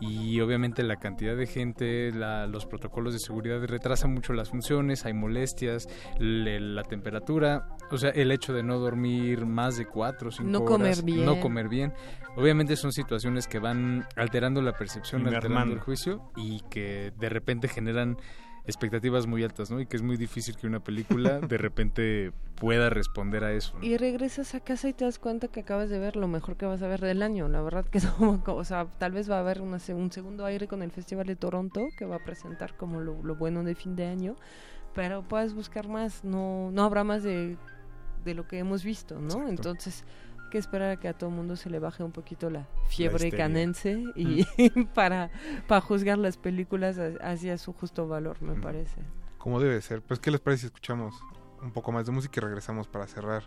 Y 0.01 0.41
obviamente 0.41 0.81
la 0.83 0.95
cantidad 0.97 1.35
de 1.37 1.45
gente, 1.45 2.11
la- 2.11 2.47
los 2.47 2.65
protocolos 2.65 3.13
de 3.13 3.19
seguridad 3.19 3.63
retrasan 3.65 4.13
mucho 4.13 4.33
las 4.33 4.49
funciones, 4.49 5.05
hay 5.05 5.13
molestias, 5.13 5.87
le- 6.19 6.59
la 6.59 6.81
temperatura, 6.83 7.67
o 7.91 7.97
sea, 7.97 8.09
el 8.09 8.31
hecho 8.31 8.51
de 8.51 8.63
no 8.63 8.79
dormir 8.79 9.45
más 9.45 9.77
de 9.77 9.85
cuatro 9.85 10.29
o 10.29 10.31
cinco 10.31 10.49
No 10.49 10.57
horas, 10.59 10.71
comer 10.71 11.03
bien. 11.03 11.25
no 11.25 11.39
comer 11.39 11.69
bien. 11.69 11.93
Obviamente 12.35 12.75
son 12.75 12.91
situaciones 12.91 13.47
que 13.47 13.59
van 13.59 14.07
alterando 14.15 14.61
la 14.61 14.73
percepción, 14.73 15.23
Y 15.23 15.27
alterando 15.35 15.73
el 15.75 15.79
juicio 15.79 16.31
y 16.35 16.61
que 16.71 17.13
de 17.19 17.29
repente 17.29 17.67
generan 17.67 18.17
expectativas 18.65 19.27
muy 19.27 19.43
altas, 19.43 19.71
¿no? 19.71 19.79
Y 19.79 19.85
que 19.85 19.97
es 19.97 20.03
muy 20.03 20.17
difícil 20.17 20.55
que 20.55 20.67
una 20.67 20.79
película 20.79 21.39
de 21.47 21.57
repente 21.57 22.31
pueda 22.55 22.89
responder 22.89 23.43
a 23.43 23.53
eso. 23.53 23.77
¿no? 23.77 23.83
Y 23.83 23.97
regresas 23.97 24.53
a 24.53 24.59
casa 24.59 24.87
y 24.87 24.93
te 24.93 25.05
das 25.05 25.19
cuenta 25.19 25.47
que 25.47 25.61
acabas 25.61 25.89
de 25.89 25.99
ver 25.99 26.15
lo 26.15 26.27
mejor 26.27 26.57
que 26.57 26.65
vas 26.65 26.81
a 26.81 26.87
ver 26.87 27.01
del 27.01 27.23
año. 27.23 27.47
La 27.47 27.61
verdad 27.61 27.85
que 27.85 27.99
no, 28.19 28.41
o 28.45 28.63
sea, 28.63 28.87
tal 28.97 29.11
vez 29.13 29.29
va 29.29 29.37
a 29.37 29.39
haber 29.39 29.61
una, 29.61 29.77
un 29.95 30.11
segundo 30.11 30.45
aire 30.45 30.67
con 30.67 30.83
el 30.83 30.91
Festival 30.91 31.27
de 31.27 31.35
Toronto 31.35 31.87
que 31.97 32.05
va 32.05 32.17
a 32.17 32.23
presentar 32.23 32.75
como 32.77 33.01
lo, 33.01 33.21
lo 33.23 33.35
bueno 33.35 33.63
de 33.63 33.75
fin 33.75 33.95
de 33.95 34.05
año, 34.05 34.35
pero 34.93 35.23
puedes 35.23 35.53
buscar 35.53 35.87
más, 35.87 36.23
no, 36.23 36.69
no 36.71 36.83
habrá 36.83 37.03
más 37.03 37.23
de, 37.23 37.57
de 38.23 38.33
lo 38.33 38.47
que 38.47 38.59
hemos 38.59 38.83
visto, 38.83 39.15
¿no? 39.19 39.27
Exacto. 39.27 39.49
Entonces, 39.49 40.03
que 40.51 40.59
esperar 40.59 40.91
a 40.91 40.97
que 40.99 41.07
a 41.07 41.13
todo 41.13 41.31
mundo 41.31 41.55
se 41.55 41.71
le 41.71 41.79
baje 41.79 42.03
un 42.03 42.11
poquito 42.11 42.51
la 42.51 42.67
fiebre 42.87 43.25
histeria. 43.27 43.45
canense 43.45 44.03
y 44.15 44.45
para, 44.93 45.31
para 45.67 45.81
juzgar 45.81 46.19
las 46.19 46.37
películas 46.37 46.99
a- 46.99 47.31
hacia 47.31 47.57
su 47.57 47.73
justo 47.73 48.07
valor, 48.07 48.39
me 48.43 48.53
parece. 48.61 49.01
Como 49.39 49.59
debe 49.59 49.81
ser. 49.81 50.03
Pues, 50.03 50.19
¿qué 50.19 50.29
les 50.29 50.39
parece 50.39 50.61
si 50.61 50.65
escuchamos 50.67 51.15
un 51.63 51.71
poco 51.71 51.91
más 51.91 52.05
de 52.05 52.11
música 52.11 52.39
y 52.39 52.43
regresamos 52.43 52.87
para 52.87 53.07
cerrar 53.07 53.41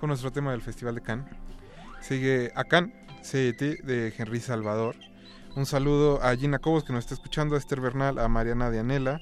con 0.00 0.08
nuestro 0.08 0.32
tema 0.32 0.50
del 0.50 0.62
Festival 0.62 0.96
de 0.96 1.02
Cannes? 1.02 1.26
Sigue 2.00 2.50
Acan, 2.56 2.92
CET 3.22 3.58
de 3.60 4.12
Henry 4.16 4.40
Salvador. 4.40 4.96
Un 5.56 5.66
saludo 5.66 6.22
a 6.22 6.34
Gina 6.36 6.58
Cobos 6.58 6.84
que 6.84 6.92
nos 6.92 7.04
está 7.04 7.14
escuchando, 7.14 7.54
a 7.54 7.58
Esther 7.58 7.80
Bernal, 7.80 8.18
a 8.18 8.28
Mariana 8.28 8.70
Dianela, 8.70 9.20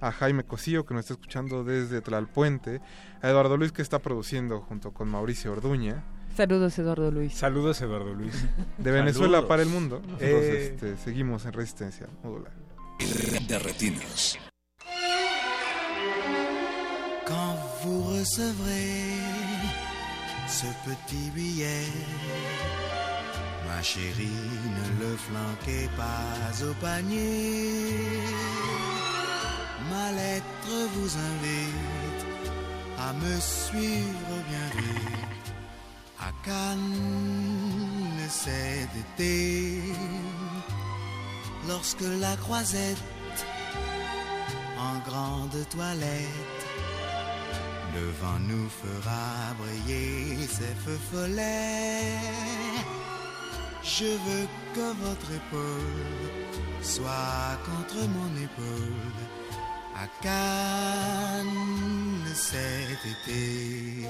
a 0.00 0.12
Jaime 0.12 0.44
Cosío 0.44 0.84
que 0.86 0.94
nos 0.94 1.02
está 1.04 1.14
escuchando 1.14 1.64
desde 1.64 2.00
Tlalpuente, 2.00 2.80
a 3.22 3.28
Eduardo 3.28 3.56
Luis 3.56 3.72
que 3.72 3.82
está 3.82 3.98
produciendo 3.98 4.60
junto 4.60 4.92
con 4.92 5.08
Mauricio 5.08 5.52
Orduña. 5.52 6.04
Saludos, 6.36 6.76
Eduardo 6.78 7.10
Luis. 7.10 7.34
Saludos, 7.34 7.80
Eduardo 7.80 8.12
Luis. 8.14 8.34
De 8.78 8.90
Venezuela 8.90 9.34
Saludos. 9.38 9.48
para 9.48 9.62
el 9.62 9.68
mundo. 9.68 10.00
Nosotros 10.02 10.22
Eh. 10.30 10.72
este, 10.74 10.96
seguimos 10.96 11.44
en 11.46 11.52
resistencia 11.52 12.06
modular. 12.22 12.52
De 13.48 13.58
retinas. 13.58 14.38
Quand 17.26 17.56
vous 17.82 18.02
recevrez 18.18 19.14
ce 20.48 20.66
petit 20.84 21.30
billet, 21.34 21.86
ma 23.66 23.80
chérie, 23.82 24.28
ne 24.76 24.86
le 25.04 25.16
flanquez 25.16 25.88
pas 25.96 26.64
au 26.68 26.74
panier. 26.74 27.88
Ma 29.90 30.12
lettre 30.12 30.74
vous 30.94 31.12
invite 31.16 32.22
à 32.98 33.12
me 33.12 33.40
suivre 33.40 34.34
bien 34.48 34.82
vite 34.82 35.13
à 36.28 36.32
Cannes 36.44 38.28
cet 38.28 38.90
été. 39.04 39.82
Lorsque 41.68 42.06
la 42.24 42.36
croisette 42.36 43.08
en 44.78 44.94
grande 45.08 45.60
toilette 45.70 46.62
devant 47.94 48.38
nous 48.50 48.68
fera 48.82 49.26
briller 49.60 50.46
ses 50.46 50.74
feux 50.84 51.02
follets. 51.10 52.18
Je 53.82 54.10
veux 54.26 54.46
que 54.74 54.88
votre 55.06 55.30
épaule 55.40 56.42
soit 56.82 57.58
contre 57.68 58.00
mon 58.16 58.32
épaule 58.48 59.20
à 59.94 60.06
Cannes 60.22 61.44
cet 62.34 63.00
été. 63.14 64.08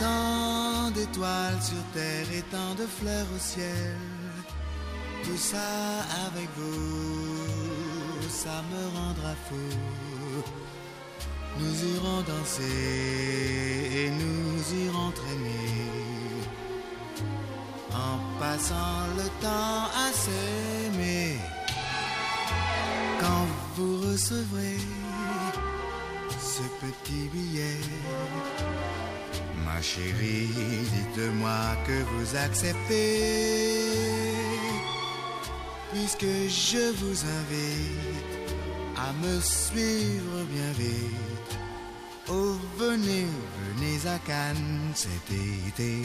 Tant 0.00 0.90
d'étoiles 0.94 1.62
sur 1.62 1.82
terre 1.92 2.26
et 2.32 2.42
tant 2.50 2.74
de 2.74 2.86
fleurs 2.86 3.26
au 3.36 3.38
ciel. 3.38 3.96
Tout 5.24 5.36
ça 5.36 5.70
avec 6.26 6.48
vous, 6.56 8.28
ça 8.30 8.62
me 8.70 8.82
rendra 8.96 9.34
fou. 9.46 9.68
Nous 11.58 11.76
irons 11.94 12.22
danser 12.22 13.90
et 14.00 14.10
nous 14.10 14.84
irons 14.86 15.10
traîner 15.10 16.00
en 17.92 18.40
passant 18.40 19.00
le 19.18 19.26
temps 19.42 19.84
à 20.04 20.10
s'aimer. 20.12 21.36
Quand 23.20 23.46
vous 23.76 23.96
recevrez 24.08 24.78
ce 26.40 26.62
petit 26.84 27.28
billet, 27.34 27.80
ma 29.64 29.80
chérie, 29.82 30.48
dites-moi 30.94 31.76
que 31.86 32.02
vous 32.12 32.36
acceptez, 32.36 33.82
puisque 35.92 36.32
je 36.48 36.92
vous 37.00 37.24
invite 37.38 38.30
à 38.96 39.12
me 39.24 39.40
suivre 39.40 40.44
bien 40.52 40.72
vite. 40.78 41.58
Oh, 42.28 42.56
venez, 42.78 43.26
venez 43.58 44.06
à 44.06 44.18
Cannes 44.20 44.92
cet 44.94 45.30
été. 45.68 46.02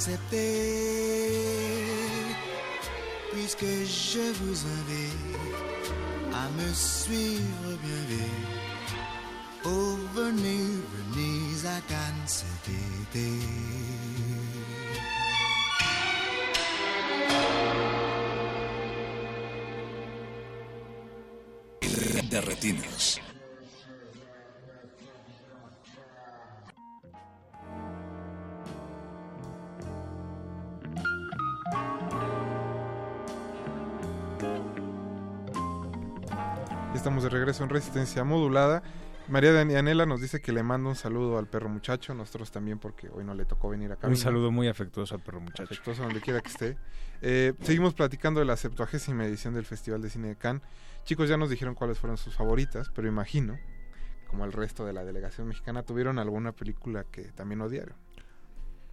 Acceptez, 0.00 1.28
puisque 3.32 3.66
je 3.84 4.32
vous 4.40 4.58
invite 4.78 5.92
à 6.32 6.48
me 6.56 6.72
suivre 6.72 7.76
bien 7.84 8.02
vite. 8.08 8.94
Oh, 9.66 9.98
venez, 10.14 10.64
venez 10.94 11.68
à 11.68 11.80
Cannes 11.82 12.26
cet 12.26 12.72
été. 12.72 13.28
de 22.30 22.38
retinas. 22.38 23.29
Estamos 37.00 37.22
de 37.22 37.30
regreso 37.30 37.64
en 37.64 37.70
Resistencia 37.70 38.24
Modulada. 38.24 38.82
María 39.26 39.54
Daniela 39.54 40.04
nos 40.04 40.20
dice 40.20 40.42
que 40.42 40.52
le 40.52 40.62
manda 40.62 40.90
un 40.90 40.96
saludo 40.96 41.38
al 41.38 41.46
perro 41.46 41.70
muchacho, 41.70 42.12
nosotros 42.12 42.50
también 42.50 42.78
porque 42.78 43.08
hoy 43.08 43.24
no 43.24 43.32
le 43.32 43.46
tocó 43.46 43.70
venir 43.70 43.90
acá. 43.90 44.06
Un 44.06 44.18
saludo 44.18 44.50
muy 44.50 44.68
afectuoso 44.68 45.14
al 45.14 45.22
perro 45.22 45.40
muchacho. 45.40 45.62
Afectuoso 45.62 46.02
donde 46.02 46.20
quiera 46.20 46.42
que 46.42 46.50
esté. 46.50 46.76
Eh, 47.22 47.54
seguimos 47.62 47.94
platicando 47.94 48.40
de 48.40 48.44
la 48.44 48.54
70 48.54 49.24
edición 49.24 49.54
del 49.54 49.64
Festival 49.64 50.02
de 50.02 50.10
Cine 50.10 50.28
de 50.28 50.36
Cannes. 50.36 50.62
Chicos 51.04 51.26
ya 51.30 51.38
nos 51.38 51.48
dijeron 51.48 51.74
cuáles 51.74 51.98
fueron 51.98 52.18
sus 52.18 52.34
favoritas, 52.34 52.90
pero 52.94 53.08
imagino, 53.08 53.58
como 54.28 54.44
el 54.44 54.52
resto 54.52 54.84
de 54.84 54.92
la 54.92 55.02
delegación 55.02 55.48
mexicana, 55.48 55.82
tuvieron 55.82 56.18
alguna 56.18 56.52
película 56.52 57.04
que 57.04 57.32
también 57.32 57.62
odiaron. 57.62 57.96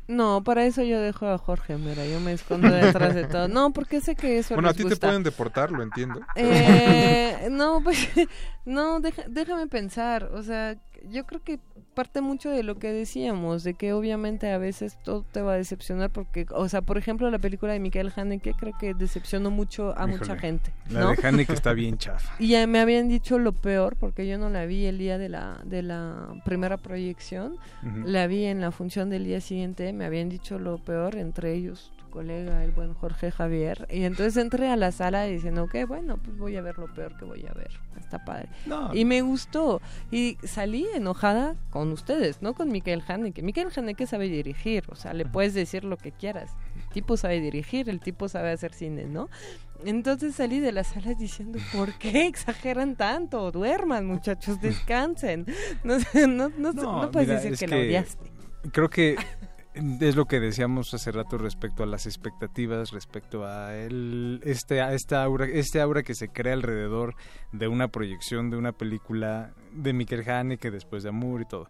No, 0.07 0.41
para 0.43 0.65
eso 0.65 0.83
yo 0.83 1.01
dejo 1.01 1.27
a 1.27 1.37
Jorge, 1.37 1.77
mira, 1.77 2.05
yo 2.05 2.19
me 2.21 2.31
escondo 2.31 2.69
detrás 2.71 3.13
de 3.13 3.25
todo. 3.25 3.47
No, 3.49 3.73
porque 3.73 3.99
sé 3.99 4.15
que 4.15 4.37
eso 4.39 4.53
Bueno, 4.55 4.69
les 4.69 4.79
a 4.79 4.83
ti 4.83 4.87
te 4.87 4.95
pueden 4.95 5.23
deportar, 5.23 5.69
lo 5.71 5.83
entiendo. 5.83 6.21
Eh, 6.35 7.49
no, 7.51 7.81
pues, 7.83 8.07
no, 8.65 9.01
deja- 9.01 9.25
déjame 9.27 9.67
pensar, 9.67 10.25
o 10.33 10.41
sea, 10.43 10.77
yo 11.09 11.25
creo 11.25 11.43
que 11.43 11.59
parte 11.93 12.21
mucho 12.21 12.49
de 12.49 12.63
lo 12.63 12.75
que 12.77 12.91
decíamos, 12.91 13.63
de 13.63 13.73
que 13.73 13.93
obviamente 13.93 14.51
a 14.51 14.57
veces 14.57 14.97
todo 15.03 15.25
te 15.31 15.41
va 15.41 15.53
a 15.53 15.57
decepcionar 15.57 16.11
porque, 16.11 16.45
o 16.51 16.69
sea, 16.69 16.81
por 16.81 16.97
ejemplo, 16.97 17.29
la 17.31 17.39
película 17.39 17.73
de 17.73 17.79
Miguel 17.79 18.11
Haneke 18.15 18.53
creo 18.53 18.73
que 18.77 18.93
decepcionó 18.93 19.49
mucho 19.49 19.97
a 19.97 20.07
mucha 20.07 20.37
gente, 20.37 20.71
La 20.89 21.11
de 21.11 21.27
Haneke 21.27 21.53
está 21.53 21.73
bien 21.73 21.97
chafa. 21.97 22.35
Y 22.39 22.49
ya 22.49 22.67
me 22.67 22.79
habían 22.79 23.07
dicho 23.07 23.39
lo 23.39 23.51
peor, 23.51 23.95
porque 23.95 24.27
yo 24.27 24.37
no 24.37 24.49
la 24.49 24.65
vi 24.65 24.85
el 24.85 24.97
día 24.97 25.17
de 25.17 25.29
la, 25.29 25.59
de 25.63 25.81
la 25.81 26.41
primera 26.45 26.77
proyección, 26.77 27.57
la 28.05 28.27
vi 28.27 28.45
en 28.45 28.61
la 28.61 28.71
función 28.71 29.09
del 29.09 29.25
día 29.25 29.41
siguiente, 29.41 29.91
me 29.93 30.05
habían 30.05 30.29
dicho 30.29 30.59
lo 30.59 30.77
peor, 30.77 31.15
entre 31.15 31.53
ellos 31.53 31.91
colega, 32.17 32.63
el 32.63 32.71
buen 32.71 32.95
Jorge 32.95 33.29
Javier, 33.29 33.87
y 33.91 34.05
entonces 34.05 34.37
entré 34.37 34.69
a 34.69 34.75
la 34.75 34.91
sala 34.91 35.25
diciendo, 35.25 35.65
ok, 35.65 35.87
bueno, 35.87 36.17
pues 36.17 36.35
voy 36.35 36.55
a 36.55 36.61
ver 36.63 36.79
lo 36.79 36.91
peor 36.91 37.15
que 37.15 37.25
voy 37.25 37.45
a 37.45 37.53
ver, 37.53 37.69
está 37.99 38.25
padre. 38.25 38.49
No. 38.65 38.91
Y 38.91 39.05
me 39.05 39.21
gustó, 39.21 39.83
y 40.09 40.39
salí 40.41 40.87
enojada 40.95 41.55
con 41.69 41.91
ustedes, 41.91 42.41
no 42.41 42.55
con 42.55 42.71
Michael 42.71 43.03
Haneke. 43.07 43.43
Michael 43.43 43.67
Haneke 43.75 44.07
sabe 44.07 44.29
dirigir, 44.29 44.85
o 44.89 44.95
sea, 44.95 45.13
le 45.13 45.27
puedes 45.27 45.53
decir 45.53 45.83
lo 45.83 45.95
que 45.95 46.11
quieras. 46.11 46.57
El 46.75 46.89
tipo 46.91 47.17
sabe 47.17 47.39
dirigir, 47.39 47.87
el 47.87 47.99
tipo 47.99 48.27
sabe 48.27 48.49
hacer 48.49 48.73
cine, 48.73 49.05
¿no? 49.05 49.29
Entonces 49.85 50.33
salí 50.33 50.59
de 50.59 50.71
la 50.71 50.83
sala 50.83 51.13
diciendo, 51.13 51.59
¿por 51.71 51.93
qué 51.99 52.25
exageran 52.25 52.95
tanto? 52.95 53.51
Duerman, 53.51 54.07
muchachos, 54.07 54.59
descansen. 54.59 55.45
No, 55.83 55.99
sé, 55.99 56.25
no, 56.25 56.49
no, 56.57 56.73
no 56.73 57.11
puedes 57.11 57.27
mira, 57.27 57.39
decir 57.39 57.53
es 57.53 57.59
que, 57.59 57.67
la 57.67 57.77
odiaste. 57.77 58.31
Creo 58.71 58.89
que 58.89 59.17
es 59.99 60.15
lo 60.15 60.25
que 60.25 60.39
decíamos 60.39 60.93
hace 60.93 61.11
rato 61.11 61.37
respecto 61.37 61.83
a 61.83 61.85
las 61.85 62.05
expectativas, 62.05 62.91
respecto 62.91 63.45
a 63.45 63.75
el, 63.75 64.41
este, 64.43 64.81
esta 64.93 65.23
aura, 65.23 65.45
este 65.45 65.81
aura 65.81 66.03
que 66.03 66.15
se 66.15 66.29
crea 66.29 66.53
alrededor 66.53 67.15
de 67.51 67.67
una 67.67 67.87
proyección 67.87 68.49
de 68.49 68.57
una 68.57 68.71
película 68.71 69.53
de 69.71 69.93
Mikel 69.93 70.27
Haneke 70.29 70.71
después 70.71 71.03
de 71.03 71.09
Amour 71.09 71.41
y 71.41 71.45
todo. 71.45 71.69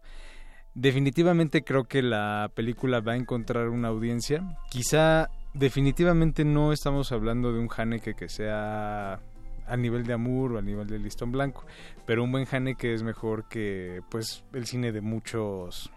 Definitivamente 0.73 1.63
creo 1.63 1.85
que 1.85 2.01
la 2.01 2.51
película 2.53 2.99
va 2.99 3.13
a 3.13 3.17
encontrar 3.17 3.69
una 3.69 3.88
audiencia. 3.88 4.43
Quizá 4.69 5.29
definitivamente 5.53 6.45
no 6.45 6.71
estamos 6.71 7.11
hablando 7.11 7.51
de 7.51 7.59
un 7.59 7.69
Haneke 7.75 8.13
que 8.13 8.29
sea 8.29 9.19
a 9.67 9.77
nivel 9.77 10.05
de 10.05 10.13
Amour 10.13 10.53
o 10.53 10.57
a 10.59 10.61
nivel 10.61 10.88
de 10.88 10.99
Listón 10.99 11.31
Blanco, 11.31 11.65
pero 12.05 12.23
un 12.23 12.31
buen 12.31 12.47
Haneke 12.49 12.93
es 12.93 13.03
mejor 13.03 13.47
que 13.49 14.01
pues 14.09 14.43
el 14.53 14.65
cine 14.65 14.91
de 14.91 15.01
muchos 15.01 15.91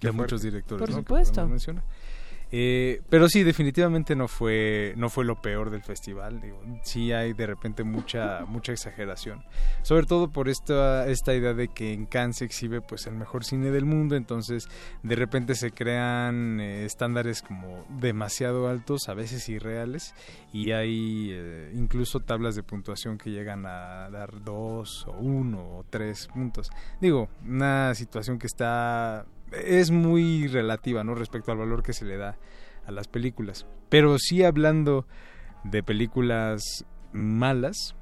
de 0.00 0.08
fuerte. 0.08 0.22
muchos 0.34 0.42
directores, 0.42 0.86
Por 0.86 0.94
supuesto. 0.94 1.34
podemos 1.34 1.50
mencionar. 1.50 1.84
Eh, 2.52 3.02
pero 3.08 3.28
sí, 3.28 3.44
definitivamente 3.44 4.16
no 4.16 4.26
fue 4.26 4.92
no 4.96 5.08
fue 5.08 5.24
lo 5.24 5.40
peor 5.40 5.70
del 5.70 5.82
festival. 5.82 6.40
Digo, 6.40 6.60
sí 6.82 7.12
hay 7.12 7.32
de 7.32 7.46
repente 7.46 7.84
mucha 7.84 8.44
mucha 8.44 8.72
exageración, 8.72 9.44
sobre 9.82 10.04
todo 10.06 10.32
por 10.32 10.48
esta 10.48 11.06
esta 11.06 11.32
idea 11.32 11.54
de 11.54 11.68
que 11.68 11.92
en 11.92 12.06
Cannes 12.06 12.38
se 12.38 12.46
exhibe 12.46 12.80
pues 12.80 13.06
el 13.06 13.14
mejor 13.14 13.44
cine 13.44 13.70
del 13.70 13.84
mundo, 13.84 14.16
entonces 14.16 14.68
de 15.04 15.14
repente 15.14 15.54
se 15.54 15.70
crean 15.70 16.58
eh, 16.60 16.84
estándares 16.84 17.42
como 17.42 17.84
demasiado 17.88 18.68
altos, 18.68 19.08
a 19.08 19.14
veces 19.14 19.48
irreales, 19.48 20.12
y 20.52 20.72
hay 20.72 21.28
eh, 21.30 21.72
incluso 21.76 22.18
tablas 22.18 22.56
de 22.56 22.64
puntuación 22.64 23.16
que 23.16 23.30
llegan 23.30 23.64
a 23.64 24.10
dar 24.10 24.42
dos 24.42 25.06
o 25.06 25.12
uno 25.12 25.78
o 25.78 25.84
tres 25.88 26.26
puntos. 26.26 26.68
Digo, 27.00 27.28
una 27.46 27.94
situación 27.94 28.40
que 28.40 28.48
está 28.48 29.24
es 29.52 29.90
muy 29.90 30.46
relativa, 30.48 31.04
¿no? 31.04 31.14
Respecto 31.14 31.52
al 31.52 31.58
valor 31.58 31.82
que 31.82 31.92
se 31.92 32.04
le 32.04 32.16
da 32.16 32.36
a 32.86 32.90
las 32.92 33.08
películas. 33.08 33.66
Pero 33.88 34.18
sí 34.18 34.42
hablando 34.44 35.06
de 35.64 35.82
películas 35.82 36.62
malas, 37.12 37.94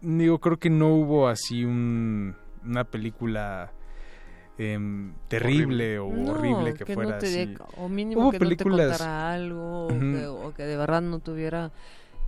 digo, 0.00 0.38
creo 0.40 0.58
que 0.58 0.70
no 0.70 0.88
hubo 0.94 1.28
así 1.28 1.64
un, 1.64 2.34
una 2.64 2.84
película 2.84 3.72
em, 4.58 5.12
terrible 5.28 5.98
o 5.98 6.08
No, 6.08 6.30
horrible 6.32 6.74
que, 6.74 6.86
fuera 6.94 7.18
te 7.18 7.26
así. 7.26 7.54
o 7.76 7.88
mínimo 7.88 8.22
Hubo 8.22 8.30
que 8.32 8.38
películas- 8.38 8.88
no 8.88 8.92
te 8.94 8.98
contara 8.98 9.32
algo 9.32 9.86
o, 9.86 9.92
Ujú. 9.92 9.98
que, 9.98 10.26
o 10.26 10.54
que 10.54 10.62
de 10.64 10.76
verdad 10.76 11.02
no 11.02 11.18
tuviera 11.20 11.70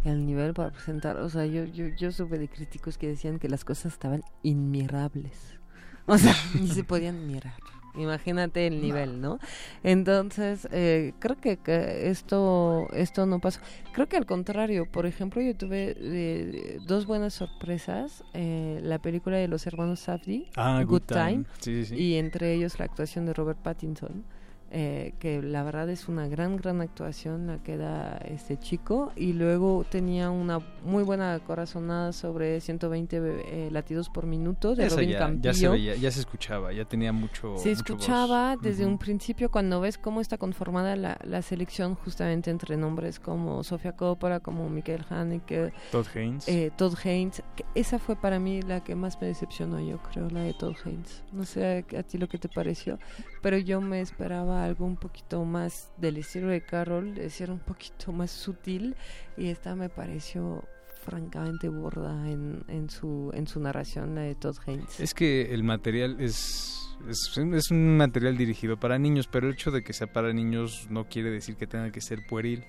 el 0.05 0.27
nivel 0.27 0.53
para 0.55 0.71
presentar 0.71 1.17
o 1.17 1.29
sea 1.29 1.45
yo, 1.47 1.65
yo 1.65 1.89
yo 1.89 2.13
supe 2.13 2.39
de 2.39 2.49
críticos 2.49 2.99
que 2.99 3.09
decían 3.09 3.39
que 3.41 3.49
las 3.49 3.65
cosas 3.65 3.93
estaban 3.95 4.23
inmirables 4.45 5.59
o 6.07 6.17
sea 6.19 6.35
ni 6.61 6.69
se 6.69 6.85
podían 6.85 7.27
mirar 7.27 7.55
imagínate 7.99 8.67
el 8.67 8.81
nivel 8.81 9.21
no 9.21 9.39
entonces 9.83 10.69
eh, 10.73 11.13
creo 11.19 11.37
que, 11.41 11.57
que 11.57 12.09
esto 12.11 12.87
esto 12.93 13.27
no 13.27 13.41
pasó 13.41 13.61
creo 13.93 14.09
que 14.09 14.17
al 14.17 14.27
contrario 14.27 14.87
por 14.91 15.07
ejemplo 15.07 15.41
yo 15.43 15.55
tuve 15.57 15.95
eh, 15.99 16.79
dos 16.87 17.07
buenas 17.07 17.35
sorpresas 17.35 18.23
eh, 18.35 18.81
la 18.83 18.99
película 18.99 19.37
de 19.37 19.49
los 19.49 19.67
hermanos 19.67 20.01
Safdie 20.01 20.47
Ah, 20.57 20.83
Good 20.85 20.91
Good 20.91 21.03
Time. 21.07 21.31
Time 21.31 21.45
Sí, 21.61 21.85
sí. 21.85 21.95
y 21.97 22.15
entre 22.17 22.55
ellos 22.55 22.79
la 22.79 22.85
actuación 22.85 23.27
de 23.27 23.35
Robert 23.35 23.59
Pattinson 23.59 24.25
eh, 24.71 25.15
que 25.19 25.41
la 25.43 25.63
verdad 25.63 25.89
es 25.89 26.09
una 26.09 26.29
gran 26.29 26.57
gran 26.57 26.81
actuación 26.81 27.47
la 27.47 27.59
que 27.63 27.77
da 27.79 28.19
este 28.19 28.59
chico 28.59 29.13
y 29.17 29.33
luego 29.33 29.85
tenía 29.89 30.31
una 30.31 30.61
muy 30.85 31.03
buena 31.05 31.39
corazonada 31.47 32.13
sobre 32.13 32.61
120 32.61 33.17
eh, 33.17 33.69
latidos 33.71 34.09
por 34.11 34.27
minuto 34.27 34.75
de 34.75 34.87
Esa 34.87 34.97
Robin 34.97 35.11
ya, 35.11 35.19
Campillo 35.19 35.43
ya 35.53 35.55
se 35.55 35.69
veía, 35.69 35.97
ya 35.97 36.11
se 36.11 36.21
escuchaba, 36.21 36.73
ya 36.73 36.85
tenía 36.85 37.13
mucho. 37.13 37.57
se 37.57 37.71
mucho 37.71 37.71
escuchaba 37.95 38.55
voz. 38.57 38.63
desde 38.63 38.83
Ujú. 38.85 38.93
un 38.93 38.99
principio 38.99 39.51
cuando 39.51 39.81
ves 39.81 39.97
cómo 39.97 40.21
está 40.21 40.37
conformada 40.39 40.97
la, 40.97 41.19
la 41.25 41.41
selección 41.43 41.95
justamente 41.95 42.51
entre 42.51 42.77
nombres 42.77 43.19
como 43.19 43.65
Sofía 43.65 43.93
Coppola, 43.93 44.41
como 44.41 44.69
Michael 44.69 45.05
Haneke, 45.09 45.73
Todd 45.91 46.07
Haynes. 46.15 46.47
eh, 46.49 46.71
Todd 46.77 46.95
Haynes. 47.05 47.43
esa 47.75 47.99
fue 47.99 48.17
para 48.17 48.39
mí 48.39 48.61
la 48.63 48.85
que 48.85 48.95
más 48.95 49.21
me 49.21 49.29
decepcionó, 49.29 49.81
yo 49.81 49.99
creo, 50.11 50.29
la 50.31 50.41
de 50.41 50.53
Todd 50.55 50.75
Haynes. 50.85 51.25
No 51.33 51.45
sé 51.45 51.85
a, 51.95 51.99
a 51.99 52.03
ti 52.03 52.19
lo 52.19 52.29
que 52.29 52.39
te 52.39 52.49
pareció, 52.49 52.99
pero 53.41 53.57
yo 53.59 53.81
me 53.81 54.01
esperaba 54.01 54.58
algo 54.65 54.85
un 54.87 54.97
poquito 54.97 55.45
más 55.45 55.91
del 55.97 56.19
estilo 56.19 56.49
de 56.49 56.63
Carol, 56.63 57.15
de 57.15 57.31
ser 57.31 57.51
un 57.51 57.59
poquito 57.61 58.13
más 58.13 58.31
sutil 58.31 58.97
y 59.37 59.49
esta 59.49 59.75
me 59.75 59.89
pareció 59.89 60.65
francamente 61.05 61.69
burda 61.69 62.29
en, 62.29 62.65
en 62.69 62.91
su 62.91 63.31
en 63.33 63.47
su 63.47 63.61
narración 63.61 64.15
la 64.15 64.23
de 64.23 64.35
Todd 64.35 64.57
Haynes. 64.67 65.01
Es 65.01 65.15
que 65.15 65.55
el 65.55 65.63
material 65.65 66.21
es, 66.21 66.97
es, 67.09 67.39
es 67.39 67.71
un 67.71 67.97
material 67.97 68.37
dirigido 68.37 68.79
para 68.79 68.99
niños, 68.99 69.27
pero 69.29 69.47
el 69.47 69.55
hecho 69.55 69.71
de 69.71 69.83
que 69.83 69.93
sea 69.93 70.13
para 70.13 70.33
niños 70.33 70.87
no 70.91 71.09
quiere 71.09 71.31
decir 71.31 71.57
que 71.57 71.67
tenga 71.67 71.91
que 71.91 72.01
ser 72.01 72.27
pueril. 72.27 72.65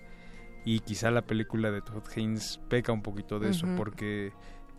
Y 0.66 0.82
quizá 0.82 1.10
la 1.10 1.22
película 1.24 1.72
de 1.72 1.82
Todd 1.82 2.04
Haynes 2.16 2.60
peca 2.70 2.92
un 2.92 3.02
poquito 3.02 3.40
de 3.40 3.50
eso, 3.50 3.66
Ujú. 3.66 3.76
porque 3.78 4.32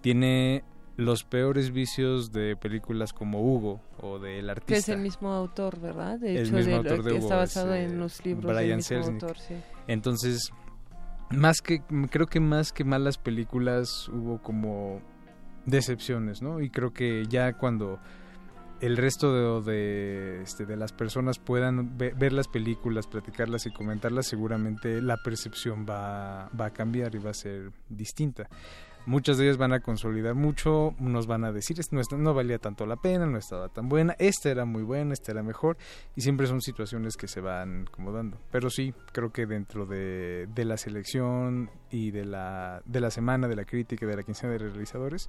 tiene 0.02 0.62
los 1.00 1.24
peores 1.24 1.70
vicios 1.72 2.30
de 2.32 2.56
películas 2.56 3.12
como 3.12 3.40
Hugo 3.42 3.80
o 4.00 4.18
de 4.18 4.38
El 4.38 4.50
Artista. 4.50 4.72
Que 4.74 4.78
es 4.78 4.88
el 4.88 4.98
mismo 5.00 5.32
autor, 5.32 5.80
¿verdad? 5.80 6.18
De 6.18 6.36
El 6.36 6.46
hecho, 6.46 6.54
mismo 6.56 6.70
de 6.70 6.76
autor 6.76 7.02
de 7.02 7.12
Hugo 7.12 7.20
está 7.22 7.34
es, 7.42 7.54
basado 7.54 7.74
eh, 7.74 7.84
en 7.84 7.98
los 7.98 8.24
libros 8.24 8.46
del 8.46 8.56
Brian 8.56 8.76
mismo 8.76 8.88
Selznick. 9.02 9.22
autor, 9.22 9.38
sí. 9.38 9.54
Entonces, 9.86 10.52
más 11.30 11.62
que 11.62 11.82
creo 12.10 12.26
que 12.26 12.40
más 12.40 12.72
que 12.72 12.84
malas 12.84 13.16
películas 13.18 14.08
hubo 14.08 14.42
como 14.42 15.00
decepciones, 15.66 16.42
¿no? 16.42 16.60
Y 16.60 16.70
creo 16.70 16.92
que 16.92 17.24
ya 17.28 17.52
cuando 17.54 17.98
el 18.80 18.96
resto 18.96 19.60
de, 19.62 19.72
de, 19.72 20.42
este, 20.42 20.64
de 20.64 20.76
las 20.76 20.92
personas 20.92 21.38
puedan 21.38 21.96
ve- 21.98 22.14
ver 22.16 22.32
las 22.32 22.48
películas, 22.48 23.06
platicarlas 23.06 23.66
y 23.66 23.70
comentarlas, 23.72 24.26
seguramente 24.26 25.02
la 25.02 25.16
percepción 25.18 25.84
va, 25.88 26.48
va 26.58 26.66
a 26.66 26.70
cambiar 26.70 27.14
y 27.14 27.18
va 27.18 27.30
a 27.30 27.34
ser 27.34 27.70
distinta. 27.88 28.48
Muchas 29.06 29.38
de 29.38 29.44
ellas 29.44 29.56
van 29.56 29.72
a 29.72 29.80
consolidar 29.80 30.34
mucho, 30.34 30.94
unos 31.00 31.26
van 31.26 31.44
a 31.44 31.52
decir, 31.52 31.80
"Es- 31.80 31.92
no, 31.92 32.00
no 32.18 32.34
valía 32.34 32.58
tanto 32.58 32.86
la 32.86 32.96
pena, 32.96 33.26
no 33.26 33.38
estaba 33.38 33.68
tan 33.68 33.88
buena, 33.88 34.14
esta 34.18 34.50
era 34.50 34.64
muy 34.64 34.82
buena, 34.82 35.14
esta 35.14 35.32
era 35.32 35.42
mejor, 35.42 35.78
y 36.14 36.20
siempre 36.20 36.46
son 36.46 36.60
situaciones 36.60 37.16
que 37.16 37.26
se 37.26 37.40
van 37.40 37.86
como 37.90 38.12
dando. 38.12 38.38
Pero 38.52 38.70
sí, 38.70 38.94
creo 39.12 39.32
que 39.32 39.46
dentro 39.46 39.86
de, 39.86 40.46
de 40.54 40.64
la 40.64 40.76
selección 40.76 41.70
y 41.90 42.10
de 42.12 42.24
la, 42.24 42.82
de 42.84 43.00
la 43.00 43.10
semana, 43.10 43.48
de 43.48 43.56
la 43.56 43.64
crítica 43.64 44.06
de 44.06 44.16
la 44.16 44.22
quincena 44.22 44.52
de 44.52 44.58
realizadores, 44.58 45.28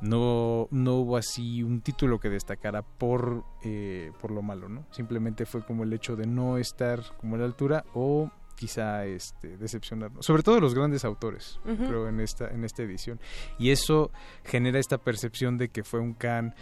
no, 0.00 0.66
no 0.70 0.94
hubo 0.96 1.16
así 1.16 1.62
un 1.62 1.80
título 1.80 2.18
que 2.18 2.28
destacara 2.28 2.82
por, 2.82 3.44
eh, 3.62 4.10
por 4.20 4.32
lo 4.32 4.42
malo, 4.42 4.68
¿no? 4.68 4.84
Simplemente 4.90 5.46
fue 5.46 5.64
como 5.64 5.84
el 5.84 5.92
hecho 5.92 6.16
de 6.16 6.26
no 6.26 6.58
estar 6.58 7.00
como 7.20 7.36
a 7.36 7.38
la 7.38 7.44
altura 7.44 7.84
o 7.94 8.30
quizá 8.56 9.04
este 9.04 9.56
decepcionarnos 9.56 10.24
sobre 10.24 10.42
todo 10.42 10.60
los 10.60 10.74
grandes 10.74 11.04
autores 11.04 11.60
creo 11.64 12.08
en 12.08 12.20
esta 12.20 12.48
en 12.48 12.64
esta 12.64 12.82
edición 12.82 13.20
y 13.58 13.70
eso 13.70 14.10
genera 14.44 14.78
esta 14.78 14.98
percepción 14.98 15.58
de 15.58 15.68
que 15.68 15.84
fue 15.84 16.00
un 16.00 16.14
can 16.14 16.54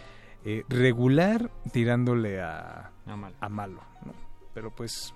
eh, 0.45 0.63
regular 0.69 1.51
tirándole 1.71 2.41
a, 2.41 2.91
A 3.39 3.49
malo 3.49 3.81
¿no? 4.05 4.13
pero 4.53 4.73
pues 4.75 5.13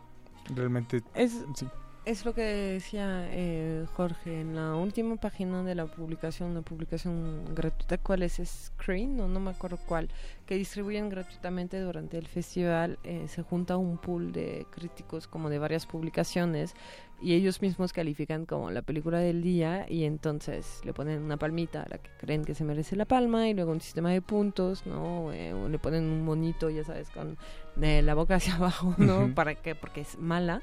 realmente 0.56 1.02
Es, 1.14 1.46
sí. 1.56 1.68
Es 2.08 2.24
lo 2.24 2.34
que 2.34 2.42
decía 2.42 3.28
eh, 3.32 3.86
Jorge 3.94 4.40
en 4.40 4.56
la 4.56 4.76
última 4.76 5.18
página 5.18 5.62
de 5.64 5.76
la 5.76 5.88
publicación, 5.88 6.52
una 6.52 6.62
publicación 6.62 7.54
gratuita, 7.54 7.98
¿cuál 7.98 8.24
es? 8.24 8.42
Screen, 8.46 9.18
no, 9.18 9.28
no 9.28 9.42
me 9.42 9.52
acuerdo 9.52 9.78
cuál, 9.86 10.10
que 10.46 10.56
distribuyen 10.56 11.10
gratuitamente 11.10 11.82
durante 11.82 12.18
el 12.18 12.26
festival. 12.26 12.98
eh, 13.04 13.26
se 13.28 13.44
junta 13.44 13.76
un 13.76 13.98
pool 13.98 14.32
de 14.32 14.66
críticos 14.70 15.28
como 15.28 15.50
de 15.50 15.60
varias 15.60 15.86
publicaciones 15.86 16.76
y 17.22 17.34
ellos 17.34 17.62
mismos 17.62 17.92
califican 17.92 18.46
como 18.46 18.72
la 18.72 18.84
película 18.84 19.20
del 19.20 19.42
día 19.42 19.86
y 19.90 20.06
entonces 20.06 20.80
le 20.86 20.94
ponen 20.94 21.24
una 21.24 21.36
palmita 21.36 21.84
a 21.84 21.90
la 21.90 21.98
que 21.98 22.10
creen 22.20 22.46
que 22.46 22.54
se 22.54 22.64
merece 22.64 22.96
la 22.96 23.06
palma 23.06 23.50
y 23.50 23.54
luego 23.54 23.74
un 23.74 23.82
sistema 23.82 24.12
de 24.12 24.22
puntos, 24.22 24.86
¿no? 24.86 25.34
Eh, 25.34 25.54
o 25.54 25.68
le 25.68 25.78
ponen 25.78 26.06
un 26.06 26.24
monito, 26.24 26.70
ya 26.70 26.86
sabes, 26.86 27.10
con 27.10 27.38
eh, 27.82 28.02
la 28.02 28.14
boca 28.14 28.36
hacia 28.36 28.56
abajo, 28.58 28.96
¿no? 28.98 29.36
¿Para 29.36 29.56
qué? 29.56 29.76
Porque 29.76 30.02
es 30.02 30.18
mala. 30.18 30.62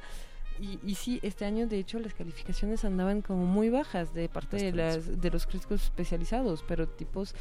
Y, 0.60 0.78
y 0.84 0.94
sí, 0.94 1.18
este 1.22 1.44
año 1.44 1.66
de 1.66 1.78
hecho 1.78 1.98
las 1.98 2.14
calificaciones 2.14 2.84
andaban 2.84 3.22
como 3.22 3.44
muy 3.44 3.70
bajas 3.70 4.14
de 4.14 4.28
parte 4.28 4.56
de, 4.56 4.72
las, 4.72 5.20
de 5.20 5.30
los 5.30 5.46
críticos 5.46 5.82
especializados, 5.82 6.64
pero 6.66 6.86
tipos 6.86 7.34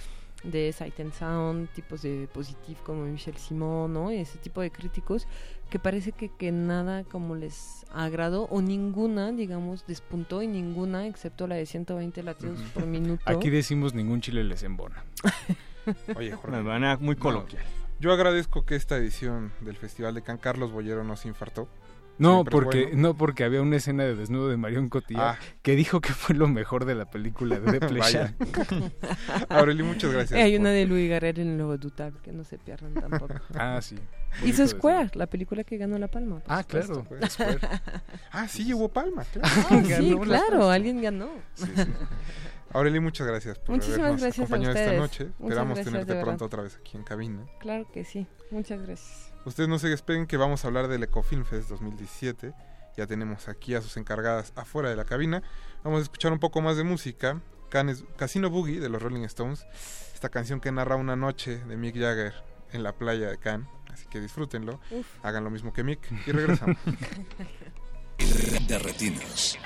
de 0.44 0.73
Sight 0.73 0.99
and 0.99 1.14
Sound, 1.14 1.69
tipos 1.69 2.02
de 2.02 2.27
Positive 2.34 2.80
como 2.84 3.06
Michel 3.06 3.38
Simon, 3.38 3.94
¿no? 3.94 4.10
Ese 4.10 4.38
tipo 4.40 4.61
de 4.61 4.72
críticos 4.72 5.27
que 5.69 5.80
parece 5.80 6.11
que, 6.11 6.30
que 6.30 6.52
nada 6.52 7.03
como 7.03 7.35
les 7.35 7.85
agradó 7.94 8.44
o 8.49 8.61
ninguna, 8.61 9.31
digamos, 9.31 9.85
despuntó 9.88 10.41
y 10.41 10.48
ninguna, 10.48 11.07
excepto 11.07 11.48
la 11.48 11.56
de 11.56 11.65
120 11.65 12.23
latidos 12.23 12.60
por 12.73 12.85
minuto. 12.88 13.22
aquí 13.26 13.49
decimos 13.49 13.94
ningún 13.94 14.22
chile 14.22 14.44
les 14.44 14.64
embona 14.64 15.03
Oye, 16.15 16.31
Jorge. 16.34 16.57
De 16.57 16.64
manera 16.64 16.98
muy 16.98 17.15
No, 17.15 17.22
coloquial. 17.22 17.64
yo 17.99 18.11
agradezco 18.11 18.65
que 18.65 18.76
esta 18.76 18.98
edición 18.98 19.52
del 19.61 19.76
Festival 19.77 20.14
de 20.15 20.23
Can 20.23 20.38
Carlos 20.38 20.72
Bollero 20.72 21.03
no 21.03 21.15
se 21.15 21.27
infartó. 21.27 21.68
No, 22.18 22.44
porque 22.45 22.84
bueno. 22.84 23.02
no 23.02 23.18
porque 23.18 23.44
había 23.44 23.61
una 23.61 23.77
escena 23.77 24.03
de 24.03 24.15
desnudo 24.15 24.49
de 24.49 24.57
Marion 24.57 24.88
Cotillard 24.90 25.35
Ah. 25.35 25.40
que 25.61 25.76
dijo 25.76 25.99
que 25.99 26.14
fue 26.14 26.35
lo 26.35 26.48
mejor 26.48 26.85
de 26.85 26.95
la 26.95 27.10
película 27.10 27.60
de. 27.60 27.80
Desplechan. 27.80 28.35
Aureli, 29.49 29.84
muchas 29.84 30.11
gracias. 30.11 30.40
Eh, 30.40 30.44
hay 30.44 30.56
una 30.56 30.69
de 30.69 30.85
Louis 30.85 31.10
Garrel 31.10 31.40
en 31.40 31.57
Dutal, 31.80 32.14
que 32.22 32.31
no 32.31 32.44
se 32.44 32.57
pierdan 32.57 32.94
tampoco. 32.94 33.34
Ah, 33.56 33.80
sí. 33.81 33.98
Hizo 34.44 34.68
Square, 34.68 35.11
la 35.14 35.27
película 35.27 35.64
que 35.64 35.77
ganó 35.77 35.98
la 35.98 36.07
palma. 36.07 36.41
Ah, 36.48 36.61
supuesto. 36.61 37.03
claro, 37.03 37.30
Square. 37.30 37.60
Ah, 38.31 38.48
sí, 38.48 38.73
hubo 38.73 38.90
palma, 38.90 39.23
claro. 39.26 39.48
Ah, 39.69 39.81
sí, 39.98 40.15
claro, 40.23 40.69
alguien 40.69 41.02
ganó. 41.02 41.30
Sí, 41.56 41.65
sí. 41.76 41.84
Aureli, 42.72 42.99
muchas 42.99 43.27
gracias 43.27 43.60
por 43.60 43.76
Muchísimas 43.76 43.99
habernos 43.99 44.22
gracias 44.22 44.40
a 44.40 44.44
acompañado 44.45 44.76
esta 44.80 44.98
noche. 44.98 45.23
Muchas 45.26 45.41
Esperamos 45.41 45.76
gracias, 45.76 45.85
tenerte 45.94 46.22
pronto 46.22 46.45
otra 46.45 46.64
vez 46.64 46.76
aquí 46.77 46.98
en 46.98 47.03
cabina. 47.03 47.45
Claro 47.60 47.88
que 47.91 48.03
sí. 48.03 48.27
Muchas 48.49 48.81
gracias. 48.81 49.33
Ustedes 49.45 49.68
no 49.70 49.78
se 49.80 49.90
despeguen 49.90 50.26
que 50.28 50.38
vamos 50.38 50.64
a 50.64 50.68
hablar 50.68 50.88
del 50.88 51.03
Ecofilm 51.03 51.44
Fest 51.45 51.70
2017. 51.70 52.53
Ya 52.95 53.07
tenemos 53.07 53.48
aquí 53.49 53.76
a 53.76 53.82
sus 53.82 53.98
encargadas 53.98 54.53
afuera 54.56 54.90
de 54.90 54.95
la 54.95 55.06
cabina. 55.06 55.41
Vamos 55.84 55.99
a 55.99 56.03
escuchar 56.03 56.32
un 56.32 56.40
poco 56.40 56.61
más 56.61 56.78
de 56.78 56.84
música. 56.84 57.41
Canes- 57.70 58.06
Casino 58.18 58.49
Boogie 58.49 58.80
de 58.80 58.90
los 58.90 59.02
Rolling 59.02 59.24
Stones. 59.24 59.65
Esta 60.14 60.30
canción 60.30 60.60
que 60.60 60.72
narra 60.72 60.95
una 60.95 61.15
noche 61.15 61.57
de 61.65 61.76
Mick 61.76 61.95
Jagger 61.95 62.34
en 62.72 62.84
la 62.84 62.94
playa 62.94 63.30
de 63.30 63.38
Cannes. 63.38 63.68
Así 63.91 64.06
que 64.07 64.22
disfrútenlo. 64.22 64.80
Uf. 64.91 65.06
Hagan 65.24 65.44
lo 65.44 65.49
mismo 65.49 65.74
que 65.74 65.84
Mick 65.84 65.99
y 66.28 66.32
regresamos. 66.32 66.78
De 68.68 68.80
retinas. 68.80 69.57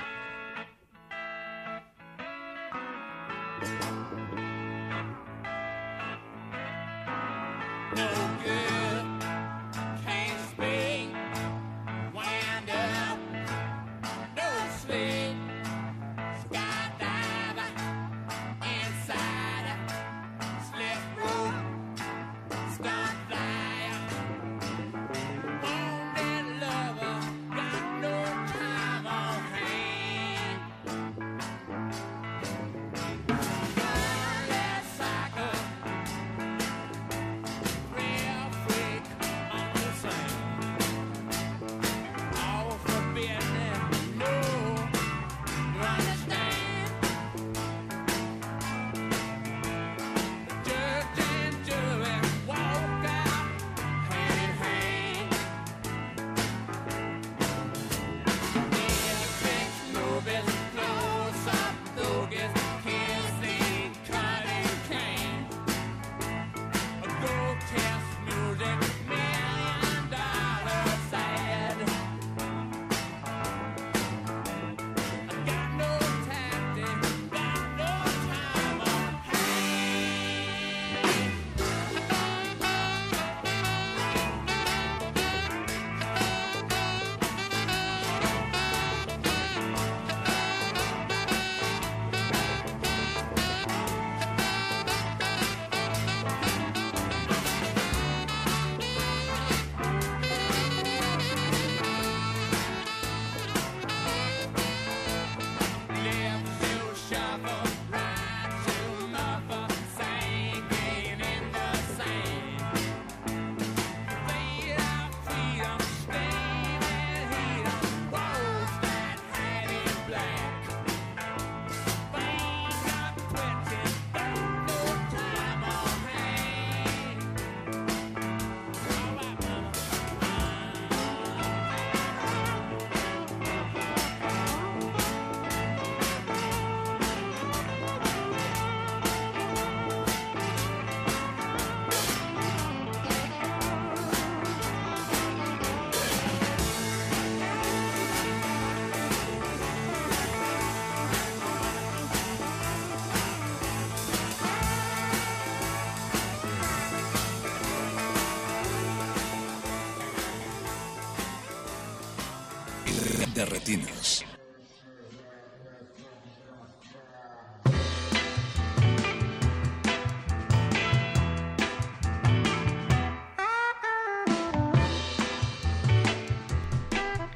Retinas. 163.48 164.24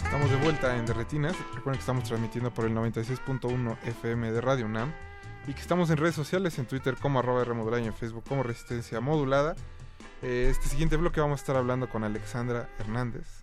Estamos 0.05 0.31
de 0.31 0.37
vuelta 0.37 0.77
en 0.77 0.87
Derretinas. 0.87 1.37
Recuerden 1.55 1.73
que 1.75 1.79
estamos 1.79 2.05
transmitiendo 2.05 2.53
por 2.53 2.67
el 2.67 2.75
96.1 2.75 3.79
FM 3.85 4.33
de 4.33 4.41
Radio 4.41 4.67
UNAM 4.67 4.93
y 5.47 5.55
que 5.55 5.61
estamos 5.61 5.91
en 5.91 5.97
redes 5.97 6.15
sociales, 6.15 6.59
en 6.59 6.67
Twitter 6.67 6.97
como 7.01 7.19
arroba 7.19 7.81
y 7.81 7.87
en 7.87 7.95
Facebook 7.95 8.25
como 8.29 8.43
Resistencia 8.43 9.01
Modulada. 9.01 9.57
Eh, 10.23 10.49
este 10.51 10.69
siguiente 10.69 10.97
bloque 10.97 11.21
vamos 11.21 11.41
a 11.41 11.43
estar 11.43 11.57
hablando 11.57 11.89
con 11.89 12.05
Alexandra 12.05 12.69
Hernández, 12.79 13.42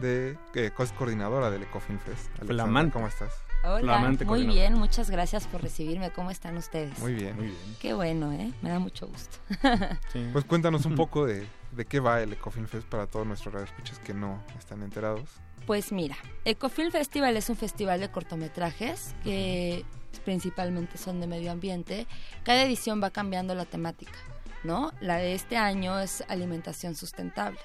de, 0.00 0.38
es 0.54 0.92
coordinadora 0.92 1.50
del 1.50 1.62
Ecofilm 1.62 1.98
Fest. 1.98 2.26
Alexandra, 2.30 2.54
Flamante. 2.64 2.92
¿Cómo 2.92 3.06
estás? 3.08 3.32
Hola, 3.64 3.80
Flamante 3.80 4.24
muy 4.26 4.46
bien, 4.46 4.74
muchas 4.74 5.08
gracias 5.08 5.46
por 5.46 5.62
recibirme. 5.62 6.10
¿Cómo 6.10 6.30
están 6.30 6.56
ustedes? 6.56 6.98
Muy 6.98 7.14
bien. 7.14 7.34
Muy 7.36 7.46
bien. 7.46 7.76
Qué 7.80 7.94
bueno, 7.94 8.30
¿eh? 8.32 8.52
Me 8.60 8.70
da 8.70 8.78
mucho 8.78 9.06
gusto. 9.06 9.38
Pues 10.32 10.44
cuéntanos 10.44 10.84
un 10.84 10.94
poco 10.96 11.26
de, 11.26 11.46
de 11.72 11.84
qué 11.86 12.00
va 12.00 12.20
el 12.20 12.32
Ecofilm 12.34 12.66
Fest 12.66 12.86
para 12.86 13.06
todos 13.06 13.26
nuestros 13.26 13.54
radioescuchas 13.54 13.98
que 14.00 14.12
no 14.12 14.42
están 14.58 14.82
enterados. 14.82 15.28
Pues 15.66 15.92
mira, 15.92 16.16
Ecofilm 16.44 16.90
Festival 16.90 17.36
es 17.36 17.48
un 17.48 17.56
festival 17.56 18.00
de 18.00 18.10
cortometrajes 18.10 19.14
que 19.24 19.84
principalmente 20.24 20.98
son 20.98 21.20
de 21.20 21.26
medio 21.26 21.50
ambiente. 21.50 22.06
Cada 22.42 22.62
edición 22.64 23.02
va 23.02 23.10
cambiando 23.10 23.54
la 23.54 23.64
temática, 23.64 24.18
¿no? 24.62 24.92
La 25.00 25.16
de 25.16 25.34
este 25.34 25.56
año 25.56 25.98
es 25.98 26.22
alimentación 26.28 26.94
sustentable. 26.94 27.58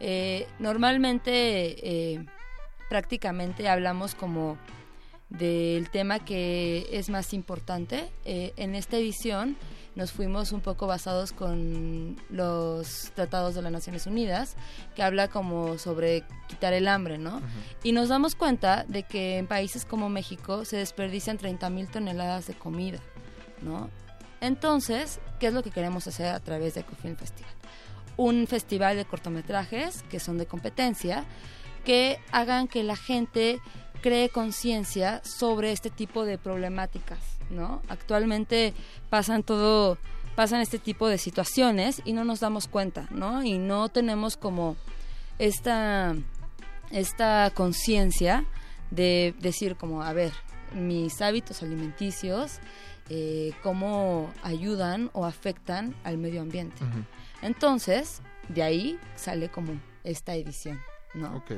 Eh, 0.00 0.46
normalmente, 0.58 2.12
eh, 2.14 2.26
prácticamente 2.88 3.68
hablamos 3.68 4.14
como 4.14 4.58
del 5.30 5.90
tema 5.90 6.20
que 6.20 6.88
es 6.92 7.10
más 7.10 7.34
importante. 7.34 8.10
Eh, 8.24 8.52
en 8.56 8.74
esta 8.74 8.96
edición 8.96 9.56
nos 9.94 10.12
fuimos 10.12 10.52
un 10.52 10.60
poco 10.60 10.86
basados 10.86 11.32
con 11.32 12.16
los 12.30 13.10
tratados 13.14 13.54
de 13.54 13.62
las 13.62 13.72
Naciones 13.72 14.06
Unidas, 14.06 14.56
que 14.94 15.02
habla 15.02 15.28
como 15.28 15.76
sobre 15.76 16.22
quitar 16.46 16.72
el 16.72 16.86
hambre, 16.86 17.18
¿no? 17.18 17.42
Y 17.82 17.92
nos 17.92 18.08
damos 18.08 18.36
cuenta 18.36 18.84
de 18.86 19.02
que 19.02 19.38
en 19.38 19.48
países 19.48 19.84
como 19.84 20.08
México 20.08 20.64
se 20.64 20.76
desperdician 20.76 21.36
30 21.36 21.68
mil 21.70 21.88
toneladas 21.88 22.46
de 22.46 22.54
comida, 22.54 23.00
¿no? 23.60 23.90
Entonces, 24.40 25.18
¿qué 25.40 25.48
es 25.48 25.52
lo 25.52 25.64
que 25.64 25.72
queremos 25.72 26.06
hacer 26.06 26.28
a 26.28 26.38
través 26.38 26.74
de 26.74 26.82
Ecofilm 26.82 27.16
Festival? 27.16 27.50
Un 28.18 28.46
festival 28.46 28.96
de 28.96 29.06
cortometrajes 29.06 30.02
que 30.10 30.20
son 30.20 30.36
de 30.36 30.44
competencia, 30.44 31.24
que 31.84 32.18
hagan 32.32 32.68
que 32.68 32.82
la 32.84 32.96
gente 32.96 33.60
cree 34.02 34.28
conciencia 34.28 35.22
sobre 35.24 35.72
este 35.72 35.88
tipo 35.88 36.26
de 36.26 36.36
problemáticas, 36.36 37.18
¿no? 37.50 37.80
Actualmente 37.88 38.74
pasan 39.08 39.42
todo, 39.42 39.96
pasan 40.36 40.60
este 40.60 40.78
tipo 40.78 41.08
de 41.08 41.16
situaciones 41.16 42.02
y 42.04 42.12
no 42.12 42.24
nos 42.24 42.40
damos 42.40 42.68
cuenta, 42.68 43.08
¿no? 43.10 43.42
Y 43.42 43.58
no 43.58 43.88
tenemos 43.88 44.36
como 44.36 44.76
esta, 45.38 46.14
esta 46.90 47.50
conciencia 47.54 48.44
de 48.90 49.34
decir 49.40 49.76
como, 49.76 50.02
a 50.02 50.12
ver, 50.12 50.32
mis 50.74 51.20
hábitos 51.22 51.62
alimenticios, 51.62 52.58
eh, 53.10 53.52
cómo 53.62 54.30
ayudan 54.42 55.10
o 55.14 55.24
afectan 55.24 55.94
al 56.04 56.18
medio 56.18 56.42
ambiente. 56.42 56.82
Entonces, 57.42 58.22
de 58.48 58.62
ahí 58.62 58.98
sale 59.16 59.48
como 59.48 59.80
esta 60.04 60.34
edición, 60.34 60.80
¿no? 61.14 61.36
Ok. 61.36 61.52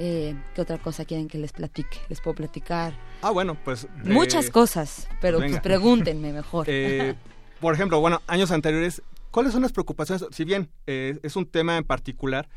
Eh, 0.00 0.36
¿Qué 0.54 0.60
otra 0.60 0.78
cosa 0.78 1.04
quieren 1.04 1.26
que 1.26 1.38
les 1.38 1.52
platique? 1.52 1.98
Les 2.08 2.20
puedo 2.20 2.36
platicar. 2.36 2.92
Ah, 3.22 3.30
bueno, 3.30 3.56
pues... 3.64 3.84
eh, 3.84 3.88
Muchas 4.04 4.48
cosas, 4.50 5.08
pero 5.20 5.38
pues 5.38 5.50
venga. 5.50 5.62
pregúntenme 5.62 6.32
mejor. 6.32 6.66
Eh, 6.70 7.14
por 7.60 7.74
ejemplo, 7.74 7.98
bueno, 8.00 8.22
años 8.28 8.52
anteriores, 8.52 9.02
¿cuáles 9.32 9.52
son 9.52 9.62
las 9.62 9.72
preocupaciones? 9.72 10.24
Si 10.30 10.44
bien 10.44 10.70
eh, 10.86 11.18
es 11.24 11.34
un 11.34 11.46
tema 11.46 11.76
en 11.76 11.82
particular, 11.82 12.48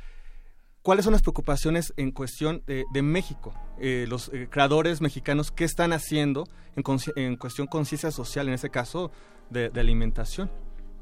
¿cuáles 0.83 1.03
son 1.05 1.13
las 1.13 1.23
preocupaciones 1.23 1.91
en 1.97 2.11
cuestión 2.11 2.61
de, 2.67 2.85
de 2.93 3.01
México? 3.01 3.55
Eh, 3.79 4.05
los 4.07 4.29
eh, 4.31 4.47
creadores 4.51 5.01
mexicanos, 5.01 5.49
¿qué 5.51 5.63
están 5.63 5.93
haciendo 5.93 6.43
en, 6.75 6.83
en 7.15 7.35
cuestión 7.37 7.65
conciencia 7.65 8.11
social, 8.11 8.47
en 8.47 8.53
este 8.53 8.69
caso, 8.69 9.11
de, 9.49 9.69
de 9.71 9.79
alimentación? 9.79 10.51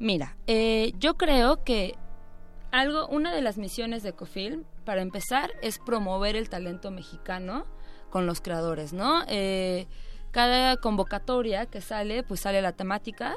Mira, 0.00 0.34
eh, 0.46 0.94
yo 0.98 1.18
creo 1.18 1.62
que 1.62 1.94
algo, 2.70 3.06
una 3.08 3.34
de 3.34 3.42
las 3.42 3.58
misiones 3.58 4.02
de 4.02 4.08
Ecofilm, 4.08 4.64
para 4.86 5.02
empezar, 5.02 5.52
es 5.60 5.78
promover 5.78 6.36
el 6.36 6.48
talento 6.48 6.90
mexicano 6.90 7.66
con 8.08 8.24
los 8.24 8.40
creadores, 8.40 8.94
¿no? 8.94 9.22
Eh, 9.28 9.86
cada 10.30 10.78
convocatoria 10.78 11.66
que 11.66 11.82
sale, 11.82 12.22
pues 12.22 12.40
sale 12.40 12.62
la 12.62 12.72
temática 12.72 13.36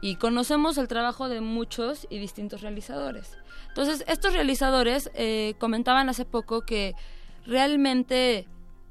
y 0.00 0.14
conocemos 0.14 0.78
el 0.78 0.86
trabajo 0.86 1.28
de 1.28 1.40
muchos 1.40 2.06
y 2.08 2.20
distintos 2.20 2.60
realizadores. 2.60 3.36
Entonces, 3.68 4.04
estos 4.06 4.32
realizadores 4.32 5.10
eh, 5.14 5.54
comentaban 5.58 6.08
hace 6.08 6.24
poco 6.24 6.60
que 6.60 6.94
realmente 7.46 8.46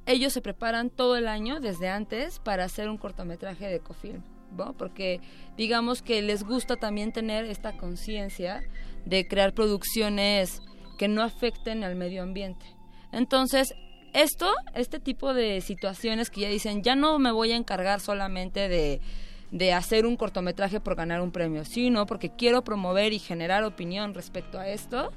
ellos 0.06 0.34
se 0.34 0.42
preparan 0.42 0.90
todo 0.90 1.16
el 1.16 1.30
año 1.30 1.62
desde 1.62 1.88
antes 1.88 2.40
para 2.40 2.66
hacer 2.66 2.90
un 2.90 2.98
cortometraje 2.98 3.68
de 3.68 3.76
Ecofilm, 3.76 4.22
¿no? 4.56 4.74
Porque 4.74 5.22
digamos 5.58 6.02
que 6.02 6.22
les 6.22 6.44
gusta 6.44 6.76
también 6.76 7.12
tener 7.12 7.46
esta 7.46 7.78
conciencia 7.78 8.64
de 9.06 9.28
crear 9.28 9.54
producciones 9.54 10.62
que 10.98 11.08
no 11.08 11.22
afecten 11.24 11.84
al 11.84 11.96
medio 11.96 12.24
ambiente. 12.24 12.66
Entonces, 13.12 13.76
esto, 14.14 14.52
este 14.74 15.00
tipo 15.00 15.34
de 15.34 15.62
situaciones 15.62 16.30
que 16.30 16.42
ya 16.42 16.50
dicen, 16.50 16.84
ya 16.84 16.96
no 16.96 17.20
me 17.20 17.32
voy 17.32 17.52
a 17.52 17.58
encargar 17.58 18.00
solamente 18.00 18.70
de, 18.70 19.02
de 19.52 19.74
hacer 19.74 20.06
un 20.06 20.16
cortometraje 20.16 20.80
por 20.80 20.96
ganar 20.96 21.22
un 21.22 21.32
premio, 21.32 21.66
sino 21.66 22.06
porque 22.06 22.30
quiero 22.30 22.64
promover 22.64 23.14
y 23.14 23.20
generar 23.20 23.64
opinión 23.64 24.14
respecto 24.14 24.60
a 24.60 24.68
esto, 24.70 25.12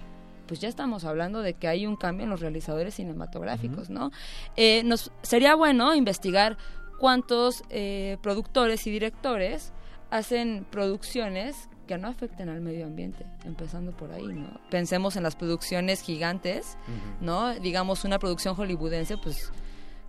pues 0.48 0.60
ya 0.60 0.69
estamos 0.69 1.05
hablando 1.05 1.43
de 1.43 1.55
que 1.55 1.69
hay 1.69 1.86
un 1.86 1.97
cambio 1.97 2.24
en 2.24 2.31
los 2.31 2.40
realizadores 2.40 2.94
cinematográficos, 2.94 3.90
¿no? 3.90 4.10
Eh, 4.56 4.82
nos 4.85 5.12
sería 5.23 5.55
bueno 5.55 5.94
investigar 5.94 6.56
cuántos 6.98 7.62
eh, 7.70 8.18
productores 8.22 8.86
y 8.86 8.90
directores 8.90 9.72
hacen 10.10 10.66
producciones 10.70 11.68
que 11.86 11.96
no 11.96 12.08
afecten 12.08 12.48
al 12.48 12.60
medio 12.60 12.86
ambiente, 12.86 13.24
empezando 13.44 13.96
por 13.96 14.12
ahí, 14.12 14.26
¿no? 14.26 14.60
Pensemos 14.70 15.16
en 15.16 15.22
las 15.22 15.36
producciones 15.36 16.02
gigantes, 16.02 16.76
¿no? 17.20 17.54
Digamos 17.54 18.04
una 18.04 18.18
producción 18.18 18.54
hollywoodense, 18.54 19.16
pues 19.16 19.50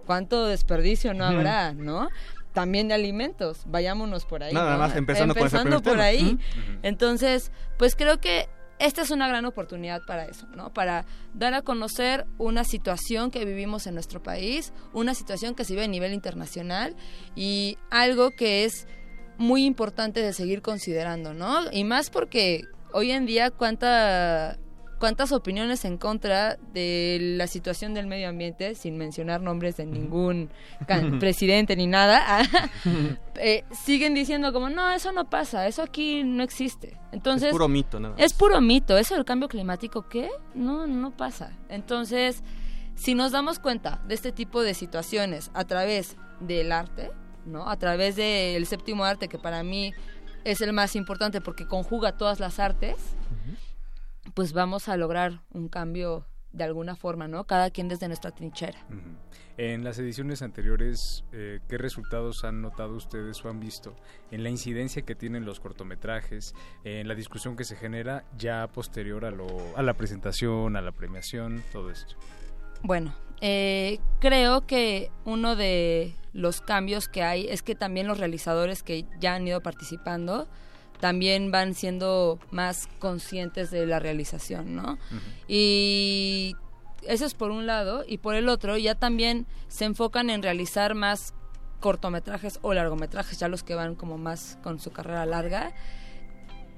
cuánto 0.05 0.45
desperdicio 0.45 1.13
no 1.13 1.25
habrá, 1.25 1.73
¿no? 1.73 2.09
También 2.53 2.89
de 2.89 2.95
alimentos, 2.95 3.63
vayámonos 3.65 4.25
por 4.25 4.43
ahí. 4.43 4.53
Nada 4.53 4.73
¿no? 4.73 4.79
más, 4.79 4.95
empezando 4.95 5.33
con 5.33 5.47
ese 5.47 5.55
Empezando 5.55 5.81
por 5.81 5.93
tema. 5.93 6.03
ahí. 6.03 6.37
Entonces, 6.81 7.51
pues 7.77 7.95
creo 7.95 8.19
que 8.19 8.49
esta 8.79 9.01
es 9.01 9.11
una 9.11 9.27
gran 9.27 9.45
oportunidad 9.45 10.01
para 10.07 10.25
eso, 10.25 10.47
¿no? 10.55 10.73
Para 10.73 11.05
dar 11.33 11.53
a 11.53 11.61
conocer 11.61 12.25
una 12.37 12.63
situación 12.63 13.29
que 13.29 13.43
vivimos 13.45 13.87
en 13.87 13.93
nuestro 13.93 14.23
país, 14.23 14.73
una 14.93 15.13
situación 15.13 15.53
que 15.53 15.65
se 15.65 15.73
vive 15.73 15.85
a 15.85 15.89
nivel 15.89 16.13
internacional 16.13 16.95
y 17.35 17.77
algo 17.91 18.31
que 18.31 18.63
es 18.63 18.87
muy 19.37 19.65
importante 19.65 20.21
de 20.21 20.33
seguir 20.33 20.61
considerando, 20.61 21.33
¿no? 21.33 21.71
Y 21.71 21.83
más 21.83 22.09
porque 22.09 22.63
hoy 22.93 23.11
en 23.11 23.25
día 23.25 23.51
cuánta 23.51 24.57
cuántas 24.99 25.31
opiniones 25.31 25.85
en 25.85 25.97
contra 25.97 26.57
de 26.73 27.35
la 27.37 27.47
situación 27.47 27.93
del 27.93 28.05
medio 28.05 28.29
ambiente, 28.29 28.75
sin 28.75 28.97
mencionar 28.97 29.41
nombres 29.41 29.77
de 29.77 29.85
ningún 29.85 30.49
presidente 31.19 31.75
ni 31.75 31.87
nada, 31.87 32.41
eh, 33.35 33.63
siguen 33.71 34.13
diciendo 34.13 34.53
como, 34.53 34.69
no, 34.69 34.91
eso 34.91 35.11
no 35.11 35.29
pasa, 35.29 35.67
eso 35.67 35.81
aquí 35.81 36.23
no 36.23 36.43
existe. 36.43 36.99
Entonces, 37.11 37.49
Es 37.49 37.53
puro 37.53 37.67
mito, 37.67 37.99
nada 37.99 38.13
más. 38.13 38.23
Es 38.23 38.33
puro 38.33 38.61
mito, 38.61 38.97
eso 38.97 39.15
del 39.15 39.25
cambio 39.25 39.47
climático, 39.47 40.07
¿qué? 40.07 40.29
No, 40.53 40.85
no 40.85 41.15
pasa. 41.15 41.57
Entonces, 41.69 42.43
si 42.95 43.15
nos 43.15 43.31
damos 43.31 43.59
cuenta 43.59 44.01
de 44.07 44.15
este 44.15 44.31
tipo 44.31 44.61
de 44.61 44.73
situaciones 44.73 45.49
a 45.53 45.63
través 45.63 46.17
del 46.41 46.71
arte, 46.71 47.11
¿no? 47.45 47.69
A 47.69 47.77
través 47.77 48.17
del 48.17 48.65
séptimo 48.65 49.05
arte, 49.05 49.29
que 49.29 49.39
para 49.39 49.63
mí 49.63 49.93
es 50.43 50.61
el 50.61 50.73
más 50.73 50.95
importante 50.95 51.41
porque 51.41 51.65
conjuga 51.65 52.17
todas 52.17 52.39
las 52.39 52.59
artes, 52.59 52.97
pues 54.33 54.53
vamos 54.53 54.89
a 54.89 54.97
lograr 54.97 55.41
un 55.51 55.69
cambio 55.69 56.25
de 56.51 56.63
alguna 56.63 56.95
forma, 56.95 57.27
¿no? 57.27 57.45
Cada 57.45 57.69
quien 57.69 57.87
desde 57.87 58.07
nuestra 58.07 58.31
trinchera. 58.31 58.79
En 59.57 59.83
las 59.83 59.99
ediciones 59.99 60.41
anteriores, 60.41 61.23
eh, 61.31 61.59
¿qué 61.67 61.77
resultados 61.77 62.43
han 62.43 62.61
notado 62.61 62.95
ustedes 62.95 63.43
o 63.45 63.49
han 63.49 63.59
visto 63.59 63.95
en 64.31 64.41
la 64.43 64.49
incidencia 64.49 65.03
que 65.03 65.15
tienen 65.15 65.45
los 65.45 65.59
cortometrajes, 65.59 66.55
en 66.83 67.07
la 67.07 67.13
discusión 67.13 67.55
que 67.55 67.65
se 67.65 67.75
genera 67.75 68.23
ya 68.37 68.67
posterior 68.67 69.25
a, 69.25 69.31
lo, 69.31 69.47
a 69.75 69.83
la 69.83 69.93
presentación, 69.93 70.75
a 70.75 70.81
la 70.81 70.91
premiación, 70.91 71.63
todo 71.71 71.91
esto? 71.91 72.15
Bueno, 72.81 73.13
eh, 73.41 73.99
creo 74.19 74.65
que 74.65 75.11
uno 75.25 75.55
de 75.55 76.15
los 76.33 76.61
cambios 76.61 77.07
que 77.07 77.23
hay 77.23 77.47
es 77.47 77.61
que 77.61 77.75
también 77.75 78.07
los 78.07 78.17
realizadores 78.17 78.81
que 78.81 79.05
ya 79.19 79.35
han 79.35 79.47
ido 79.47 79.61
participando 79.61 80.47
también 80.99 81.51
van 81.51 81.73
siendo 81.73 82.39
más 82.51 82.87
conscientes 82.99 83.71
de 83.71 83.85
la 83.85 83.99
realización, 83.99 84.75
¿no? 84.75 84.97
Y 85.47 86.55
eso 87.07 87.25
es 87.25 87.33
por 87.33 87.51
un 87.51 87.65
lado, 87.65 88.03
y 88.07 88.17
por 88.17 88.35
el 88.35 88.49
otro 88.49 88.77
ya 88.77 88.95
también 88.95 89.45
se 89.67 89.85
enfocan 89.85 90.29
en 90.29 90.43
realizar 90.43 90.95
más 90.95 91.33
cortometrajes 91.79 92.59
o 92.61 92.73
largometrajes, 92.73 93.39
ya 93.39 93.47
los 93.47 93.63
que 93.63 93.75
van 93.75 93.95
como 93.95 94.17
más 94.17 94.57
con 94.61 94.79
su 94.79 94.91
carrera 94.91 95.25
larga, 95.25 95.73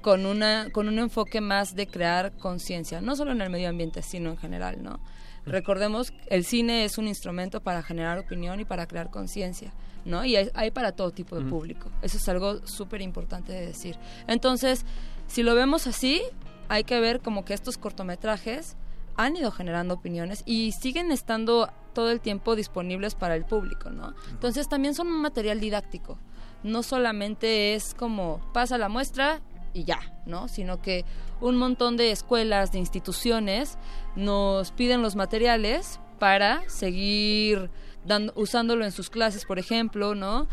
con 0.00 0.26
una 0.26 0.68
con 0.72 0.88
un 0.88 0.98
enfoque 0.98 1.40
más 1.40 1.74
de 1.74 1.86
crear 1.86 2.36
conciencia, 2.36 3.00
no 3.00 3.16
solo 3.16 3.32
en 3.32 3.40
el 3.40 3.50
medio 3.50 3.68
ambiente, 3.68 4.02
sino 4.02 4.30
en 4.30 4.36
general, 4.36 4.82
¿no? 4.82 5.00
Recordemos, 5.44 6.12
el 6.28 6.44
cine 6.44 6.84
es 6.84 6.98
un 6.98 7.08
instrumento 7.08 7.60
para 7.60 7.82
generar 7.82 8.18
opinión 8.18 8.60
y 8.60 8.64
para 8.64 8.86
crear 8.86 9.10
conciencia, 9.10 9.72
¿no? 10.04 10.24
Y 10.24 10.36
hay, 10.36 10.50
hay 10.54 10.70
para 10.70 10.92
todo 10.92 11.10
tipo 11.10 11.36
de 11.36 11.44
público. 11.44 11.90
Eso 12.02 12.16
es 12.16 12.28
algo 12.28 12.66
súper 12.66 13.02
importante 13.02 13.52
de 13.52 13.66
decir. 13.66 13.96
Entonces, 14.28 14.84
si 15.26 15.42
lo 15.42 15.54
vemos 15.54 15.86
así, 15.86 16.22
hay 16.68 16.84
que 16.84 17.00
ver 17.00 17.20
como 17.20 17.44
que 17.44 17.54
estos 17.54 17.76
cortometrajes 17.76 18.76
han 19.16 19.36
ido 19.36 19.50
generando 19.50 19.94
opiniones 19.94 20.42
y 20.46 20.72
siguen 20.72 21.12
estando 21.12 21.70
todo 21.92 22.10
el 22.10 22.20
tiempo 22.20 22.56
disponibles 22.56 23.14
para 23.14 23.36
el 23.36 23.44
público, 23.44 23.90
¿no? 23.90 24.14
Entonces 24.30 24.68
también 24.68 24.94
son 24.94 25.08
un 25.08 25.20
material 25.20 25.60
didáctico. 25.60 26.18
No 26.62 26.82
solamente 26.82 27.74
es 27.74 27.94
como 27.94 28.40
pasa 28.52 28.78
la 28.78 28.88
muestra 28.88 29.40
y 29.72 29.84
ya, 29.84 30.00
¿no? 30.26 30.48
Sino 30.48 30.80
que 30.80 31.04
un 31.40 31.56
montón 31.56 31.96
de 31.96 32.10
escuelas, 32.10 32.72
de 32.72 32.78
instituciones 32.78 33.78
nos 34.16 34.72
piden 34.72 35.02
los 35.02 35.16
materiales 35.16 36.00
para 36.18 36.68
seguir 36.68 37.70
dando, 38.04 38.32
usándolo 38.36 38.84
en 38.84 38.92
sus 38.92 39.10
clases, 39.10 39.44
por 39.44 39.58
ejemplo, 39.58 40.14
¿no? 40.14 40.48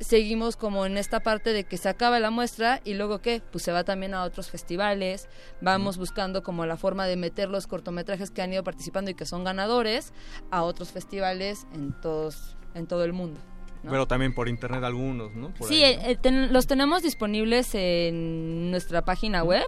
Seguimos 0.00 0.56
como 0.56 0.86
en 0.86 0.96
esta 0.96 1.20
parte 1.20 1.52
de 1.52 1.64
que 1.64 1.76
se 1.76 1.88
acaba 1.88 2.18
la 2.18 2.30
muestra 2.30 2.80
y 2.84 2.94
luego 2.94 3.20
qué, 3.20 3.42
pues 3.52 3.62
se 3.62 3.72
va 3.72 3.84
también 3.84 4.14
a 4.14 4.24
otros 4.24 4.50
festivales, 4.50 5.28
vamos 5.60 5.98
buscando 5.98 6.42
como 6.42 6.64
la 6.64 6.76
forma 6.76 7.06
de 7.06 7.16
meter 7.16 7.50
los 7.50 7.66
cortometrajes 7.66 8.30
que 8.30 8.40
han 8.40 8.52
ido 8.52 8.64
participando 8.64 9.10
y 9.10 9.14
que 9.14 9.26
son 9.26 9.44
ganadores 9.44 10.12
a 10.50 10.62
otros 10.62 10.92
festivales 10.92 11.66
en 11.72 11.92
todos 12.00 12.56
en 12.74 12.86
todo 12.86 13.04
el 13.04 13.12
mundo. 13.12 13.40
¿No? 13.86 13.90
Pero 13.92 14.06
también 14.06 14.34
por 14.34 14.48
internet 14.48 14.84
algunos, 14.84 15.34
¿no? 15.34 15.48
Por 15.54 15.68
Sí, 15.68 15.82
ahí, 15.82 15.94
eh, 15.94 16.00
eh, 16.10 16.16
ten- 16.20 16.52
los 16.52 16.66
tenemos 16.66 17.02
disponibles 17.02 17.74
en 17.74 18.70
nuestra 18.70 19.02
página 19.04 19.42
web 19.42 19.66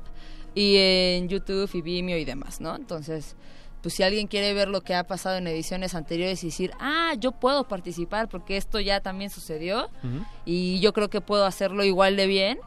y 0.55 0.77
en 0.77 1.29
YouTube 1.29 1.71
y 1.73 1.81
Vimeo 1.83 2.19
y 2.19 2.25
demás, 2.25 2.61
¿no? 2.61 2.77
Entonces, 2.77 3.37
pues 3.83 3.95
si 3.95 4.03
alguien 4.03 4.27
quiere 4.27 4.53
ver 4.55 4.69
lo 4.69 4.81
que 4.83 4.95
ha 4.95 5.05
pasado 5.05 5.37
en 5.37 5.47
ediciones 5.47 5.95
anteriores 5.95 6.43
y 6.43 6.49
decir, 6.49 6.73
ah, 6.81 7.13
yo 7.19 7.33
puedo 7.33 7.69
participar 7.69 8.29
porque 8.29 8.57
esto 8.57 8.81
ya 8.81 9.01
también 9.01 9.31
sucedió 9.31 9.89
y 10.45 10.81
yo 10.81 10.93
creo 10.93 11.09
que 11.11 11.21
puedo 11.21 11.45
hacerlo 11.47 11.85
igual 11.85 12.17
de 12.17 12.27
bien, 12.27 12.59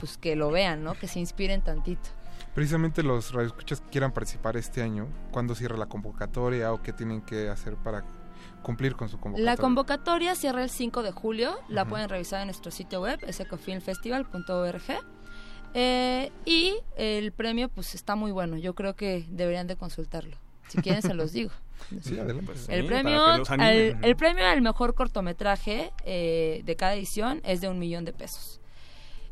pues 0.00 0.18
que 0.18 0.34
lo 0.36 0.50
vean, 0.50 0.82
¿no? 0.84 0.94
Que 0.94 1.06
se 1.08 1.20
inspiren 1.20 1.62
tantito. 1.62 2.10
Precisamente 2.54 3.02
los 3.02 3.32
radioescuchas 3.34 3.80
que 3.82 3.90
quieran 3.90 4.12
participar 4.12 4.56
este 4.56 4.82
año, 4.82 5.06
¿cuándo 5.30 5.54
cierra 5.54 5.76
la 5.76 5.86
convocatoria 5.86 6.72
o 6.72 6.82
qué 6.82 6.92
tienen 6.92 7.20
que 7.20 7.48
hacer 7.50 7.76
para 7.76 8.02
cumplir 8.66 8.96
con 8.96 9.08
su 9.08 9.20
convocatoria? 9.20 9.52
La 9.52 9.56
convocatoria 9.56 10.34
cierra 10.34 10.64
el 10.64 10.70
5 10.70 11.04
de 11.04 11.12
julio, 11.12 11.56
la 11.68 11.84
pueden 11.84 12.08
revisar 12.08 12.40
en 12.40 12.48
nuestro 12.48 12.72
sitio 12.72 13.00
web, 13.00 13.20
es 13.24 13.38
ecofilmfestival.org. 13.38 14.82
Eh, 15.74 16.32
y 16.44 16.74
el 16.96 17.30
premio 17.30 17.68
pues 17.68 17.94
está 17.94 18.16
muy 18.16 18.32
bueno, 18.32 18.56
yo 18.56 18.74
creo 18.74 18.96
que 18.96 19.24
deberían 19.30 19.68
de 19.68 19.76
consultarlo. 19.76 20.36
Si 20.66 20.78
quieren 20.78 21.00
se 21.00 21.14
los 21.14 21.32
digo. 21.38 21.52
Sí, 22.02 22.18
adelante. 22.18 22.46
Pues 22.46 22.68
el 22.68 22.82
sí, 22.82 22.88
premio 22.88 23.22
al, 23.24 23.98
el 24.02 24.16
premio 24.16 24.44
al 24.44 24.62
mejor 24.62 24.94
cortometraje 24.94 25.92
eh, 26.04 26.62
de 26.64 26.76
cada 26.76 26.94
edición 26.94 27.42
es 27.44 27.60
de 27.60 27.68
un 27.68 27.78
millón 27.78 28.04
de 28.04 28.12
pesos. 28.12 28.60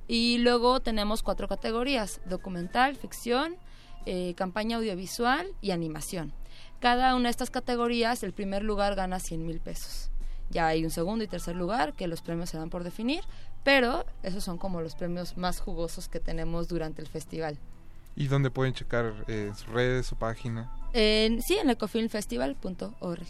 Y 0.06 0.38
luego 0.38 0.78
tenemos 0.78 1.24
cuatro 1.24 1.48
categorías, 1.48 2.20
documental, 2.26 2.94
ficción, 2.94 3.56
eh, 4.06 4.34
campaña 4.36 4.76
audiovisual 4.76 5.48
y 5.60 5.72
animación. 5.72 6.32
Cada 6.84 7.14
una 7.14 7.28
de 7.28 7.30
estas 7.30 7.48
categorías, 7.48 8.22
el 8.24 8.34
primer 8.34 8.62
lugar 8.62 8.94
gana 8.94 9.18
100 9.18 9.46
mil 9.46 9.58
pesos. 9.58 10.10
Ya 10.50 10.66
hay 10.66 10.84
un 10.84 10.90
segundo 10.90 11.24
y 11.24 11.26
tercer 11.26 11.56
lugar, 11.56 11.94
que 11.94 12.06
los 12.06 12.20
premios 12.20 12.50
se 12.50 12.58
dan 12.58 12.68
por 12.68 12.84
definir, 12.84 13.24
pero 13.62 14.04
esos 14.22 14.44
son 14.44 14.58
como 14.58 14.82
los 14.82 14.94
premios 14.94 15.38
más 15.38 15.60
jugosos 15.60 16.10
que 16.10 16.20
tenemos 16.20 16.68
durante 16.68 17.00
el 17.00 17.08
festival. 17.08 17.58
¿Y 18.14 18.26
dónde 18.26 18.50
pueden 18.50 18.74
checar 18.74 19.14
eh, 19.28 19.50
sus 19.56 19.66
redes, 19.68 20.04
su 20.04 20.16
página? 20.16 20.70
En, 20.92 21.40
sí, 21.40 21.56
en 21.56 21.70
ecofilmfestival.org. 21.70 23.28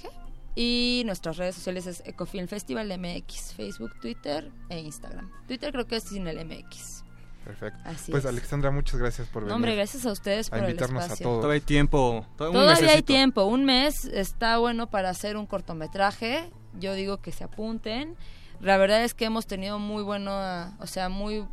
Y 0.57 1.05
nuestras 1.07 1.37
redes 1.37 1.55
sociales 1.55 1.87
es 1.87 2.03
Ecofilm 2.05 2.49
Festival 2.49 2.89
MX, 2.99 3.55
Facebook, 3.55 4.01
Twitter 4.01 4.51
e 4.69 4.81
Instagram. 4.81 5.31
Twitter 5.47 5.71
creo 5.71 5.87
que 5.87 5.95
es 5.95 6.03
sin 6.03 6.27
el 6.27 6.45
MX. 6.45 7.04
Perfecto. 7.45 7.79
Así 7.85 8.11
pues 8.11 8.25
es. 8.25 8.29
Alexandra, 8.31 8.71
muchas 8.71 8.99
gracias 8.99 9.29
por 9.29 9.43
venir. 9.43 9.51
No, 9.51 9.57
hombre, 9.57 9.75
gracias 9.77 10.07
a 10.07 10.13
ustedes 10.13 10.49
por 10.51 10.59
a 10.61 10.63
el 10.65 10.71
invitarnos 10.71 11.03
espacio. 11.05 11.27
a 11.27 11.29
todos. 11.29 11.41
Todavía 11.43 11.55
hay 11.55 11.61
tiempo. 11.61 12.27
to- 12.37 12.47
un 12.49 12.53
Todavía 12.55 12.91
hay 12.93 13.03
tiempo, 13.03 13.45
un 13.45 13.65
mes 13.65 14.05
está 14.07 14.59
bueno 14.59 14.89
para 14.89 15.11
hacer 15.11 15.37
un 15.37 15.47
cortometraje. 15.47 16.51
Yo 16.79 16.95
digo 16.95 17.19
que 17.19 17.33
se 17.33 17.45
apunten. 17.45 18.17
La 18.61 18.79
verdad 18.79 19.05
es 19.05 19.15
que 19.15 19.27
hemos 19.27 19.47
tenido 19.47 19.79
muy 19.79 20.03
bueno, 20.03 20.33
o 20.79 20.87
sea, 20.87 21.09
muy 21.09 21.47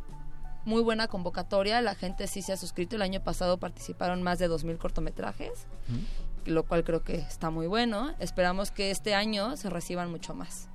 muy 0.64 0.80
buena 0.80 1.08
convocatoria. 1.08 1.80
La 1.80 1.94
gente 1.96 2.26
sí 2.28 2.40
se 2.40 2.52
ha 2.52 2.56
suscrito. 2.56 2.94
El 2.96 3.02
año 3.02 3.22
pasado 3.22 3.58
participaron 3.58 4.22
más 4.22 4.38
de 4.38 4.46
2000 4.48 4.78
cortometrajes, 4.78 5.66
lo 6.46 6.62
cual 6.64 6.84
creo 6.84 7.02
que 7.02 7.16
está 7.16 7.50
muy 7.50 7.66
bueno. 7.66 8.14
Esperamos 8.20 8.70
que 8.70 8.90
este 8.92 9.14
año 9.14 9.56
se 9.56 9.68
reciban 9.70 10.10
mucho 10.10 10.34
más. 10.34 10.68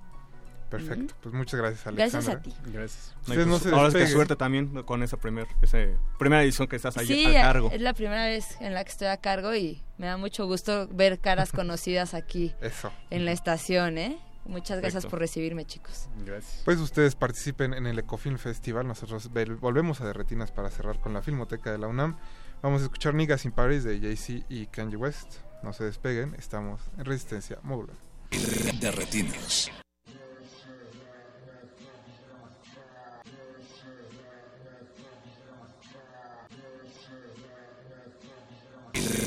Perfecto. 0.69 1.15
Pues 1.21 1.33
muchas 1.33 1.59
gracias, 1.59 1.83
Gracias 1.95 2.27
Alexandra. 2.27 2.39
a 2.39 2.43
ti. 2.63 2.71
Gracias. 2.71 3.15
No, 3.27 3.35
no 3.35 3.45
pues, 3.51 3.61
se 3.63 3.69
ahora 3.71 3.87
es 3.87 3.93
que 3.95 4.07
suerte 4.07 4.35
también 4.35 4.83
con 4.83 5.01
esa 5.03 5.17
primer, 5.17 5.47
ese 5.61 5.95
primera 6.19 6.43
edición 6.43 6.67
que 6.67 6.75
estás 6.75 6.97
ahí 6.97 7.07
Sí, 7.07 7.25
al 7.27 7.33
cargo. 7.33 7.69
es 7.71 7.81
la 7.81 7.93
primera 7.93 8.25
vez 8.25 8.59
en 8.59 8.73
la 8.73 8.83
que 8.83 8.91
estoy 8.91 9.07
a 9.07 9.17
cargo 9.17 9.55
y 9.55 9.81
me 9.97 10.07
da 10.07 10.17
mucho 10.17 10.45
gusto 10.45 10.87
ver 10.91 11.19
caras 11.19 11.51
conocidas 11.53 12.13
aquí 12.13 12.53
Eso. 12.61 12.91
en 13.09 13.25
la 13.25 13.31
estación, 13.31 13.97
¿eh? 13.97 14.17
Muchas 14.45 14.77
gracias 14.79 15.03
Perfecto. 15.03 15.09
por 15.09 15.19
recibirme, 15.19 15.65
chicos. 15.65 16.07
Gracias. 16.25 16.61
Pues 16.63 16.79
ustedes 16.79 17.15
participen 17.15 17.73
en 17.73 17.85
el 17.85 17.99
Ecofilm 17.99 18.37
Festival. 18.37 18.87
Nosotros 18.87 19.29
volvemos 19.59 19.99
a 19.99 20.05
de 20.05 20.13
retinas 20.13 20.51
para 20.53 20.69
cerrar 20.69 21.01
con 21.01 21.13
la 21.13 21.21
Filmoteca 21.21 21.69
de 21.71 21.77
la 21.77 21.87
UNAM. 21.87 22.17
Vamos 22.61 22.81
a 22.81 22.85
escuchar 22.85 23.13
Niggas 23.13 23.43
in 23.43 23.51
Paris 23.51 23.83
de 23.83 23.99
Jay-Z 23.99 24.45
y 24.47 24.67
Kanye 24.67 24.95
West. 24.95 25.35
No 25.63 25.73
se 25.73 25.83
despeguen, 25.83 26.33
estamos 26.35 26.79
en 26.97 27.03
Resistencia 27.05 27.59
Móvil. 27.63 27.89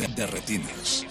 De 0.09 0.27
retinas. 0.27 1.10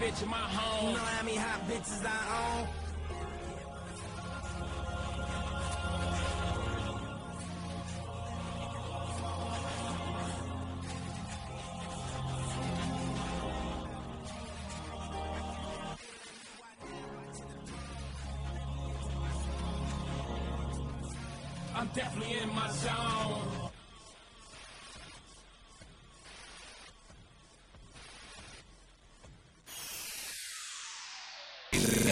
Bitch 0.00 0.22
in 0.22 0.28
my 0.30 0.36
home. 0.36 0.88
You 0.88 0.94
know 0.96 1.04
how 1.04 1.22
many 1.22 1.36
hot 1.36 1.60
bitches 1.68 2.04
I 2.06 2.60
own? 2.60 2.69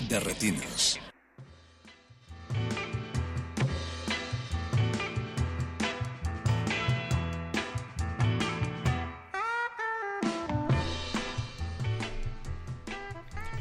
De 0.09 0.21
retinas. 0.21 0.99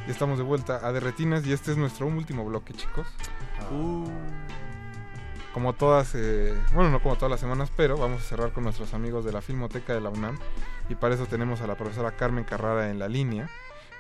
Ya 0.06 0.14
estamos 0.14 0.38
de 0.38 0.44
vuelta 0.46 0.88
a 0.88 0.94
Derretinas 0.94 1.46
y 1.46 1.52
este 1.52 1.72
es 1.72 1.78
nuestro 1.78 2.08
último 2.08 2.46
bloque, 2.46 2.74
chicos. 2.74 3.08
Uh. 3.70 4.08
Como 5.54 5.74
todas, 5.74 6.16
eh, 6.16 6.54
bueno, 6.74 6.92
no 6.92 7.02
como 7.02 7.16
todas 7.16 7.32
las 7.32 7.42
semanas, 7.42 7.72
pero 7.76 7.98
vamos 7.98 8.22
a 8.22 8.24
cerrar 8.24 8.54
con 8.54 8.64
nuestros 8.64 8.94
amigos 8.94 9.26
de 9.26 9.34
la 9.34 9.42
Filmoteca 9.42 9.94
de 9.94 10.00
la 10.00 10.10
UNAM. 10.10 10.38
Y 10.88 10.96
para 10.96 11.16
eso 11.16 11.26
tenemos 11.26 11.60
a 11.60 11.68
la 11.68 11.76
profesora 11.76 12.12
Carmen 12.12 12.46
Carrara 12.46 12.90
en 12.90 13.00
la 13.00 13.10
línea, 13.10 13.50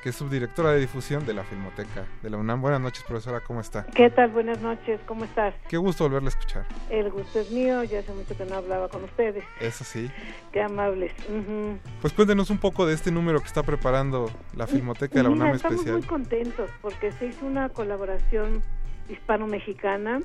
que 0.01 0.09
es 0.09 0.15
subdirectora 0.15 0.71
de 0.71 0.79
difusión 0.79 1.25
de 1.25 1.33
la 1.33 1.43
Filmoteca 1.43 2.05
de 2.21 2.29
la 2.29 2.37
UNAM. 2.37 2.61
Buenas 2.61 2.81
noches, 2.81 3.03
profesora, 3.03 3.41
¿cómo 3.41 3.61
está? 3.61 3.85
¿Qué 3.87 4.09
tal? 4.09 4.29
Buenas 4.31 4.61
noches, 4.61 4.99
¿cómo 5.05 5.25
estás? 5.25 5.53
Qué 5.67 5.77
gusto 5.77 6.03
volverle 6.03 6.27
a 6.27 6.29
escuchar. 6.29 6.65
El 6.89 7.09
gusto 7.09 7.39
es 7.39 7.51
mío, 7.51 7.83
ya 7.83 7.99
hace 7.99 8.13
mucho 8.13 8.37
que 8.37 8.45
no 8.45 8.55
hablaba 8.55 8.89
con 8.89 9.03
ustedes. 9.03 9.43
Eso 9.59 9.83
sí. 9.83 10.09
Qué 10.51 10.61
amables. 10.61 11.11
Ujú. 11.29 11.77
Pues 12.01 12.13
cuéntenos 12.13 12.49
un 12.49 12.57
poco 12.57 12.85
de 12.85 12.93
este 12.93 13.11
número 13.11 13.39
que 13.39 13.47
está 13.47 13.63
preparando 13.63 14.29
la 14.55 14.67
Filmoteca 14.67 15.15
de 15.15 15.23
la 15.23 15.29
Mira, 15.29 15.43
UNAM 15.45 15.55
estamos 15.55 15.75
especial. 15.77 15.97
muy 15.99 16.07
contentos 16.07 16.69
porque 16.81 17.11
se 17.13 17.27
hizo 17.27 17.45
una 17.45 17.69
colaboración 17.69 18.61
hispano-mexicana 19.09 20.21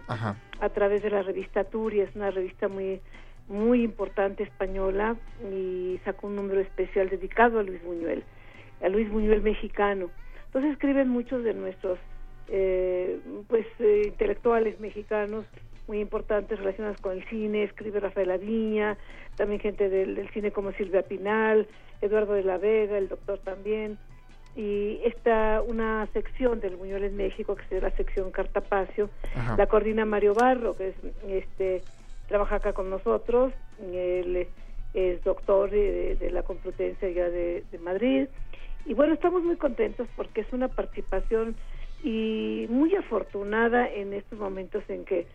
a 0.60 0.68
través 0.70 1.02
de 1.02 1.10
la 1.10 1.22
revista 1.22 1.64
Turi, 1.64 2.00
es 2.00 2.14
una 2.16 2.30
revista 2.30 2.68
muy 2.68 3.00
muy 3.48 3.82
importante 3.82 4.44
española 4.44 5.16
y 5.52 6.00
sacó 6.04 6.28
un 6.28 6.36
número 6.36 6.60
especial 6.60 7.08
dedicado 7.10 7.58
a 7.58 7.62
Luis 7.62 7.82
Buñuel, 7.84 8.24
a 8.82 8.88
Luis 8.88 9.10
Buñuel 9.10 9.42
mexicano. 9.42 10.10
Entonces 10.46 10.72
escriben 10.72 11.08
muchos 11.08 11.44
de 11.44 11.54
nuestros 11.54 11.98
eh, 12.48 13.20
pues 13.48 13.66
eh, 13.78 14.02
intelectuales 14.06 14.78
mexicanos 14.80 15.46
muy 15.88 16.00
importantes 16.00 16.58
relacionados 16.58 17.00
con 17.00 17.12
el 17.12 17.24
cine, 17.28 17.64
escribe 17.64 18.00
Rafael 18.00 18.30
Aviña, 18.30 18.96
también 19.36 19.60
gente 19.60 19.88
del, 19.88 20.14
del 20.14 20.28
cine 20.30 20.50
como 20.52 20.72
Silvia 20.72 21.02
Pinal, 21.02 21.66
Eduardo 22.00 22.34
de 22.34 22.44
la 22.44 22.58
Vega, 22.58 22.98
el 22.98 23.08
doctor 23.08 23.38
también, 23.38 23.98
y 24.54 25.00
está 25.04 25.62
una 25.66 26.06
sección 26.12 26.60
del 26.60 26.76
Buñuel 26.76 27.04
en 27.04 27.16
México, 27.16 27.56
que 27.56 27.76
es 27.76 27.82
la 27.82 27.90
sección 27.92 28.30
Cartapacio, 28.30 29.08
Ajá. 29.34 29.56
la 29.56 29.66
coordina 29.66 30.04
Mario 30.04 30.34
Barro, 30.34 30.76
que 30.76 30.88
es 30.88 30.94
este 31.26 31.82
trabaja 32.28 32.56
acá 32.56 32.72
con 32.72 32.88
nosotros, 32.88 33.52
él 33.92 34.46
es 34.94 35.24
doctor 35.24 35.70
de, 35.70 36.16
de 36.16 36.30
la 36.30 36.42
Complutense 36.42 37.12
ya 37.12 37.28
de, 37.28 37.64
de 37.70 37.78
Madrid, 37.78 38.28
y 38.84 38.94
bueno, 38.94 39.14
estamos 39.14 39.42
muy 39.42 39.56
contentos 39.56 40.08
porque 40.16 40.40
es 40.40 40.52
una 40.52 40.68
participación 40.68 41.54
y 42.02 42.66
muy 42.68 42.94
afortunada 42.96 43.88
en 43.88 44.12
estos 44.12 44.38
momentos 44.38 44.82
en 44.88 45.04
que 45.04 45.26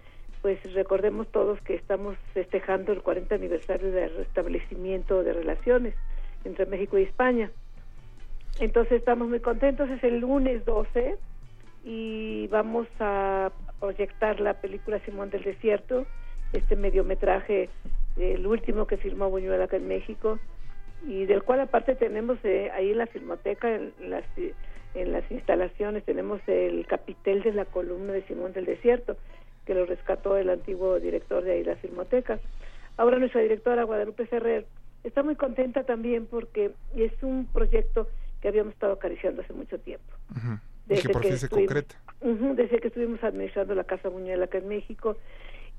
pues 0.41 0.59
recordemos 0.73 1.27
todos 1.29 1.59
que 1.61 1.75
estamos 1.75 2.15
festejando 2.33 2.91
el 2.91 3.01
40 3.01 3.35
aniversario 3.35 3.91
del 3.91 4.15
restablecimiento 4.15 5.23
de 5.23 5.33
relaciones 5.33 5.95
entre 6.43 6.65
México 6.65 6.97
y 6.97 7.03
España. 7.03 7.51
Entonces 8.59 8.93
estamos 8.93 9.29
muy 9.29 9.39
contentos, 9.39 9.89
es 9.89 10.03
el 10.03 10.19
lunes 10.19 10.65
12 10.65 11.15
y 11.85 12.47
vamos 12.47 12.87
a 12.99 13.51
proyectar 13.79 14.39
la 14.39 14.55
película 14.55 14.99
Simón 14.99 15.29
del 15.29 15.43
Desierto, 15.43 16.05
este 16.53 16.75
mediometraje, 16.75 17.69
el 18.17 18.45
último 18.45 18.87
que 18.87 18.97
filmó 18.97 19.29
Buñuel 19.29 19.61
acá 19.61 19.77
en 19.77 19.87
México 19.87 20.39
y 21.05 21.25
del 21.25 21.43
cual 21.43 21.61
aparte 21.61 21.95
tenemos 21.95 22.37
eh, 22.43 22.71
ahí 22.73 22.91
en 22.91 22.97
la 22.97 23.07
filmoteca, 23.07 23.73
en 23.73 23.93
las, 23.99 24.23
en 24.95 25.11
las 25.11 25.29
instalaciones, 25.31 26.03
tenemos 26.03 26.41
el 26.47 26.85
capitel 26.87 27.43
de 27.43 27.53
la 27.53 27.65
columna 27.65 28.13
de 28.13 28.23
Simón 28.23 28.53
del 28.53 28.65
Desierto, 28.65 29.17
que 29.65 29.73
lo 29.73 29.85
rescató 29.85 30.37
el 30.37 30.49
antiguo 30.49 30.99
director 30.99 31.43
de 31.43 31.53
ahí 31.53 31.63
la 31.63 31.75
filmoteca. 31.75 32.39
Ahora 32.97 33.19
nuestra 33.19 33.41
directora 33.41 33.83
Guadalupe 33.83 34.25
Ferrer 34.25 34.65
está 35.03 35.23
muy 35.23 35.35
contenta 35.35 35.83
también 35.83 36.25
porque 36.25 36.71
es 36.95 37.11
un 37.21 37.45
proyecto 37.45 38.07
que 38.41 38.47
habíamos 38.47 38.73
estado 38.73 38.93
acariciando 38.93 39.41
hace 39.41 39.53
mucho 39.53 39.79
tiempo. 39.79 40.13
Ujú. 40.31 40.59
Y 40.89 41.01
que 41.01 41.09
por 41.09 41.23
fin 41.23 41.37
se 41.37 41.49
concreta. 41.49 41.95
Desde 42.21 42.79
que 42.79 42.87
estuvimos 42.87 43.23
administrando 43.23 43.75
la 43.75 43.83
Casa 43.83 44.09
Buñuel 44.09 44.41
acá 44.41 44.57
en 44.57 44.69
México 44.69 45.17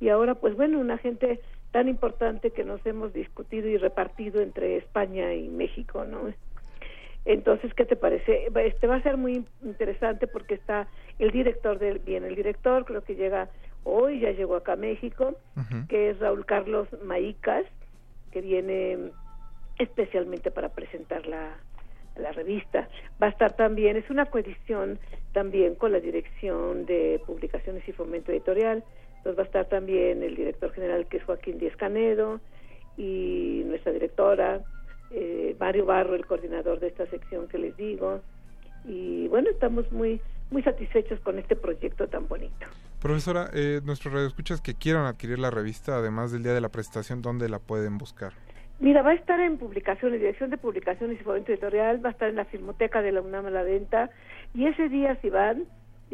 y 0.01 0.09
ahora 0.09 0.35
pues 0.35 0.57
bueno, 0.57 0.79
una 0.79 0.99
gente 0.99 1.41
tan 1.71 1.89
importante 1.89 2.51
que 2.51 2.65
nos 2.65 2.85
hemos 2.87 3.13
discutido 3.13 3.69
y 3.69 3.77
repartido 3.77 4.41
entre 4.41 4.77
España 4.77 5.35
y 5.35 5.49
México, 5.49 6.05
¿no? 6.05 6.33
Entonces, 7.25 7.75
¿qué 7.75 7.85
te 7.85 7.97
parece? 7.97 8.49
Este 8.65 8.87
va 8.87 8.97
a 8.97 9.03
ser 9.03 9.19
muy 9.19 9.45
interesante 9.63 10.27
porque 10.27 10.55
está 10.55 10.89
el 11.19 11.31
director 11.31 11.79
del 11.79 11.99
bien, 11.99 12.25
el 12.25 12.35
director 12.35 12.87
creo 12.87 13.03
que 13.03 13.17
llega 13.17 13.51
hoy, 13.85 14.21
ya 14.21 14.31
llegó 14.31 14.57
acá 14.57 14.73
a 14.73 14.77
México, 14.77 15.35
que 15.89 16.11
es 16.11 16.19
Raúl 16.21 16.47
Carlos 16.47 16.89
Maicas, 17.05 17.65
que 18.33 18.41
viene 18.41 19.11
especialmente 19.79 20.51
para 20.51 20.71
presentar 20.71 21.27
la, 21.27 21.57
la 22.17 22.33
revista. 22.33 22.89
Va 23.23 23.29
a 23.29 23.31
estar 23.31 23.57
también, 23.57 23.97
es 23.97 24.09
una 24.11 24.27
coedición 24.27 24.99
también 25.33 25.75
con 25.75 25.93
la 25.93 26.01
Dirección 26.01 26.87
de 26.87 27.21
Publicaciones 27.27 27.87
y 27.89 27.93
Fomento 27.93 28.33
Editorial. 28.33 28.85
Entonces 29.19 29.39
va 29.39 29.43
a 29.43 29.47
estar 29.47 29.69
también 29.69 30.23
el 30.23 30.35
director 30.37 30.73
general 30.73 31.07
que 31.07 31.19
es 31.19 31.25
Joaquín 31.25 31.59
Díez 31.59 31.77
Canedo 31.77 32.41
y 32.97 33.63
nuestra 33.67 33.93
directora, 33.93 34.61
eh, 35.11 35.57
Mario 35.59 35.87
Barro, 35.87 36.15
el 36.15 36.27
coordinador 36.27 36.81
de 36.81 36.89
esta 36.89 37.07
sección 37.07 37.49
que 37.49 37.59
les 37.59 37.77
digo. 37.77 38.21
Y 38.85 39.29
bueno, 39.29 39.51
estamos 39.51 39.91
muy, 39.93 40.21
muy 40.51 40.63
satisfechos 40.63 41.21
con 41.21 41.39
este 41.39 41.57
proyecto 41.57 42.09
tan 42.09 42.27
bonito. 42.29 42.67
Profesora, 43.01 43.51
eh, 43.55 43.81
nuestros 43.85 44.13
radioescuchas 44.13 44.61
que 44.61 44.75
quieran 44.75 45.07
adquirir 45.07 45.39
la 45.39 45.51
revista, 45.51 45.97
además 45.97 46.33
del 46.33 46.43
día 46.43 46.53
de 46.53 46.61
la 46.61 46.69
presentación, 46.69 47.23
¿dónde 47.23 47.49
la 47.49 47.59
pueden 47.61 47.99
buscar? 47.99 48.33
Mira, 48.81 49.03
va 49.03 49.11
a 49.11 49.15
estar 49.15 49.41
en 49.41 49.59
publicaciones, 49.59 50.21
Dirección 50.21 50.51
de 50.51 50.57
Publicaciones 50.57 51.21
y 51.21 51.25
Fomento 51.25 51.53
Editorial, 51.53 52.05
va 52.05 52.11
a 52.11 52.13
estar 52.13 52.29
en 52.29 52.37
la 52.37 52.45
Filmoteca 52.45 53.03
de 53.03 53.13
la 53.13 53.21
UNAM 53.21 53.47
a 53.47 53.51
la 53.51 53.63
venta, 53.63 54.11
y 54.55 54.67
ese 54.67 54.89
día 54.89 55.17
si 55.21 55.31
van, 55.31 55.65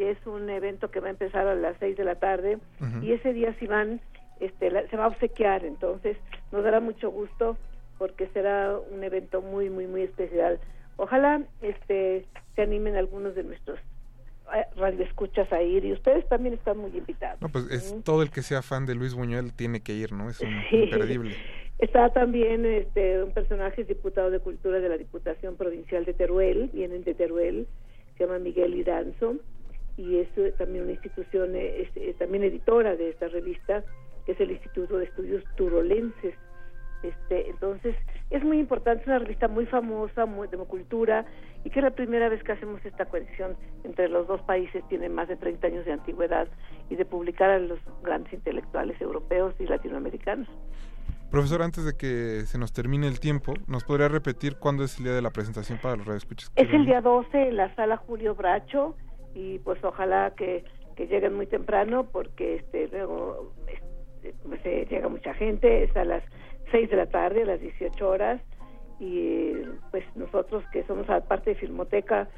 es 0.03 0.17
un 0.25 0.49
evento 0.49 0.91
que 0.91 0.99
va 0.99 1.07
a 1.07 1.11
empezar 1.11 1.47
a 1.47 1.55
las 1.55 1.75
seis 1.79 1.95
de 1.97 2.03
la 2.03 2.15
tarde, 2.15 2.57
y 3.01 3.11
ese 3.13 3.33
día 3.33 3.53
si 3.59 3.67
van, 3.67 4.01
este, 4.39 4.69
la- 4.71 4.87
se 4.89 4.97
va 4.97 5.05
a 5.05 5.07
obsequiar, 5.07 5.63
entonces 5.65 6.17
nos 6.51 6.63
dará 6.63 6.79
mucho 6.79 7.09
gusto 7.09 7.57
porque 7.97 8.27
será 8.33 8.77
un 8.91 9.03
evento 9.03 9.41
muy, 9.41 9.69
muy, 9.69 9.87
muy 9.87 10.01
especial. 10.01 10.59
Ojalá 10.97 11.41
este, 11.61 12.25
se 12.55 12.61
animen 12.61 12.95
algunos 12.95 13.35
de 13.35 13.43
nuestros 13.43 13.79
eh, 14.55 14.63
radioescuchas 14.75 15.51
a 15.51 15.61
ir, 15.61 15.85
y 15.85 15.93
ustedes 15.93 16.27
también 16.29 16.53
están 16.53 16.77
muy 16.77 16.91
invitados. 16.95 17.41
No, 17.41 17.49
pues 17.49 17.69
es 17.71 18.03
todo 18.03 18.21
el 18.21 18.29
que 18.29 18.41
sea 18.43 18.61
fan 18.61 18.85
de 18.85 18.93
Luis 18.95 19.13
Buñuel 19.15 19.53
tiene 19.53 19.81
que 19.81 19.93
ir, 19.93 20.11
¿no? 20.11 20.29
Es 20.29 20.39
un 20.41 20.49
Sí. 20.69 20.83
imperdible. 20.83 21.35
Está 21.79 22.07
también 22.13 22.65
este, 22.65 23.21
un 23.23 23.31
personaje, 23.33 23.81
es 23.81 23.87
diputado 23.89 24.29
de 24.31 24.39
Cultura 24.39 24.79
de 24.79 24.87
la 24.87 24.97
Diputación 24.97 25.55
Provincial 25.57 26.05
de 26.05 26.13
Teruel, 26.13 26.69
vienen 26.73 27.03
de 27.03 27.13
Teruel, 27.15 27.67
se 28.17 28.23
llama 28.25 28.39
Miguel 28.39 28.75
Iranzo, 28.75 29.35
y 29.97 30.17
es 30.17 30.27
eh, 30.37 30.53
también 30.57 30.83
una 30.83 30.93
institución, 30.93 31.55
eh, 31.55 31.83
es, 31.83 31.89
eh, 31.95 32.15
también 32.19 32.43
editora 32.43 32.95
de 32.95 33.09
esta 33.09 33.27
revista, 33.27 33.83
que 34.25 34.33
es 34.33 34.39
el 34.39 34.51
Instituto 34.51 34.97
de 34.97 35.05
Estudios 35.05 35.43
Turolenses. 35.55 36.35
Este, 37.03 37.49
entonces, 37.49 37.95
es 38.31 38.43
muy 38.43 38.59
importante, 38.59 39.01
es 39.01 39.07
una 39.07 39.19
revista 39.19 39.47
muy 39.47 39.67
famosa, 39.67 40.25
muy 40.25 40.47
de 40.47 40.57
cultura, 40.57 41.25
y 41.63 41.69
que 41.69 41.79
es 41.79 41.83
la 41.83 41.91
primera 41.91 42.29
vez 42.29 42.43
que 42.43 42.51
hacemos 42.51 42.83
esta 42.83 43.05
conexión 43.05 43.55
entre 43.83 44.09
los 44.09 44.27
dos 44.27 44.41
países, 44.41 44.83
tiene 44.89 45.07
más 45.09 45.27
de 45.27 45.35
30 45.35 45.67
años 45.67 45.85
de 45.85 45.93
antigüedad, 45.93 46.47
y 46.89 46.95
de 46.95 47.05
publicar 47.05 47.49
a 47.51 47.59
los 47.59 47.79
grandes 48.03 48.33
intelectuales 48.33 48.99
europeos 48.99 49.53
y 49.59 49.65
latinoamericanos. 49.65 50.47
Profesor, 51.29 51.61
antes 51.63 51.85
de 51.85 51.93
que 51.97 52.45
se 52.45 52.57
nos 52.57 52.71
termine 52.71 53.07
el 53.07 53.19
tiempo, 53.19 53.53
¿nos 53.67 53.83
podría 53.83 54.07
repetir 54.07 54.57
cuándo 54.57 54.83
es 54.83 54.97
el 54.97 55.05
día 55.05 55.13
de 55.13 55.21
la 55.21 55.31
presentación 55.31 55.79
para 55.81 55.95
los 55.95 56.05
radioescuchas? 56.05 56.51
Es 56.55 56.71
el 56.71 56.85
día 56.85 57.01
12 57.01 57.49
en 57.49 57.57
la 57.57 57.75
sala 57.75 57.97
Julio 57.97 58.35
Bracho 58.35 58.95
y 59.35 59.59
pues 59.59 59.83
ojalá 59.83 60.33
que, 60.35 60.63
que 60.95 61.05
lleguen 61.05 61.35
muy 61.35 61.45
temprano 61.45 62.07
porque 62.11 62.55
este 62.55 62.87
luego 62.87 63.51
este, 63.67 64.33
pues, 64.47 64.61
eh, 64.65 64.87
llega 64.89 65.07
mucha 65.09 65.33
gente, 65.35 65.83
es 65.83 65.95
a 65.95 66.05
las 66.05 66.23
6 66.71 66.89
de 66.89 66.95
la 66.95 67.05
tarde, 67.05 67.43
a 67.43 67.45
las 67.45 67.59
18 67.59 68.09
horas 68.09 68.41
y 68.99 69.51
pues 69.91 70.03
nosotros 70.15 70.63
que 70.71 70.83
somos 70.85 71.05
parte 71.27 71.51
de 71.51 71.55
Filmoteca, 71.57 72.29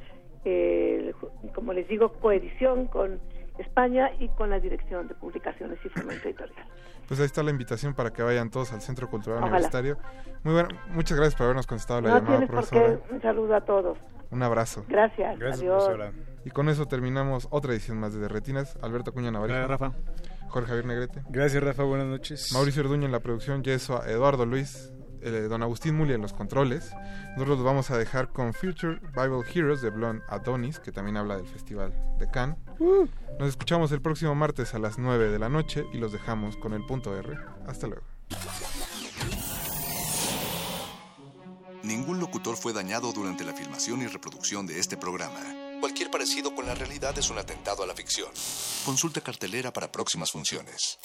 eh, 0.44 1.14
como 1.53 1.72
les 1.72 1.88
digo, 1.88 2.14
coedición 2.14 2.88
con 2.88 3.19
España 3.60 4.11
y 4.19 4.28
con 4.30 4.49
la 4.49 4.60
Dirección 4.60 5.07
de 5.07 5.14
Publicaciones 5.15 5.80
y 5.86 5.90
Fomento 5.90 6.28
Editorial. 6.28 6.68
Pues 7.07 7.19
ahí 7.19 7.26
está 7.26 7.44
la 7.44 7.52
invitación 7.52 7.94
para 7.94 8.11
que 8.11 8.22
vayan 8.22 8.49
todos 8.49 8.74
al 8.74 8.82
Centro 8.82 9.10
Cultural 9.10 9.38
Ojalá. 9.38 9.52
Universitario. 9.52 9.98
Muy 10.44 10.53
bueno, 10.53 10.69
muchas 10.90 11.18
gracias 11.18 11.36
por 11.36 11.45
habernos 11.45 11.68
contestado 11.68 12.02
la 12.02 12.10
no 12.10 12.15
llamada, 12.15 12.40
por 12.40 12.48
profesora. 12.48 12.99
qué. 13.07 13.14
Un 13.14 13.22
saludo 13.22 13.56
a 13.56 13.61
todos. 13.61 13.98
Un 14.30 14.44
abrazo. 14.44 14.84
Gracias. 14.90 15.41
Adiós. 15.41 15.90
Y 16.48 16.49
con 16.49 16.69
eso 16.69 16.86
terminamos 16.86 17.49
otra 17.52 17.74
edición 17.74 17.99
más 17.99 18.14
de 18.14 18.22
Derretinas. 18.22 18.78
Alberto 18.82 19.11
Cuña 19.11 19.32
Navarro. 19.32 19.53
Gracias, 19.53 19.69
Rafa. 19.69 19.98
Jorge 20.48 20.68
Javier 20.69 20.86
Negrete. 20.86 21.24
Gracias, 21.28 21.61
Rafa. 21.61 21.84
Buenas 21.84 22.07
noches. 22.07 22.53
Mauricio 22.53 22.84
Orduño 22.84 23.06
en 23.06 23.11
la 23.11 23.19
producción, 23.19 23.64
Yeso, 23.65 24.02
Eduardo 24.06 24.45
Luis, 24.45 24.94
eh, 25.19 25.48
Don 25.49 25.61
Agustín 25.61 25.95
Muli 25.95 26.14
en 26.14 26.22
los 26.22 26.32
controles. 26.32 26.94
Nosotros 27.32 27.57
los 27.57 27.65
vamos 27.65 27.91
a 27.91 27.98
dejar 27.98 28.30
con 28.30 28.53
Future 28.53 29.02
Bible 29.14 29.41
Heroes 29.53 29.82
de 29.82 29.90
Blond 29.90 30.22
Adonis, 30.30 30.80
que 30.80 30.94
también 30.94 31.18
habla 31.18 31.36
del 31.36 31.48
Festival 31.48 31.94
de 32.18 32.32
Cannes. 32.32 32.57
Nos 33.38 33.49
escuchamos 33.49 33.91
el 33.91 34.02
próximo 34.02 34.34
martes 34.34 34.74
a 34.74 34.80
las 34.80 34.98
9 34.98 35.30
de 35.30 35.40
la 35.40 35.49
noche 35.49 35.86
y 35.91 35.98
los 35.98 36.14
dejamos 36.14 36.56
con 36.56 36.72
el 36.72 36.86
punto 36.86 37.14
R. 37.14 37.38
Hasta 37.68 37.88
luego. 37.88 38.06
Ningún 41.84 42.22
locutor 42.22 42.56
fue 42.56 42.72
dañado 42.72 43.11
durante 43.11 43.44
la 43.44 43.52
filmación 43.52 44.02
y 44.02 44.07
reproducción 44.07 44.65
de 44.65 44.80
este 44.80 44.95
programa. 44.95 45.66
Cualquier 45.80 46.10
parecido 46.10 46.54
con 46.56 46.66
la 46.66 46.76
realidad 46.76 47.18
es 47.18 47.30
un 47.30 47.38
atentado 47.38 47.84
a 47.84 47.88
la 47.88 47.94
ficción. 47.94 48.30
Consulta 48.86 49.22
cartelera 49.22 49.72
para 49.72 49.91
próximas 49.91 50.32
funciones. 50.32 50.98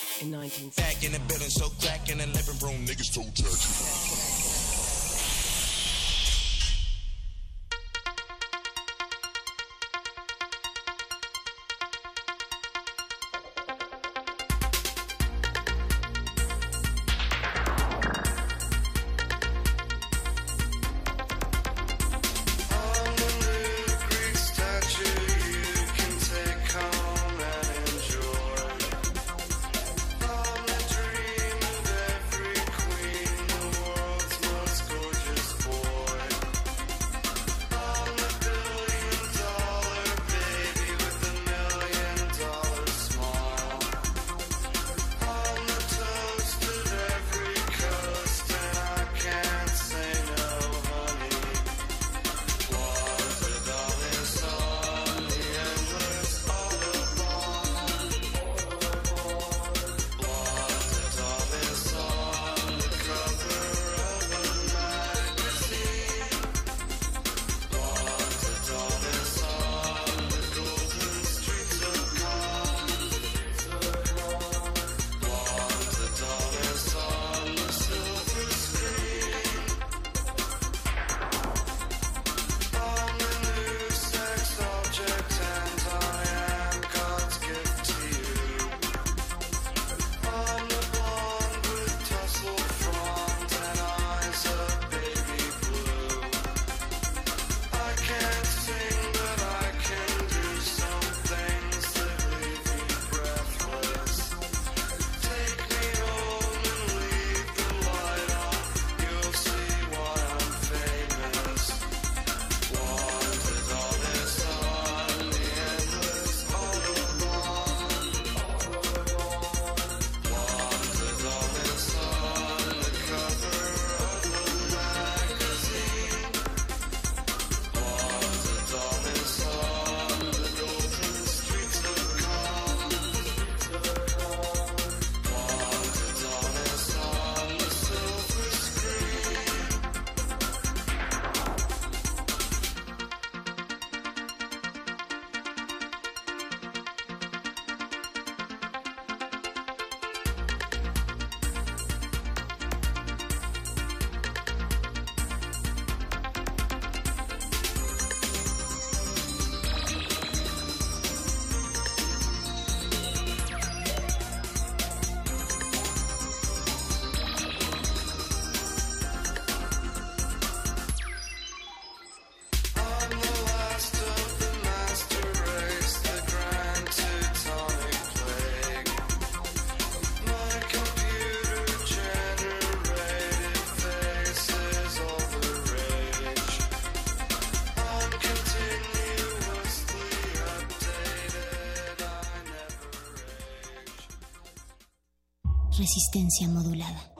Resistencia 195.93 196.48
modulada. 196.48 197.11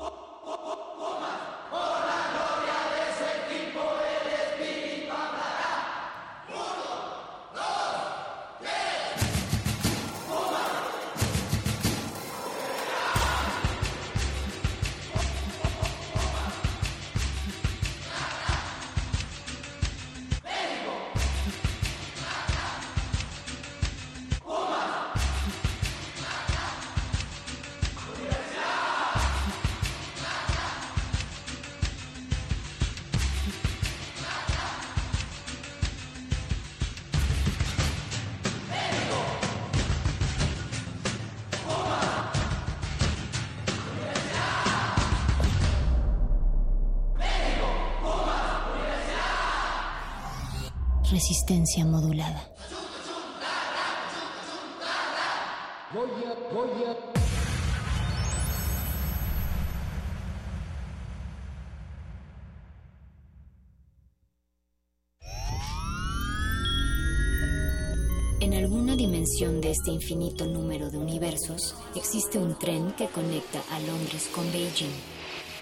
Resistencia 51.23 51.85
modulada. 51.85 52.51
En 68.41 68.55
alguna 68.55 68.97
dimensión 68.97 69.61
de 69.61 69.71
este 69.71 69.93
infinito 69.93 70.45
número 70.47 70.91
de 70.91 70.99
universos 70.99 71.77
existe 71.95 72.39
un 72.39 72.59
tren 72.59 72.91
que 72.97 73.07
conecta 73.07 73.63
a 73.71 73.79
Londres 73.79 74.29
con 74.35 74.51
Beijing. 74.51 74.91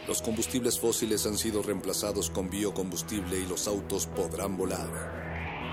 Los 0.08 0.22
combustibles 0.22 0.80
fósiles 0.80 1.26
han 1.26 1.36
sido 1.36 1.62
reemplazados 1.62 2.30
con 2.30 2.48
biocombustible 2.48 3.38
y 3.38 3.46
los 3.46 3.68
autos 3.68 4.06
podrán 4.06 4.56
volar. 4.56 5.29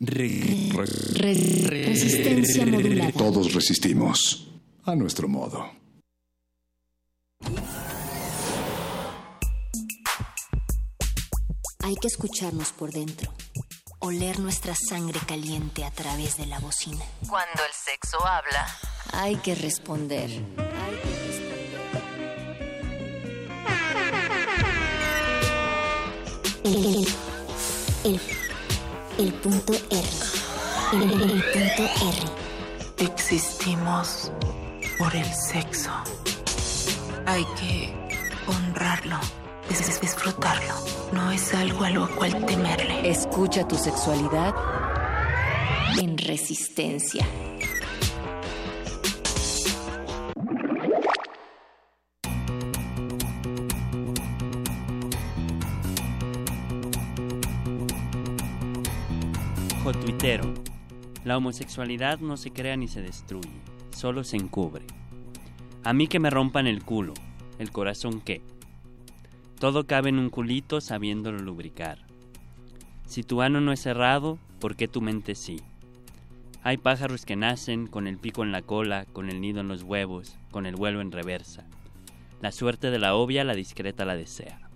Resistencia 0.00 2.64
modulada. 2.64 3.12
Todos 3.12 3.52
resistimos. 3.52 4.48
A 4.84 4.96
nuestro 4.96 5.28
modo. 5.28 5.70
Hay 11.80 11.96
que 12.00 12.06
escucharnos 12.06 12.72
por 12.72 12.92
dentro. 12.92 13.34
Oler 13.98 14.40
nuestra 14.40 14.74
sangre 14.74 15.20
caliente 15.26 15.84
a 15.84 15.90
través 15.90 16.38
de 16.38 16.46
la 16.46 16.58
bocina. 16.60 17.04
Cuando 17.28 17.62
el 17.62 17.72
sexo 17.74 18.26
habla. 18.26 18.66
Hay 19.12 19.36
que 19.36 19.54
responder. 19.54 20.30
Hay 20.30 20.96
que 21.02 21.20
El, 26.62 26.84
el, 26.86 27.08
el 28.04 28.20
punto 29.28 29.72
R. 29.72 30.08
El, 30.92 31.02
el 31.02 31.42
punto 31.52 31.82
R. 31.82 33.06
Existimos 33.06 34.30
por 34.98 35.14
el 35.14 35.24
sexo. 35.32 35.90
Hay 37.26 37.44
que 37.58 37.94
honrarlo, 38.46 39.16
dis- 39.68 40.00
disfrutarlo. 40.00 40.74
No 41.12 41.30
es 41.30 41.54
algo 41.54 41.84
a 41.84 41.90
lo 41.90 42.08
cual 42.16 42.44
temerle. 42.46 43.08
Escucha 43.08 43.66
tu 43.68 43.76
sexualidad 43.76 44.54
en 46.00 46.16
resistencia. 46.18 47.26
La 61.24 61.36
homosexualidad 61.36 62.18
no 62.20 62.36
se 62.36 62.50
crea 62.50 62.76
ni 62.76 62.88
se 62.88 63.02
destruye, 63.02 63.50
solo 63.94 64.24
se 64.24 64.36
encubre. 64.36 64.86
A 65.84 65.92
mí 65.92 66.08
que 66.08 66.18
me 66.18 66.30
rompan 66.30 66.66
el 66.66 66.82
culo, 66.82 67.12
el 67.58 67.70
corazón 67.70 68.20
qué. 68.20 68.42
Todo 69.58 69.86
cabe 69.86 70.08
en 70.08 70.18
un 70.18 70.30
culito 70.30 70.80
sabiéndolo 70.80 71.38
lubricar. 71.38 71.98
Si 73.06 73.22
tu 73.22 73.42
ano 73.42 73.60
no 73.60 73.72
es 73.72 73.80
cerrado, 73.80 74.38
¿por 74.60 74.76
qué 74.76 74.88
tu 74.88 75.02
mente 75.02 75.34
sí? 75.34 75.60
Hay 76.62 76.78
pájaros 76.78 77.26
que 77.26 77.36
nacen 77.36 77.86
con 77.86 78.06
el 78.06 78.16
pico 78.16 78.42
en 78.42 78.52
la 78.52 78.62
cola, 78.62 79.04
con 79.12 79.28
el 79.28 79.40
nido 79.40 79.60
en 79.60 79.68
los 79.68 79.82
huevos, 79.82 80.38
con 80.50 80.64
el 80.64 80.76
vuelo 80.76 81.00
en 81.02 81.12
reversa. 81.12 81.66
La 82.40 82.52
suerte 82.52 82.90
de 82.90 82.98
la 82.98 83.14
obvia, 83.14 83.44
la 83.44 83.54
discreta 83.54 84.06
la 84.06 84.16
desea. 84.16 84.70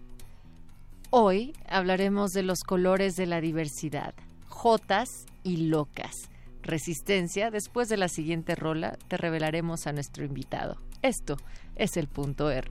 Hoy 1.09 1.55
hablaremos 1.69 2.33
de 2.33 2.43
los 2.43 2.65
colores 2.65 3.17
de 3.17 3.27
la 3.27 3.41
diversidad, 3.41 4.15
jotas 4.49 5.27
y 5.43 5.69
locas. 5.69 6.29
Resistencia, 6.65 7.51
después 7.51 7.91
de 7.91 7.99
la 7.99 8.09
siguiente 8.09 8.55
rola 8.55 8.97
te 9.09 9.19
revelaremos 9.19 9.87
a 9.87 9.93
nuestro 9.93 10.25
invitado. 10.25 10.81
Esto 11.03 11.37
es 11.77 11.99
el 11.99 12.09
punto 12.09 12.51
R. 12.51 12.67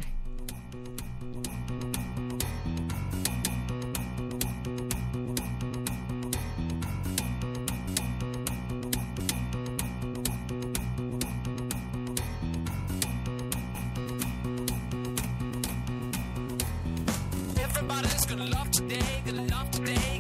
Everybody's 17.62 18.26
gonna 18.26 18.46
love 18.46 18.72
today, 18.72 19.22
gonna 19.24 19.44
love 19.44 19.70
today. 19.70 20.20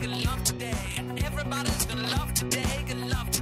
Everybody's 1.25 1.85
gonna 1.87 2.07
love 2.07 2.33
today, 2.35 2.85
gonna 2.87 3.07
love 3.07 3.31
today. 3.31 3.32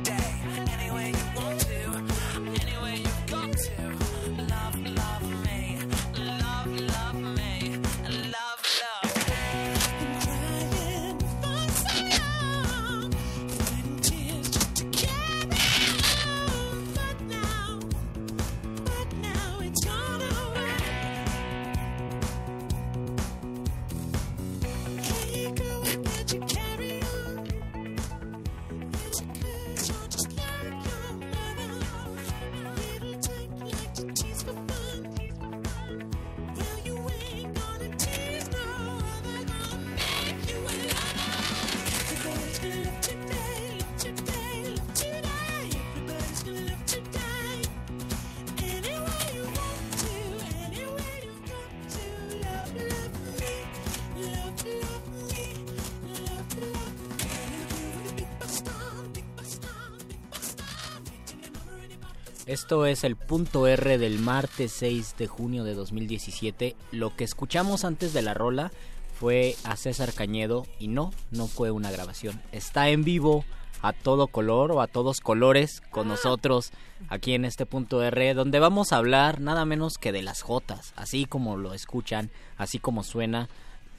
Esto 62.71 62.85
es 62.85 63.03
el 63.03 63.17
punto 63.17 63.67
R 63.67 63.97
del 63.97 64.17
martes 64.19 64.71
6 64.71 65.15
de 65.17 65.27
junio 65.27 65.65
de 65.65 65.73
2017. 65.73 66.77
Lo 66.93 67.13
que 67.13 67.25
escuchamos 67.25 67.83
antes 67.83 68.13
de 68.13 68.21
la 68.21 68.33
rola 68.33 68.71
fue 69.19 69.57
a 69.65 69.75
César 69.75 70.13
Cañedo 70.13 70.65
y 70.79 70.87
no, 70.87 71.11
no 71.31 71.47
fue 71.47 71.71
una 71.71 71.91
grabación. 71.91 72.41
Está 72.53 72.87
en 72.87 73.03
vivo 73.03 73.43
a 73.81 73.91
todo 73.91 74.27
color 74.27 74.71
o 74.71 74.79
a 74.79 74.87
todos 74.87 75.19
colores 75.19 75.81
con 75.89 76.07
nosotros 76.07 76.71
aquí 77.09 77.33
en 77.33 77.43
este 77.43 77.65
punto 77.65 78.01
R 78.01 78.33
donde 78.35 78.61
vamos 78.61 78.93
a 78.93 78.97
hablar 78.99 79.41
nada 79.41 79.65
menos 79.65 79.97
que 79.97 80.13
de 80.13 80.21
las 80.21 80.41
Jotas, 80.41 80.93
así 80.95 81.25
como 81.25 81.57
lo 81.57 81.73
escuchan, 81.73 82.31
así 82.55 82.79
como 82.79 83.03
suena. 83.03 83.49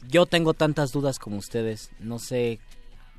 Yo 0.08 0.24
tengo 0.24 0.54
tantas 0.54 0.92
dudas 0.92 1.18
como 1.18 1.36
ustedes, 1.36 1.90
no 1.98 2.18
sé 2.18 2.58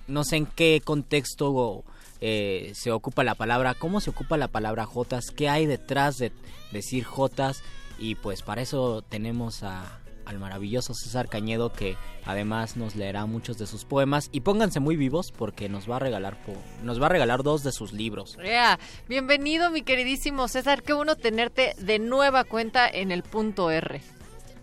no 0.08 0.24
sé 0.24 0.38
en 0.38 0.46
qué 0.48 0.82
contexto 0.84 1.84
eh, 2.26 2.72
se 2.74 2.90
ocupa 2.94 3.26
la 3.26 3.36
palabra, 3.36 3.74
cómo 3.74 4.00
se 4.00 4.12
ocupa 4.12 4.38
la 4.38 4.48
palabra 4.48 4.86
jotas, 4.86 5.30
qué 5.30 5.50
hay 5.50 5.66
detrás 5.66 6.18
de 6.18 6.32
decir 6.72 7.04
jotas 7.04 7.62
y 8.00 8.16
pues 8.16 8.44
para 8.44 8.62
eso 8.62 9.02
tenemos 9.02 9.62
a, 9.62 10.00
al 10.24 10.40
maravilloso 10.40 10.94
César 10.94 11.28
Cañedo 11.28 11.74
que 11.74 11.98
además 12.24 12.78
nos 12.78 12.96
leerá 12.96 13.26
muchos 13.26 13.58
de 13.58 13.68
sus 13.68 13.84
poemas 13.84 14.30
y 14.32 14.40
pónganse 14.40 14.80
muy 14.80 14.96
vivos 14.96 15.34
porque 15.34 15.68
nos 15.68 15.92
va 15.92 15.98
a 15.98 16.00
regalar 16.00 16.38
nos 16.82 17.02
va 17.02 17.08
a 17.08 17.10
regalar 17.10 17.44
dos 17.44 17.62
de 17.62 17.74
sus 17.74 17.92
libros. 17.92 18.38
Bienvenido, 19.10 19.70
mi 19.70 19.82
queridísimo 19.82 20.48
César. 20.48 20.82
Qué 20.82 20.94
bueno 20.94 21.18
tenerte 21.18 21.76
de 21.78 22.00
nueva 22.00 22.46
cuenta 22.46 22.88
en 22.88 23.12
el 23.12 23.24
punto 23.24 23.70
R. 23.70 24.02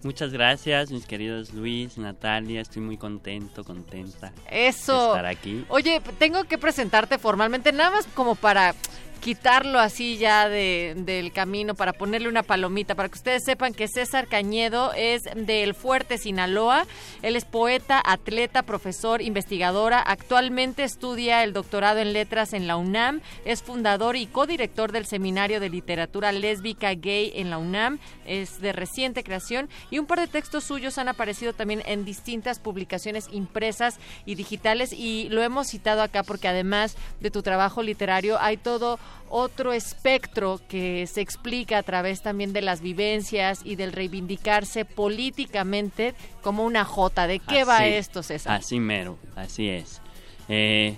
Muchas 0.02 0.32
gracias, 0.32 0.90
mis 0.90 1.04
queridos 1.04 1.52
Luis, 1.52 1.98
Natalia. 1.98 2.62
Estoy 2.62 2.80
muy 2.82 2.96
contento, 2.96 3.64
contenta 3.64 4.32
Eso. 4.50 4.98
de 4.98 5.08
estar 5.08 5.26
aquí. 5.26 5.64
Oye, 5.68 6.00
tengo 6.18 6.44
que 6.44 6.56
presentarte 6.56 7.18
formalmente, 7.18 7.70
nada 7.72 7.90
más 7.90 8.06
como 8.14 8.34
para 8.34 8.74
quitarlo 9.20 9.78
así 9.78 10.16
ya 10.16 10.48
de, 10.48 10.94
del 10.96 11.32
camino, 11.32 11.74
para 11.74 11.92
ponerle 11.92 12.28
una 12.28 12.42
palomita, 12.42 12.94
para 12.94 13.08
que 13.08 13.18
ustedes 13.18 13.44
sepan 13.44 13.74
que 13.74 13.86
César 13.86 14.26
Cañedo 14.26 14.92
es 14.94 15.22
del 15.34 15.74
Fuerte, 15.74 16.18
Sinaloa. 16.18 16.86
Él 17.22 17.36
es 17.36 17.44
poeta, 17.44 18.02
atleta, 18.04 18.62
profesor, 18.62 19.22
investigadora. 19.22 20.00
Actualmente 20.00 20.82
estudia 20.84 21.44
el 21.44 21.52
doctorado 21.52 22.00
en 22.00 22.12
letras 22.12 22.52
en 22.52 22.66
la 22.66 22.76
UNAM. 22.76 23.20
Es 23.44 23.62
fundador 23.62 24.16
y 24.16 24.26
codirector 24.26 24.92
del 24.92 25.06
Seminario 25.06 25.60
de 25.60 25.68
Literatura 25.68 26.32
Lésbica 26.32 26.94
Gay 26.94 27.32
en 27.36 27.50
la 27.50 27.58
UNAM. 27.58 27.98
Es 28.24 28.60
de 28.60 28.72
reciente 28.72 29.22
creación 29.22 29.68
y 29.90 29.98
un 29.98 30.06
par 30.06 30.20
de 30.20 30.26
textos 30.26 30.64
suyos 30.64 30.98
han 30.98 31.08
aparecido 31.08 31.52
también 31.52 31.82
en 31.86 32.04
distintas 32.04 32.58
publicaciones 32.58 33.28
impresas 33.32 33.98
y 34.24 34.34
digitales 34.34 34.92
y 34.92 35.28
lo 35.28 35.42
hemos 35.42 35.68
citado 35.68 36.02
acá 36.02 36.22
porque 36.22 36.48
además 36.48 36.96
de 37.20 37.30
tu 37.30 37.42
trabajo 37.42 37.82
literario 37.82 38.40
hay 38.40 38.56
todo 38.56 38.98
otro 39.28 39.72
espectro 39.72 40.60
que 40.68 41.06
se 41.06 41.20
explica 41.20 41.78
a 41.78 41.82
través 41.82 42.22
también 42.22 42.52
de 42.52 42.62
las 42.62 42.80
vivencias 42.80 43.60
y 43.64 43.76
del 43.76 43.92
reivindicarse 43.92 44.84
políticamente 44.84 46.14
como 46.42 46.64
una 46.64 46.84
jota. 46.84 47.26
¿De 47.26 47.38
qué 47.38 47.64
va 47.64 47.86
esto, 47.86 48.22
César? 48.22 48.56
Así 48.56 48.80
mero, 48.80 49.18
así 49.36 49.68
es. 49.68 50.02
Eh, 50.48 50.96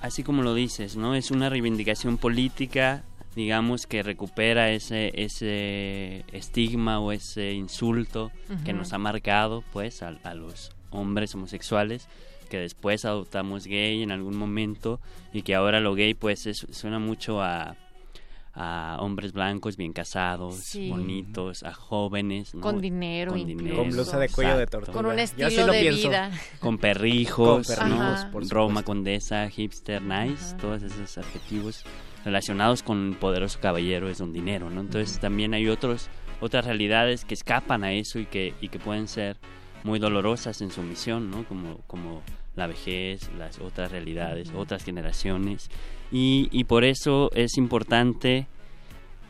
así 0.00 0.22
como 0.22 0.42
lo 0.42 0.54
dices, 0.54 0.96
¿no? 0.96 1.14
Es 1.14 1.30
una 1.30 1.50
reivindicación 1.50 2.16
política, 2.16 3.02
digamos, 3.34 3.86
que 3.86 4.02
recupera 4.02 4.70
ese, 4.70 5.10
ese 5.14 6.24
estigma 6.32 7.00
o 7.00 7.10
ese 7.10 7.52
insulto 7.52 8.30
que 8.64 8.72
nos 8.72 8.92
ha 8.92 8.98
marcado, 8.98 9.64
pues, 9.72 10.02
a, 10.02 10.14
a 10.22 10.34
los 10.34 10.70
hombres 10.90 11.34
homosexuales 11.34 12.08
que 12.52 12.58
después 12.58 13.06
adoptamos 13.06 13.66
gay 13.66 14.02
en 14.02 14.10
algún 14.12 14.36
momento 14.36 15.00
y 15.32 15.40
que 15.40 15.54
ahora 15.54 15.80
lo 15.80 15.94
gay, 15.94 16.12
pues, 16.12 16.46
es- 16.46 16.66
suena 16.70 16.98
mucho 16.98 17.40
a 17.42 17.76
a 18.54 18.98
hombres 19.00 19.32
blancos 19.32 19.78
bien 19.78 19.94
casados, 19.94 20.56
Sí. 20.56 20.90
bonitos, 20.90 21.62
a 21.62 21.72
jóvenes, 21.72 22.54
¿no? 22.54 22.60
Con 22.60 22.82
dinero 22.82 23.34
incluso. 23.34 23.76
Con 23.76 23.88
blusa 23.88 24.18
de 24.18 24.28
cuello 24.28 24.58
de 24.58 24.66
tortuga. 24.66 24.92
Con 24.92 25.06
un 25.06 25.18
estilo 25.18 25.48
lo 25.68 25.72
de 25.72 25.80
pienso. 25.80 26.08
vida. 26.10 26.30
con 26.60 26.76
perrijos, 26.76 27.66
Con 27.66 27.76
perrijos, 27.76 28.24
¿no? 28.26 28.30
por 28.30 28.46
Roma, 28.50 28.82
condesa, 28.82 29.48
hipster, 29.48 30.02
nice, 30.02 30.54
todos 30.60 30.82
esos 30.82 31.16
adjetivos 31.16 31.82
relacionados 32.26 32.82
con 32.82 33.08
el 33.12 33.16
poderoso 33.16 33.58
caballero 33.58 34.10
es 34.10 34.20
un 34.20 34.34
dinero, 34.34 34.68
¿no? 34.68 34.82
Entonces 34.82 35.18
también 35.18 35.54
hay 35.54 35.68
otros 35.68 36.10
otras 36.42 36.66
realidades 36.66 37.24
que 37.24 37.32
escapan 37.32 37.84
a 37.84 37.94
eso 37.94 38.18
y 38.18 38.26
que 38.26 38.52
y 38.60 38.68
que 38.68 38.78
pueden 38.78 39.08
ser 39.08 39.38
muy 39.82 39.98
dolorosas 39.98 40.60
en 40.60 40.70
su 40.70 40.82
misión, 40.82 41.30
¿no? 41.30 41.44
Como 41.44 41.78
como 41.86 42.20
la 42.56 42.66
vejez, 42.66 43.30
las 43.38 43.58
otras 43.60 43.90
realidades, 43.90 44.52
otras 44.54 44.84
generaciones. 44.84 45.70
Y, 46.10 46.48
y 46.52 46.64
por 46.64 46.84
eso 46.84 47.30
es 47.34 47.56
importante 47.56 48.46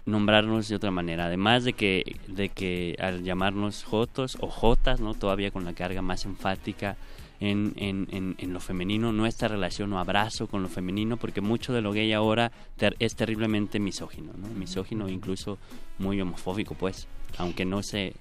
nombrarnos 0.04 0.68
de 0.68 0.74
otra 0.74 0.90
manera, 0.90 1.26
además 1.26 1.62
de 1.62 1.74
que 1.74 2.16
de 2.26 2.48
que 2.48 2.96
al 2.98 3.22
llamarnos 3.22 3.84
jotos 3.84 4.36
o 4.40 4.48
jotas, 4.48 5.00
no 5.00 5.14
todavía 5.14 5.52
con 5.52 5.64
la 5.64 5.74
carga 5.74 6.02
más 6.02 6.24
enfática 6.24 6.96
en, 7.38 7.72
en, 7.76 8.08
en, 8.10 8.34
en 8.38 8.52
lo 8.52 8.58
femenino, 8.58 9.12
nuestra 9.12 9.46
relación 9.46 9.92
o 9.92 10.00
abrazo 10.00 10.48
con 10.48 10.62
lo 10.62 10.68
femenino, 10.68 11.16
porque 11.18 11.40
mucho 11.40 11.72
de 11.72 11.82
lo 11.82 11.92
gay 11.92 12.12
ahora 12.12 12.50
ter- 12.76 12.96
es 12.98 13.14
terriblemente 13.14 13.78
misógino, 13.78 14.32
¿no? 14.36 14.48
misógino 14.48 15.08
incluso 15.08 15.58
muy 15.98 16.20
homofóbico, 16.20 16.74
pues, 16.74 17.06
aunque 17.38 17.64
no 17.64 17.84
se 17.84 18.14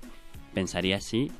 pensaría 0.54 0.98
así, 0.98 1.32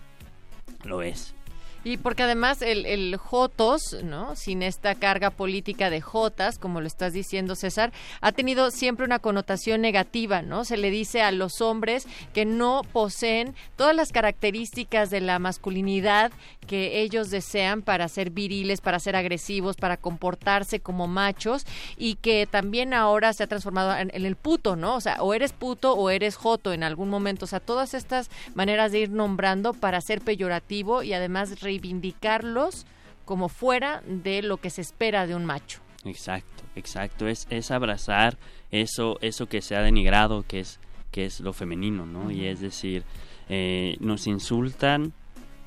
lo 0.86 1.04
es. 1.04 1.36
Y 1.84 1.98
porque 1.98 2.24
además 2.24 2.62
el, 2.62 2.86
el 2.86 3.18
Jotos, 3.18 3.98
¿no? 4.04 4.36
Sin 4.36 4.62
esta 4.62 4.94
carga 4.94 5.32
política 5.32 5.90
de 5.90 6.00
Jotas, 6.00 6.60
como 6.60 6.80
lo 6.80 6.86
estás 6.86 7.12
diciendo 7.12 7.56
César, 7.56 7.92
ha 8.22 8.32
tenido 8.32 8.70
siempre 8.70 9.04
una 9.04 9.18
connotación 9.18 9.82
negativa, 9.82 10.44
¿no? 10.44 10.64
Se 10.64 10.78
le 10.78 10.92
dice 10.92 11.24
a 11.24 11.32
los 11.32 11.60
hombres 11.60 12.08
que 12.34 12.46
no 12.46 12.84
poseen 12.94 13.56
todas 13.78 13.96
las 13.96 14.12
características 14.12 15.10
de 15.10 15.22
la 15.22 15.40
masculinidad 15.40 16.32
que 16.68 17.02
ellos 17.02 17.32
desean 17.32 17.82
para 17.82 18.08
ser 18.08 18.30
viriles, 18.30 18.80
para 18.80 19.00
ser 19.00 19.16
agresivos, 19.16 19.76
para 19.76 19.98
comportarse 19.98 20.80
como 20.80 21.08
machos 21.08 21.66
y 21.98 22.16
que 22.16 22.48
también 22.50 22.94
ahora 22.94 23.34
se 23.34 23.44
ha 23.44 23.48
transformado 23.48 23.98
en, 23.98 24.12
en 24.14 24.26
el 24.26 24.36
puto, 24.36 24.76
¿no? 24.76 24.96
O 24.96 25.02
sea, 25.02 25.22
o 25.22 25.34
eres 25.34 25.52
puto 25.52 25.94
o 25.94 26.12
eres 26.12 26.36
joto 26.36 26.74
en 26.74 26.84
algún 26.84 27.10
momento. 27.10 27.46
O 27.46 27.48
sea, 27.48 27.60
todas 27.60 27.96
estas 27.96 28.30
maneras 28.54 28.92
de 28.92 29.00
ir 29.00 29.10
nombrando 29.10 29.74
para 29.74 30.00
ser 30.00 30.22
peyorativo 30.22 31.02
y 31.02 31.14
además 31.14 31.60
reivindicarlos 31.72 32.86
como 33.24 33.48
fuera 33.48 34.04
de 34.06 34.42
lo 34.42 34.58
que 34.58 34.70
se 34.70 34.82
espera 34.82 35.26
de 35.26 35.36
un 35.36 35.46
macho. 35.46 35.80
Exacto, 36.04 36.64
exacto. 36.76 37.28
Es, 37.28 37.48
es 37.50 37.72
abrazar 37.72 38.38
eso, 38.72 39.18
eso 39.22 39.48
que 39.48 39.62
se 39.62 39.76
ha 39.76 39.82
denigrado, 39.82 40.44
que 40.46 40.60
es, 40.60 40.80
que 41.12 41.26
es 41.26 41.40
lo 41.40 41.54
femenino, 41.54 42.06
¿no? 42.06 42.30
Y 42.30 42.46
es 42.46 42.60
decir, 42.60 43.04
eh, 43.48 43.96
nos 44.00 44.28
insultan 44.28 45.14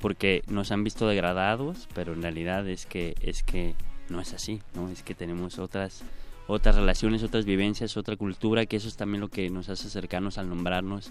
porque 0.00 0.42
nos 0.48 0.72
han 0.72 0.84
visto 0.84 1.08
degradados, 1.08 1.88
pero 1.94 2.12
en 2.12 2.22
realidad 2.22 2.68
es 2.68 2.84
que, 2.84 3.14
es 3.22 3.42
que 3.42 3.74
no 4.10 4.20
es 4.20 4.34
así, 4.34 4.60
¿no? 4.74 4.90
Es 4.90 5.02
que 5.02 5.14
tenemos 5.14 5.58
otras, 5.58 6.02
otras 6.46 6.74
relaciones, 6.74 7.22
otras 7.22 7.46
vivencias, 7.46 7.96
otra 7.96 8.16
cultura, 8.16 8.66
que 8.66 8.76
eso 8.76 8.88
es 8.88 8.96
también 8.96 9.22
lo 9.22 9.28
que 9.28 9.48
nos 9.48 9.70
hace 9.70 9.88
cercanos 9.88 10.36
al 10.36 10.50
nombrarnos 10.50 11.10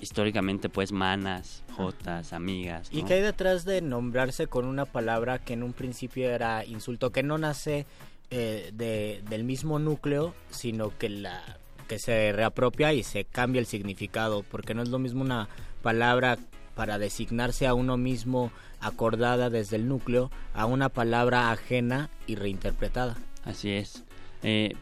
históricamente, 0.00 0.68
pues, 0.68 0.92
manas, 0.92 1.62
jotas, 1.76 2.32
amigas, 2.32 2.88
¿Y 2.92 3.04
qué 3.04 3.14
hay 3.14 3.22
detrás 3.22 3.64
de 3.64 3.80
nombrarse 3.80 4.46
con 4.46 4.66
una 4.66 4.84
palabra 4.84 5.38
que 5.38 5.54
en 5.54 5.62
un 5.62 5.72
principio 5.72 6.30
era 6.30 6.64
insulto, 6.64 7.10
que 7.10 7.22
no 7.22 7.38
nace 7.38 7.86
eh, 8.30 8.70
de, 8.74 9.22
del 9.28 9.44
mismo 9.44 9.78
núcleo, 9.78 10.34
sino 10.50 10.96
que 10.96 11.08
la 11.08 11.42
que 11.88 11.98
se 11.98 12.32
reapropia 12.32 12.92
y 12.94 13.02
se 13.02 13.24
cambia 13.24 13.60
el 13.60 13.66
significado, 13.66 14.42
porque 14.42 14.74
no 14.74 14.82
es 14.82 14.88
lo 14.88 14.98
mismo 14.98 15.22
una 15.22 15.48
palabra 15.82 16.38
para 16.74 16.98
designarse 16.98 17.66
a 17.66 17.74
uno 17.74 17.96
mismo 17.96 18.50
acordada 18.80 19.50
desde 19.50 19.76
el 19.76 19.88
núcleo 19.88 20.30
a 20.54 20.66
una 20.66 20.88
palabra 20.88 21.50
ajena 21.50 22.10
y 22.26 22.34
reinterpretada. 22.36 23.16
Así 23.44 23.70
es. 23.70 24.02
Eh, 24.42 24.74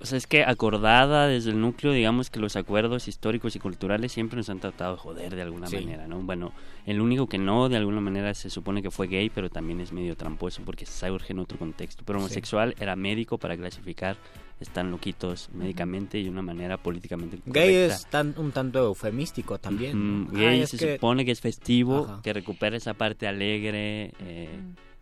o 0.00 0.06
sea, 0.06 0.18
es 0.18 0.26
que 0.26 0.44
acordada 0.44 1.26
desde 1.26 1.50
el 1.50 1.60
núcleo, 1.60 1.92
digamos 1.92 2.30
que 2.30 2.38
los 2.40 2.56
acuerdos 2.56 3.08
históricos 3.08 3.56
y 3.56 3.58
culturales 3.58 4.12
siempre 4.12 4.36
nos 4.36 4.48
han 4.50 4.60
tratado 4.60 4.92
de 4.92 4.98
joder 4.98 5.34
de 5.34 5.42
alguna 5.42 5.66
Sí. 5.66 5.76
manera, 5.76 6.06
¿no? 6.06 6.18
Bueno, 6.20 6.52
el 6.86 7.00
único 7.00 7.28
que 7.28 7.38
no, 7.38 7.68
de 7.68 7.76
alguna 7.76 8.00
manera 8.00 8.32
se 8.34 8.50
supone 8.50 8.82
que 8.82 8.90
fue 8.90 9.06
gay, 9.08 9.30
pero 9.30 9.50
también 9.50 9.80
es 9.80 9.92
medio 9.92 10.16
tramposo 10.16 10.62
porque 10.64 10.86
se 10.86 11.10
urge 11.10 11.32
en 11.32 11.40
otro 11.40 11.58
contexto. 11.58 12.02
Pero 12.06 12.18
Sí. 12.18 12.24
homosexual 12.24 12.74
era 12.78 12.96
médico 12.96 13.38
para 13.38 13.56
clasificar, 13.56 14.16
están 14.60 14.90
loquitos 14.90 15.50
médicamente 15.52 16.18
y 16.18 16.24
de 16.24 16.30
una 16.30 16.42
manera 16.42 16.78
políticamente 16.78 17.38
Gay 17.46 17.74
es 17.74 18.06
tan, 18.06 18.34
un 18.38 18.50
tanto 18.50 18.80
eufemístico 18.84 19.58
también. 19.58 19.96
Mm, 19.96 20.26
¿no? 20.32 20.38
gay 20.38 20.60
Ay, 20.60 20.66
se 20.66 20.76
que- 20.76 20.94
supone 20.94 21.24
que 21.24 21.30
es 21.30 21.40
festivo, 21.40 22.06
Ajá. 22.08 22.20
que 22.22 22.32
recupera 22.32 22.76
esa 22.76 22.94
parte 22.94 23.28
alegre, 23.28 24.12
eh, 24.20 24.48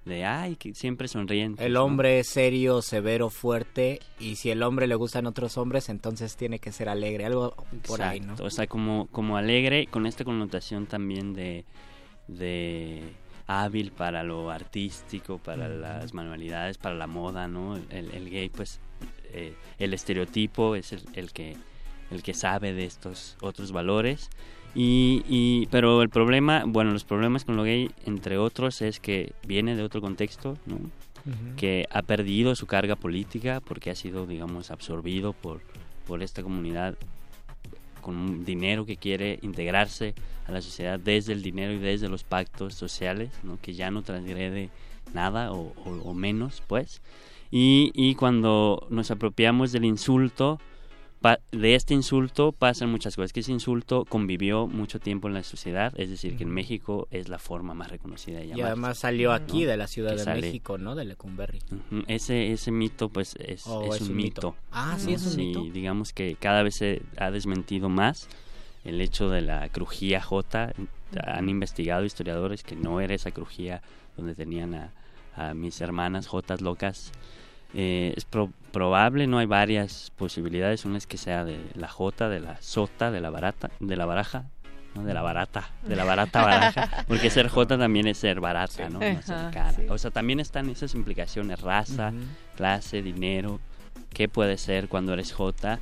de 0.06 0.24
ay, 0.24 0.54
que 0.56 0.72
siempre 0.72 1.08
sonriente. 1.08 1.66
El 1.66 1.76
hombre 1.76 2.20
es 2.20 2.28
serio, 2.28 2.80
severo, 2.80 3.28
fuerte, 3.28 4.00
y 4.20 4.36
si 4.36 4.50
el 4.50 4.62
hombre 4.62 4.86
le 4.86 4.94
gustan 4.94 5.26
otros 5.26 5.58
hombres, 5.58 5.88
entonces 5.88 6.36
tiene 6.36 6.60
que 6.60 6.72
ser 6.72 6.88
alegre, 6.88 7.26
algo 7.26 7.54
por 7.86 8.00
ahí, 8.02 8.20
¿no? 8.20 8.34
O 8.40 8.50
sea, 8.50 8.68
como, 8.68 9.08
como 9.08 9.36
alegre, 9.36 9.88
con 9.88 10.06
esta 10.06 10.24
connotación 10.24 10.86
también 10.86 11.34
de, 11.34 11.64
de 12.28 13.02
hábil 13.48 13.90
para 13.90 14.22
lo 14.22 14.50
artístico, 14.50 15.38
para 15.38 15.68
las 15.68 16.14
manualidades, 16.14 16.78
para 16.78 16.94
la 16.94 17.08
moda, 17.08 17.48
¿no? 17.48 17.76
El, 17.76 18.12
el 18.12 18.30
gay, 18.30 18.48
pues, 18.48 18.80
eh, 19.32 19.54
el 19.78 19.92
estereotipo 19.92 20.76
es 20.76 20.92
el, 20.92 21.02
el 21.14 21.32
que 21.32 21.56
el 22.10 22.22
que 22.22 22.34
sabe 22.34 22.72
de 22.72 22.84
estos 22.84 23.36
otros 23.40 23.72
valores. 23.72 24.30
Y, 24.78 25.22
y, 25.26 25.66
pero 25.70 26.02
el 26.02 26.10
problema, 26.10 26.64
bueno, 26.66 26.92
los 26.92 27.04
problemas 27.04 27.44
con 27.46 27.56
lo 27.56 27.62
gay, 27.62 27.90
entre 28.04 28.36
otros, 28.36 28.82
es 28.82 29.00
que 29.00 29.32
viene 29.46 29.74
de 29.74 29.82
otro 29.82 30.00
contexto, 30.02 30.58
¿no? 30.66 30.76
Que 31.56 31.86
ha 31.90 32.02
perdido 32.02 32.54
su 32.54 32.66
carga 32.66 32.94
política 32.94 33.60
porque 33.66 33.90
ha 33.90 33.94
sido, 33.94 34.26
digamos, 34.26 34.70
absorbido 34.70 35.32
por, 35.32 35.60
por 36.06 36.22
esta 36.22 36.42
comunidad 36.42 36.96
con 38.02 38.16
un 38.16 38.44
dinero 38.44 38.84
que 38.86 38.96
quiere 38.96 39.38
integrarse 39.42 40.14
a 40.46 40.52
la 40.52 40.60
sociedad 40.62 41.00
desde 41.00 41.32
el 41.32 41.42
dinero 41.42 41.72
y 41.72 41.78
desde 41.78 42.08
los 42.08 42.22
pactos 42.22 42.74
sociales, 42.74 43.30
¿no? 43.42 43.58
que 43.60 43.72
ya 43.74 43.90
no 43.90 44.02
transgrede 44.02 44.68
nada 45.14 45.50
o, 45.52 45.72
o- 45.84 46.02
o 46.04 46.14
menos, 46.14 46.62
pues. 46.66 47.00
Y, 47.50 47.90
y 47.94 48.14
cuando 48.14 48.86
nos 48.90 49.10
apropiamos 49.10 49.72
del 49.72 49.84
insulto, 49.86 50.60
pa- 51.20 51.38
de 51.52 51.74
este 51.74 51.94
insulto 51.94 52.52
pasan 52.52 52.90
muchas 52.90 53.16
cosas. 53.16 53.32
Que 53.32 53.40
ese 53.40 53.52
insulto 53.52 54.04
convivió 54.04 54.66
mucho 54.66 54.98
tiempo 55.00 55.28
en 55.28 55.34
la 55.34 55.42
sociedad, 55.42 55.92
es 55.96 56.10
decir, 56.10 56.36
que 56.36 56.44
en 56.44 56.50
México 56.50 57.08
es 57.10 57.28
la 57.28 57.38
forma 57.38 57.74
más 57.74 57.90
reconocida 57.90 58.38
de 58.38 58.46
Y 58.46 58.48
llamar. 58.50 58.66
además 58.66 58.98
salió 58.98 59.32
aquí 59.32 59.62
¿no? 59.64 59.70
de 59.70 59.76
la 59.76 59.86
Ciudad 59.86 60.10
Que 60.12 60.16
de 60.18 60.24
sale- 60.24 60.40
México, 60.42 60.78
¿no? 60.78 60.94
De 60.94 61.04
Lecumberri. 61.04 61.58
Ujú, 61.70 62.04
Ese, 62.06 62.52
ese 62.52 62.70
mito, 62.70 63.08
pues, 63.08 63.34
es, 63.38 63.66
Oh, 63.66 63.94
es 63.94 64.00
un, 64.02 64.16
mito. 64.16 64.54
Ah, 64.72 64.96
¿sí 64.98 65.12
es 65.14 65.26
un 65.26 65.36
mito? 65.36 65.62
digamos 65.72 66.12
que 66.12 66.36
cada 66.38 66.62
vez 66.62 66.76
se 66.76 67.02
ha 67.16 67.30
desmentido 67.30 67.88
más. 67.88 68.28
el 68.84 69.00
hecho 69.00 69.28
de 69.30 69.40
la 69.40 69.68
crujía 69.70 70.20
J. 70.22 70.72
Han 71.26 71.48
investigado 71.48 72.04
historiadores 72.04 72.62
que 72.62 72.76
no 72.76 73.00
era 73.00 73.14
esa 73.16 73.32
crujía 73.32 73.82
donde 74.16 74.36
tenían 74.36 74.74
a, 74.74 74.92
a 75.34 75.54
mis 75.54 75.80
hermanas 75.80 76.28
Jotas 76.28 76.60
locas. 76.60 77.10
Eh, 77.74 78.14
es 78.16 78.24
pro- 78.24 78.52
probable, 78.72 79.26
no 79.26 79.38
hay 79.38 79.46
varias 79.46 80.12
posibilidades. 80.16 80.84
Una 80.84 80.98
es 80.98 81.06
que 81.06 81.16
sea 81.18 81.44
de 81.44 81.58
la 81.74 81.88
J, 81.88 82.28
de 82.28 82.40
la 82.40 82.60
sota, 82.62 83.10
de 83.10 83.20
la 83.20 83.30
barata, 83.30 83.70
de 83.80 83.96
la 83.96 84.06
baraja, 84.06 84.44
¿no? 84.94 85.02
de 85.04 85.12
la 85.14 85.22
barata, 85.22 85.70
de 85.82 85.96
la 85.96 86.04
barata 86.04 86.42
baraja, 86.44 87.04
porque 87.08 87.30
ser 87.30 87.48
J 87.48 87.76
también 87.78 88.06
es 88.06 88.18
ser 88.18 88.40
barata, 88.40 88.88
¿no? 88.88 89.00
No 89.00 89.22
ser 89.22 89.34
Ajá, 89.36 89.50
cara. 89.50 89.72
sí. 89.72 89.86
O 89.88 89.98
sea, 89.98 90.10
también 90.10 90.40
están 90.40 90.68
esas 90.70 90.94
implicaciones, 90.94 91.60
raza, 91.60 92.12
clase, 92.56 93.02
dinero, 93.02 93.60
qué 94.10 94.28
puede 94.28 94.56
ser 94.58 94.88
cuando 94.88 95.12
eres 95.12 95.32
J 95.32 95.78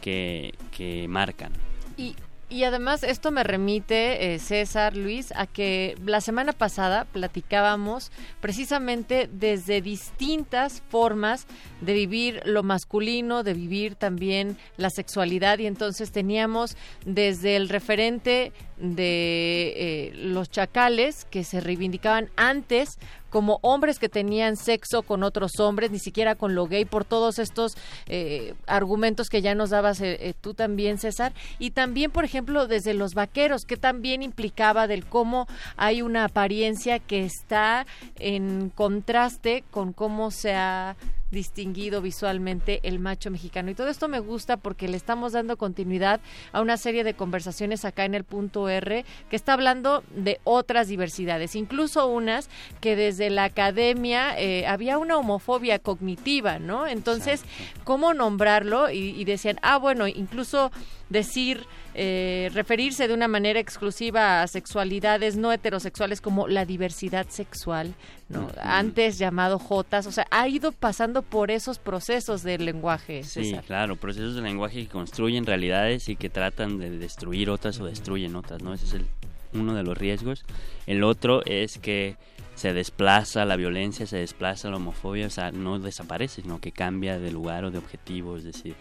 que, 0.00 0.54
que 0.70 1.06
marcan. 1.08 1.52
Y, 1.96 2.14
y 2.50 2.64
además 2.64 3.04
esto 3.04 3.30
me 3.30 3.44
remite, 3.44 4.34
eh, 4.34 4.38
César, 4.40 4.96
Luis, 4.96 5.32
a 5.36 5.46
que 5.46 5.96
la 6.04 6.20
semana 6.20 6.52
pasada 6.52 7.04
platicábamos 7.04 8.10
precisamente 8.40 9.30
desde 9.32 9.80
distintas 9.80 10.82
formas 10.88 11.46
de 11.80 11.94
vivir 11.94 12.42
lo 12.44 12.64
masculino, 12.64 13.44
de 13.44 13.54
vivir 13.54 13.94
también 13.94 14.58
la 14.76 14.90
sexualidad. 14.90 15.60
Y 15.60 15.66
entonces 15.66 16.10
teníamos 16.10 16.76
desde 17.06 17.54
el 17.54 17.68
referente 17.68 18.52
de 18.78 19.74
eh, 19.76 20.12
los 20.16 20.50
chacales 20.50 21.26
que 21.30 21.44
se 21.44 21.60
reivindicaban 21.60 22.30
antes 22.36 22.98
como 23.30 23.58
hombres 23.62 23.98
que 23.98 24.08
tenían 24.08 24.56
sexo 24.56 25.02
con 25.02 25.22
otros 25.22 25.58
hombres, 25.58 25.90
ni 25.90 25.98
siquiera 25.98 26.34
con 26.34 26.54
lo 26.54 26.66
gay, 26.66 26.84
por 26.84 27.04
todos 27.04 27.38
estos 27.38 27.76
eh, 28.06 28.54
argumentos 28.66 29.28
que 29.28 29.40
ya 29.40 29.54
nos 29.54 29.70
dabas 29.70 30.00
eh, 30.00 30.18
eh, 30.20 30.34
tú 30.38 30.54
también, 30.54 30.98
César. 30.98 31.32
Y 31.58 31.70
también, 31.70 32.10
por 32.10 32.24
ejemplo, 32.24 32.66
desde 32.66 32.94
los 32.94 33.14
vaqueros, 33.14 33.64
que 33.64 33.76
también 33.76 34.22
implicaba 34.22 34.86
del 34.86 35.06
cómo 35.06 35.46
hay 35.76 36.02
una 36.02 36.24
apariencia 36.24 36.98
que 36.98 37.24
está 37.24 37.86
en 38.18 38.70
contraste 38.70 39.64
con 39.70 39.92
cómo 39.92 40.30
se 40.30 40.54
ha 40.54 40.96
distinguido 41.30 42.02
visualmente 42.02 42.80
el 42.82 42.98
macho 42.98 43.30
mexicano. 43.30 43.70
Y 43.70 43.74
todo 43.74 43.88
esto 43.88 44.08
me 44.08 44.20
gusta 44.20 44.56
porque 44.56 44.88
le 44.88 44.96
estamos 44.96 45.32
dando 45.32 45.56
continuidad 45.56 46.20
a 46.52 46.60
una 46.60 46.76
serie 46.76 47.04
de 47.04 47.14
conversaciones 47.14 47.84
acá 47.84 48.04
en 48.04 48.14
el 48.14 48.24
punto 48.24 48.68
R 48.68 49.04
que 49.28 49.36
está 49.36 49.52
hablando 49.52 50.02
de 50.14 50.40
otras 50.44 50.88
diversidades, 50.88 51.54
incluso 51.56 52.06
unas 52.06 52.48
que 52.80 52.96
desde 52.96 53.30
la 53.30 53.44
academia 53.44 54.38
eh, 54.38 54.66
había 54.66 54.98
una 54.98 55.16
homofobia 55.16 55.78
cognitiva, 55.78 56.58
¿no? 56.58 56.86
Entonces, 56.86 57.44
¿cómo 57.84 58.14
nombrarlo? 58.14 58.90
Y, 58.90 59.10
y 59.10 59.24
decían, 59.24 59.58
ah, 59.62 59.78
bueno, 59.78 60.08
incluso 60.08 60.70
decir, 61.10 61.66
eh, 61.94 62.50
referirse 62.54 63.08
de 63.08 63.14
una 63.14 63.28
manera 63.28 63.60
exclusiva 63.60 64.42
a 64.42 64.46
sexualidades 64.46 65.36
no 65.36 65.52
heterosexuales 65.52 66.20
como 66.20 66.48
la 66.48 66.64
diversidad 66.64 67.26
sexual, 67.28 67.94
¿no? 68.28 68.48
Antes 68.62 69.18
llamado 69.18 69.58
Jotas, 69.58 70.06
o 70.06 70.12
sea, 70.12 70.26
ha 70.30 70.48
ido 70.48 70.72
pasando 70.72 71.22
por 71.22 71.50
esos 71.50 71.78
procesos 71.78 72.42
del 72.44 72.64
lenguaje. 72.64 73.24
Sí, 73.24 73.54
claro, 73.66 73.96
procesos 73.96 74.36
de 74.36 74.42
lenguaje 74.42 74.84
que 74.84 74.88
construyen 74.88 75.44
realidades 75.44 76.08
y 76.08 76.16
que 76.16 76.30
tratan 76.30 76.78
de 76.78 76.90
destruir 76.90 77.50
otras 77.50 77.80
o 77.80 77.86
destruyen 77.86 78.36
otras, 78.36 78.62
¿no? 78.62 78.72
Ese 78.72 78.86
es 78.86 78.94
el, 78.94 79.06
uno 79.52 79.74
de 79.74 79.82
los 79.82 79.98
riesgos. 79.98 80.44
El 80.86 81.02
otro 81.02 81.44
es 81.44 81.78
que 81.78 82.16
se 82.54 82.72
desplaza 82.72 83.44
la 83.44 83.56
violencia, 83.56 84.06
se 84.06 84.18
desplaza 84.18 84.70
la 84.70 84.76
homofobia, 84.76 85.26
o 85.26 85.30
sea, 85.30 85.50
no 85.50 85.78
desaparece, 85.80 86.42
sino 86.42 86.60
que 86.60 86.72
cambia 86.72 87.18
de 87.18 87.32
lugar 87.32 87.64
o 87.64 87.70
de 87.70 87.78
objetivo, 87.78 88.36
es 88.36 88.44
decir, 88.44 88.76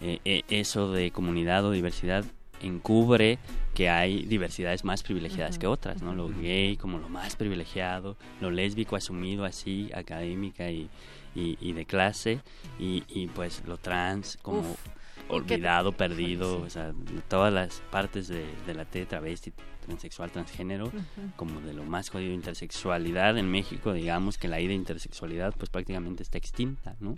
eh, 0.00 0.20
eh, 0.24 0.42
eso 0.48 0.92
de 0.92 1.10
comunidad 1.10 1.64
o 1.64 1.70
diversidad 1.70 2.24
encubre 2.60 3.38
que 3.74 3.88
hay 3.88 4.22
diversidades 4.24 4.84
más 4.84 5.02
privilegiadas 5.02 5.58
que 5.58 5.66
otras, 5.66 6.02
¿no? 6.02 6.14
Lo 6.14 6.28
gay 6.28 6.76
como 6.76 6.98
lo 6.98 7.08
más 7.08 7.36
privilegiado, 7.36 8.16
lo 8.40 8.50
lésbico 8.50 8.96
asumido 8.96 9.44
así, 9.44 9.90
académica 9.94 10.70
y, 10.70 10.88
y, 11.34 11.56
y 11.60 11.72
de 11.72 11.84
clase, 11.84 12.40
y, 12.78 13.04
y 13.08 13.28
pues 13.28 13.62
lo 13.66 13.76
trans 13.76 14.38
como 14.42 14.60
Uf, 14.60 14.78
olvidado, 15.28 15.92
perdido, 15.92 16.60
o 16.60 16.70
sea, 16.70 16.92
todas 17.28 17.52
las 17.52 17.82
partes 17.90 18.28
de, 18.28 18.46
de 18.66 18.74
la 18.74 18.84
T, 18.84 19.04
travesti, 19.06 19.52
transexual, 19.84 20.30
transgénero, 20.30 20.90
como 21.36 21.60
de 21.60 21.74
lo 21.74 21.84
más 21.84 22.10
jodido, 22.10 22.32
intersexualidad 22.32 23.38
en 23.38 23.50
México, 23.50 23.92
digamos 23.92 24.38
que 24.38 24.48
la 24.48 24.58
idea 24.60 24.70
de 24.70 24.74
intersexualidad 24.74 25.54
pues 25.56 25.70
prácticamente 25.70 26.22
está 26.22 26.38
extinta, 26.38 26.96
¿no? 27.00 27.14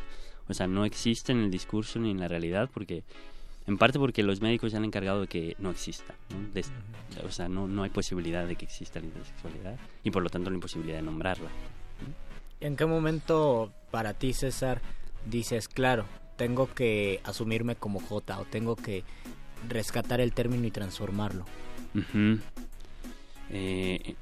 O 0.50 0.54
sea, 0.54 0.66
no 0.66 0.84
existe 0.84 1.30
en 1.32 1.38
el 1.44 1.50
discurso 1.50 2.00
ni 2.00 2.10
en 2.10 2.18
la 2.20 2.26
realidad 2.28 2.68
porque, 2.74 3.04
en 3.66 3.78
parte 3.78 3.98
porque 4.00 4.22
los 4.24 4.40
médicos 4.40 4.72
se 4.72 4.76
han 4.76 4.84
encargado 4.84 5.20
de 5.22 5.26
que 5.28 5.54
no 5.60 5.70
exista, 5.70 6.14
¿no? 6.30 6.52
De- 6.52 6.64
o 7.24 7.30
sea, 7.30 7.48
no, 7.48 7.68
no 7.68 7.84
hay 7.84 7.90
posibilidad 7.90 8.46
de 8.46 8.56
que 8.56 8.64
exista 8.64 8.98
la 9.00 9.06
intersexualidad 9.06 9.76
y 10.02 10.10
por 10.10 10.22
lo 10.22 10.28
tanto 10.28 10.50
la 10.50 10.56
imposibilidad 10.56 10.96
de 10.96 11.02
nombrarla. 11.02 11.48
¿En 12.60 12.76
qué 12.76 12.84
momento 12.84 13.72
para 13.90 14.12
ti, 14.12 14.32
César, 14.32 14.80
dices, 15.24 15.68
claro, 15.68 16.04
tengo 16.36 16.72
que 16.72 17.20
asumirme 17.24 17.76
como 17.76 18.00
J 18.00 18.38
o 18.38 18.44
tengo 18.44 18.74
que 18.76 19.04
rescatar 19.68 20.20
el 20.20 20.32
término 20.32 20.66
y 20.66 20.70
transformarlo? 20.70 21.44
Ujú. 21.94 22.38
Eh, 23.50 24.14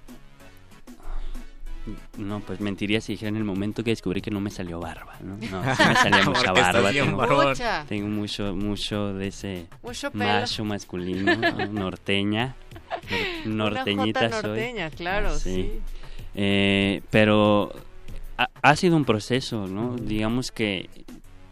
no, 2.16 2.40
pues 2.40 2.60
mentiría 2.60 3.00
si 3.00 3.12
dijera 3.12 3.28
en 3.30 3.36
el 3.36 3.44
momento 3.44 3.82
que 3.84 3.90
descubrí 3.90 4.20
que 4.20 4.30
no 4.30 4.40
me 4.40 4.50
salió 4.50 4.80
barba, 4.80 5.16
¿no? 5.22 5.36
No, 5.50 5.62
sí 5.76 5.82
me 5.88 5.94
salía 5.94 6.24
mucha 6.24 6.52
barba. 6.52 6.90
Tengo, 6.92 7.52
tengo 7.88 8.08
mucho, 8.08 8.54
mucho 8.54 9.14
de 9.14 9.28
ese 9.28 9.66
Mucho 9.82 10.10
pelo. 10.10 10.24
macho 10.24 10.64
masculino, 10.64 11.34
¿no? 11.36 11.66
norteña, 11.72 12.54
nor- 13.44 13.72
norteñita 13.74 14.26
Una 14.26 14.40
soy. 14.40 14.48
norteña, 14.50 14.90
claro, 14.90 15.38
sí. 15.38 15.80
Eh, 16.34 17.02
pero 17.10 17.72
ha, 18.36 18.48
ha 18.62 18.76
sido 18.76 18.96
un 18.96 19.04
proceso, 19.04 19.66
¿no? 19.66 19.96
Digamos 19.96 20.52
que 20.52 20.88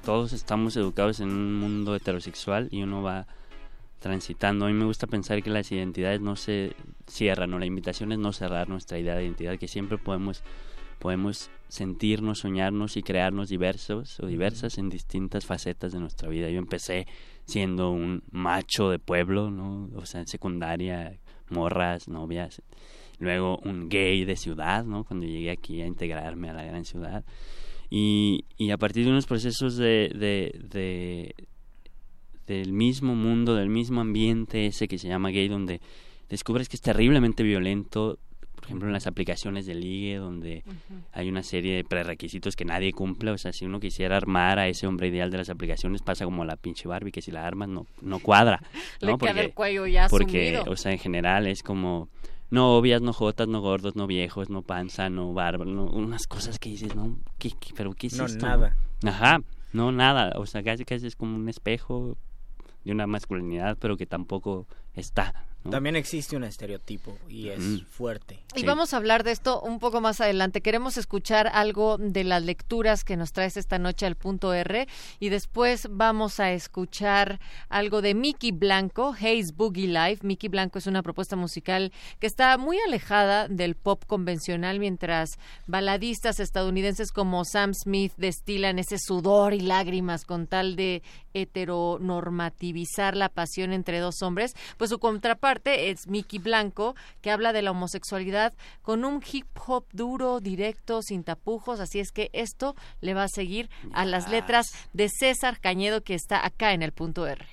todos 0.05 0.33
estamos 0.33 0.77
educados 0.77 1.21
en 1.21 1.31
un 1.31 1.55
mundo 1.59 1.97
heterosexual 1.97 2.69
y 2.71 2.83
uno 2.83 3.03
va 3.03 3.27
transitando. 4.07 4.65
A 4.65 4.69
mí 4.69 4.75
me 4.75 4.85
gusta 4.85 5.07
pensar 5.07 5.43
que 5.43 5.51
las 5.51 5.71
identidades 5.73 6.21
no 6.21 6.37
se 6.37 6.75
cierran, 7.07 7.53
o 7.55 7.59
la 7.59 7.67
invitación 7.67 8.13
es 8.13 8.19
no 8.19 8.33
cerrar 8.33 8.69
nuestra 8.69 8.99
idea 8.99 9.17
de 9.17 9.25
identidad, 9.25 9.59
que 9.59 9.69
siempre 9.69 9.99
podemos, 9.99 10.43
podemos 10.99 11.51
sentirnos, 11.69 12.39
soñarnos 12.41 12.97
y 12.97 13.03
crearnos 13.03 13.49
diversos 13.49 14.21
o 14.21 14.27
diversas 14.27 14.79
en 14.79 14.89
distintas 14.89 15.45
facetas 15.45 15.93
de 15.93 15.99
nuestra 15.99 16.29
vida. 16.29 16.49
Yo 16.49 16.59
empecé 16.59 17.07
siendo 17.45 17.91
un 17.91 18.23
macho 18.31 18.91
de 18.91 18.99
pueblo, 18.99 19.51
¿no? 19.51 19.91
O 19.97 20.07
sea, 20.07 20.21
en 20.21 20.29
secundaria, 20.29 21.19
morras, 21.51 22.09
novias. 22.09 22.63
Luego 23.19 23.59
un 23.65 23.89
gay 23.89 24.25
de 24.25 24.37
ciudad, 24.37 24.85
¿no? 24.85 25.03
Cuando 25.05 25.27
llegué 25.27 25.51
aquí 25.51 25.83
a 25.83 25.87
integrarme 25.87 26.51
a 26.51 26.55
la 26.55 26.65
gran 26.65 26.85
ciudad. 26.85 27.25
Y, 27.91 28.45
y 28.59 28.71
a 28.71 28.77
partir 28.79 29.05
de 29.05 29.11
unos 29.11 29.27
procesos 29.27 29.77
de, 29.77 30.11
de, 30.15 30.61
de- 30.71 31.35
del 32.47 32.73
mismo 32.73 33.15
mundo, 33.15 33.55
del 33.55 33.69
mismo 33.69 34.01
ambiente 34.01 34.67
ese 34.67 34.89
que 34.89 34.99
se 34.99 35.09
llama 35.09 35.31
gay, 35.31 35.49
donde 35.49 35.81
descubres 36.29 36.69
que 36.69 36.77
es 36.77 36.83
terriblemente 36.83 37.43
violento, 37.43 38.19
por 38.55 38.65
ejemplo 38.65 38.87
en 38.89 38.93
las 38.93 39.07
aplicaciones 39.07 39.67
de 39.67 39.75
ligue, 39.75 40.17
donde 40.17 40.65
hay 41.13 41.29
una 41.29 41.43
serie 41.43 41.77
de 41.77 41.85
prerequisitos 41.85 42.57
que 42.57 42.65
nadie 42.65 42.93
cumple, 42.93 43.31
o 43.31 43.39
sea, 43.39 43.53
si 43.53 43.65
uno 43.65 43.79
quisiera 43.81 44.17
armar 44.17 44.59
a 44.59 44.67
ese 44.69 44.87
hombre 44.87 45.09
ideal 45.09 45.31
de 45.31 45.39
las 45.39 45.51
aplicaciones, 45.51 46.03
pasa 46.03 46.25
como 46.25 46.45
la 46.45 46.57
pinche 46.57 46.89
Barbie, 46.89 47.13
que 47.13 47.23
si 47.23 47.31
la 47.31 47.47
armas 47.47 47.69
no, 47.69 47.87
no 48.03 48.19
cuadra. 48.19 48.63
Le 49.01 49.13
¿no? 49.13 49.19
queda 49.19 49.41
el 49.43 49.53
cuello 49.55 49.87
ya 49.87 50.09
Porque, 50.09 50.55
sumido. 50.57 50.73
o 50.73 50.77
sea, 50.77 50.93
en 50.93 50.99
general 50.99 51.47
es 51.47 51.63
como 51.63 52.09
no 52.51 52.77
obvias, 52.77 53.03
no 53.03 53.13
jotas, 53.13 53.49
no 53.49 53.61
gordos, 53.61 53.97
no 53.97 54.07
viejos, 54.07 54.51
no 54.51 54.63
panza, 54.63 55.11
no 55.11 55.33
barba, 55.33 55.65
no, 55.65 55.85
unas 55.87 56.27
cosas 56.29 56.59
que 56.61 56.69
dices, 56.71 56.95
no, 56.95 57.19
¿qué, 57.39 57.51
qué- 57.51 57.73
pero 57.77 57.93
qué 57.93 58.07
es 58.07 58.15
No, 58.17 58.27
esto? 58.27 58.47
nada. 58.47 58.77
Ajá, 59.05 59.41
no, 59.73 59.91
nada, 59.93 60.33
o 60.37 60.47
sea, 60.47 60.63
casi 60.63 60.85
casi 60.85 61.07
es 61.09 61.17
como 61.17 61.37
un 61.37 61.49
espejo 61.49 62.17
de 62.87 62.93
una 62.93 63.09
masculinidad, 63.09 63.77
pero 63.81 63.97
que 63.97 64.07
tampoco 64.07 64.69
está, 64.95 65.35
¿no? 65.67 65.71
También 65.71 65.97
existe 65.97 66.37
un 66.37 66.45
estereotipo 66.45 67.19
y 67.29 67.49
es 67.51 67.59
Mm. 67.61 67.85
fuerte. 67.87 68.41
Y 68.55 68.65
vamos 68.65 68.95
a 68.95 68.97
hablar 68.97 69.23
de 69.25 69.33
esto 69.33 69.61
un 69.61 69.79
poco 69.79 70.01
más 70.01 70.21
adelante. 70.21 70.61
Queremos 70.63 70.97
escuchar 70.97 71.49
algo 71.53 71.99
de 71.99 72.25
las 72.25 72.43
lecturas 72.43 73.05
que 73.05 73.17
nos 73.17 73.33
traes 73.33 73.57
esta 73.57 73.79
noche 73.79 74.07
al 74.07 74.17
punto 74.17 74.53
R 74.55 74.87
y 75.21 75.29
después 75.29 75.89
vamos 75.91 76.41
a 76.41 76.53
escuchar 76.53 77.39
algo 77.69 78.01
de 78.03 78.15
Mickey 78.15 78.53
Blanco, 78.53 79.13
Haze 79.13 79.53
Boogie 79.55 79.89
Live. 79.89 80.19
Mickey 80.23 80.49
Blanco 80.49 80.79
es 80.79 80.87
una 80.87 81.03
propuesta 81.03 81.37
musical 81.37 81.93
que 82.19 82.27
está 82.27 82.57
muy 82.59 82.79
alejada 82.87 83.49
del 83.49 83.75
pop 83.75 84.05
convencional 84.07 84.79
mientras 84.81 85.39
baladistas 85.67 86.41
estadounidenses 86.41 87.13
como 87.13 87.45
Sam 87.45 87.73
Smith 87.75 88.13
destilan 88.17 88.79
ese 88.79 88.99
sudor 88.99 89.53
y 89.53 89.61
lágrimas 89.61 90.25
con 90.25 90.47
tal 90.47 90.77
de 90.77 91.03
heteronormativizar 91.35 93.17
la 93.17 93.29
pasión 93.29 93.73
entre 93.73 93.99
dos 94.01 94.23
hombres, 94.23 94.55
pues 94.79 94.91
su 94.91 94.99
contraparte 94.99 95.56
es 95.65 96.07
Mickey 96.07 96.39
Blanco, 96.39 96.95
que 97.21 97.31
habla 97.31 97.53
de 97.53 97.63
la 97.63 97.71
homosexualidad 97.71 98.53
con 98.83 99.05
un 99.05 99.23
hip 99.31 99.47
hop 99.67 99.87
duro, 99.93 100.41
directo, 100.41 101.03
sin 101.03 101.25
tapujos. 101.25 101.81
Así 101.81 102.01
es 102.01 102.13
que 102.13 102.31
esto 102.33 102.75
le 103.01 103.15
va 103.15 103.25
a 103.25 103.29
seguir 103.29 103.71
a 103.93 104.05
las 104.05 104.31
letras 104.31 104.67
de 104.93 105.09
César 105.09 105.61
Cañedo, 105.61 106.03
que 106.03 106.15
está 106.15 106.45
acá 106.45 106.73
en 106.73 106.83
el 106.83 106.93
punto 106.93 107.27
R. 107.27 107.47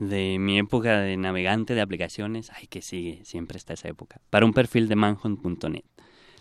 de 0.00 0.38
mi 0.38 0.58
época 0.58 0.98
de 1.00 1.16
navegante 1.18 1.74
de 1.74 1.82
aplicaciones, 1.82 2.50
ay 2.54 2.66
que 2.66 2.80
sigue, 2.80 3.22
siempre 3.24 3.58
está 3.58 3.74
esa 3.74 3.88
época, 3.88 4.20
para 4.30 4.46
un 4.46 4.54
perfil 4.54 4.88
de 4.88 4.96
manhunt.net. 4.96 5.84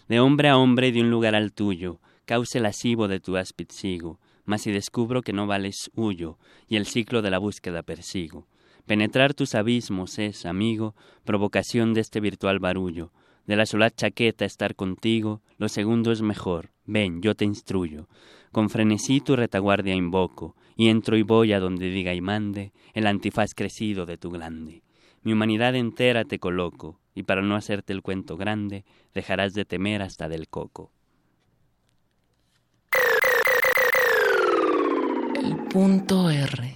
De 0.07 0.19
hombre 0.21 0.47
a 0.47 0.57
hombre 0.57 0.91
de 0.91 1.01
un 1.01 1.11
lugar 1.11 1.35
al 1.35 1.51
tuyo, 1.51 1.99
cauce 2.25 2.59
lascivo 2.61 3.07
de 3.07 3.19
tu 3.19 3.35
aspidsigo, 3.35 4.17
mas 4.49 4.63
si 4.63 4.71
descubro 4.71 5.21
que 5.21 5.31
no 5.31 5.45
vales 5.45 5.91
huyo, 5.93 6.39
y 6.67 6.77
el 6.77 6.87
ciclo 6.87 7.21
de 7.21 7.29
la 7.29 7.37
búsqueda 7.37 7.83
persigo. 7.83 8.47
Penetrar 8.87 9.35
tus 9.35 9.53
abismos 9.53 10.17
es, 10.17 10.43
amigo, 10.47 10.95
provocación 11.23 11.93
de 11.93 12.01
este 12.01 12.19
virtual 12.19 12.57
barullo. 12.57 13.11
De 13.45 13.55
la 13.55 13.67
sola 13.67 13.91
chaqueta 13.91 14.45
estar 14.45 14.73
contigo, 14.73 15.43
lo 15.59 15.69
segundo 15.69 16.11
es 16.11 16.23
mejor. 16.23 16.71
Ven, 16.85 17.21
yo 17.21 17.35
te 17.35 17.45
instruyo. 17.45 18.07
Con 18.51 18.71
frenesí 18.71 19.21
tu 19.21 19.35
retaguardia 19.35 19.93
invoco, 19.93 20.55
y 20.75 20.87
entro 20.87 21.15
y 21.15 21.21
voy 21.21 21.53
a 21.53 21.59
donde 21.59 21.91
diga 21.91 22.15
y 22.15 22.21
mande 22.21 22.73
el 22.95 23.05
antifaz 23.05 23.53
crecido 23.53 24.07
de 24.07 24.17
tu 24.17 24.31
glande. 24.31 24.81
Mi 25.21 25.31
humanidad 25.31 25.75
entera 25.75 26.25
te 26.25 26.39
coloco, 26.39 26.99
y 27.13 27.21
para 27.21 27.43
no 27.43 27.55
hacerte 27.55 27.93
el 27.93 28.01
cuento 28.01 28.35
grande, 28.35 28.83
dejarás 29.13 29.53
de 29.53 29.65
temer 29.65 30.01
hasta 30.01 30.27
del 30.27 30.47
coco. 30.47 30.91
El 35.71 35.81
R. 36.09 36.75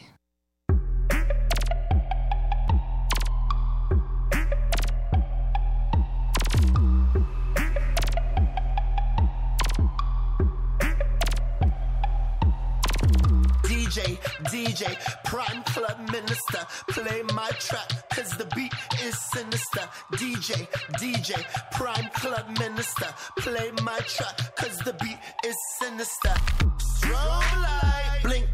DJ, 13.64 14.20
DJ, 14.52 14.96
Prime 15.24 15.64
Club 15.64 15.98
Minister, 16.12 16.60
play 16.90 17.24
my 17.34 17.50
track, 17.60 18.10
cause 18.12 18.38
the 18.38 18.46
beat 18.56 18.72
is 19.04 19.18
sinister. 19.32 19.90
DJ, 20.14 20.68
DJ, 21.00 21.44
Prime 21.72 22.10
Club 22.14 22.46
Minister, 22.60 23.08
play 23.40 23.72
my 23.82 23.98
track, 24.06 24.56
cause 24.56 24.78
the 24.86 24.94
beat 25.02 25.18
is 25.44 25.56
sinister. 25.80 26.36
Strobe 26.78 27.62
light, 27.62 28.03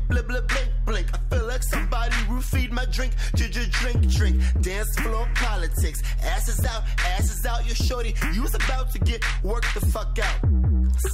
blip, 0.09 0.27
blip, 0.27 0.47
blink, 0.47 0.69
blink. 0.85 1.07
I 1.13 1.35
feel 1.35 1.47
like 1.47 1.63
somebody 1.63 2.15
roofied 2.27 2.68
my 2.79 2.85
drink, 2.91 3.13
ginger 3.35 3.65
drink, 3.71 4.07
drink. 4.09 4.41
Dance 4.61 4.93
floor 4.99 5.27
politics, 5.35 6.01
asses 6.23 6.65
out, 6.65 6.83
asses 7.17 7.45
out, 7.45 7.65
your 7.65 7.75
shorty. 7.75 8.15
You 8.33 8.41
was 8.41 8.55
about 8.55 8.91
to 8.93 8.99
get 8.99 9.21
worked 9.43 9.73
the 9.73 9.85
fuck 9.87 10.17
out. 10.19 10.39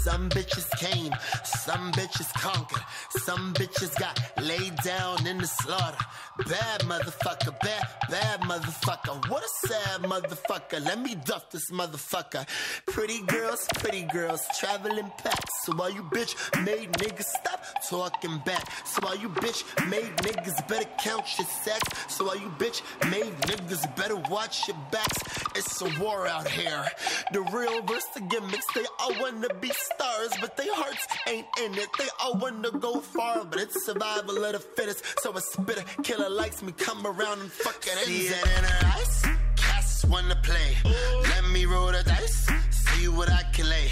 Some 0.03 0.29
bitches 0.29 0.67
came, 0.79 1.13
some 1.43 1.91
bitches 1.91 2.31
conquered, 2.33 2.83
some 3.09 3.53
bitches 3.53 3.97
got 3.99 4.19
laid 4.41 4.75
down 4.83 5.27
in 5.27 5.37
the 5.37 5.47
slaughter. 5.47 6.05
Bad 6.49 6.81
motherfucker, 6.81 7.57
bad, 7.61 7.87
bad 8.09 8.41
motherfucker. 8.41 9.29
What 9.29 9.43
a 9.43 9.67
sad 9.67 10.01
motherfucker. 10.01 10.83
Let 10.83 10.99
me 10.99 11.15
duff 11.15 11.49
this 11.51 11.69
motherfucker. 11.71 12.45
Pretty 12.87 13.21
girls, 13.27 13.65
pretty 13.75 14.03
girls, 14.11 14.41
traveling 14.59 15.11
packs. 15.17 15.53
So 15.63 15.75
while 15.75 15.91
you 15.91 16.03
bitch 16.03 16.33
made 16.65 16.91
niggas 16.93 17.29
stop 17.39 17.63
talking 17.89 18.39
back. 18.45 18.65
So 18.85 19.01
while 19.01 19.17
you 19.17 19.29
bitch 19.29 19.63
made 19.89 20.15
niggas 20.17 20.67
better 20.67 20.89
count 20.99 21.25
your 21.37 21.47
sacks. 21.63 22.13
So 22.13 22.25
while 22.25 22.37
you 22.37 22.49
bitch 22.57 22.81
made 23.09 23.33
niggas 23.49 23.83
better 23.95 24.15
watch 24.15 24.67
your 24.67 24.77
backs. 24.91 25.19
It's 25.55 25.81
a 25.81 25.89
war 26.01 26.27
out 26.27 26.47
here. 26.47 26.85
The 27.31 27.41
real 27.41 27.81
versus 27.83 28.09
the 28.13 28.21
gimmicks. 28.21 28.65
They 28.73 28.85
all 28.99 29.13
wanna 29.19 29.53
be 29.55 29.71
stars, 29.71 30.31
but 30.41 30.57
their 30.57 30.73
hearts 30.73 31.07
ain't 31.27 31.47
in 31.63 31.73
it. 31.75 31.89
They 31.97 32.07
all 32.21 32.35
wanna 32.35 32.71
go 32.71 32.99
far, 32.99 33.45
but 33.45 33.59
it's 33.59 33.85
survival 33.85 34.43
of 34.43 34.53
the 34.53 34.59
fittest. 34.59 35.03
So 35.21 35.31
a 35.35 35.41
spitter 35.41 35.83
killer 36.03 36.29
likes 36.29 36.61
me 36.61 36.71
come 36.73 37.05
around 37.05 37.39
and 37.41 37.51
fucking 37.51 37.93
See 38.03 38.27
it 38.27 38.43
in 38.57 38.63
her 38.63 38.87
eyes. 38.95 39.25
Cats 39.55 40.05
wanna 40.05 40.35
play. 40.43 40.77
Let 41.23 41.45
me 41.51 41.65
roll 41.65 41.91
the 41.91 42.03
dice. 42.03 42.47
See 42.71 43.07
what 43.07 43.29
I 43.29 43.43
can 43.53 43.69
lay. 43.69 43.89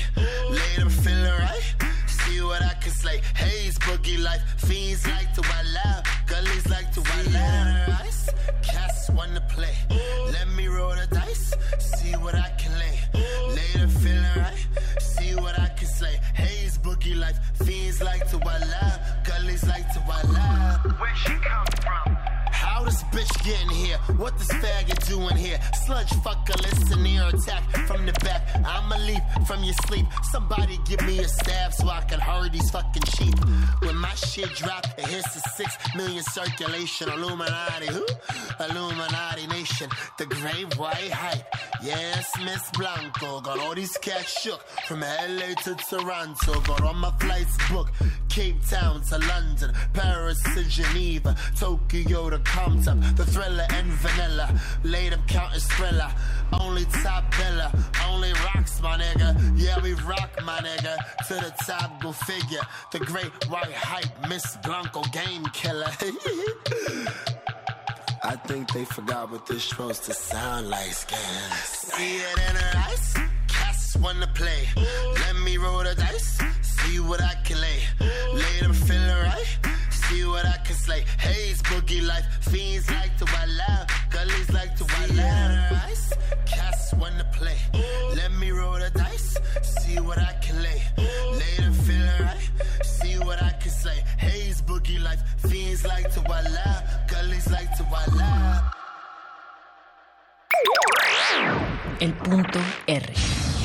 Lay 0.49 0.75
them 0.77 0.89
feeling 0.89 1.23
right. 1.23 1.92
See 2.25 2.41
what 2.41 2.61
I 2.61 2.73
can 2.81 2.91
slay. 2.91 3.21
Haze, 3.35 3.77
boogie 3.79 4.21
life. 4.21 4.41
Fiends 4.57 5.05
like 5.07 5.33
to 5.33 5.41
wild 5.41 5.77
out. 5.85 6.03
Gullies 6.27 6.67
like 6.69 6.91
to 6.93 7.01
wild 7.01 7.35
out. 7.35 8.01
Eyes. 8.01 8.29
Cats 8.61 9.09
wanna 9.09 9.41
play. 9.41 9.75
Let 10.31 10.47
me 10.49 10.67
roll 10.67 10.95
the 10.95 11.07
dice. 11.07 11.53
See 11.79 12.13
what 12.13 12.35
I 12.35 12.49
can 12.57 12.71
lay. 12.79 12.97
Them 13.73 13.89
feeling 13.89 14.37
right. 14.37 14.67
See 14.99 15.35
what 15.35 15.59
I 15.59 15.69
can 15.69 15.87
slay. 15.87 16.19
Haze, 16.33 16.77
boogie 16.77 17.17
life. 17.17 17.39
Fiends 17.65 18.01
like 18.01 18.27
to 18.29 18.37
wild 18.37 18.73
out. 18.81 18.99
Gullies 19.25 19.65
like 19.67 19.91
to 19.93 19.99
wild 20.07 20.35
out. 20.37 20.99
Where 20.99 21.15
she 21.15 21.33
come 21.49 21.65
from? 21.81 22.12
How 22.83 22.89
this 22.89 23.03
bitch 23.03 23.45
getting 23.45 23.69
here? 23.69 23.97
What 24.17 24.37
this 24.37 24.49
faggot 24.49 25.07
doing 25.07 25.37
here? 25.37 25.57
Sludge 25.85 26.09
fucker, 26.19 26.61
listen 26.61 27.05
here, 27.05 27.23
attack 27.23 27.63
from 27.87 28.05
the 28.05 28.11
back. 28.25 28.45
I'ma 28.65 28.97
leap 28.97 29.23
from 29.47 29.63
your 29.63 29.73
sleep. 29.85 30.05
Somebody 30.33 30.77
give 30.85 31.01
me 31.05 31.19
a 31.19 31.27
stab 31.29 31.71
so 31.71 31.87
I 31.87 32.01
can 32.01 32.19
hurry 32.19 32.49
these 32.49 32.69
fucking 32.71 33.05
sheep. 33.05 33.35
When 33.83 33.95
my 33.95 34.13
shit 34.15 34.53
drop, 34.55 34.85
it 34.97 35.05
hits 35.05 35.33
the 35.33 35.39
six 35.55 35.77
million 35.95 36.23
circulation. 36.23 37.07
Illuminati, 37.07 37.87
who? 37.87 38.05
Illuminati 38.59 39.47
nation. 39.47 39.89
The 40.17 40.25
great 40.25 40.77
white 40.77 41.09
hype. 41.09 41.45
Yes, 41.81 42.29
Miss 42.43 42.69
Blanco. 42.71 43.39
Got 43.39 43.59
all 43.59 43.75
these 43.75 43.97
cats 43.99 44.41
shook 44.41 44.61
from 44.87 44.99
LA 44.99 45.53
to 45.63 45.75
Toronto. 45.89 46.59
Got 46.59 46.81
all 46.81 46.93
my 46.93 47.11
flights 47.11 47.57
booked. 47.71 47.93
Cape 48.33 48.65
Town 48.67 48.99
to 49.03 49.19
London, 49.19 49.71
Paris 49.93 50.41
to 50.55 50.63
Geneva, 50.63 51.35
Tokyo 51.55 52.31
to 52.31 52.39
Compton, 52.73 53.01
the 53.15 53.25
thriller 53.25 53.67
and 53.69 53.87
vanilla. 54.01 54.59
Laid 54.83 55.13
up 55.13 55.27
counting 55.27 55.59
thriller, 55.59 56.11
only 56.59 56.85
top 56.85 57.31
biller, 57.33 57.71
only 58.09 58.33
rocks, 58.45 58.81
my 58.81 58.97
nigga. 58.97 59.37
Yeah, 59.55 59.79
we 59.81 59.93
rock, 59.93 60.31
my 60.43 60.59
nigga. 60.59 60.95
To 61.27 61.35
the 61.35 61.53
top, 61.65 62.01
go 62.01 62.11
figure. 62.11 62.61
The 62.91 62.99
great 62.99 63.31
white 63.49 63.71
hype, 63.71 64.27
Miss 64.27 64.57
Blanco, 64.63 65.03
game 65.11 65.45
killer. 65.53 65.85
I 68.25 68.35
think 68.47 68.71
they 68.73 68.85
forgot 68.85 69.29
what 69.29 69.45
this 69.45 69.65
supposed 69.65 70.05
to 70.05 70.13
sound 70.13 70.69
like, 70.69 70.93
scans. 70.93 71.53
See 71.53 72.15
it 72.15 72.39
in 72.49 72.55
her 72.55 72.77
eyes, 72.87 73.15
cats 73.47 73.95
wanna 73.97 74.27
play. 74.33 74.67
Let 74.75 75.35
me 75.43 75.57
roll 75.57 75.83
the 75.83 75.93
dice, 75.93 76.39
see 76.61 76.99
what 76.99 77.21
I 77.21 77.35
can 77.43 77.61
lay. 77.61 77.81
Lay 78.33 78.59
them 78.61 78.73
feeling 78.73 79.23
right, 79.29 79.57
see 80.13 80.25
what 80.25 80.45
I 80.45 80.57
can 80.65 80.75
slay. 80.75 81.03
Haze, 81.17 81.61
boogie 81.63 82.05
life, 82.05 82.25
fiends 82.51 82.89
like 82.89 83.17
to 83.17 83.25
wild 83.33 83.59
out, 83.69 83.85
gullies 84.11 84.49
like 84.51 84.75
to 84.79 84.85
wild 84.93 85.19
out. 85.19 85.71
Cats 86.45 86.93
wanna 86.93 87.25
play. 87.33 87.57
Let 88.15 88.31
me 88.41 88.51
roll 88.51 88.79
the 88.83 88.91
dice, 88.93 89.37
see 89.61 89.99
what 89.99 90.17
I 90.17 90.33
can 90.41 90.61
lay. 90.61 90.79
Feeling 91.87 92.19
right, 92.27 92.49
see 92.83 93.17
what 93.19 93.41
I 93.41 93.51
can 93.61 93.71
slay. 93.71 93.99
Haze, 94.17 94.61
boogie 94.61 95.01
life, 95.01 95.21
fiends 95.37 95.85
like 95.85 96.07
to 96.15 96.21
wild 96.29 96.57
out, 96.65 96.81
gullies 97.07 97.49
like 97.49 97.71
to 97.77 97.83
wild 97.91 98.21
out. 98.21 98.63
El 101.99 102.13
punto 102.23 102.59
R. 102.87 103.62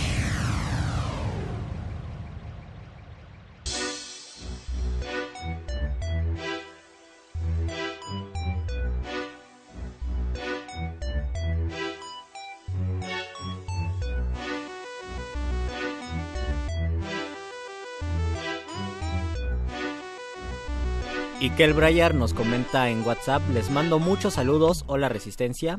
Y 21.40 21.50
que 21.50 21.62
el 21.62 21.72
Brayar 21.72 22.16
nos 22.16 22.34
comenta 22.34 22.90
en 22.90 23.06
WhatsApp, 23.06 23.40
les 23.54 23.70
mando 23.70 24.00
muchos 24.00 24.34
saludos, 24.34 24.82
hola 24.88 25.08
resistencia. 25.08 25.78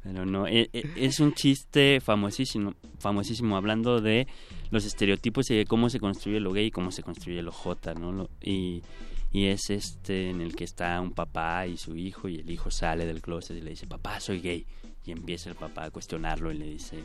Pero 0.03 0.25
no, 0.25 0.48
e- 0.48 0.69
e- 0.74 0.83
es 0.95 1.19
un 1.19 1.33
chiste 1.33 2.00
famosísimo, 2.01 2.74
famosísimo 3.00 3.58
hablando 3.58 4.00
de 4.01 4.27
los 4.69 4.85
estereotipos 4.85 5.50
y 5.51 5.56
de 5.58 5.66
cómo 5.66 5.90
se 5.90 6.00
construye 6.00 6.40
lo 6.40 6.51
gay 6.53 6.67
y 6.67 6.72
cómo 6.72 6.91
se 6.91 7.03
construye 7.03 7.41
lo 7.41 7.51
jota, 7.51 7.93
¿no? 7.93 8.11
Lo- 8.11 8.30
y, 8.41 8.82
y 9.32 9.48
es 9.48 9.69
este 9.69 10.30
en 10.30 10.41
el 10.41 10.56
que 10.56 10.64
está 10.64 11.00
un 11.01 11.11
papá 11.11 11.67
y 11.67 11.77
su 11.77 11.95
hijo 11.95 12.30
y 12.30 12.35
el 12.40 12.50
hijo 12.50 12.72
sale 12.72 13.06
del 13.06 13.22
closet 13.22 13.58
y 13.58 13.61
le 13.61 13.72
dice, 13.72 13.88
papá, 13.88 14.19
soy 14.19 14.40
gay. 14.40 14.66
Y 15.06 15.11
empieza 15.11 15.50
el 15.50 15.56
papá 15.56 15.85
a 15.85 15.91
cuestionarlo 15.91 16.51
y 16.51 16.58
le 16.58 16.66
dice, 16.66 17.00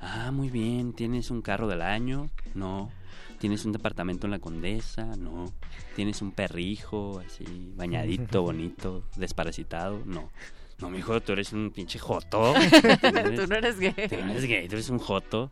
ah, 0.00 0.30
muy 0.32 0.50
bien, 0.50 0.92
¿tienes 0.92 1.30
un 1.30 1.42
carro 1.42 1.68
del 1.68 1.82
año? 1.82 2.30
No. 2.54 2.90
¿Tienes 3.38 3.64
un 3.64 3.72
departamento 3.72 4.26
en 4.26 4.32
la 4.32 4.38
Condesa? 4.38 5.16
No. 5.16 5.52
¿Tienes 5.96 6.20
un 6.20 6.32
perrijo 6.32 7.22
así, 7.26 7.72
bañadito, 7.74 8.42
bonito, 8.42 9.04
desparasitado? 9.16 10.02
No. 10.04 10.30
No, 10.78 10.88
mijo, 10.88 11.20
tú 11.20 11.32
eres 11.32 11.52
un 11.52 11.70
pinche 11.70 11.98
joto. 11.98 12.54
Tú 13.36 13.46
no 13.46 13.56
eres 13.56 13.78
gay. 13.78 13.92
Tú 14.08 14.16
no 14.24 14.32
eres 14.32 14.46
gay, 14.46 14.66
tú 14.66 14.76
eres 14.76 14.88
un 14.88 14.98
joto. 14.98 15.50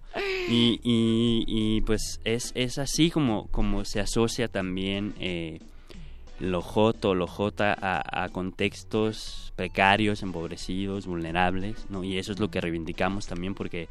Y, 0.49 0.81
y, 0.83 1.45
y, 1.47 1.81
pues 1.83 2.19
es, 2.25 2.53
es 2.55 2.79
así 2.79 3.11
como, 3.11 3.49
como 3.49 3.85
se 3.85 4.01
asocia 4.01 4.49
también 4.49 5.13
eh, 5.21 5.61
lo 6.41 6.63
joto, 6.63 7.15
lo 7.15 7.27
jota 7.27 7.77
a, 7.79 8.25
a 8.25 8.31
contextos 8.31 9.53
precarios, 9.55 10.23
empobrecidos, 10.23 11.07
vulnerables, 11.07 11.91
¿no? 11.91 12.05
Y 12.05 12.17
eso 12.17 12.33
es 12.33 12.39
lo 12.39 12.51
que 12.51 12.63
reivindicamos 12.63 13.27
también 13.27 13.55
porque 13.55 13.89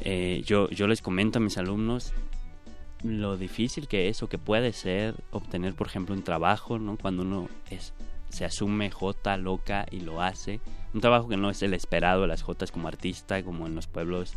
eh, 0.00 0.42
yo, 0.44 0.68
yo 0.70 0.86
les 0.86 1.02
comento 1.02 1.38
a 1.38 1.42
mis 1.42 1.58
alumnos 1.58 2.12
lo 3.04 3.36
difícil 3.36 3.86
que 3.86 4.08
es 4.08 4.22
o 4.22 4.28
que 4.28 4.38
puede 4.38 4.72
ser 4.72 5.14
obtener, 5.30 5.74
por 5.74 5.86
ejemplo, 5.86 6.14
un 6.14 6.22
trabajo, 6.22 6.78
¿no? 6.78 6.96
Cuando 6.96 7.22
uno 7.22 7.48
es, 7.70 7.92
se 8.30 8.44
asume 8.44 8.90
J 8.90 9.36
loca 9.36 9.86
y 9.90 10.00
lo 10.00 10.22
hace. 10.22 10.60
Un 10.94 11.00
trabajo 11.00 11.28
que 11.28 11.36
no 11.36 11.50
es 11.50 11.62
el 11.62 11.74
esperado 11.74 12.22
de 12.22 12.28
las 12.28 12.42
Jotas 12.42 12.72
como 12.72 12.88
artista, 12.88 13.42
como 13.42 13.66
en 13.66 13.74
los 13.74 13.86
pueblos 13.86 14.32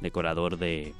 decorador 0.00 0.56
de, 0.56 0.94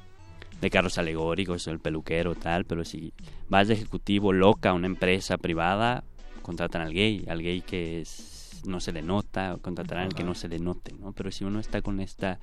de 0.59 0.69
carros 0.69 0.97
alegóricos, 0.97 1.65
o 1.67 1.71
el 1.71 1.79
peluquero, 1.79 2.35
tal, 2.35 2.65
pero 2.65 2.83
si 2.83 3.13
vas 3.47 3.67
de 3.67 3.75
ejecutivo 3.75 4.33
loca 4.33 4.71
a 4.71 4.73
una 4.73 4.87
empresa 4.87 5.37
privada, 5.37 6.03
contratan 6.41 6.81
al 6.81 6.93
gay, 6.93 7.25
al 7.29 7.41
gay 7.41 7.61
que 7.61 8.01
es, 8.01 8.61
no 8.65 8.79
se 8.79 8.91
le 8.91 9.01
nota, 9.01 9.55
o 9.55 9.57
contratarán 9.59 10.05
al 10.05 10.13
que 10.13 10.23
no 10.23 10.35
se 10.35 10.49
le 10.49 10.59
note, 10.59 10.93
¿no? 10.93 11.13
Pero 11.13 11.31
si 11.31 11.45
uno 11.45 11.59
está 11.59 11.81
con 11.81 12.01
este 12.01 12.37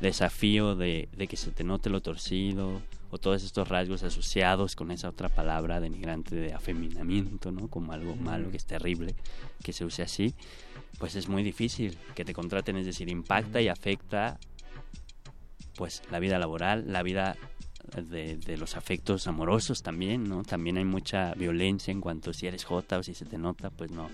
desafío 0.00 0.76
de, 0.76 1.08
de 1.16 1.26
que 1.26 1.36
se 1.36 1.50
te 1.50 1.64
note 1.64 1.90
lo 1.90 2.00
torcido, 2.00 2.82
o 3.10 3.18
todos 3.18 3.42
estos 3.42 3.68
rasgos 3.68 4.02
asociados 4.02 4.76
con 4.76 4.90
esa 4.90 5.08
otra 5.08 5.28
palabra 5.28 5.80
denigrante 5.80 6.36
de 6.36 6.54
afeminamiento, 6.54 7.50
¿no? 7.50 7.68
Como 7.68 7.92
algo 7.92 8.14
malo, 8.14 8.50
que 8.50 8.56
es 8.56 8.66
terrible, 8.66 9.14
que 9.62 9.72
se 9.72 9.84
use 9.84 10.02
así, 10.02 10.34
pues 10.98 11.16
es 11.16 11.28
muy 11.28 11.42
difícil 11.42 11.98
que 12.14 12.24
te 12.24 12.32
contraten, 12.32 12.76
es 12.76 12.86
decir, 12.86 13.08
impacta 13.08 13.60
y 13.60 13.68
afecta 13.68 14.38
pues 15.76 16.02
la 16.10 16.18
vida 16.18 16.38
laboral, 16.38 16.84
la 16.92 17.02
vida 17.02 17.36
de, 17.96 18.36
de 18.36 18.56
los 18.56 18.76
afectos 18.76 19.26
amorosos 19.26 19.82
también, 19.82 20.28
¿no? 20.28 20.44
También 20.44 20.76
hay 20.76 20.84
mucha 20.84 21.34
violencia 21.34 21.90
en 21.90 22.00
cuanto 22.00 22.32
si 22.32 22.46
eres 22.46 22.64
jota 22.64 22.98
o 22.98 23.02
si 23.02 23.14
se 23.14 23.24
te 23.24 23.38
nota, 23.38 23.70
pues 23.70 23.90
no, 23.90 24.08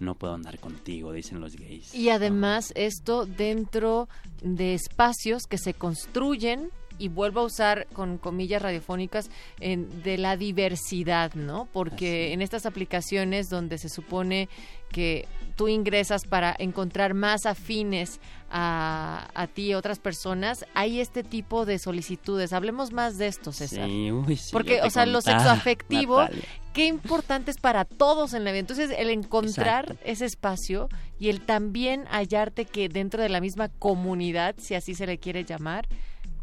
no 0.00 0.14
puedo 0.14 0.34
andar 0.34 0.58
contigo, 0.58 1.12
dicen 1.12 1.40
los 1.40 1.56
gays. 1.56 1.94
Y 1.94 2.08
además 2.10 2.72
esto 2.76 3.26
dentro 3.26 4.08
de 4.42 4.74
espacios 4.74 5.46
que 5.46 5.58
se 5.58 5.74
construyen 5.74 6.70
y 6.98 7.08
vuelvo 7.08 7.40
a 7.40 7.44
usar 7.44 7.86
con 7.92 8.18
comillas 8.18 8.62
radiofónicas 8.62 9.30
en- 9.60 10.02
de 10.02 10.18
la 10.18 10.36
diversidad, 10.36 11.34
¿no? 11.34 11.66
Porque 11.72 12.32
en 12.32 12.42
estas 12.42 12.66
aplicaciones 12.66 13.48
donde 13.48 13.78
se 13.78 13.88
supone 13.88 14.48
que 14.90 15.26
tú 15.52 15.68
ingresas 15.68 16.24
para 16.24 16.54
encontrar 16.58 17.14
más 17.14 17.46
afines 17.46 18.20
a, 18.50 19.28
a 19.34 19.46
ti 19.46 19.70
y 19.70 19.74
otras 19.74 19.98
personas, 19.98 20.66
hay 20.74 21.00
este 21.00 21.22
tipo 21.22 21.64
de 21.64 21.78
solicitudes. 21.78 22.52
Hablemos 22.52 22.92
más 22.92 23.16
de 23.18 23.28
esto, 23.28 23.52
César. 23.52 23.86
Sí, 23.88 24.10
uy, 24.12 24.36
sí, 24.36 24.50
Porque, 24.52 24.82
o 24.82 24.90
sea, 24.90 25.06
lo 25.06 25.20
sexoafectivo, 25.20 26.20
Natalia. 26.22 26.44
qué 26.74 26.86
importante 26.86 27.50
es 27.50 27.58
para 27.58 27.84
todos 27.84 28.34
en 28.34 28.44
la 28.44 28.50
vida. 28.52 28.60
Entonces, 28.60 28.90
el 28.96 29.10
encontrar 29.10 29.84
Exacto. 29.84 30.02
ese 30.04 30.24
espacio 30.26 30.88
y 31.18 31.28
el 31.28 31.40
también 31.40 32.04
hallarte 32.10 32.64
que 32.64 32.88
dentro 32.88 33.22
de 33.22 33.28
la 33.28 33.40
misma 33.40 33.68
comunidad, 33.68 34.54
si 34.58 34.74
así 34.74 34.94
se 34.94 35.06
le 35.06 35.18
quiere 35.18 35.44
llamar, 35.44 35.86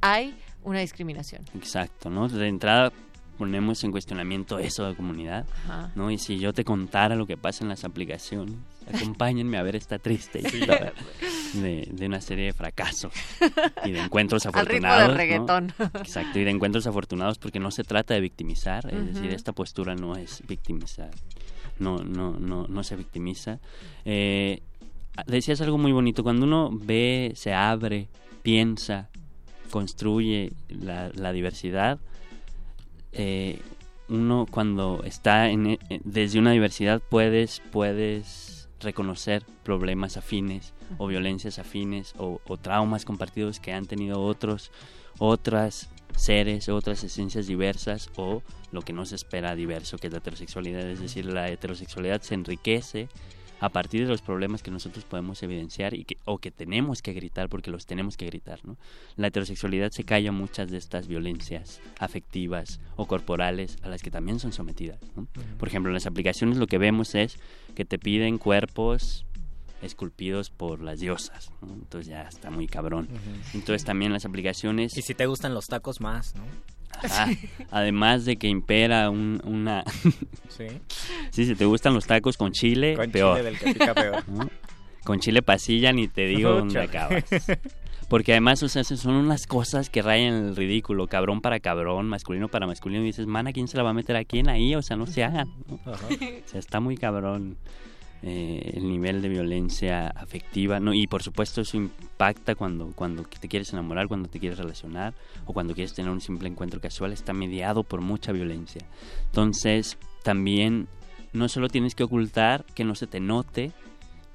hay 0.02 0.36
una 0.64 0.80
discriminación. 0.80 1.44
Exacto, 1.56 2.10
¿no? 2.10 2.28
De 2.28 2.48
entrada 2.48 2.92
ponemos 3.40 3.84
en 3.85 3.92
cuestionamiento 3.92 4.59
eso 4.59 4.85
de 4.85 4.95
comunidad, 4.95 5.48
Ajá. 5.64 5.92
¿no? 5.95 6.11
Y 6.11 6.18
si 6.18 6.38
yo 6.38 6.53
te 6.53 6.66
contara 6.66 7.16
lo 7.16 7.26
que 7.26 7.38
pasa 7.38 7.64
en 7.64 7.69
las 7.69 7.85
aplicaciones, 7.85 8.53
acompáñenme 8.93 9.58
a 9.58 9.64
ver 9.64 9.77
esta 9.77 9.98
triste 9.98 10.40
historia 10.40 10.93
de, 11.53 11.88
de 11.90 12.06
una 12.06 12.19
serie 12.19 12.48
de 12.48 12.53
fracasos 12.53 13.14
y 13.85 13.92
de 13.92 14.01
encuentros 14.01 14.45
Al 14.45 14.66
ritmo 14.66 14.90
de 14.90 14.93
afortunados. 14.93 15.09
¿no? 15.09 15.18
reggaetón. 15.18 15.74
Exacto, 15.95 16.38
y 16.38 16.43
de 16.43 16.51
encuentros 16.51 16.85
afortunados 16.85 17.40
porque 17.40 17.59
no 17.59 17.72
se 17.72 17.84
trata 17.84 18.14
de 18.14 18.19
victimizar, 18.19 18.93
es 18.93 19.14
decir, 19.16 19.32
esta 19.32 19.53
postura 19.53 19.95
no 19.95 20.16
es 20.18 20.43
victimizar, 20.45 21.11
no, 21.80 22.03
no, 22.03 22.38
no, 22.38 22.68
no 22.68 22.84
se 22.84 22.98
victimiza. 22.98 23.59
Eh, 24.03 24.61
decías 25.27 25.61
algo 25.61 25.77
muy 25.77 25.93
bonito, 25.93 26.24
cuando 26.24 26.45
uno 26.45 26.69
ve, 26.74 27.32
se 27.35 27.53
abre, 27.53 28.09
piensa, 28.43 29.09
construye 29.72 30.51
la, 30.68 31.09
la 31.16 31.32
diversidad, 31.32 32.00
eh, 33.12 33.60
uno 34.08 34.48
cuando 34.50 35.04
está 35.04 35.50
en, 35.50 35.68
eh, 35.68 35.80
desde 36.04 36.40
una 36.40 36.52
diversidad 36.52 37.02
puedes, 37.10 37.62
puedes 37.72 38.70
reconocer 38.80 39.44
problemas 39.64 40.18
afines 40.18 40.74
o 40.98 41.08
violencias 41.08 41.60
afines 41.60 42.14
o, 42.18 42.42
o 42.48 42.58
traumas 42.58 43.06
compartidos 43.06 43.60
que 43.60 43.74
han 43.74 43.86
tenido 43.86 44.22
otros, 44.22 44.72
otras 45.20 45.90
seres, 46.16 46.70
otras 46.70 47.04
esencias 47.04 47.48
diversas 47.48 48.10
o 48.16 48.42
lo 48.72 48.82
que 48.82 48.94
no 48.94 49.06
se 49.06 49.16
espera 49.16 49.56
diverso 49.56 49.98
que 49.98 50.08
es 50.08 50.14
la 50.14 50.20
heterosexualidad, 50.20 50.82
es 50.90 51.00
decir, 51.00 51.26
la 51.26 51.50
heterosexualidad 51.50 52.22
se 52.22 52.36
enriquece 52.36 53.10
a 53.60 53.70
partir 53.70 54.04
de 54.04 54.08
los 54.08 54.22
problemas 54.22 54.64
que 54.64 54.72
nosotros 54.72 55.06
podemos 55.06 55.42
evidenciar 55.44 55.94
y 55.94 56.06
que, 56.06 56.18
o 56.26 56.38
que 56.38 56.52
tenemos 56.52 57.02
que 57.02 57.14
gritar 57.14 57.50
porque 57.50 57.72
los 57.72 57.86
tenemos 57.86 58.18
que 58.18 58.26
gritar. 58.26 58.60
¿no? 58.64 58.78
La 59.16 59.28
heterosexualidad 59.28 59.92
se 59.92 60.04
calla 60.04 60.32
muchas 60.32 60.70
de 60.72 60.78
estas 60.78 61.08
violencias 61.08 61.82
afectivas 62.00 62.80
o 62.96 63.06
corporales 63.06 63.78
a 63.82 63.90
las 63.90 64.02
que 64.02 64.12
también 64.12 64.40
son 64.40 64.54
sometidas. 64.54 65.00
¿no? 65.16 65.28
Por 65.58 65.68
ejemplo, 65.68 65.90
en 65.90 65.96
las 65.96 66.06
aplicaciones 66.06 66.58
lo 66.58 66.68
que 66.68 66.78
vemos 66.78 67.16
es 67.16 67.38
que 67.76 67.86
te 67.86 68.00
piden 68.00 68.38
cuerpos 68.38 69.26
esculpidos 69.82 70.50
por 70.50 70.82
las 70.82 71.00
diosas. 71.00 71.52
¿no? 71.62 71.74
Entonces 71.74 72.08
ya 72.08 72.24
está 72.24 72.50
muy 72.50 72.68
cabrón. 72.68 73.08
Entonces 73.54 73.84
también 73.84 74.14
las 74.14 74.26
aplicaciones... 74.26 74.98
Y 74.98 75.02
si 75.02 75.14
te 75.14 75.26
gustan 75.26 75.54
los 75.54 75.68
tacos 75.68 76.02
más, 76.02 76.36
¿no? 76.36 76.44
Ajá. 76.92 77.27
Además 77.72 78.26
de 78.26 78.38
que 78.38 78.48
impera 78.48 79.09
un- 79.09 79.42
una... 79.45 79.84
Sí. 80.50 80.68
Sí, 81.32 81.45
si 81.45 81.56
te 81.56 81.64
gustan 81.66 81.93
los 81.93 82.06
tacos 82.06 82.35
con 82.35 82.51
chile, 82.51 82.95
Con 82.95 83.09
peor. 83.11 83.38
chile 83.38 83.50
del 83.51 83.59
que 83.59 83.74
pica 83.74 83.93
peor. 83.93 84.24
¿no? 84.30 84.50
Con 85.06 85.19
chile 85.22 85.42
pasilla 85.42 85.93
ni 85.93 86.08
te 86.09 86.26
digo 86.27 86.51
dónde 86.59 86.82
acabas. 86.82 87.24
Porque 88.09 88.32
además, 88.34 88.61
o 88.64 88.68
sea, 88.68 88.84
son 88.84 89.14
unas 89.14 89.45
cosas 89.48 89.90
que 89.90 90.01
rayan 90.01 90.34
el 90.34 90.56
ridículo, 90.56 91.08
cabrón 91.08 91.42
para 91.42 91.59
cabrón, 91.59 92.08
masculino 92.08 92.48
para 92.50 92.66
masculino, 92.68 93.03
y 93.03 93.06
dices, 93.06 93.27
mana, 93.27 93.53
¿quién 93.53 93.68
se 93.68 93.77
la 93.77 93.84
va 93.84 93.92
a 93.92 93.93
meter 93.93 94.16
a 94.18 94.26
quién 94.26 94.50
ahí? 94.50 94.74
O 94.76 94.82
sea, 94.82 94.98
no 94.98 95.06
se 95.08 95.24
hagan. 95.24 95.48
¿no? 95.68 95.80
Ajá. 95.93 96.08
O 96.08 96.48
sea, 96.50 96.59
está 96.59 96.80
muy 96.80 96.98
cabrón. 96.98 97.58
Eh, 98.22 98.73
el 98.75 98.89
nivel 98.89 99.22
de 99.22 99.30
violencia 99.30 100.07
afectiva, 100.07 100.80
¿no? 100.80 100.93
Y 100.93 101.07
por 101.07 101.23
supuesto 101.23 101.61
eso 101.61 101.77
impacta 101.77 102.56
cuando, 102.56 102.91
cuando 102.93 103.23
te 103.23 103.48
quieres 103.48 103.72
enamorar, 103.72 104.07
cuando 104.07 104.27
te 104.27 104.39
quieres 104.39 104.57
relacionar 104.57 105.14
o 105.45 105.53
cuando 105.53 105.73
quieres 105.73 105.93
tener 105.93 106.11
un 106.11 106.19
simple 106.19 106.49
encuentro 106.49 106.81
casual, 106.81 107.14
está 107.14 107.31
mediado 107.33 107.83
por 107.83 108.01
mucha 108.01 108.31
violencia. 108.31 108.81
Entonces, 109.27 109.98
también 110.23 110.88
no 111.31 111.48
solo 111.48 111.69
tienes 111.69 111.95
que 111.95 112.03
ocultar 112.03 112.65
que 112.75 112.83
no 112.83 112.95
se 112.95 113.07
te 113.07 113.19
note, 113.19 113.72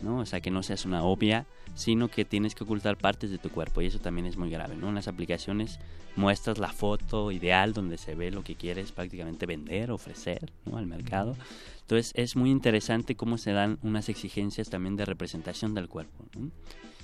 ¿no? 0.05 0.19
O 0.19 0.27
sea, 0.27 0.41
que 0.41 0.51
no 0.51 0.63
seas 0.63 0.85
una 0.85 1.03
obvia, 1.03 1.47
sino 1.75 2.09
que 2.09 2.25
tienes 2.25 2.55
que 2.55 2.65
ocultar 2.65 2.97
partes 2.97 3.31
de 3.31 3.39
tu 3.39 3.51
cuerpo 3.51 3.81
y 3.83 3.87
eso 3.87 3.99
también 3.99 4.27
es 4.27 4.37
muy 4.37 4.51
grave, 4.51 4.77
¿no? 4.77 4.91
En 4.91 4.95
las 4.95 5.09
aplicaciones 5.09 5.81
muestras 6.17 6.59
la 6.59 6.73
foto 6.73 7.33
ideal 7.33 7.73
donde 7.73 7.99
se 7.99 8.15
ve 8.15 8.31
lo 8.31 8.45
que 8.45 8.55
quieres 8.55 8.93
prácticamente 8.93 9.47
vender, 9.47 9.91
ofrecer, 9.91 10.53
¿no? 10.67 10.77
Al 10.77 10.87
mercado. 10.87 11.37
Entonces 11.81 12.13
es 12.15 12.37
muy 12.37 12.51
interesante 12.51 13.17
cómo 13.17 13.39
se 13.39 13.53
dan 13.53 13.79
unas 13.83 14.09
exigencias 14.09 14.71
también 14.71 14.97
de 14.97 15.05
representación 15.05 15.75
del 15.75 15.89
cuerpo, 15.89 16.25
¿no? 16.39 16.51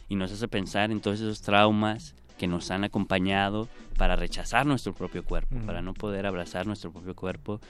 Y 0.09 0.17
nos 0.17 0.33
hace 0.33 0.49
pensar 0.49 0.91
en 0.91 1.01
todos 1.01 1.21
esos 1.21 1.41
traumas 1.41 2.15
que 2.37 2.47
nos 2.47 2.71
han 2.71 2.85
acompañado 2.85 3.69
para 3.99 4.17
rechazar 4.17 4.67
nuestro 4.67 4.95
propio 4.95 5.25
cuerpo, 5.25 5.57
para 5.67 5.83
no 5.83 5.93
poder 5.95 6.27
abrazar 6.27 6.67
nuestro 6.67 6.91
propio 6.91 7.15
cuerpo 7.15 7.61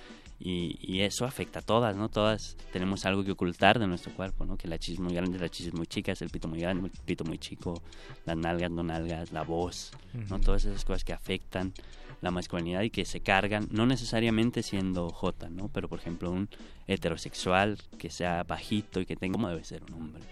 y, 0.40 0.78
y 0.80 1.02
eso 1.02 1.26
afecta 1.26 1.58
a 1.58 1.62
todas, 1.62 1.96
¿no? 1.96 2.08
Todas 2.08 2.56
tenemos 2.72 3.04
algo 3.04 3.22
que 3.22 3.32
ocultar 3.32 3.78
de 3.78 3.86
nuestro 3.86 4.12
cuerpo, 4.12 4.46
¿no? 4.46 4.56
Que 4.56 4.68
la 4.68 4.78
chicha 4.78 4.94
es 4.94 5.00
muy 5.00 5.14
grande, 5.14 5.38
la 5.38 5.50
chicha 5.50 5.68
es 5.68 5.74
muy 5.74 5.86
chica, 5.86 6.12
es 6.12 6.22
el 6.22 6.30
pito 6.30 6.48
muy 6.48 6.60
grande, 6.60 6.86
el 6.86 7.00
pito 7.04 7.24
muy 7.24 7.38
chico, 7.38 7.82
las 8.24 8.36
nalgas, 8.36 8.70
no 8.70 8.82
nalgas, 8.82 9.32
la 9.32 9.42
voz, 9.42 9.92
¿no? 10.30 10.40
Todas 10.40 10.64
esas 10.64 10.84
cosas 10.84 11.04
que 11.04 11.12
afectan 11.12 11.74
la 12.22 12.30
masculinidad 12.30 12.82
y 12.82 12.90
que 12.90 13.04
se 13.04 13.20
cargan, 13.20 13.68
no 13.70 13.86
necesariamente 13.86 14.62
siendo 14.62 15.10
J, 15.10 15.50
¿no? 15.50 15.68
Pero 15.68 15.88
por 15.88 15.98
ejemplo 15.98 16.30
un 16.30 16.48
heterosexual 16.86 17.78
que 17.98 18.10
sea 18.10 18.42
bajito 18.44 19.00
y 19.00 19.06
que 19.06 19.16
tenga 19.16 19.34
como 19.34 19.48
debe 19.48 19.64
ser 19.64 19.82
un 19.84 19.94
hombre. 19.94 20.22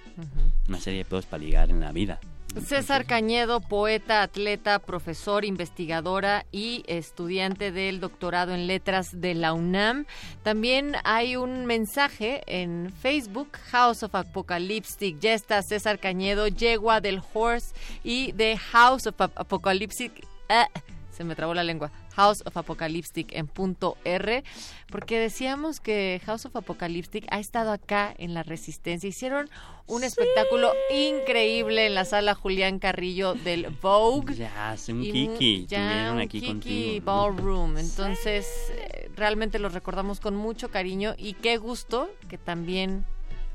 Una 0.68 0.80
serie 0.80 1.00
de 1.00 1.04
pedos 1.04 1.26
para 1.26 1.42
ligar 1.42 1.70
en 1.70 1.80
la 1.80 1.92
vida. 1.92 2.18
César 2.56 3.04
Cañedo, 3.06 3.60
poeta, 3.60 4.22
atleta, 4.22 4.78
profesor, 4.80 5.44
investigadora 5.44 6.44
y 6.50 6.82
estudiante 6.88 7.70
del 7.70 8.00
doctorado 8.00 8.52
en 8.52 8.66
letras 8.66 9.20
de 9.20 9.34
la 9.34 9.52
UNAM. 9.52 10.06
También 10.42 10.96
hay 11.04 11.36
un 11.36 11.66
mensaje 11.66 12.42
en 12.46 12.92
Facebook, 13.00 13.50
House 13.70 14.02
of 14.02 14.14
Apocalyptic. 14.14 15.20
Ya 15.20 15.34
está 15.34 15.62
César 15.62 16.00
Cañedo, 16.00 16.48
Yegua 16.48 17.00
del 17.00 17.22
Horse 17.32 17.74
y 18.02 18.32
de 18.32 18.56
House 18.56 19.06
of 19.06 19.20
Ap- 19.20 19.38
Apocalyptic. 19.38 20.26
ah, 20.48 20.66
se 21.12 21.22
me 21.24 21.36
trabó 21.36 21.54
la 21.54 21.62
lengua. 21.64 21.92
House 22.18 22.42
of 22.46 22.56
Apocalyptic 22.56 23.32
en 23.32 23.46
punto 23.46 23.96
R, 24.04 24.42
porque 24.90 25.20
decíamos 25.20 25.78
que 25.78 26.20
House 26.26 26.46
of 26.46 26.56
Apocalyptic 26.56 27.24
ha 27.30 27.38
estado 27.38 27.70
acá 27.70 28.12
en 28.18 28.34
la 28.34 28.42
Resistencia. 28.42 29.08
Hicieron 29.08 29.48
un 29.86 30.02
espectáculo 30.02 30.72
increíble 30.92 31.86
en 31.86 31.94
la 31.94 32.04
sala 32.04 32.34
Julián 32.34 32.80
Carrillo 32.80 33.34
del 33.34 33.68
Vogue. 33.80 34.34
Ya, 34.34 34.72
hace 34.72 34.92
un 34.92 35.04
Y 35.04 35.12
kiki, 35.12 35.66
ya 35.68 36.10
un 36.12 36.18
aquí 36.18 36.40
Kiki 36.40 36.46
contigo. 36.48 37.00
¿no? 37.00 37.04
Ballroom. 37.06 37.78
Entonces, 37.78 38.48
eh, 38.72 39.10
realmente 39.14 39.60
los 39.60 39.72
recordamos 39.72 40.18
con 40.18 40.34
mucho 40.34 40.72
cariño 40.72 41.14
y 41.16 41.34
qué 41.34 41.56
gusto 41.56 42.10
que 42.28 42.36
también 42.36 43.04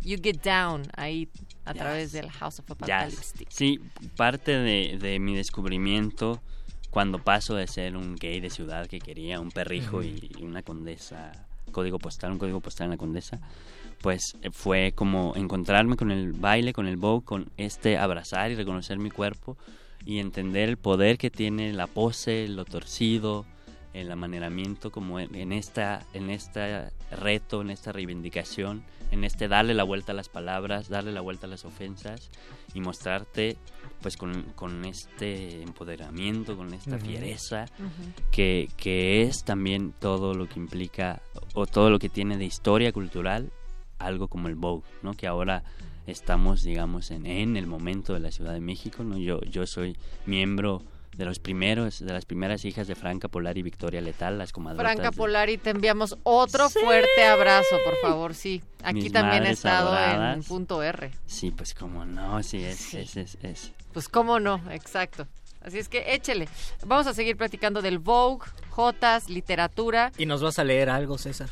you 0.03 0.17
get 0.23 0.41
down 0.41 0.83
ahí 0.95 1.27
a 1.65 1.73
través 1.73 2.13
del 2.13 2.29
House 2.31 2.59
of 2.59 2.65
Ya, 2.87 3.01
Apocalyptic. 3.01 3.49
sí, 3.51 3.81
parte 4.15 4.51
de, 4.57 4.97
de 5.01 5.19
mi 5.19 5.35
descubrimiento 5.35 6.41
cuando 6.93 7.17
paso 7.17 7.55
de 7.55 7.65
ser 7.65 7.97
un 7.97 8.15
gay 8.15 8.39
de 8.39 8.51
ciudad 8.51 8.85
que 8.85 8.99
quería 8.99 9.39
un 9.39 9.49
perrijo 9.49 10.03
y 10.03 10.29
una 10.43 10.61
condesa, 10.61 11.31
código 11.71 11.97
postal, 11.97 12.33
un 12.33 12.37
código 12.37 12.61
postal 12.61 12.85
en 12.85 12.91
la 12.91 12.97
condesa, 12.97 13.39
pues 13.99 14.37
eh, 14.43 14.51
fue 14.51 14.91
como 14.95 15.33
encontrarme 15.35 15.95
con 15.95 16.11
el 16.11 16.33
baile, 16.33 16.71
con 16.71 16.85
el 16.85 16.97
bow, 16.97 17.23
con 17.23 17.49
este 17.57 17.97
abrazar 17.97 18.51
y 18.51 18.55
reconocer 18.55 18.99
mi 18.99 19.09
cuerpo 19.09 19.57
y 20.05 20.19
entender 20.19 20.69
el 20.69 20.77
poder 20.77 21.17
que 21.17 21.31
tiene 21.31 21.73
la 21.73 21.87
pose, 21.87 22.47
lo 22.47 22.63
torcido, 22.63 23.47
el 23.93 24.11
amaneramiento 24.11 24.91
como 24.91 25.19
en, 25.19 25.33
en 25.35 25.51
esta 25.51 26.05
en 26.13 26.29
este 26.29 26.89
reto, 27.11 27.61
en 27.61 27.69
esta 27.69 27.91
reivindicación, 27.91 28.83
en 29.11 29.23
este 29.23 29.47
darle 29.47 29.73
la 29.73 29.83
vuelta 29.83 30.11
a 30.11 30.15
las 30.15 30.29
palabras, 30.29 30.89
darle 30.89 31.11
la 31.11 31.21
vuelta 31.21 31.45
a 31.47 31.49
las 31.49 31.65
ofensas 31.65 32.29
y 32.73 32.81
mostrarte 32.81 33.57
pues 34.01 34.17
con, 34.17 34.43
con 34.55 34.83
este 34.85 35.61
empoderamiento, 35.61 36.57
con 36.57 36.73
esta 36.73 36.95
Ujú. 36.97 37.05
fiereza 37.05 37.65
que, 38.31 38.69
que 38.75 39.21
es 39.21 39.43
también 39.43 39.93
todo 39.99 40.33
lo 40.33 40.49
que 40.49 40.59
implica 40.59 41.21
o 41.53 41.65
todo 41.65 41.89
lo 41.89 41.99
que 41.99 42.09
tiene 42.09 42.37
de 42.37 42.45
historia 42.45 42.91
cultural 42.91 43.51
algo 43.99 44.27
como 44.27 44.49
el 44.49 44.55
Vogue, 44.55 44.83
¿no? 45.01 45.13
Que 45.13 45.27
ahora 45.27 45.63
estamos, 46.07 46.63
digamos, 46.63 47.11
en, 47.11 47.25
en 47.25 47.55
el 47.55 47.67
momento 47.67 48.13
de 48.13 48.19
la 48.19 48.31
Ciudad 48.31 48.51
de 48.53 48.59
México, 48.59 49.03
¿no? 49.03 49.17
Yo, 49.17 49.39
yo 49.41 49.65
soy 49.65 49.95
miembro 50.25 50.83
de 51.15 51.25
los 51.25 51.39
primeros, 51.39 51.99
de 51.99 52.11
las 52.11 52.25
primeras 52.25 52.65
hijas 52.65 52.87
de 52.87 52.95
Franca 52.95 53.27
Polar 53.27 53.57
y 53.57 53.61
Victoria 53.61 54.01
Letal, 54.01 54.37
las 54.37 54.51
comadrotas. 54.51 54.91
Franca 54.93 55.11
de- 55.11 55.17
Polari, 55.17 55.57
te 55.57 55.69
enviamos 55.69 56.17
otro 56.23 56.69
fuerte 56.69 57.25
abrazo, 57.25 57.75
por 57.85 57.95
favor, 58.01 58.33
sí. 58.33 58.63
Aquí 58.83 59.01
Mis 59.03 59.11
también 59.13 59.43
madres 59.43 59.59
estado 59.59 59.89
en 59.91 60.03
adoradas. 60.03 60.45
punto 60.47 60.81
R. 60.83 61.11
Sí, 61.25 61.51
pues 61.51 61.73
como 61.73 62.05
no, 62.05 62.41
sí, 62.43 62.63
es, 62.63 62.93
es, 62.93 63.15
es, 63.17 63.37
es. 63.43 63.71
Pues 63.93 64.09
cómo 64.09 64.39
no, 64.39 64.61
exacto. 64.71 65.27
Así 65.61 65.77
es 65.77 65.87
que 65.87 66.13
échele. 66.13 66.49
Vamos 66.85 67.07
a 67.07 67.13
seguir 67.13 67.37
platicando 67.37 67.81
del 67.81 67.99
Vogue, 67.99 68.45
Jotas, 68.71 69.29
literatura. 69.29 70.11
¿Y 70.17 70.25
nos 70.25 70.41
vas 70.41 70.59
a 70.59 70.63
leer 70.65 70.89
algo, 70.89 71.17
César? 71.17 71.47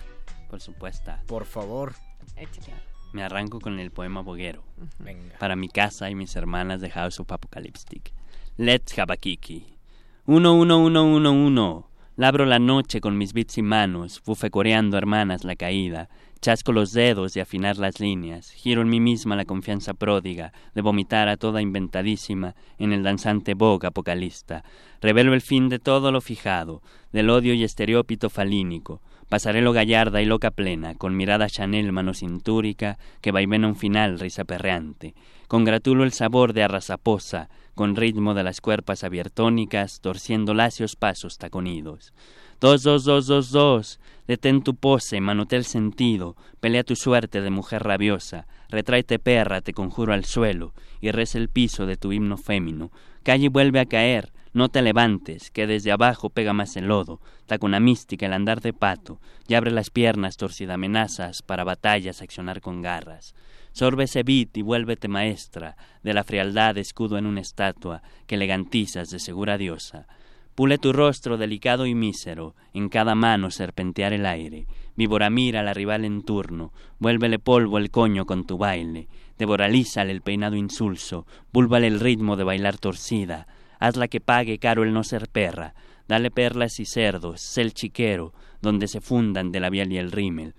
Por 0.49 0.59
supuesto. 0.59 1.13
Por 1.27 1.45
favor. 1.45 1.93
Échele. 2.35 2.73
Me 3.13 3.23
arranco 3.23 3.59
con 3.61 3.79
el 3.79 3.91
poema 3.91 4.21
boguero. 4.21 4.63
Venga. 4.99 5.37
Para 5.37 5.55
mi 5.55 5.69
casa 5.69 6.09
y 6.09 6.15
mis 6.15 6.35
hermanas 6.35 6.81
de 6.81 6.89
House 6.89 7.19
of 7.21 7.31
Apocalyptic. 7.31 8.11
Let's 8.57 8.99
have 8.99 9.13
a 9.13 9.15
kiki. 9.15 9.77
Uno, 10.25 10.53
uno, 10.55 10.79
uno, 10.79 11.05
uno, 11.05 11.31
uno. 11.31 11.89
Labro 12.17 12.45
la 12.45 12.59
noche 12.59 12.99
con 12.99 13.17
mis 13.17 13.31
bits 13.31 13.57
y 13.57 13.61
manos, 13.61 14.21
bufecoreando 14.25 14.97
hermanas 14.97 15.45
la 15.45 15.55
caída. 15.55 16.09
Chasco 16.41 16.73
los 16.73 16.91
dedos 16.91 17.33
de 17.33 17.39
afinar 17.41 17.77
las 17.77 18.01
líneas. 18.01 18.51
Giro 18.51 18.81
en 18.81 18.89
mí 18.89 18.99
misma 18.99 19.37
la 19.37 19.45
confianza 19.45 19.93
pródiga 19.93 20.51
de 20.75 20.81
vomitar 20.81 21.29
a 21.29 21.37
toda 21.37 21.61
inventadísima 21.61 22.55
en 22.77 22.91
el 22.91 23.03
danzante 23.03 23.53
vogue 23.53 23.87
apocalista. 23.87 24.65
Revelo 24.99 25.33
el 25.33 25.41
fin 25.41 25.69
de 25.69 25.79
todo 25.79 26.11
lo 26.11 26.19
fijado, 26.19 26.81
del 27.13 27.29
odio 27.29 27.53
y 27.53 27.63
estereópito 27.63 28.29
falínico. 28.29 29.01
Pasaré 29.31 29.61
lo 29.61 29.71
gallarda 29.71 30.21
y 30.21 30.25
loca 30.25 30.51
plena, 30.51 30.95
con 30.95 31.15
mirada 31.15 31.47
Chanel 31.47 31.93
manocintúrica 31.93 32.97
que 33.21 33.31
vaivena 33.31 33.65
un 33.65 33.77
final 33.77 34.19
risa 34.19 34.43
perreante. 34.43 35.15
Congratulo 35.47 36.03
el 36.03 36.11
sabor 36.11 36.51
de 36.51 36.63
arrasaposa, 36.63 37.47
con 37.73 37.95
ritmo 37.95 38.33
de 38.33 38.43
las 38.43 38.59
cuerpas 38.59 39.05
abiertónicas, 39.05 40.01
torciendo 40.01 40.53
lacios 40.53 40.97
pasos 40.97 41.37
taconidos. 41.37 42.11
Dos, 42.59 42.83
dos, 42.83 43.05
dos, 43.05 43.27
dos, 43.27 43.51
dos. 43.51 44.01
Detén 44.27 44.63
tu 44.63 44.75
pose, 44.75 45.21
manotea 45.21 45.59
el 45.59 45.65
sentido, 45.65 46.35
pelea 46.59 46.83
tu 46.83 46.97
suerte 46.97 47.39
de 47.39 47.51
mujer 47.51 47.83
rabiosa, 47.83 48.47
retráete 48.67 49.17
perra, 49.17 49.61
te 49.61 49.71
conjuro 49.71 50.11
al 50.13 50.25
suelo, 50.25 50.73
y 50.99 51.11
reza 51.11 51.37
el 51.37 51.47
piso 51.47 51.85
de 51.85 51.95
tu 51.95 52.11
himno 52.11 52.35
fémino. 52.35 52.91
Calle 53.23 53.45
y 53.45 53.47
vuelve 53.47 53.79
a 53.79 53.85
caer, 53.85 54.33
no 54.53 54.69
te 54.69 54.81
levantes, 54.81 55.49
que 55.51 55.67
desde 55.67 55.91
abajo 55.91 56.29
pega 56.29 56.53
más 56.53 56.75
el 56.75 56.87
lodo, 56.87 57.21
tacona 57.45 57.79
mística 57.79 58.25
el 58.25 58.33
andar 58.33 58.61
de 58.61 58.73
pato, 58.73 59.19
y 59.47 59.53
abre 59.53 59.71
las 59.71 59.89
piernas 59.89 60.37
torcida 60.37 60.73
amenazas 60.73 61.41
para 61.41 61.63
batallas 61.63 62.21
accionar 62.21 62.61
con 62.61 62.81
garras. 62.81 63.33
Sorbe 63.71 64.03
ese 64.03 64.23
beat 64.23 64.57
y 64.57 64.61
vuélvete 64.61 65.07
maestra 65.07 65.77
de 66.03 66.13
la 66.13 66.25
frialdad 66.25 66.77
escudo 66.77 67.17
en 67.17 67.25
una 67.25 67.39
estatua 67.39 68.01
que 68.27 68.35
elegantizas 68.35 69.09
de 69.09 69.19
segura 69.19 69.57
diosa. 69.57 70.07
Pule 70.55 70.77
tu 70.77 70.91
rostro 70.91 71.37
delicado 71.37 71.85
y 71.85 71.95
mísero, 71.95 72.55
en 72.73 72.89
cada 72.89 73.15
mano 73.15 73.49
serpentear 73.51 74.11
el 74.11 74.25
aire. 74.25 74.67
Víbora 74.97 75.29
mira 75.29 75.61
a 75.61 75.63
la 75.63 75.73
rival 75.73 76.03
en 76.03 76.23
turno, 76.23 76.73
vuélvele 76.99 77.39
polvo 77.39 77.77
el 77.77 77.89
coño 77.89 78.25
con 78.25 78.45
tu 78.45 78.57
baile. 78.57 79.07
Devoralízale 79.37 80.11
el 80.11 80.21
peinado 80.21 80.57
insulso, 80.57 81.25
búlvale 81.53 81.87
el 81.87 82.01
ritmo 82.01 82.35
de 82.35 82.43
bailar 82.43 82.77
torcida. 82.77 83.47
Hazla 83.81 84.07
que 84.07 84.21
pague 84.21 84.59
caro 84.59 84.83
el 84.83 84.93
no 84.93 85.03
ser 85.03 85.27
perra. 85.27 85.73
Dale 86.07 86.29
perlas 86.29 86.79
y 86.79 86.85
cerdos, 86.85 87.41
sé 87.41 87.61
el 87.61 87.73
chiquero, 87.73 88.31
donde 88.61 88.87
se 88.87 89.01
fundan 89.01 89.51
de 89.51 89.59
labial 89.59 89.91
y 89.91 89.97
el 89.97 90.11
rímel. 90.11 90.53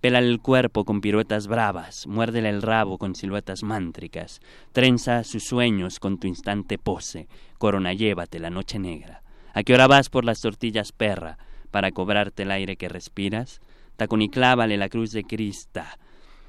Pélale 0.00 0.26
el 0.28 0.40
cuerpo 0.40 0.84
con 0.84 1.00
piruetas 1.00 1.46
bravas, 1.46 2.08
muérdele 2.08 2.48
el 2.48 2.62
rabo 2.62 2.98
con 2.98 3.14
siluetas 3.14 3.62
mántricas, 3.62 4.40
trenza 4.72 5.22
sus 5.22 5.44
sueños 5.44 6.00
con 6.00 6.18
tu 6.18 6.26
instante 6.26 6.76
pose, 6.76 7.28
corona 7.58 7.92
llévate 7.92 8.40
la 8.40 8.50
noche 8.50 8.80
negra. 8.80 9.22
¿A 9.52 9.62
qué 9.62 9.72
hora 9.74 9.86
vas 9.86 10.10
por 10.10 10.24
las 10.24 10.40
tortillas 10.40 10.90
perra 10.90 11.38
para 11.70 11.92
cobrarte 11.92 12.42
el 12.42 12.50
aire 12.50 12.76
que 12.76 12.88
respiras? 12.88 13.60
Taconiclávale 13.96 14.76
la 14.76 14.88
cruz 14.88 15.12
de 15.12 15.22
Crista 15.22 15.96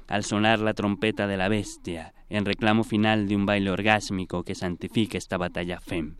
al 0.08 0.24
sonar 0.24 0.60
la 0.60 0.74
trompeta 0.74 1.26
de 1.26 1.36
la 1.36 1.48
bestia, 1.48 2.14
en 2.28 2.44
reclamo 2.44 2.84
final 2.84 3.28
de 3.28 3.36
un 3.36 3.46
baile 3.46 3.70
orgásmico 3.70 4.42
que 4.42 4.54
santifica 4.54 5.18
esta 5.18 5.36
batalla 5.36 5.80
fem. 5.80 6.16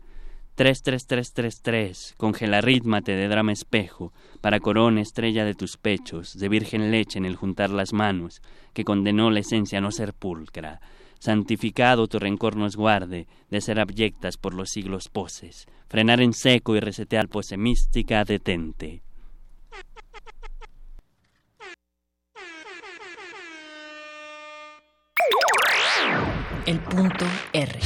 33333, 0.55 2.15
congelarrítmate 2.17 3.11
de 3.11 3.27
drama 3.27 3.51
espejo, 3.51 4.11
para 4.41 4.59
corona 4.59 5.01
estrella 5.01 5.45
de 5.45 5.53
tus 5.53 5.77
pechos, 5.77 6.35
de 6.35 6.49
virgen 6.49 6.89
leche 6.89 7.19
en 7.19 7.25
el 7.25 7.35
juntar 7.35 7.69
las 7.69 7.93
manos, 7.93 8.41
que 8.73 8.83
condenó 8.83 9.29
la 9.29 9.41
esencia 9.41 9.81
no 9.81 9.91
ser 9.91 10.13
pulcra. 10.15 10.81
Santificado 11.19 12.07
tu 12.07 12.17
rencor 12.17 12.55
nos 12.55 12.75
guarde, 12.75 13.27
de 13.51 13.61
ser 13.61 13.79
abyectas 13.79 14.37
por 14.37 14.55
los 14.55 14.69
siglos 14.69 15.09
poses, 15.09 15.67
frenar 15.87 16.21
en 16.21 16.33
seco 16.33 16.75
y 16.75 16.79
resetear 16.79 17.27
pose 17.27 17.55
mística, 17.57 18.23
detente. 18.23 19.03
El 26.65 26.79
punto 26.79 27.25
R. 27.53 27.79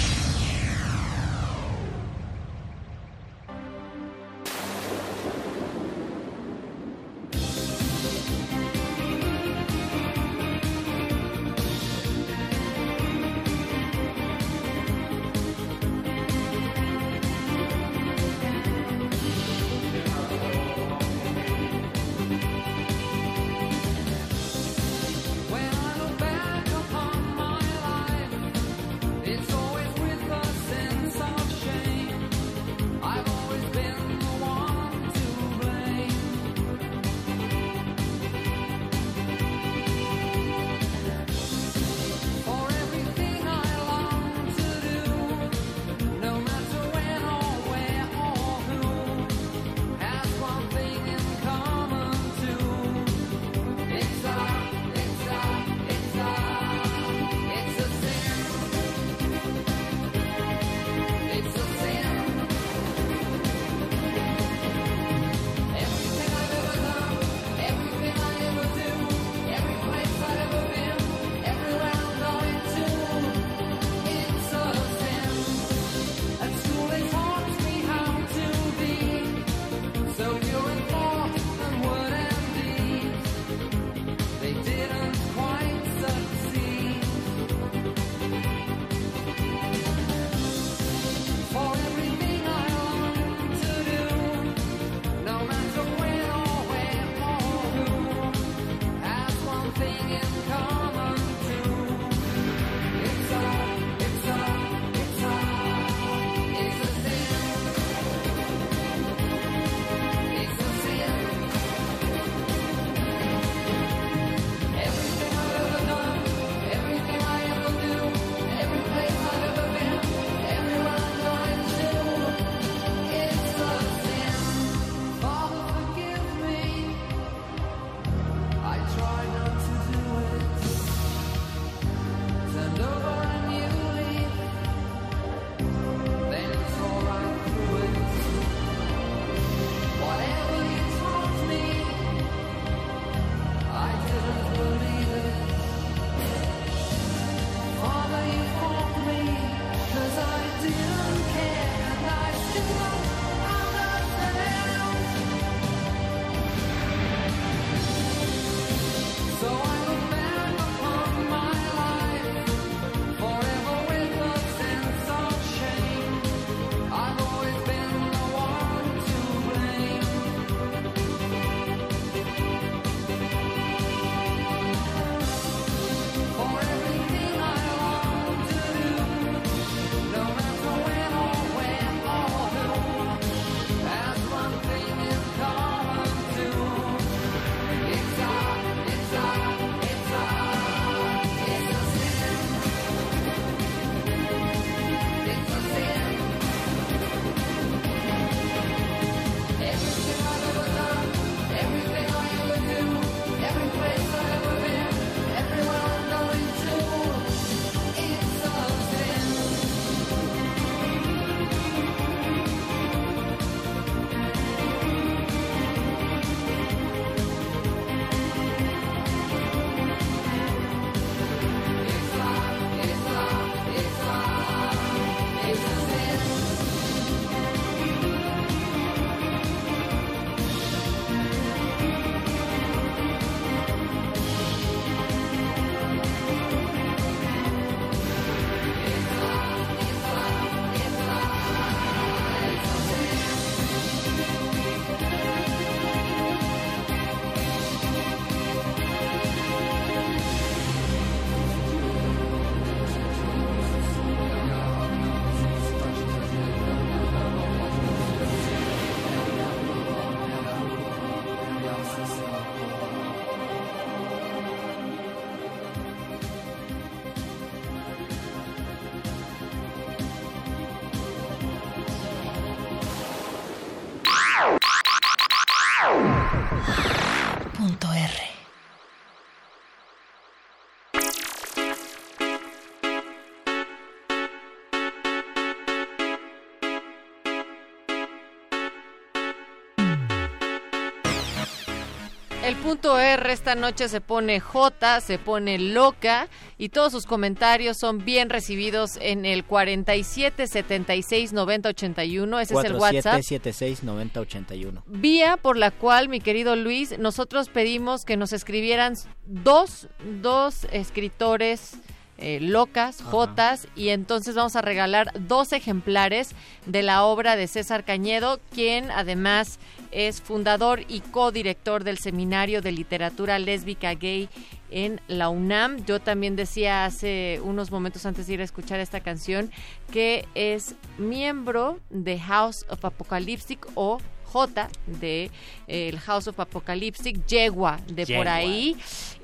El 292.43 292.55
punto 292.55 292.97
R 292.97 293.31
esta 293.31 293.53
noche 293.53 293.87
se 293.87 294.01
pone 294.01 294.39
J, 294.39 295.01
se 295.01 295.19
pone 295.19 295.59
loca 295.59 296.27
y 296.57 296.69
todos 296.69 296.91
sus 296.91 297.05
comentarios 297.05 297.77
son 297.77 298.03
bien 298.03 298.31
recibidos 298.31 298.97
en 298.99 299.25
el 299.25 299.45
47 299.45 300.47
76 300.47 301.33
90 301.33 301.69
81. 301.69 302.39
Ese 302.39 302.53
es 302.55 302.63
el 302.63 302.73
WhatsApp. 302.73 303.21
4776 303.21 303.83
9081. 303.83 304.83
Vía 304.87 305.37
por 305.37 305.55
la 305.55 305.69
cual, 305.69 306.09
mi 306.09 306.19
querido 306.19 306.55
Luis, 306.55 306.97
nosotros 306.97 307.49
pedimos 307.49 308.05
que 308.05 308.17
nos 308.17 308.33
escribieran 308.33 308.95
dos, 309.27 309.87
dos 310.19 310.65
escritores 310.71 311.75
eh, 312.17 312.39
locas, 312.39 313.01
jotas, 313.01 313.67
y 313.75 313.89
entonces 313.89 314.35
vamos 314.35 314.55
a 314.55 314.61
regalar 314.61 315.11
dos 315.19 315.53
ejemplares 315.53 316.31
de 316.67 316.83
la 316.83 317.03
obra 317.03 317.35
de 317.35 317.47
César 317.47 317.83
Cañedo, 317.83 318.39
quien 318.53 318.91
además 318.91 319.59
es 319.91 320.21
fundador 320.21 320.81
y 320.87 321.01
codirector 321.01 321.83
del 321.83 321.97
Seminario 321.97 322.61
de 322.61 322.71
Literatura 322.71 323.39
Lésbica 323.39 323.93
Gay 323.93 324.29
en 324.69 325.01
la 325.07 325.29
UNAM. 325.29 325.85
Yo 325.85 325.99
también 325.99 326.35
decía 326.35 326.85
hace 326.85 327.39
unos 327.43 327.71
momentos 327.71 328.05
antes 328.05 328.27
de 328.27 328.33
ir 328.33 328.41
a 328.41 328.45
escuchar 328.45 328.79
esta 328.79 329.01
canción 329.01 329.51
que 329.91 330.25
es 330.33 330.75
miembro 330.97 331.79
de 331.89 332.19
House 332.19 332.65
of 332.69 332.83
Apocalyptic 332.83 333.67
o 333.75 333.99
J 334.31 334.69
de 334.85 335.25
eh, 335.67 335.89
el 335.89 335.99
House 335.99 336.27
of 336.27 336.39
Apocalyptic, 336.39 337.25
Yegua 337.25 337.79
de 337.87 338.05
por 338.15 338.27
ahí. 338.27 338.77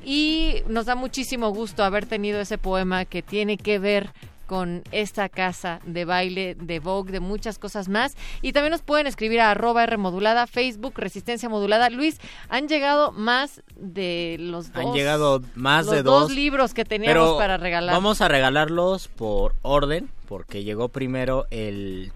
Y 0.03 0.63
nos 0.67 0.85
da 0.85 0.95
muchísimo 0.95 1.49
gusto 1.49 1.83
haber 1.83 2.05
tenido 2.05 2.39
ese 2.39 2.57
poema 2.57 3.05
que 3.05 3.21
tiene 3.21 3.57
que 3.57 3.79
ver 3.79 4.11
con 4.47 4.83
esta 4.91 5.29
casa 5.29 5.79
de 5.85 6.05
baile, 6.05 6.55
de 6.55 6.79
Vogue, 6.79 7.11
de 7.11 7.19
muchas 7.19 7.59
cosas 7.59 7.89
más. 7.89 8.15
Y 8.41 8.53
también 8.53 8.71
nos 8.71 8.81
pueden 8.81 9.05
escribir 9.05 9.41
a 9.41 9.51
arroba 9.51 9.83
R 9.83 9.97
modulada, 9.97 10.47
Facebook, 10.47 10.93
Resistencia 10.97 11.49
Modulada. 11.49 11.89
Luis, 11.89 12.19
han 12.49 12.67
llegado 12.67 13.11
más 13.11 13.61
de 13.75 14.37
los 14.39 14.73
dos. 14.73 14.85
Han 14.85 14.93
llegado 14.93 15.41
más 15.55 15.85
los 15.85 15.95
de 15.95 16.03
dos 16.03 16.21
dos. 16.29 16.31
libros 16.31 16.73
que 16.73 16.85
teníamos 16.85 17.13
pero 17.13 17.37
para 17.37 17.57
regalar. 17.57 17.93
Vamos 17.93 18.21
a 18.21 18.27
regalarlos 18.27 19.09
por 19.09 19.53
orden, 19.61 20.09
porque 20.27 20.63
llegó 20.63 20.89
primero 20.89 21.45
el, 21.51 22.11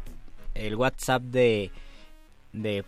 el 0.56 0.76
WhatsApp 0.76 1.22
de, 1.22 1.72
de 2.54 2.84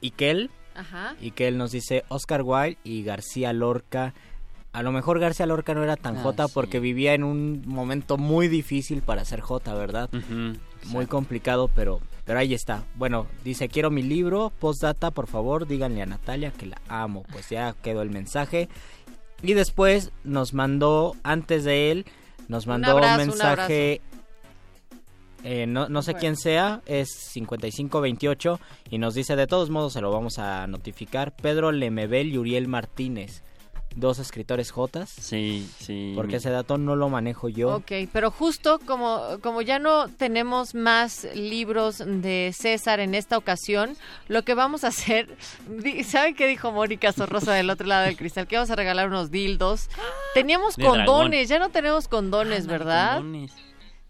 Ikel. 0.00 0.50
Ajá. 0.74 1.14
Ikel 1.20 1.58
nos 1.58 1.72
dice 1.72 2.04
Oscar 2.08 2.42
Wilde 2.42 2.78
y 2.84 3.02
García 3.04 3.52
Lorca. 3.52 4.14
A 4.72 4.82
lo 4.82 4.92
mejor 4.92 5.18
García 5.18 5.46
Lorca 5.46 5.74
no 5.74 5.82
era 5.82 5.96
tan 5.96 6.18
Ah, 6.18 6.22
Jota 6.22 6.46
sí. 6.46 6.52
porque 6.54 6.78
vivía 6.78 7.14
en 7.14 7.24
un 7.24 7.62
momento 7.66 8.16
muy 8.18 8.48
difícil 8.48 9.02
para 9.02 9.24
ser 9.24 9.40
Jota, 9.40 9.74
¿verdad? 9.74 10.10
Muy 10.86 11.06
complicado, 11.06 11.68
pero, 11.74 12.00
pero 12.24 12.38
ahí 12.38 12.54
está. 12.54 12.84
Bueno, 12.94 13.26
dice, 13.44 13.68
quiero 13.68 13.90
mi 13.90 14.02
libro, 14.02 14.52
postdata, 14.60 15.10
por 15.10 15.26
favor, 15.26 15.66
díganle 15.66 16.02
a 16.02 16.06
Natalia 16.06 16.50
que 16.52 16.66
la 16.66 16.80
amo. 16.88 17.24
Pues 17.32 17.48
ya 17.48 17.74
quedó 17.82 18.02
el 18.02 18.10
mensaje. 18.10 18.68
Y 19.42 19.54
después 19.54 20.12
nos 20.22 20.52
mandó, 20.54 21.16
antes 21.22 21.64
de 21.64 21.90
él, 21.90 22.06
nos 22.48 22.66
mandó 22.66 22.88
un, 22.96 23.02
abrazo, 23.04 23.22
un 23.22 23.28
mensaje... 23.28 24.00
eh, 25.44 25.66
no, 25.66 25.88
no 25.88 26.02
sé 26.02 26.12
Bueno. 26.12 26.20
quién 26.20 26.36
sea, 26.36 26.82
es 26.86 27.08
5528 27.32 28.60
y 28.90 28.98
nos 28.98 29.14
dice 29.14 29.36
de 29.36 29.46
todos 29.46 29.70
modos 29.70 29.92
se 29.92 30.00
lo 30.00 30.10
vamos 30.10 30.38
a 30.38 30.66
notificar. 30.66 31.34
Pedro 31.34 31.72
Lemebel 31.72 32.32
y 32.32 32.38
Uriel 32.38 32.68
Martínez, 32.68 33.42
dos 33.98 34.18
escritores 34.18 34.70
Jotas. 34.70 35.08
Sí, 35.10 35.68
sí. 35.78 36.12
Porque 36.16 36.32
mi- 36.32 36.36
ese 36.36 36.50
dato 36.50 36.78
no 36.78 36.96
lo 36.96 37.08
manejo 37.08 37.48
yo. 37.48 37.76
Ok, 37.76 37.92
pero 38.12 38.30
justo 38.30 38.78
como, 38.86 39.38
como 39.42 39.62
ya 39.62 39.78
no 39.78 40.08
tenemos 40.08 40.74
más 40.74 41.26
libros 41.34 41.98
de 42.04 42.52
César 42.56 43.00
en 43.00 43.14
esta 43.14 43.36
ocasión, 43.36 43.96
lo 44.28 44.42
que 44.42 44.54
vamos 44.54 44.84
a 44.84 44.88
hacer, 44.88 45.36
di- 45.68 46.04
¿saben 46.04 46.34
qué 46.34 46.46
dijo 46.46 46.72
Mónica 46.72 47.12
Sorrosa 47.12 47.52
del 47.52 47.70
otro 47.70 47.86
lado 47.86 48.06
del 48.06 48.16
cristal? 48.16 48.46
Que 48.46 48.56
vamos 48.56 48.70
a 48.70 48.76
regalar 48.76 49.08
unos 49.08 49.30
dildos. 49.30 49.88
Teníamos 50.34 50.76
De 50.76 50.84
condones, 50.84 51.48
ya 51.48 51.58
no 51.58 51.68
tenemos 51.70 52.08
condones, 52.08 52.60
Ándale, 52.62 52.78
¿verdad? 52.78 53.16
condones. 53.18 53.52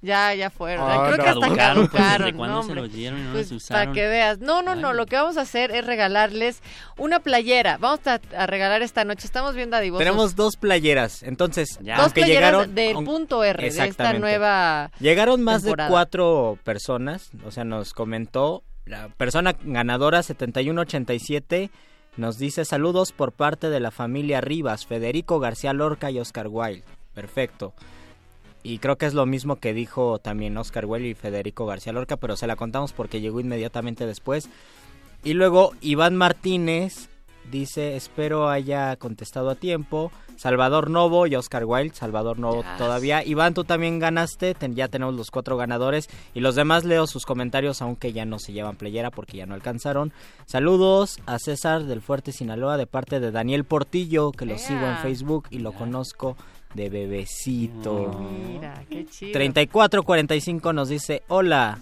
Ya, 0.00 0.32
ya 0.34 0.48
fueron. 0.48 0.88
Ah, 0.88 1.04
Creo 1.06 1.16
no. 1.16 1.24
que 1.24 1.28
hasta 1.30 1.40
Caducaron, 1.40 1.88
pues, 1.88 1.92
¿desde 1.92 2.04
caducaron. 2.08 2.36
cuándo 2.36 2.56
no, 2.56 2.62
se 2.62 2.74
los 2.76 2.92
dieron 2.92 3.18
y 3.18 3.22
no 3.24 3.32
Pues, 3.32 3.50
los 3.50 3.66
Para 3.66 3.80
usaron? 3.80 3.94
que 3.94 4.06
veas. 4.06 4.38
No, 4.38 4.62
no, 4.62 4.76
no. 4.76 4.92
Lo 4.92 5.06
que 5.06 5.16
vamos 5.16 5.36
a 5.36 5.40
hacer 5.40 5.72
es 5.72 5.84
regalarles 5.84 6.62
una 6.96 7.18
playera. 7.18 7.78
Vamos 7.78 8.06
a, 8.06 8.20
a 8.36 8.46
regalar 8.46 8.82
esta 8.82 9.04
noche. 9.04 9.26
Estamos 9.26 9.56
bien 9.56 9.70
dadivosos. 9.70 10.04
Tenemos 10.04 10.36
dos 10.36 10.56
playeras, 10.56 11.24
entonces, 11.24 11.78
dos 11.80 11.88
aunque 11.98 12.20
playeras 12.20 12.52
llegaron 12.52 12.74
del 12.76 13.04
punto 13.04 13.42
R, 13.42 13.60
de 13.60 13.68
esta 13.68 13.84
Exactamente. 13.86 14.20
nueva 14.20 14.92
Llegaron 15.00 15.42
más 15.42 15.62
temporada. 15.62 15.88
de 15.88 15.92
cuatro 15.92 16.58
personas, 16.62 17.30
o 17.44 17.50
sea, 17.50 17.64
nos 17.64 17.92
comentó 17.92 18.62
la 18.86 19.08
persona 19.08 19.54
ganadora 19.64 20.22
7187 20.22 21.70
nos 22.16 22.38
dice 22.38 22.64
saludos 22.64 23.12
por 23.12 23.32
parte 23.32 23.68
de 23.70 23.78
la 23.80 23.90
familia 23.90 24.40
Rivas, 24.40 24.86
Federico 24.86 25.38
García 25.40 25.72
Lorca 25.72 26.10
y 26.10 26.18
Oscar 26.18 26.46
Wilde. 26.48 26.82
Perfecto. 27.14 27.74
Y 28.62 28.78
creo 28.78 28.96
que 28.98 29.06
es 29.06 29.14
lo 29.14 29.24
mismo 29.26 29.56
que 29.56 29.72
dijo 29.72 30.18
también 30.18 30.56
Oscar 30.58 30.84
Wilde 30.86 31.08
y 31.08 31.14
Federico 31.14 31.64
García 31.66 31.92
Lorca, 31.92 32.16
pero 32.16 32.36
se 32.36 32.46
la 32.46 32.56
contamos 32.56 32.92
porque 32.92 33.20
llegó 33.20 33.40
inmediatamente 33.40 34.06
después. 34.06 34.48
Y 35.24 35.34
luego 35.34 35.72
Iván 35.80 36.16
Martínez 36.16 37.08
dice, 37.50 37.96
espero 37.96 38.48
haya 38.50 38.96
contestado 38.96 39.48
a 39.50 39.54
tiempo. 39.54 40.12
Salvador 40.36 40.90
Novo 40.90 41.26
y 41.26 41.34
Oscar 41.34 41.64
Wilde. 41.64 41.94
Salvador 41.94 42.38
Novo 42.38 42.62
Yes. 42.62 42.76
todavía. 42.78 43.24
Iván, 43.24 43.54
tú 43.54 43.64
también 43.64 43.98
ganaste. 43.98 44.54
Ten- 44.54 44.76
ya 44.76 44.86
tenemos 44.86 45.14
los 45.14 45.30
cuatro 45.32 45.56
ganadores. 45.56 46.08
Y 46.34 46.40
los 46.40 46.54
demás 46.54 46.84
leo 46.84 47.06
sus 47.08 47.26
comentarios, 47.26 47.82
aunque 47.82 48.12
ya 48.12 48.24
no 48.24 48.38
se 48.38 48.52
llevan 48.52 48.76
playera 48.76 49.10
porque 49.10 49.36
ya 49.38 49.46
no 49.46 49.54
alcanzaron. 49.54 50.12
Saludos 50.46 51.18
a 51.26 51.38
César 51.40 51.84
del 51.84 52.02
Fuerte 52.02 52.30
Sinaloa 52.32 52.76
de 52.76 52.86
parte 52.86 53.18
de 53.18 53.32
Daniel 53.32 53.64
Portillo, 53.64 54.30
que 54.30 54.46
lo 54.46 54.58
sigo 54.58 54.86
en. 54.86 54.98
Facebook 54.98 55.46
y 55.50 55.58
lo 55.58 55.72
conozco 55.72 56.36
de 56.74 56.88
bebecito. 56.88 58.20
Mira, 58.46 58.84
qué 58.88 59.06
chido. 59.10 59.32
3445 59.32 60.72
nos 60.72 60.88
dice, 60.88 61.22
hola, 61.28 61.80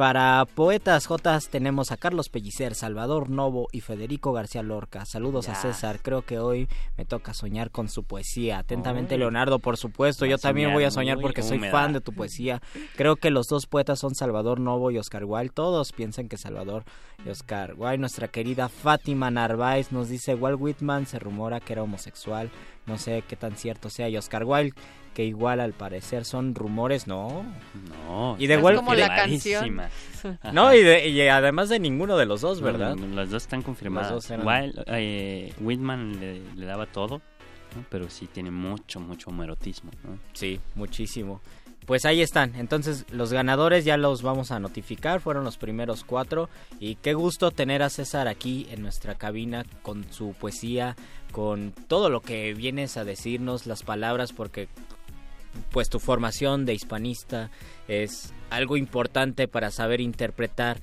para 0.00 0.46
Poetas 0.46 1.06
Jotas 1.06 1.50
tenemos 1.50 1.92
a 1.92 1.98
Carlos 1.98 2.30
Pellicer, 2.30 2.74
Salvador 2.74 3.28
Novo 3.28 3.68
y 3.70 3.82
Federico 3.82 4.32
García 4.32 4.62
Lorca. 4.62 5.04
Saludos 5.04 5.50
a. 5.50 5.54
César, 5.54 6.00
creo 6.00 6.22
que 6.22 6.38
hoy 6.38 6.68
me 6.96 7.04
toca 7.04 7.34
soñar 7.34 7.70
con 7.70 7.90
su 7.90 8.04
poesía. 8.04 8.60
Atentamente. 8.60 9.18
Leonardo, 9.18 9.58
por 9.58 9.76
supuesto, 9.76 10.24
yo 10.24 10.38
también 10.38 10.72
voy 10.72 10.84
a 10.84 10.90
soñar 10.90 11.18
porque 11.20 11.42
soy 11.42 11.58
fan 11.58 11.92
de 11.92 12.00
tu 12.00 12.14
poesía. 12.14 12.62
Creo 12.96 13.16
que 13.16 13.30
los 13.30 13.46
dos 13.48 13.66
poetas 13.66 13.98
son 13.98 14.14
Salvador 14.14 14.58
Novo 14.58 14.90
y 14.90 14.96
Oscar 14.96 15.26
Wilde. 15.26 15.52
Todos 15.52 15.92
piensan 15.92 16.30
que 16.30 16.38
Salvador 16.38 16.84
y 17.22 17.28
Oscar 17.28 17.74
Wilde. 17.76 17.98
Nuestra 17.98 18.28
querida 18.28 18.70
Fátima 18.70 19.30
Narváez 19.30 19.92
nos 19.92 20.08
dice, 20.08 20.34
Walt 20.34 20.58
Whitman 20.58 21.04
se 21.04 21.18
rumora 21.18 21.60
que 21.60 21.74
era 21.74 21.82
homosexual. 21.82 22.50
No 22.86 22.96
sé 22.96 23.22
qué 23.28 23.36
tan 23.36 23.54
cierto 23.54 23.90
sea. 23.90 24.08
Y 24.08 24.16
Oscar 24.16 24.44
Wilde, 24.44 24.72
que 25.14 25.24
igual 25.24 25.60
al 25.60 25.72
parecer 25.72 26.24
son 26.24 26.54
rumores, 26.54 27.06
no. 27.06 27.44
No. 28.06 28.36
Y 28.38 28.46
de 28.46 28.54
Es 28.54 28.62
Walt- 28.62 28.76
como 28.76 28.94
la 28.94 29.08
canción. 29.14 29.80
No, 30.52 30.74
y, 30.74 30.82
de- 30.82 31.08
y 31.08 31.20
además 31.28 31.68
de 31.70 31.78
ninguno 31.78 32.16
de 32.18 32.26
los 32.26 32.42
dos, 32.42 32.60
¿verdad? 32.60 32.94
No, 32.94 33.06
los 33.16 33.30
dos 33.30 33.42
están 33.42 33.62
confirmados. 33.62 34.10
Dos 34.10 34.30
eran- 34.30 34.46
Wild- 34.46 34.84
eh, 34.88 35.52
Whitman 35.60 36.20
le, 36.20 36.40
le 36.54 36.66
daba 36.66 36.84
todo, 36.86 37.22
¿no? 37.74 37.84
pero 37.88 38.10
sí 38.10 38.26
tiene 38.26 38.50
mucho, 38.50 39.00
mucho 39.00 39.30
homoerotismo. 39.30 39.90
¿no? 40.04 40.18
Sí, 40.34 40.60
muchísimo. 40.74 41.40
Pues 41.86 42.04
ahí 42.04 42.20
están. 42.20 42.54
Entonces, 42.56 43.06
los 43.10 43.32
ganadores 43.32 43.84
ya 43.86 43.96
los 43.96 44.22
vamos 44.22 44.50
a 44.52 44.60
notificar. 44.60 45.20
Fueron 45.20 45.42
los 45.42 45.56
primeros 45.56 46.04
cuatro. 46.04 46.48
Y 46.78 46.96
qué 46.96 47.14
gusto 47.14 47.50
tener 47.50 47.82
a 47.82 47.88
César 47.88 48.28
aquí 48.28 48.68
en 48.70 48.82
nuestra 48.82 49.14
cabina 49.16 49.64
con 49.82 50.04
su 50.12 50.34
poesía, 50.34 50.94
con 51.32 51.72
todo 51.88 52.10
lo 52.10 52.20
que 52.20 52.52
vienes 52.54 52.96
a 52.98 53.04
decirnos, 53.04 53.66
las 53.66 53.82
palabras, 53.82 54.32
porque 54.32 54.68
pues 55.70 55.88
tu 55.88 55.98
formación 55.98 56.66
de 56.66 56.74
hispanista 56.74 57.50
es 57.88 58.32
algo 58.50 58.76
importante 58.76 59.48
para 59.48 59.70
saber 59.70 60.00
interpretar 60.00 60.80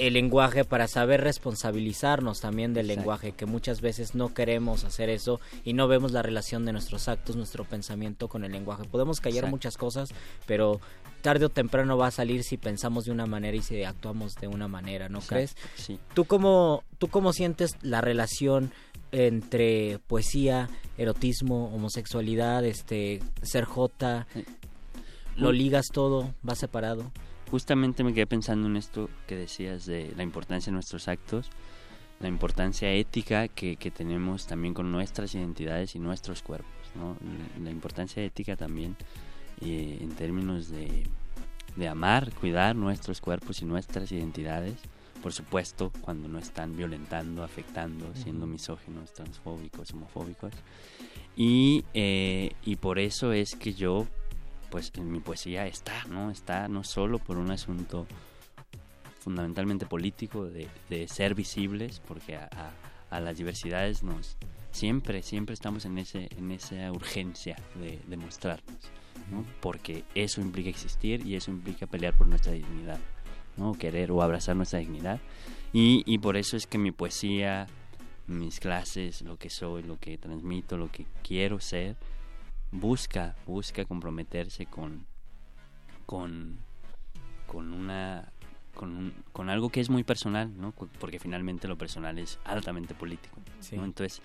el 0.00 0.14
lenguaje, 0.14 0.64
para 0.64 0.88
saber 0.88 1.20
responsabilizarnos 1.20 2.40
también 2.40 2.72
del 2.72 2.86
Exacto. 2.86 3.00
lenguaje, 3.00 3.32
que 3.32 3.44
muchas 3.44 3.82
veces 3.82 4.14
no 4.14 4.32
queremos 4.32 4.84
hacer 4.84 5.10
eso 5.10 5.40
y 5.62 5.74
no 5.74 5.88
vemos 5.88 6.12
la 6.12 6.22
relación 6.22 6.64
de 6.64 6.72
nuestros 6.72 7.06
actos, 7.06 7.36
nuestro 7.36 7.64
pensamiento 7.64 8.26
con 8.26 8.44
el 8.44 8.52
lenguaje. 8.52 8.84
Podemos 8.84 9.20
callar 9.20 9.44
Exacto. 9.44 9.56
muchas 9.56 9.76
cosas, 9.76 10.08
pero 10.46 10.80
tarde 11.20 11.44
o 11.44 11.48
temprano 11.50 11.98
va 11.98 12.06
a 12.06 12.10
salir 12.10 12.44
si 12.44 12.56
pensamos 12.56 13.04
de 13.04 13.12
una 13.12 13.26
manera 13.26 13.56
y 13.56 13.62
si 13.62 13.84
actuamos 13.84 14.36
de 14.36 14.48
una 14.48 14.68
manera, 14.68 15.10
¿no 15.10 15.20
crees? 15.20 15.54
Sí. 15.76 15.98
¿Tú 16.14 16.24
cómo, 16.24 16.82
¿Tú 16.98 17.08
cómo 17.08 17.34
sientes 17.34 17.76
la 17.82 18.00
relación 18.00 18.72
entre 19.12 19.98
poesía, 20.06 20.70
erotismo, 20.96 21.74
homosexualidad, 21.74 22.64
este, 22.64 23.20
ser 23.42 23.64
J? 23.64 24.26
¿Lo 25.36 25.52
ligas 25.52 25.86
todo? 25.92 26.34
¿Va 26.48 26.54
separado? 26.54 27.10
Justamente 27.50 28.04
me 28.04 28.14
quedé 28.14 28.26
pensando 28.26 28.68
en 28.68 28.76
esto 28.76 29.10
que 29.26 29.36
decías 29.36 29.86
de 29.86 30.12
la 30.16 30.22
importancia 30.22 30.70
de 30.70 30.74
nuestros 30.74 31.08
actos, 31.08 31.50
la 32.20 32.28
importancia 32.28 32.92
ética 32.92 33.48
que, 33.48 33.76
que 33.76 33.90
tenemos 33.90 34.46
también 34.46 34.74
con 34.74 34.92
nuestras 34.92 35.34
identidades 35.34 35.94
y 35.94 35.98
nuestros 35.98 36.42
cuerpos, 36.42 36.70
¿no? 36.94 37.16
La, 37.58 37.64
la 37.64 37.70
importancia 37.70 38.22
ética 38.22 38.56
también 38.56 38.96
eh, 39.62 39.98
en 40.00 40.10
términos 40.10 40.68
de, 40.68 41.04
de 41.76 41.88
amar, 41.88 42.32
cuidar 42.34 42.76
nuestros 42.76 43.20
cuerpos 43.20 43.62
y 43.62 43.64
nuestras 43.64 44.12
identidades 44.12 44.76
por 45.20 45.32
supuesto, 45.32 45.92
cuando 46.00 46.28
no 46.28 46.38
están 46.38 46.76
violentando, 46.76 47.42
afectando, 47.42 48.14
siendo 48.14 48.46
misóginos, 48.46 49.12
transfóbicos, 49.12 49.92
homofóbicos. 49.92 50.52
Y, 51.36 51.84
eh, 51.94 52.52
y 52.64 52.76
por 52.76 52.98
eso 52.98 53.32
es 53.32 53.54
que 53.54 53.74
yo, 53.74 54.06
pues 54.70 54.92
en 54.96 55.10
mi 55.10 55.20
poesía 55.20 55.66
está, 55.66 56.04
¿no? 56.08 56.30
Está 56.30 56.68
no 56.68 56.84
solo 56.84 57.18
por 57.18 57.36
un 57.36 57.50
asunto 57.50 58.06
fundamentalmente 59.18 59.86
político 59.86 60.46
de, 60.46 60.68
ser 61.08 61.34
visibles, 61.34 62.00
porque 62.06 62.36
a 62.36 63.20
las 63.20 63.36
diversidades 63.36 64.02
nos 64.02 64.36
siempre, 64.70 65.22
siempre 65.22 65.54
estamos 65.54 65.84
en 65.84 65.98
ese, 65.98 66.28
en 66.36 66.50
esa 66.50 66.90
urgencia 66.92 67.56
de, 67.76 68.00
de 68.06 68.16
mostrarnos, 68.16 68.78
¿no? 69.30 69.44
Porque 69.60 70.04
eso 70.14 70.40
implica 70.40 70.70
existir 70.70 71.26
y 71.26 71.36
eso 71.36 71.50
implica 71.50 71.86
pelear 71.86 72.14
por 72.14 72.26
nuestra 72.26 72.52
dignidad, 72.52 72.98
¿no? 73.56 73.74
Querer 73.74 74.10
o 74.12 74.22
abrazar 74.22 74.56
nuestra 74.56 74.78
dignidad. 74.78 75.20
Y, 75.72 76.02
y 76.06 76.18
por 76.18 76.36
eso 76.36 76.56
es 76.56 76.66
que 76.66 76.78
mi 76.78 76.92
poesía, 76.92 77.66
mis 78.26 78.60
clases, 78.60 79.22
lo 79.22 79.36
que 79.36 79.50
soy, 79.50 79.82
lo 79.82 79.98
que 79.98 80.18
transmito, 80.18 80.76
lo 80.76 80.90
que 80.90 81.06
quiero 81.22 81.60
ser, 81.60 81.96
busca, 82.72 83.34
busca 83.46 83.84
comprometerse 83.84 84.66
con, 84.66 85.06
con, 86.06 86.58
con 87.46 87.72
una 87.72 88.32
con, 88.74 88.96
un- 88.96 89.14
con 89.32 89.50
algo 89.50 89.68
que 89.68 89.80
es 89.80 89.90
muy 89.90 90.04
personal, 90.04 90.56
¿no? 90.56 90.72
Porque 90.72 91.18
finalmente 91.18 91.68
lo 91.68 91.76
personal 91.76 92.18
es 92.18 92.38
altamente 92.44 92.94
político, 92.94 93.38
Sí. 93.58 93.76
¿no? 93.76 93.84
Entonces, 93.84 94.22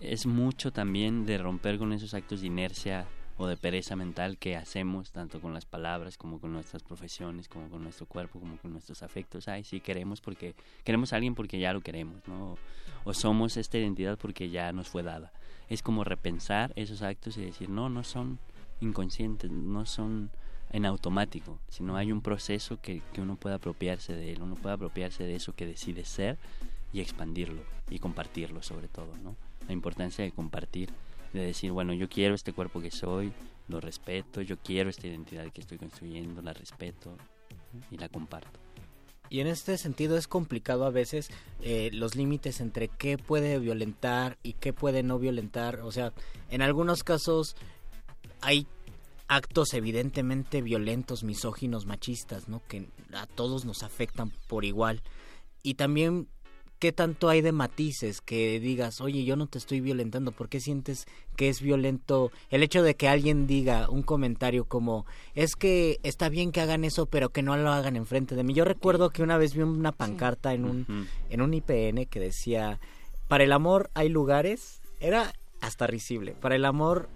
es 0.00 0.26
mucho 0.26 0.72
también 0.72 1.26
de 1.26 1.38
romper 1.38 1.76
con 1.78 1.92
esos 1.92 2.14
actos 2.14 2.40
de 2.40 2.46
inercia 2.46 3.06
o 3.36 3.46
de 3.46 3.56
pereza 3.56 3.94
mental 3.94 4.38
que 4.38 4.56
hacemos 4.56 5.12
tanto 5.12 5.40
con 5.40 5.54
las 5.54 5.64
palabras 5.66 6.16
como 6.16 6.40
con 6.40 6.52
nuestras 6.52 6.82
profesiones, 6.82 7.48
como 7.48 7.68
con 7.68 7.82
nuestro 7.82 8.06
cuerpo, 8.06 8.40
como 8.40 8.56
con 8.58 8.72
nuestros 8.72 9.02
afectos. 9.02 9.48
Ay, 9.48 9.64
sí, 9.64 9.80
queremos 9.80 10.20
porque 10.20 10.54
queremos 10.84 11.12
a 11.12 11.16
alguien 11.16 11.34
porque 11.34 11.58
ya 11.58 11.72
lo 11.72 11.80
queremos, 11.80 12.26
¿no? 12.26 12.56
O 13.04 13.12
somos 13.14 13.56
esta 13.56 13.76
identidad 13.78 14.18
porque 14.18 14.50
ya 14.50 14.72
nos 14.72 14.88
fue 14.88 15.02
dada. 15.02 15.32
Es 15.68 15.82
como 15.82 16.04
repensar 16.04 16.72
esos 16.76 17.02
actos 17.02 17.36
y 17.36 17.42
decir, 17.42 17.68
no, 17.68 17.88
no 17.88 18.04
son 18.04 18.38
inconscientes, 18.80 19.50
no 19.50 19.86
son 19.86 20.30
en 20.70 20.84
automático, 20.84 21.58
sino 21.68 21.96
hay 21.96 22.12
un 22.12 22.20
proceso 22.20 22.80
que, 22.80 23.02
que 23.12 23.20
uno 23.20 23.36
puede 23.36 23.54
apropiarse 23.54 24.12
de 24.14 24.32
él, 24.32 24.42
uno 24.42 24.54
puede 24.54 24.74
apropiarse 24.74 25.24
de 25.24 25.34
eso 25.34 25.54
que 25.54 25.66
decide 25.66 26.04
ser 26.04 26.38
y 26.92 27.00
expandirlo 27.00 27.62
y 27.90 27.98
compartirlo 27.98 28.62
sobre 28.62 28.88
todo, 28.88 29.16
¿no? 29.22 29.36
La 29.66 29.72
importancia 29.72 30.24
de 30.24 30.32
compartir, 30.32 30.90
de 31.32 31.40
decir, 31.40 31.72
bueno, 31.72 31.92
yo 31.92 32.08
quiero 32.08 32.34
este 32.34 32.52
cuerpo 32.52 32.80
que 32.80 32.90
soy, 32.90 33.32
lo 33.68 33.80
respeto, 33.80 34.40
yo 34.40 34.56
quiero 34.58 34.90
esta 34.90 35.06
identidad 35.06 35.50
que 35.52 35.60
estoy 35.60 35.78
construyendo, 35.78 36.42
la 36.42 36.52
respeto 36.52 37.16
y 37.90 37.98
la 37.98 38.08
comparto. 38.08 38.67
Y 39.30 39.40
en 39.40 39.46
este 39.46 39.76
sentido 39.78 40.16
es 40.16 40.26
complicado 40.26 40.84
a 40.84 40.90
veces 40.90 41.30
eh, 41.60 41.90
los 41.92 42.14
límites 42.14 42.60
entre 42.60 42.88
qué 42.88 43.18
puede 43.18 43.58
violentar 43.58 44.38
y 44.42 44.54
qué 44.54 44.72
puede 44.72 45.02
no 45.02 45.18
violentar. 45.18 45.80
O 45.80 45.92
sea, 45.92 46.12
en 46.50 46.62
algunos 46.62 47.04
casos 47.04 47.56
hay 48.40 48.66
actos 49.28 49.74
evidentemente 49.74 50.62
violentos, 50.62 51.22
misóginos, 51.22 51.86
machistas, 51.86 52.48
¿no? 52.48 52.62
Que 52.66 52.88
a 53.12 53.26
todos 53.26 53.64
nos 53.64 53.82
afectan 53.82 54.32
por 54.48 54.64
igual. 54.64 55.02
Y 55.62 55.74
también 55.74 56.28
qué 56.78 56.92
tanto 56.92 57.28
hay 57.28 57.40
de 57.40 57.52
matices 57.52 58.20
que 58.20 58.60
digas, 58.60 59.00
oye, 59.00 59.24
yo 59.24 59.36
no 59.36 59.46
te 59.46 59.58
estoy 59.58 59.80
violentando, 59.80 60.32
¿por 60.32 60.48
qué 60.48 60.60
sientes 60.60 61.06
que 61.36 61.48
es 61.48 61.60
violento 61.60 62.30
el 62.50 62.62
hecho 62.62 62.82
de 62.82 62.94
que 62.94 63.08
alguien 63.08 63.46
diga 63.46 63.88
un 63.88 64.02
comentario 64.02 64.64
como, 64.64 65.06
es 65.34 65.56
que 65.56 65.98
está 66.02 66.28
bien 66.28 66.52
que 66.52 66.60
hagan 66.60 66.84
eso, 66.84 67.06
pero 67.06 67.30
que 67.30 67.42
no 67.42 67.56
lo 67.56 67.70
hagan 67.70 67.96
enfrente 67.96 68.34
de 68.34 68.44
mí? 68.44 68.54
Yo 68.54 68.64
recuerdo 68.64 69.10
que 69.10 69.22
una 69.22 69.38
vez 69.38 69.54
vi 69.54 69.62
una 69.62 69.92
pancarta 69.92 70.54
en 70.54 70.64
un, 70.64 71.08
en 71.30 71.40
un 71.40 71.54
IPN 71.54 72.06
que 72.06 72.20
decía, 72.20 72.78
para 73.26 73.44
el 73.44 73.52
amor 73.52 73.90
hay 73.94 74.08
lugares, 74.08 74.80
era 75.00 75.32
hasta 75.60 75.86
risible, 75.86 76.32
para 76.32 76.56
el 76.56 76.64
amor 76.64 77.08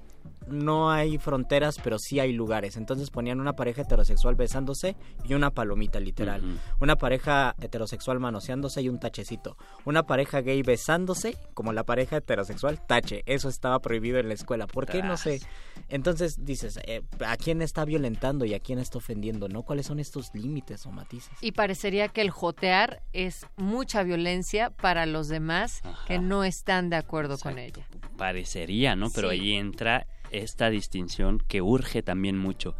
no 0.48 0.90
hay 0.90 1.18
fronteras, 1.18 1.76
pero 1.82 1.98
sí 1.98 2.20
hay 2.20 2.32
lugares. 2.32 2.76
Entonces 2.76 3.10
ponían 3.10 3.40
una 3.40 3.54
pareja 3.54 3.82
heterosexual 3.82 4.34
besándose 4.34 4.96
y 5.24 5.34
una 5.34 5.50
palomita 5.50 6.00
literal. 6.00 6.42
Una 6.80 6.96
pareja 6.96 7.54
heterosexual 7.60 8.20
manoseándose 8.20 8.82
y 8.82 8.88
un 8.88 8.98
tachecito. 8.98 9.56
Una 9.84 10.02
pareja 10.04 10.40
gay 10.40 10.62
besándose, 10.62 11.36
como 11.54 11.72
la 11.72 11.84
pareja 11.84 12.16
heterosexual, 12.18 12.80
tache. 12.86 13.22
Eso 13.26 13.48
estaba 13.48 13.78
prohibido 13.80 14.18
en 14.18 14.28
la 14.28 14.34
escuela. 14.34 14.66
¿Por 14.66 14.86
qué? 14.86 15.02
No 15.02 15.16
sé. 15.16 15.40
Entonces 15.88 16.44
dices, 16.44 16.78
eh, 16.84 17.02
¿a 17.26 17.36
quién 17.36 17.62
está 17.62 17.84
violentando 17.84 18.44
y 18.44 18.54
a 18.54 18.60
quién 18.60 18.78
está 18.78 18.98
ofendiendo? 18.98 19.48
¿No? 19.48 19.62
¿Cuáles 19.62 19.86
son 19.86 19.98
estos 20.00 20.34
límites 20.34 20.86
o 20.86 20.90
matices? 20.92 21.32
Y 21.40 21.52
parecería 21.52 22.08
que 22.08 22.20
el 22.20 22.30
jotear 22.30 23.02
es 23.12 23.46
mucha 23.56 24.02
violencia 24.02 24.70
para 24.70 25.06
los 25.06 25.28
demás 25.28 25.82
que 26.06 26.18
no 26.18 26.44
están 26.44 26.90
de 26.90 26.96
acuerdo 26.96 27.38
con 27.38 27.58
ella. 27.58 27.86
Parecería, 28.16 28.96
¿no? 28.96 29.10
Pero 29.10 29.30
Sí. 29.30 29.38
ahí 29.40 29.52
entra 29.54 30.06
esta 30.32 30.70
distinción 30.70 31.38
que 31.46 31.62
urge 31.62 32.02
también 32.02 32.38
mucho. 32.38 32.74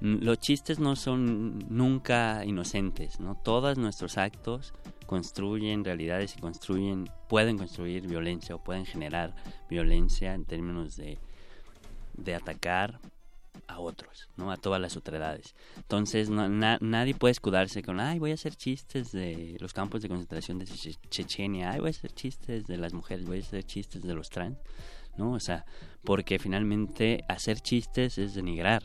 Los 0.00 0.38
chistes 0.38 0.78
no 0.80 0.96
son 0.96 1.58
nunca 1.68 2.44
inocentes, 2.44 3.20
¿no? 3.20 3.36
Todos 3.42 3.78
nuestros 3.78 4.18
actos 4.18 4.74
construyen 5.06 5.84
realidades 5.84 6.36
y 6.36 6.40
construyen, 6.40 7.08
pueden 7.28 7.56
construir 7.58 8.06
violencia 8.06 8.54
o 8.54 8.62
pueden 8.62 8.86
generar 8.86 9.34
violencia 9.70 10.34
en 10.34 10.44
términos 10.44 10.96
de, 10.96 11.18
de 12.14 12.34
atacar 12.34 13.00
a 13.68 13.78
otros, 13.78 14.28
¿no? 14.36 14.50
A 14.50 14.56
todas 14.56 14.80
las 14.80 14.96
otredades. 14.96 15.54
Entonces, 15.76 16.28
no- 16.28 16.48
na- 16.48 16.78
nadie 16.80 17.14
puede 17.14 17.32
escudarse 17.32 17.82
con, 17.82 18.00
ay, 18.00 18.18
voy 18.18 18.32
a 18.32 18.34
hacer 18.34 18.56
chistes 18.56 19.12
de 19.12 19.56
los 19.60 19.72
campos 19.72 20.02
de 20.02 20.08
concentración 20.08 20.58
de 20.58 20.66
Che- 20.66 20.98
Chechenia, 21.08 21.70
ay, 21.70 21.80
voy 21.80 21.88
a 21.88 21.90
hacer 21.90 22.12
chistes 22.12 22.66
de 22.66 22.76
las 22.76 22.92
mujeres, 22.92 23.24
voy 23.26 23.38
a 23.38 23.42
hacer 23.42 23.64
chistes 23.64 24.02
de 24.02 24.14
los 24.14 24.28
trans, 24.28 24.58
¿no? 25.16 25.32
O 25.32 25.40
sea, 25.40 25.64
porque 26.04 26.38
finalmente 26.38 27.24
hacer 27.28 27.60
chistes 27.60 28.18
es 28.18 28.34
denigrar, 28.34 28.84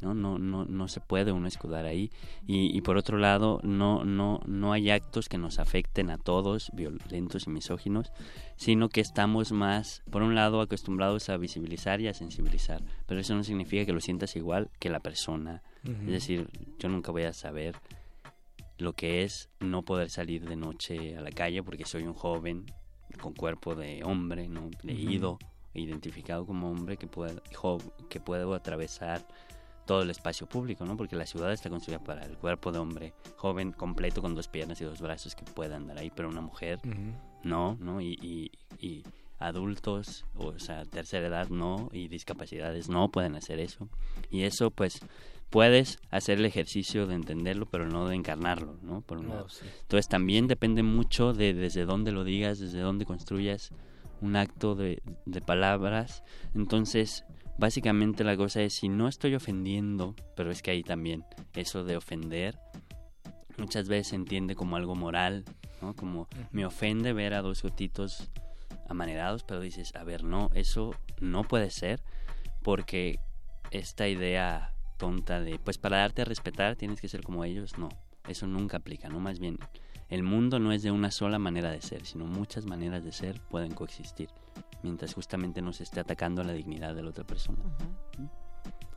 ¿no? 0.00 0.14
No, 0.14 0.38
no, 0.38 0.64
no 0.64 0.88
se 0.88 1.00
puede 1.00 1.32
uno 1.32 1.48
escudar 1.48 1.86
ahí. 1.86 2.10
Y, 2.46 2.76
y 2.76 2.80
por 2.80 2.96
otro 2.96 3.18
lado, 3.18 3.60
no, 3.62 4.04
no, 4.04 4.40
no 4.46 4.72
hay 4.72 4.90
actos 4.90 5.28
que 5.28 5.38
nos 5.38 5.58
afecten 5.58 6.10
a 6.10 6.18
todos, 6.18 6.70
violentos 6.74 7.46
y 7.46 7.50
misóginos, 7.50 8.12
sino 8.56 8.88
que 8.88 9.00
estamos 9.00 9.52
más, 9.52 10.02
por 10.10 10.22
un 10.22 10.34
lado, 10.34 10.60
acostumbrados 10.60 11.28
a 11.28 11.36
visibilizar 11.36 12.00
y 12.00 12.08
a 12.08 12.14
sensibilizar. 12.14 12.82
Pero 13.06 13.20
eso 13.20 13.34
no 13.34 13.44
significa 13.44 13.86
que 13.86 13.92
lo 13.92 14.00
sientas 14.00 14.36
igual 14.36 14.70
que 14.78 14.90
la 14.90 15.00
persona. 15.00 15.62
Es 15.84 16.06
decir, 16.06 16.48
yo 16.80 16.88
nunca 16.88 17.12
voy 17.12 17.22
a 17.22 17.32
saber 17.32 17.76
lo 18.78 18.92
que 18.92 19.22
es 19.22 19.48
no 19.60 19.82
poder 19.82 20.10
salir 20.10 20.44
de 20.46 20.56
noche 20.56 21.16
a 21.16 21.20
la 21.20 21.30
calle 21.30 21.62
porque 21.62 21.84
soy 21.84 22.02
un 22.02 22.12
joven 22.12 22.66
con 23.20 23.32
cuerpo 23.34 23.74
de 23.74 24.02
hombre, 24.04 24.48
¿no? 24.48 24.70
leído, 24.82 25.38
identificado 25.78 26.44
como 26.46 26.70
hombre 26.70 26.96
que 26.96 27.06
puede, 27.06 27.40
jo- 27.54 27.78
que 28.08 28.20
puedo 28.20 28.54
atravesar 28.54 29.26
todo 29.86 30.02
el 30.02 30.10
espacio 30.10 30.48
público, 30.48 30.84
¿no? 30.84 30.96
Porque 30.96 31.14
la 31.14 31.26
ciudad 31.26 31.52
está 31.52 31.70
construida 31.70 32.02
para 32.02 32.24
el 32.24 32.36
cuerpo 32.36 32.72
de 32.72 32.78
hombre 32.80 33.14
joven, 33.36 33.70
completo, 33.72 34.20
con 34.20 34.34
dos 34.34 34.48
piernas 34.48 34.80
y 34.80 34.84
dos 34.84 35.00
brazos 35.00 35.34
que 35.36 35.44
pueda 35.44 35.76
andar 35.76 35.98
ahí, 35.98 36.10
pero 36.14 36.28
una 36.28 36.40
mujer 36.40 36.80
no, 37.44 37.76
¿no? 37.80 38.00
Y, 38.00 38.18
y, 38.20 38.50
y 38.84 39.04
adultos, 39.38 40.24
o 40.34 40.58
sea, 40.58 40.84
tercera 40.86 41.28
edad 41.28 41.48
no, 41.50 41.88
y 41.92 42.08
discapacidades 42.08 42.88
no 42.88 43.10
pueden 43.10 43.36
hacer 43.36 43.60
eso. 43.60 43.88
Y 44.30 44.42
eso, 44.42 44.70
pues, 44.72 44.98
puedes 45.50 45.98
hacer 46.10 46.38
el 46.40 46.46
ejercicio 46.46 47.06
de 47.06 47.14
entenderlo, 47.14 47.66
pero 47.66 47.86
no 47.86 48.08
de 48.08 48.16
encarnarlo, 48.16 48.78
¿no? 48.82 49.02
Por 49.02 49.18
un 49.18 49.28
lado. 49.28 49.48
sí. 49.48 49.66
Entonces 49.82 50.08
también 50.08 50.48
depende 50.48 50.82
mucho 50.82 51.32
de 51.32 51.54
desde 51.54 51.84
dónde 51.84 52.10
lo 52.10 52.24
digas, 52.24 52.58
desde 52.58 52.80
dónde 52.80 53.04
construyas 53.06 53.70
un 54.20 54.36
acto 54.36 54.74
de, 54.74 55.02
de 55.24 55.40
palabras. 55.40 56.22
Entonces, 56.54 57.24
básicamente 57.58 58.24
la 58.24 58.36
cosa 58.36 58.62
es, 58.62 58.74
si 58.74 58.88
no 58.88 59.08
estoy 59.08 59.34
ofendiendo, 59.34 60.14
pero 60.36 60.50
es 60.50 60.62
que 60.62 60.70
ahí 60.70 60.82
también 60.82 61.24
eso 61.54 61.84
de 61.84 61.96
ofender 61.96 62.58
muchas 63.58 63.88
veces 63.88 64.08
se 64.08 64.16
entiende 64.16 64.54
como 64.54 64.76
algo 64.76 64.94
moral, 64.94 65.44
¿no? 65.80 65.94
Como 65.94 66.28
me 66.50 66.66
ofende 66.66 67.12
ver 67.12 67.34
a 67.34 67.42
dos 67.42 67.62
gotitos 67.62 68.30
amanerados, 68.88 69.44
pero 69.44 69.60
dices, 69.60 69.94
a 69.96 70.04
ver, 70.04 70.24
no, 70.24 70.50
eso 70.54 70.94
no 71.20 71.44
puede 71.44 71.70
ser, 71.70 72.02
porque 72.62 73.18
esta 73.70 74.08
idea 74.08 74.74
tonta 74.98 75.40
de, 75.40 75.58
pues 75.58 75.78
para 75.78 75.98
darte 75.98 76.22
a 76.22 76.24
respetar 76.24 76.76
tienes 76.76 77.00
que 77.00 77.08
ser 77.08 77.22
como 77.22 77.44
ellos, 77.44 77.78
no, 77.78 77.88
eso 78.28 78.46
nunca 78.46 78.78
aplica, 78.78 79.08
¿no? 79.08 79.20
Más 79.20 79.38
bien, 79.38 79.58
el 80.08 80.22
mundo 80.22 80.58
no 80.58 80.72
es 80.72 80.82
de 80.82 80.90
una 80.90 81.10
sola 81.10 81.38
manera 81.38 81.70
de 81.70 81.80
ser, 81.80 82.06
sino 82.06 82.26
muchas 82.26 82.66
maneras 82.66 83.04
de 83.04 83.12
ser 83.12 83.40
pueden 83.40 83.74
coexistir, 83.74 84.30
mientras 84.82 85.14
justamente 85.14 85.62
no 85.62 85.72
se 85.72 85.82
esté 85.82 86.00
atacando 86.00 86.42
la 86.44 86.52
dignidad 86.52 86.94
de 86.94 87.02
la 87.02 87.10
otra 87.10 87.24
persona. 87.24 87.62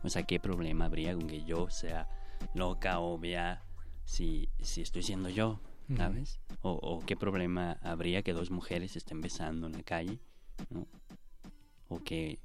O 0.03 0.09
sea, 0.09 0.23
¿qué 0.23 0.39
problema 0.39 0.85
habría 0.85 1.13
con 1.13 1.27
que 1.27 1.43
yo 1.43 1.69
sea 1.69 2.07
loca, 2.53 2.99
obvia, 2.99 3.63
si, 4.05 4.49
si 4.61 4.81
estoy 4.81 5.03
siendo 5.03 5.29
yo. 5.29 5.59
¿sabes? 5.95 6.39
O, 6.61 6.73
o 6.73 6.99
qué 6.99 7.15
problema 7.15 7.79
habría 7.81 8.21
que 8.21 8.33
dos 8.33 8.51
mujeres 8.51 8.95
estén 8.95 9.21
besando 9.21 9.65
en 9.65 9.73
la 9.73 9.81
calle, 9.81 10.19
¿no? 10.69 10.85
O 11.87 12.03
que 12.03 12.37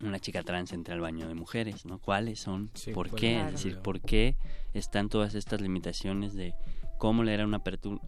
una 0.00 0.18
chica 0.18 0.42
trans 0.42 0.72
entre 0.72 0.94
al 0.94 1.00
baño 1.00 1.28
de 1.28 1.34
mujeres, 1.34 1.86
¿no? 1.86 2.00
¿Cuáles 2.00 2.40
son? 2.40 2.70
Sí, 2.74 2.92
¿Por 2.92 3.10
qué? 3.10 3.34
claro. 3.34 3.46
Es 3.46 3.62
decir, 3.62 3.78
¿por 3.78 4.00
qué 4.00 4.36
están 4.74 5.08
todas 5.08 5.36
estas 5.36 5.60
limitaciones 5.60 6.34
de 6.34 6.54
cómo 7.02 7.24
leer 7.24 7.40
a 7.40 7.46
una, 7.46 7.60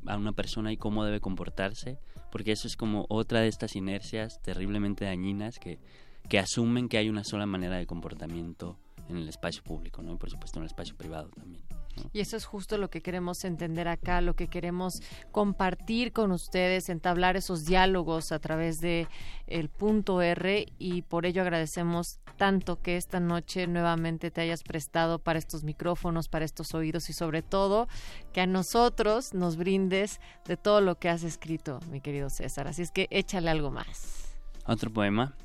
a 0.06 0.16
una 0.16 0.32
persona 0.34 0.70
y 0.70 0.76
cómo 0.76 1.04
debe 1.04 1.18
comportarse, 1.18 1.98
porque 2.30 2.52
eso 2.52 2.68
es 2.68 2.76
como 2.76 3.06
otra 3.08 3.40
de 3.40 3.48
estas 3.48 3.74
inercias 3.74 4.40
terriblemente 4.40 5.04
dañinas 5.04 5.58
que, 5.58 5.80
que 6.28 6.38
asumen 6.38 6.88
que 6.88 6.98
hay 6.98 7.08
una 7.08 7.24
sola 7.24 7.44
manera 7.44 7.76
de 7.76 7.88
comportamiento 7.88 8.78
en 9.08 9.16
el 9.16 9.28
espacio 9.28 9.64
público, 9.64 10.00
¿no? 10.00 10.12
Y 10.12 10.16
por 10.16 10.30
supuesto 10.30 10.60
en 10.60 10.62
el 10.62 10.68
espacio 10.68 10.96
privado 10.96 11.28
también. 11.30 11.64
Y 12.12 12.20
eso 12.20 12.36
es 12.36 12.44
justo 12.44 12.78
lo 12.78 12.90
que 12.90 13.00
queremos 13.00 13.44
entender 13.44 13.88
acá, 13.88 14.20
lo 14.20 14.34
que 14.34 14.48
queremos 14.48 15.02
compartir 15.30 16.12
con 16.12 16.32
ustedes, 16.32 16.88
entablar 16.88 17.36
esos 17.36 17.64
diálogos 17.64 18.32
a 18.32 18.38
través 18.38 18.80
de 18.80 19.08
el 19.46 19.68
punto 19.68 20.22
R 20.22 20.66
y 20.78 21.02
por 21.02 21.26
ello 21.26 21.42
agradecemos 21.42 22.18
tanto 22.36 22.80
que 22.80 22.96
esta 22.96 23.20
noche 23.20 23.66
nuevamente 23.66 24.30
te 24.30 24.40
hayas 24.40 24.62
prestado 24.62 25.18
para 25.18 25.38
estos 25.38 25.64
micrófonos, 25.64 26.28
para 26.28 26.44
estos 26.44 26.74
oídos 26.74 27.08
y 27.10 27.12
sobre 27.12 27.42
todo 27.42 27.88
que 28.32 28.40
a 28.40 28.46
nosotros 28.46 29.34
nos 29.34 29.56
brindes 29.56 30.20
de 30.46 30.56
todo 30.56 30.80
lo 30.80 30.98
que 30.98 31.08
has 31.08 31.22
escrito, 31.22 31.80
mi 31.90 32.00
querido 32.00 32.30
César. 32.30 32.68
Así 32.68 32.82
es 32.82 32.90
que 32.90 33.06
échale 33.10 33.50
algo 33.50 33.70
más. 33.70 34.36
Otro 34.66 34.90
poema. 34.90 35.36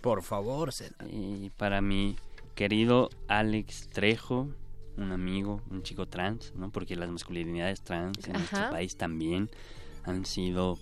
Por 0.00 0.22
favor, 0.22 0.72
César. 0.72 1.06
Y 1.10 1.50
para 1.50 1.80
mi 1.80 2.16
querido 2.54 3.08
Alex 3.28 3.88
Trejo, 3.88 4.48
un 4.96 5.12
amigo, 5.12 5.62
un 5.70 5.82
chico 5.82 6.06
trans, 6.06 6.54
¿no? 6.54 6.70
Porque 6.70 6.96
las 6.96 7.10
masculinidades 7.10 7.82
trans 7.82 8.26
en 8.26 8.34
nuestro 8.34 8.70
país 8.70 8.96
también 8.96 9.50
han 10.04 10.24
sido, 10.24 10.78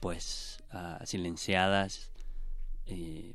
pues, 0.00 0.58
ah, 0.70 1.00
silenciadas, 1.04 2.10
eh, 2.86 3.34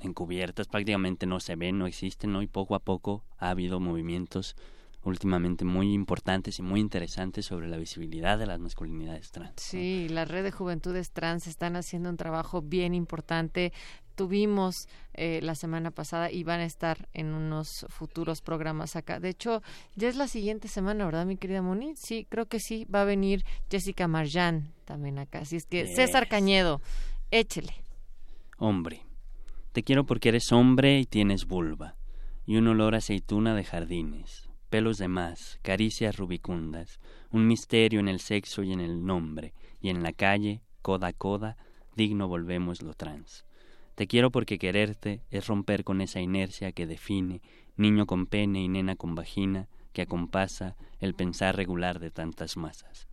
encubiertas, 0.00 0.68
prácticamente 0.68 1.26
no 1.26 1.40
se 1.40 1.56
ven, 1.56 1.78
no 1.78 1.86
existen, 1.86 2.32
¿no? 2.32 2.42
Y 2.42 2.46
poco 2.46 2.74
a 2.74 2.80
poco 2.80 3.24
ha 3.38 3.50
habido 3.50 3.80
movimientos 3.80 4.56
últimamente 5.02 5.64
muy 5.64 5.94
importantes 5.94 6.58
y 6.58 6.62
muy 6.62 6.80
interesantes 6.80 7.46
sobre 7.46 7.68
la 7.68 7.78
visibilidad 7.78 8.38
de 8.38 8.46
las 8.46 8.58
masculinidades 8.58 9.30
trans. 9.30 9.54
Sí, 9.56 10.08
la 10.10 10.24
red 10.24 10.44
de 10.44 10.52
juventudes 10.52 11.10
trans 11.10 11.46
están 11.46 11.76
haciendo 11.76 12.10
un 12.10 12.16
trabajo 12.16 12.60
bien 12.60 12.94
importante. 12.94 13.72
Tuvimos 14.20 14.86
eh, 15.14 15.40
la 15.42 15.54
semana 15.54 15.90
pasada 15.90 16.30
y 16.30 16.44
van 16.44 16.60
a 16.60 16.66
estar 16.66 17.08
en 17.14 17.32
unos 17.32 17.86
futuros 17.88 18.42
programas 18.42 18.94
acá. 18.94 19.18
De 19.18 19.30
hecho, 19.30 19.62
ya 19.96 20.10
es 20.10 20.16
la 20.16 20.28
siguiente 20.28 20.68
semana, 20.68 21.06
¿verdad, 21.06 21.24
mi 21.24 21.38
querida 21.38 21.62
Moni? 21.62 21.94
Sí, 21.96 22.26
creo 22.28 22.44
que 22.44 22.60
sí. 22.60 22.84
Va 22.84 23.00
a 23.00 23.06
venir 23.06 23.46
Jessica 23.70 24.08
Marjan 24.08 24.74
también 24.84 25.18
acá. 25.18 25.38
Así 25.38 25.56
es 25.56 25.64
que, 25.64 25.86
Yes. 25.86 25.96
César 25.96 26.28
Cañedo, 26.28 26.82
échele. 27.30 27.72
Hombre, 28.58 29.06
te 29.72 29.82
quiero 29.84 30.04
porque 30.04 30.28
eres 30.28 30.52
hombre 30.52 30.98
y 30.98 31.06
tienes 31.06 31.46
vulva, 31.46 31.96
y 32.44 32.56
un 32.58 32.68
olor 32.68 32.94
a 32.94 32.98
aceituna 32.98 33.54
de 33.54 33.64
jardines, 33.64 34.50
pelos 34.68 34.98
de 34.98 35.08
más, 35.08 35.58
caricias 35.62 36.18
rubicundas, 36.18 37.00
un 37.30 37.46
misterio 37.46 38.00
en 38.00 38.08
el 38.08 38.20
sexo 38.20 38.62
y 38.64 38.74
en 38.74 38.80
el 38.80 39.02
nombre, 39.02 39.54
y 39.80 39.88
en 39.88 40.02
la 40.02 40.12
calle, 40.12 40.60
coda 40.82 41.06
a 41.06 41.12
coda, 41.14 41.56
digno 41.96 42.28
volvemos 42.28 42.82
lo 42.82 42.92
trans. 42.92 43.46
Te 44.00 44.06
quiero 44.06 44.30
porque 44.30 44.58
quererte 44.58 45.20
es 45.30 45.46
romper 45.46 45.84
con 45.84 46.00
esa 46.00 46.22
inercia 46.22 46.72
que 46.72 46.86
define 46.86 47.42
niño 47.76 48.06
con 48.06 48.24
pene 48.24 48.62
y 48.62 48.66
nena 48.66 48.96
con 48.96 49.14
vagina, 49.14 49.68
que 49.92 50.00
acompasa 50.00 50.74
el 51.00 51.12
pensar 51.12 51.54
regular 51.54 52.00
de 52.00 52.10
tantas 52.10 52.56
masas. 52.56 53.08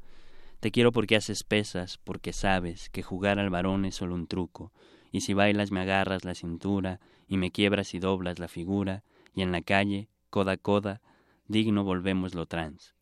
Te 0.61 0.71
quiero 0.71 0.93
porque 0.93 1.17
haces 1.17 1.43
pesas, 1.43 1.97
porque 1.97 2.31
sabes 2.31 2.89
que 2.89 3.03
jugar 3.03 3.37
al 3.37 3.49
varón 3.49 3.83
es 3.83 3.95
solo 3.95 4.15
un 4.15 4.27
truco, 4.27 4.71
y 5.11 5.19
si 5.19 5.33
bailas 5.33 5.71
me 5.71 5.81
agarras 5.81 6.23
la 6.23 6.35
cintura, 6.35 7.01
y 7.27 7.35
me 7.35 7.51
quiebras 7.51 7.93
y 7.93 7.99
doblas 7.99 8.39
la 8.39 8.47
figura, 8.47 9.03
y 9.35 9.41
en 9.41 9.51
la 9.51 9.61
calle, 9.61 10.07
coda 10.29 10.53
a 10.53 10.57
coda, 10.57 11.01
digno 11.49 11.83
volvemos 11.83 12.33
lo 12.33 12.45
trans. 12.45 12.95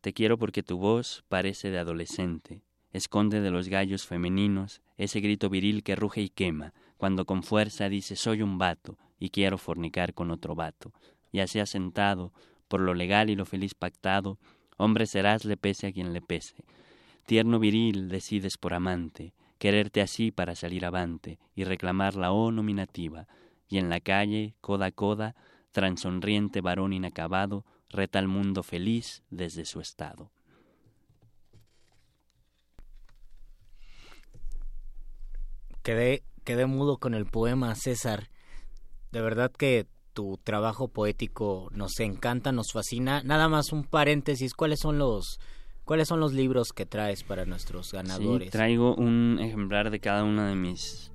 Te 0.00 0.14
quiero 0.14 0.38
porque 0.38 0.62
tu 0.62 0.78
voz 0.78 1.26
parece 1.28 1.70
de 1.70 1.78
adolescente, 1.78 2.62
esconde 2.92 3.40
de 3.40 3.50
los 3.50 3.68
gallos 3.68 4.06
femeninos 4.06 4.82
ese 4.96 5.20
grito 5.20 5.48
viril 5.48 5.82
que 5.82 5.96
ruge 5.96 6.22
y 6.22 6.28
quema, 6.28 6.72
cuando 6.96 7.24
con 7.24 7.42
fuerza 7.42 7.88
dice 7.88 8.16
soy 8.16 8.42
un 8.42 8.58
vato 8.58 8.98
y 9.18 9.30
quiero 9.30 9.58
fornicar 9.58 10.14
con 10.14 10.30
otro 10.30 10.54
vato, 10.54 10.92
ya 11.32 11.46
sea 11.46 11.66
sentado, 11.66 12.32
por 12.68 12.80
lo 12.80 12.94
legal 12.94 13.30
y 13.30 13.36
lo 13.36 13.44
feliz 13.44 13.74
pactado, 13.74 14.38
hombre 14.76 15.06
serás 15.06 15.44
le 15.44 15.56
pese 15.56 15.86
a 15.86 15.92
quien 15.92 16.12
le 16.12 16.20
pese. 16.20 16.64
Tierno 17.26 17.58
viril 17.58 18.08
decides 18.08 18.56
por 18.58 18.74
amante, 18.74 19.32
quererte 19.58 20.00
así 20.00 20.32
para 20.32 20.54
salir 20.54 20.84
avante 20.84 21.38
y 21.54 21.64
reclamar 21.64 22.16
la 22.16 22.32
O 22.32 22.50
nominativa, 22.50 23.28
y 23.68 23.78
en 23.78 23.88
la 23.88 24.00
calle, 24.00 24.54
coda 24.60 24.86
a 24.86 24.90
coda, 24.90 25.34
transonriente 25.70 26.60
varón 26.60 26.92
inacabado, 26.92 27.64
reta 27.88 28.18
al 28.18 28.28
mundo 28.28 28.62
feliz 28.62 29.22
desde 29.30 29.64
su 29.64 29.80
estado. 29.80 30.30
Quedé, 35.82 36.22
quedé 36.44 36.66
mudo 36.66 36.98
con 36.98 37.14
el 37.14 37.26
poema, 37.26 37.74
César. 37.74 38.28
De 39.10 39.20
verdad 39.20 39.50
que 39.50 39.86
tu 40.12 40.38
trabajo 40.42 40.88
poético 40.88 41.68
nos 41.72 41.98
encanta, 42.00 42.52
nos 42.52 42.72
fascina. 42.72 43.22
Nada 43.22 43.48
más 43.48 43.72
un 43.72 43.84
paréntesis, 43.84 44.54
¿cuáles 44.54 44.80
son 44.80 44.98
los 44.98 45.38
cuáles 45.84 46.08
son 46.08 46.20
los 46.20 46.32
libros 46.32 46.72
que 46.72 46.86
traes 46.86 47.24
para 47.24 47.44
nuestros 47.44 47.92
ganadores? 47.92 48.46
Sí, 48.46 48.52
traigo 48.52 48.94
un 48.94 49.38
ejemplar 49.40 49.90
de 49.90 50.00
cada 50.00 50.24
una 50.24 50.48
de 50.48 50.54
mis 50.54 51.10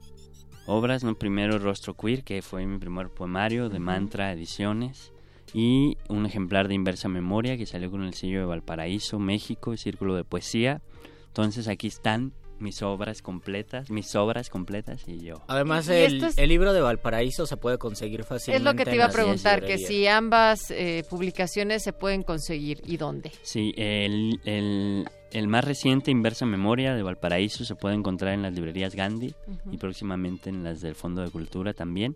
obras. 0.68 1.04
¿no? 1.04 1.16
Primero 1.16 1.58
Rostro 1.58 1.96
Queer, 1.96 2.24
que 2.24 2.42
fue 2.42 2.66
mi 2.66 2.78
primer 2.78 3.10
poemario 3.10 3.70
de 3.70 3.80
Mantra 3.80 4.32
Ediciones. 4.32 5.12
Y 5.54 5.98
un 6.10 6.26
ejemplar 6.26 6.68
de 6.68 6.76
Inversa 6.76 7.08
Memoria, 7.08 7.58
que 7.58 7.66
salió 7.66 7.90
con 7.90 8.04
el 8.04 8.14
sello 8.14 8.42
de 8.42 8.46
Valparaíso, 8.46 9.18
México, 9.18 9.76
Círculo 9.78 10.16
de 10.16 10.26
Poesía. 10.26 10.82
Entonces 11.28 11.70
aquí 11.70 11.88
están 11.88 12.34
mis 12.60 12.82
obras 12.82 13.22
completas, 13.22 13.90
mis 13.90 14.16
obras 14.16 14.50
completas 14.50 15.04
y 15.08 15.20
yo. 15.20 15.44
Además, 15.48 15.88
Y- 15.88 15.92
el, 15.94 16.24
es- 16.24 16.38
el 16.38 16.50
libro 16.50 16.74
de 16.74 16.82
Valparaíso 16.82 17.46
se 17.46 17.58
puede 17.58 17.78
conseguir 17.78 18.24
fácilmente. 18.24 18.58
Es 18.58 18.64
lo 18.64 18.78
que 18.78 18.86
te 18.90 18.96
iba 18.96 19.06
a 19.06 19.10
preguntar, 19.10 19.64
que 19.66 19.78
si 19.78 20.08
ambas 20.08 20.72
eh, 20.72 21.04
publicaciones 21.10 21.84
se 21.84 21.94
pueden 21.94 22.24
conseguir 22.24 22.82
y 22.86 22.98
dónde. 22.98 23.32
Sí, 23.44 23.74
el, 23.78 24.40
el, 24.46 25.06
el 25.32 25.48
más 25.48 25.64
reciente, 25.66 26.12
Inversa 26.12 26.46
Memoria 26.46 26.96
de 26.96 27.04
Valparaíso, 27.04 27.66
se 27.66 27.76
puede 27.76 27.96
encontrar 27.96 28.34
en 28.34 28.42
las 28.42 28.54
librerías 28.54 28.96
Gandhi 28.96 29.34
y 29.72 29.78
próximamente 29.78 30.50
en 30.50 30.64
las 30.64 30.82
del 30.82 30.96
Fondo 30.96 31.22
de 31.22 31.30
Cultura 31.30 31.74
también. 31.74 32.16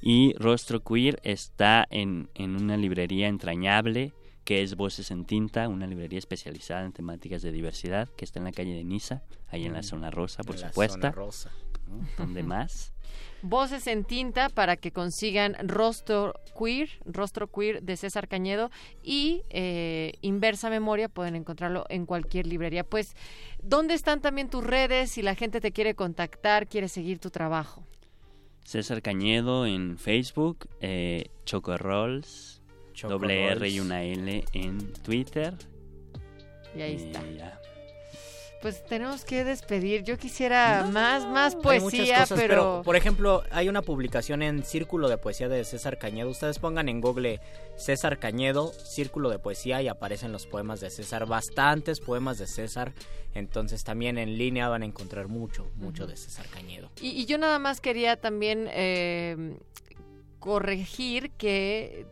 Y 0.00 0.32
Rostro 0.34 0.80
Queer 0.80 1.20
está 1.22 1.86
en, 1.90 2.28
en 2.34 2.56
una 2.56 2.76
librería 2.76 3.28
entrañable 3.28 4.12
que 4.44 4.62
es 4.62 4.74
Voces 4.76 5.10
en 5.10 5.24
Tinta, 5.24 5.68
una 5.68 5.86
librería 5.86 6.18
especializada 6.18 6.84
en 6.84 6.92
temáticas 6.92 7.42
de 7.42 7.52
diversidad 7.52 8.08
que 8.16 8.24
está 8.24 8.38
en 8.40 8.44
la 8.44 8.52
calle 8.52 8.74
de 8.74 8.84
Niza, 8.84 9.22
ahí 9.48 9.64
en 9.66 9.72
la 9.72 9.80
Mm, 9.80 9.84
zona 9.84 10.10
rosa, 10.10 10.42
por 10.42 10.56
en 10.56 10.62
la 10.62 10.68
supuesto. 10.68 10.94
zona 10.96 11.10
rosa. 11.12 11.50
¿no? 11.88 12.06
¿Dónde 12.18 12.42
más? 12.42 12.92
Voces 13.42 13.86
en 13.88 14.04
tinta 14.04 14.48
para 14.48 14.76
que 14.76 14.92
consigan 14.92 15.56
Rostro 15.68 16.32
Queer, 16.58 16.88
Rostro 17.04 17.48
Queer 17.50 17.82
de 17.82 17.96
César 17.96 18.28
Cañedo 18.28 18.70
y 19.02 19.42
eh, 19.50 20.12
Inversa 20.22 20.70
Memoria 20.70 21.08
pueden 21.08 21.34
encontrarlo 21.34 21.84
en 21.88 22.06
cualquier 22.06 22.46
librería. 22.46 22.84
Pues, 22.84 23.14
¿dónde 23.62 23.94
están 23.94 24.20
también 24.22 24.48
tus 24.48 24.64
redes 24.64 25.10
si 25.10 25.22
la 25.22 25.34
gente 25.34 25.60
te 25.60 25.72
quiere 25.72 25.94
contactar, 25.94 26.68
quiere 26.68 26.88
seguir 26.88 27.18
tu 27.18 27.30
trabajo? 27.30 27.84
César 28.64 29.02
Cañedo 29.02 29.66
en 29.66 29.98
Facebook, 29.98 30.68
eh, 30.80 31.26
Chocorrolls, 31.44 32.61
doble 33.08 33.46
R 33.52 33.68
y 33.68 33.80
una 33.80 34.02
L 34.02 34.44
en 34.52 34.92
Twitter. 34.94 35.54
Y 36.76 36.82
ahí 36.82 36.92
Y 36.92 36.96
está. 36.96 37.22
ya. 37.36 37.58
Pues 38.62 38.84
tenemos 38.86 39.24
que 39.24 39.42
despedir. 39.42 40.04
Yo 40.04 40.16
quisiera 40.16 40.88
más, 40.92 41.26
más 41.26 41.56
poesía, 41.56 42.20
cosas, 42.20 42.38
pero... 42.38 42.82
por 42.84 42.94
ejemplo, 42.94 43.42
hay 43.50 43.68
una 43.68 43.82
publicación 43.82 44.40
en 44.40 44.62
Círculo 44.62 45.08
de 45.08 45.18
Poesía 45.18 45.48
de 45.48 45.64
César 45.64 45.98
Cañedo. 45.98 46.30
Ustedes 46.30 46.60
pongan 46.60 46.88
en 46.88 47.00
Google 47.00 47.40
César 47.76 48.20
Cañedo, 48.20 48.72
Círculo 48.72 49.30
de 49.30 49.40
Poesía 49.40 49.82
y 49.82 49.88
aparecen 49.88 50.30
los 50.30 50.46
poemas 50.46 50.78
de 50.78 50.90
César, 50.90 51.26
bastantes 51.26 51.98
poemas 51.98 52.38
de 52.38 52.46
César. 52.46 52.92
Entonces 53.34 53.82
también 53.82 54.16
en 54.16 54.38
línea 54.38 54.68
van 54.68 54.82
a 54.82 54.86
encontrar 54.86 55.26
mucho, 55.26 55.68
mucho 55.74 56.06
de 56.06 56.16
César 56.16 56.46
Cañedo. 56.46 56.88
Y, 57.00 57.08
y 57.08 57.26
yo 57.26 57.38
nada 57.38 57.58
más 57.58 57.80
quería 57.80 58.16
también 58.20 58.68
eh, 58.70 59.56
corregir 60.38 61.32
que 61.32 62.06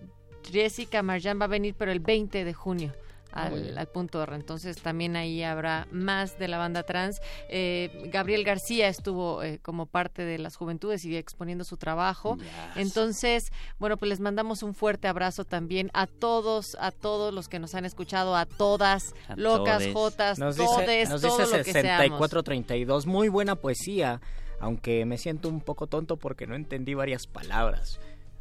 Jessica 0.50 1.02
Marjan 1.02 1.40
va 1.40 1.44
a 1.44 1.48
venir, 1.48 1.74
pero 1.76 1.92
el 1.92 2.00
20 2.00 2.44
de 2.44 2.54
junio. 2.54 2.92
Ah, 3.32 3.44
Al, 3.44 3.78
al 3.78 3.86
punto 3.86 4.20
R. 4.20 4.34
Entonces 4.34 4.82
también 4.82 5.14
ahí 5.14 5.44
habrá 5.44 5.86
más 5.92 6.36
de 6.40 6.48
la 6.48 6.58
banda 6.58 6.82
trans. 6.82 7.20
Eh, 7.48 8.08
Gabriel 8.12 8.42
García 8.42 8.88
estuvo 8.88 9.44
eh, 9.44 9.60
como 9.62 9.86
parte 9.86 10.24
de 10.24 10.36
las 10.38 10.56
juventudes 10.56 11.04
y 11.04 11.16
exponiendo 11.16 11.62
su 11.62 11.76
trabajo. 11.76 12.38
Entonces, 12.74 13.52
bueno, 13.78 13.96
pues 13.98 14.08
les 14.08 14.18
mandamos 14.18 14.64
un 14.64 14.74
fuerte 14.74 15.06
abrazo 15.06 15.44
también 15.44 15.90
a 15.94 16.08
todos, 16.08 16.76
a 16.80 16.90
todos 16.90 17.32
los 17.32 17.46
que 17.48 17.60
nos 17.60 17.76
han 17.76 17.84
escuchado, 17.84 18.34
a 18.34 18.46
todas, 18.46 19.14
A 19.28 19.36
locas, 19.36 19.78
todes. 19.78 19.94
jotas, 19.94 20.38
Nos 20.40 20.56
todes, 20.56 20.88
dice, 20.88 21.08
nos 21.12 21.20
todo 21.22 21.38
dice 21.38 21.58
lo 21.58 21.64
que 21.64 21.72
seamos. 21.72 21.98
6432, 22.18 23.06
muy 23.06 23.28
buena 23.28 23.54
poesía, 23.54 24.20
aunque 24.58 25.04
me 25.06 25.18
siento 25.18 25.48
un 25.48 25.60
poco 25.60 25.86
tonto 25.86 26.16
porque 26.16 26.48
no 26.48 26.56
entendí 26.56 26.94
varias 26.94 27.28
palabras. 27.28 28.00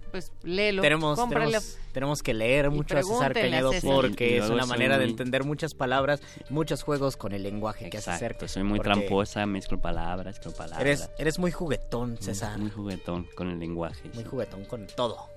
Pues 0.09 0.31
léelo, 0.43 0.81
tenemos, 0.81 1.17
cómpralo. 1.17 1.45
tenemos, 1.45 1.77
tenemos 1.91 2.23
que 2.23 2.33
leer 2.33 2.69
mucho 2.69 2.97
a 2.97 3.03
César 3.03 3.33
Cañedo 3.33 3.71
César. 3.71 3.89
Y 3.89 3.93
porque 3.93 4.37
es 4.37 4.49
una 4.49 4.65
manera 4.65 4.97
de 4.97 5.05
entender 5.05 5.43
muchas 5.43 5.73
palabras, 5.73 6.21
muchos 6.49 6.83
juegos 6.83 7.17
con 7.17 7.33
el 7.33 7.43
lenguaje 7.43 7.89
que 7.89 7.97
hace 7.97 8.11
Exacto, 8.11 8.39
cerca. 8.39 8.47
soy 8.47 8.63
muy 8.63 8.79
tramposa, 8.79 9.45
mezclo 9.45 9.79
palabras, 9.79 10.35
mezclo 10.35 10.51
palabras. 10.51 10.81
Eres, 10.81 11.09
eres 11.17 11.39
muy 11.39 11.51
juguetón, 11.51 12.17
César. 12.17 12.57
Muy 12.57 12.71
juguetón 12.71 13.27
con 13.35 13.49
el 13.49 13.59
lenguaje. 13.59 14.09
Muy 14.13 14.23
juguetón 14.23 14.65
con 14.65 14.87
todo. 14.87 15.29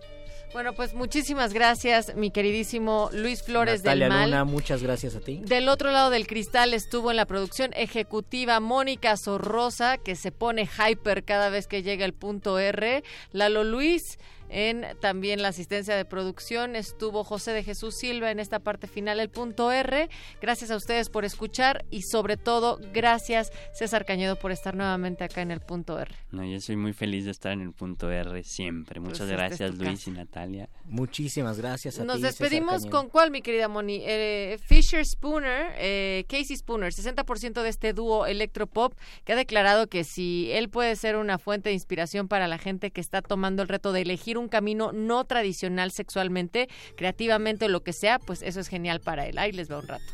Bueno, 0.52 0.74
pues 0.74 0.92
muchísimas 0.92 1.54
gracias, 1.54 2.14
mi 2.14 2.30
queridísimo 2.30 3.08
Luis 3.14 3.42
Flores 3.42 3.82
Natalia 3.82 4.04
del 4.04 4.12
Mal. 4.12 4.30
Luna, 4.30 4.44
muchas 4.44 4.82
gracias 4.82 5.16
a 5.16 5.20
ti. 5.20 5.40
Del 5.42 5.66
otro 5.70 5.90
lado 5.90 6.10
del 6.10 6.26
cristal 6.26 6.74
estuvo 6.74 7.10
en 7.10 7.16
la 7.16 7.24
producción 7.24 7.70
ejecutiva 7.74 8.60
Mónica 8.60 9.16
Sorrosa, 9.16 9.96
que 9.96 10.14
se 10.14 10.30
pone 10.30 10.68
hyper 10.68 11.24
cada 11.24 11.48
vez 11.48 11.66
que 11.66 11.82
llega 11.82 12.04
el 12.04 12.12
punto 12.12 12.58
R. 12.58 13.02
Lalo 13.32 13.64
Luis. 13.64 14.18
En 14.54 14.84
también 15.00 15.40
la 15.40 15.48
asistencia 15.48 15.96
de 15.96 16.04
producción 16.04 16.76
estuvo 16.76 17.24
José 17.24 17.52
de 17.52 17.64
Jesús 17.64 17.96
Silva 17.96 18.30
en 18.30 18.38
esta 18.38 18.58
parte 18.58 18.86
final, 18.86 19.18
el 19.18 19.30
punto 19.30 19.72
R. 19.72 20.10
Gracias 20.42 20.70
a 20.70 20.76
ustedes 20.76 21.08
por 21.08 21.24
escuchar 21.24 21.86
y 21.90 22.02
sobre 22.02 22.36
todo 22.36 22.78
gracias 22.92 23.50
César 23.72 24.04
Cañedo 24.04 24.36
por 24.36 24.52
estar 24.52 24.74
nuevamente 24.74 25.24
acá 25.24 25.40
en 25.40 25.52
el 25.52 25.60
punto 25.60 25.98
R. 25.98 26.14
No, 26.32 26.44
yo 26.44 26.60
soy 26.60 26.76
muy 26.76 26.92
feliz 26.92 27.24
de 27.24 27.30
estar 27.30 27.52
en 27.52 27.62
el 27.62 27.72
punto 27.72 28.10
R 28.10 28.42
siempre. 28.44 29.00
Muchas 29.00 29.20
Pues 29.20 29.30
es 29.30 29.36
gracias 29.36 29.74
Luis 29.74 30.00
casa. 30.00 30.10
y 30.10 30.12
Natalia. 30.12 30.68
Muchísimas 30.84 31.56
gracias 31.56 31.98
a 31.98 32.04
Nos 32.04 32.16
ti. 32.16 32.22
Despedimos 32.24 32.84
con 32.84 33.08
cuál, 33.08 33.30
mi 33.30 33.40
querida 33.40 33.68
Moni. 33.68 34.02
Eh, 34.04 34.58
Fisher 34.66 35.06
Spooner, 35.06 35.72
eh, 35.78 36.26
Casey 36.28 36.56
Spooner, 36.56 36.92
60% 36.92 37.62
de 37.62 37.68
este 37.70 37.94
dúo 37.94 38.26
electropop, 38.26 38.94
que 39.24 39.32
ha 39.32 39.36
declarado 39.36 39.86
que 39.86 40.04
si 40.04 40.50
él 40.52 40.68
puede 40.68 40.94
ser 40.96 41.16
una 41.16 41.38
fuente 41.38 41.70
de 41.70 41.74
inspiración 41.74 42.28
para 42.28 42.48
la 42.48 42.58
gente 42.58 42.90
que 42.90 43.00
está 43.00 43.22
tomando 43.22 43.62
el 43.62 43.68
reto 43.68 43.92
de 43.92 44.02
elegir 44.02 44.36
un 44.36 44.41
camino 44.48 44.92
no 44.92 45.24
tradicional 45.24 45.92
sexualmente, 45.92 46.68
creativamente 46.96 47.66
o 47.66 47.68
lo 47.68 47.82
que 47.82 47.92
sea, 47.92 48.18
pues 48.18 48.42
eso 48.42 48.60
es 48.60 48.68
genial 48.68 49.00
para 49.00 49.26
él. 49.26 49.38
Ahí 49.38 49.52
les 49.52 49.70
va 49.70 49.78
un 49.78 49.88
rato. 49.88 50.04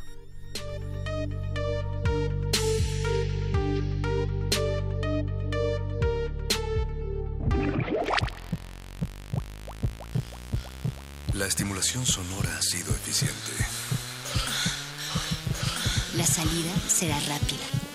La 11.35 11.47
estimulación 11.47 12.05
sonora 12.05 12.51
ha 12.59 12.63
sido 12.63 12.91
eficiente. 12.91 13.53
La 16.17 16.27
salida 16.27 16.75
será 16.89 17.17
rápida. 17.21 17.88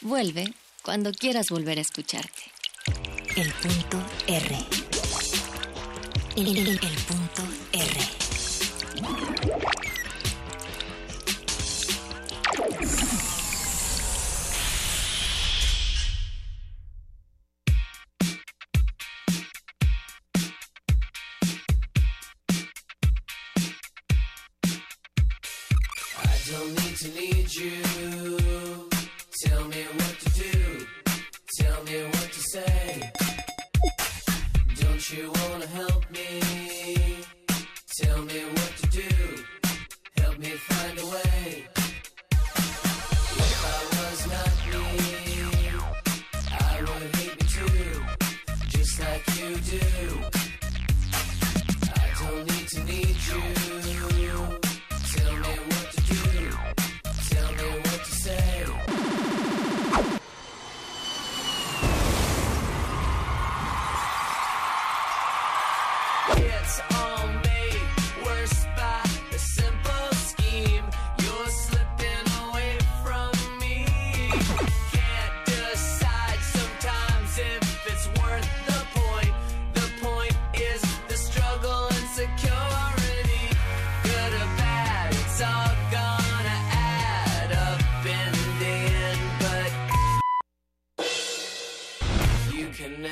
Vuelve 0.00 0.54
cuando 0.82 1.12
quieras 1.12 1.50
volver 1.50 1.78
a 1.78 1.82
escucharte. 1.82 2.42
El 3.36 3.52
punto 3.54 4.02
R. 4.26 4.56
El, 6.36 6.56
el- 6.56 6.68
el 6.68 6.96
punto 7.06 7.42
R. 7.72 9.10
I 26.22 26.50
don't 26.50 26.74
need 26.84 26.96
to 26.96 27.08
need 27.14 27.54
you. 27.54 28.39
Tell 29.46 29.64
me 29.68 29.84
what 29.94 30.18
to 30.20 30.30
do. 30.38 30.86
Tell 31.60 31.82
me 31.84 32.02
what 32.04 32.30
to 32.30 32.40
say. 32.52 33.12
Don't 34.80 35.10
you 35.12 35.32
wanna 35.32 35.66
help 35.66 35.99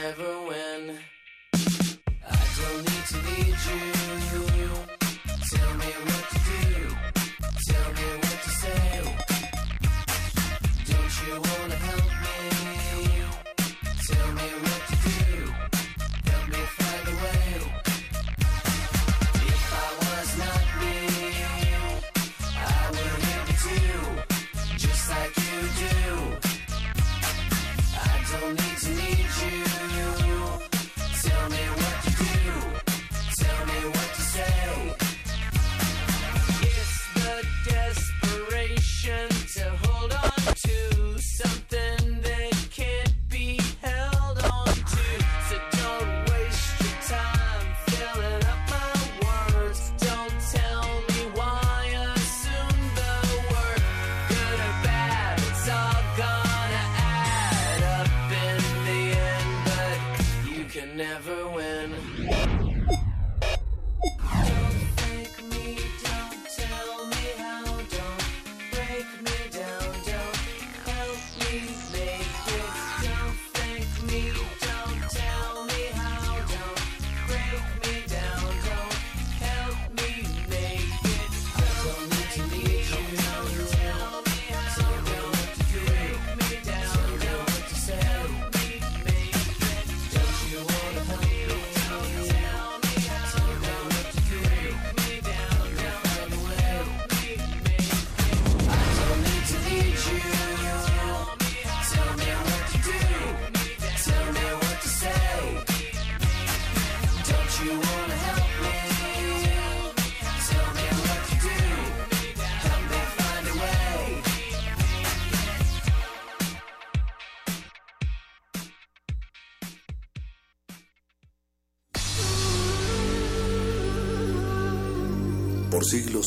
never 0.08 0.37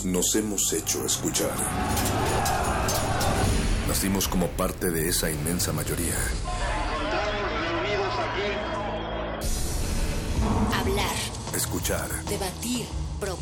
Nos 0.03 0.35
hemos 0.35 0.73
hecho 0.73 1.05
escuchar. 1.05 1.51
Nacimos 3.87 4.27
como 4.27 4.47
parte 4.47 4.89
de 4.89 5.09
esa 5.09 5.29
inmensa 5.29 5.71
mayoría. 5.73 6.15
Hablar, 10.79 11.05
Escuchar. 11.55 12.09
debatir, 12.25 12.85
proponer. 13.19 13.39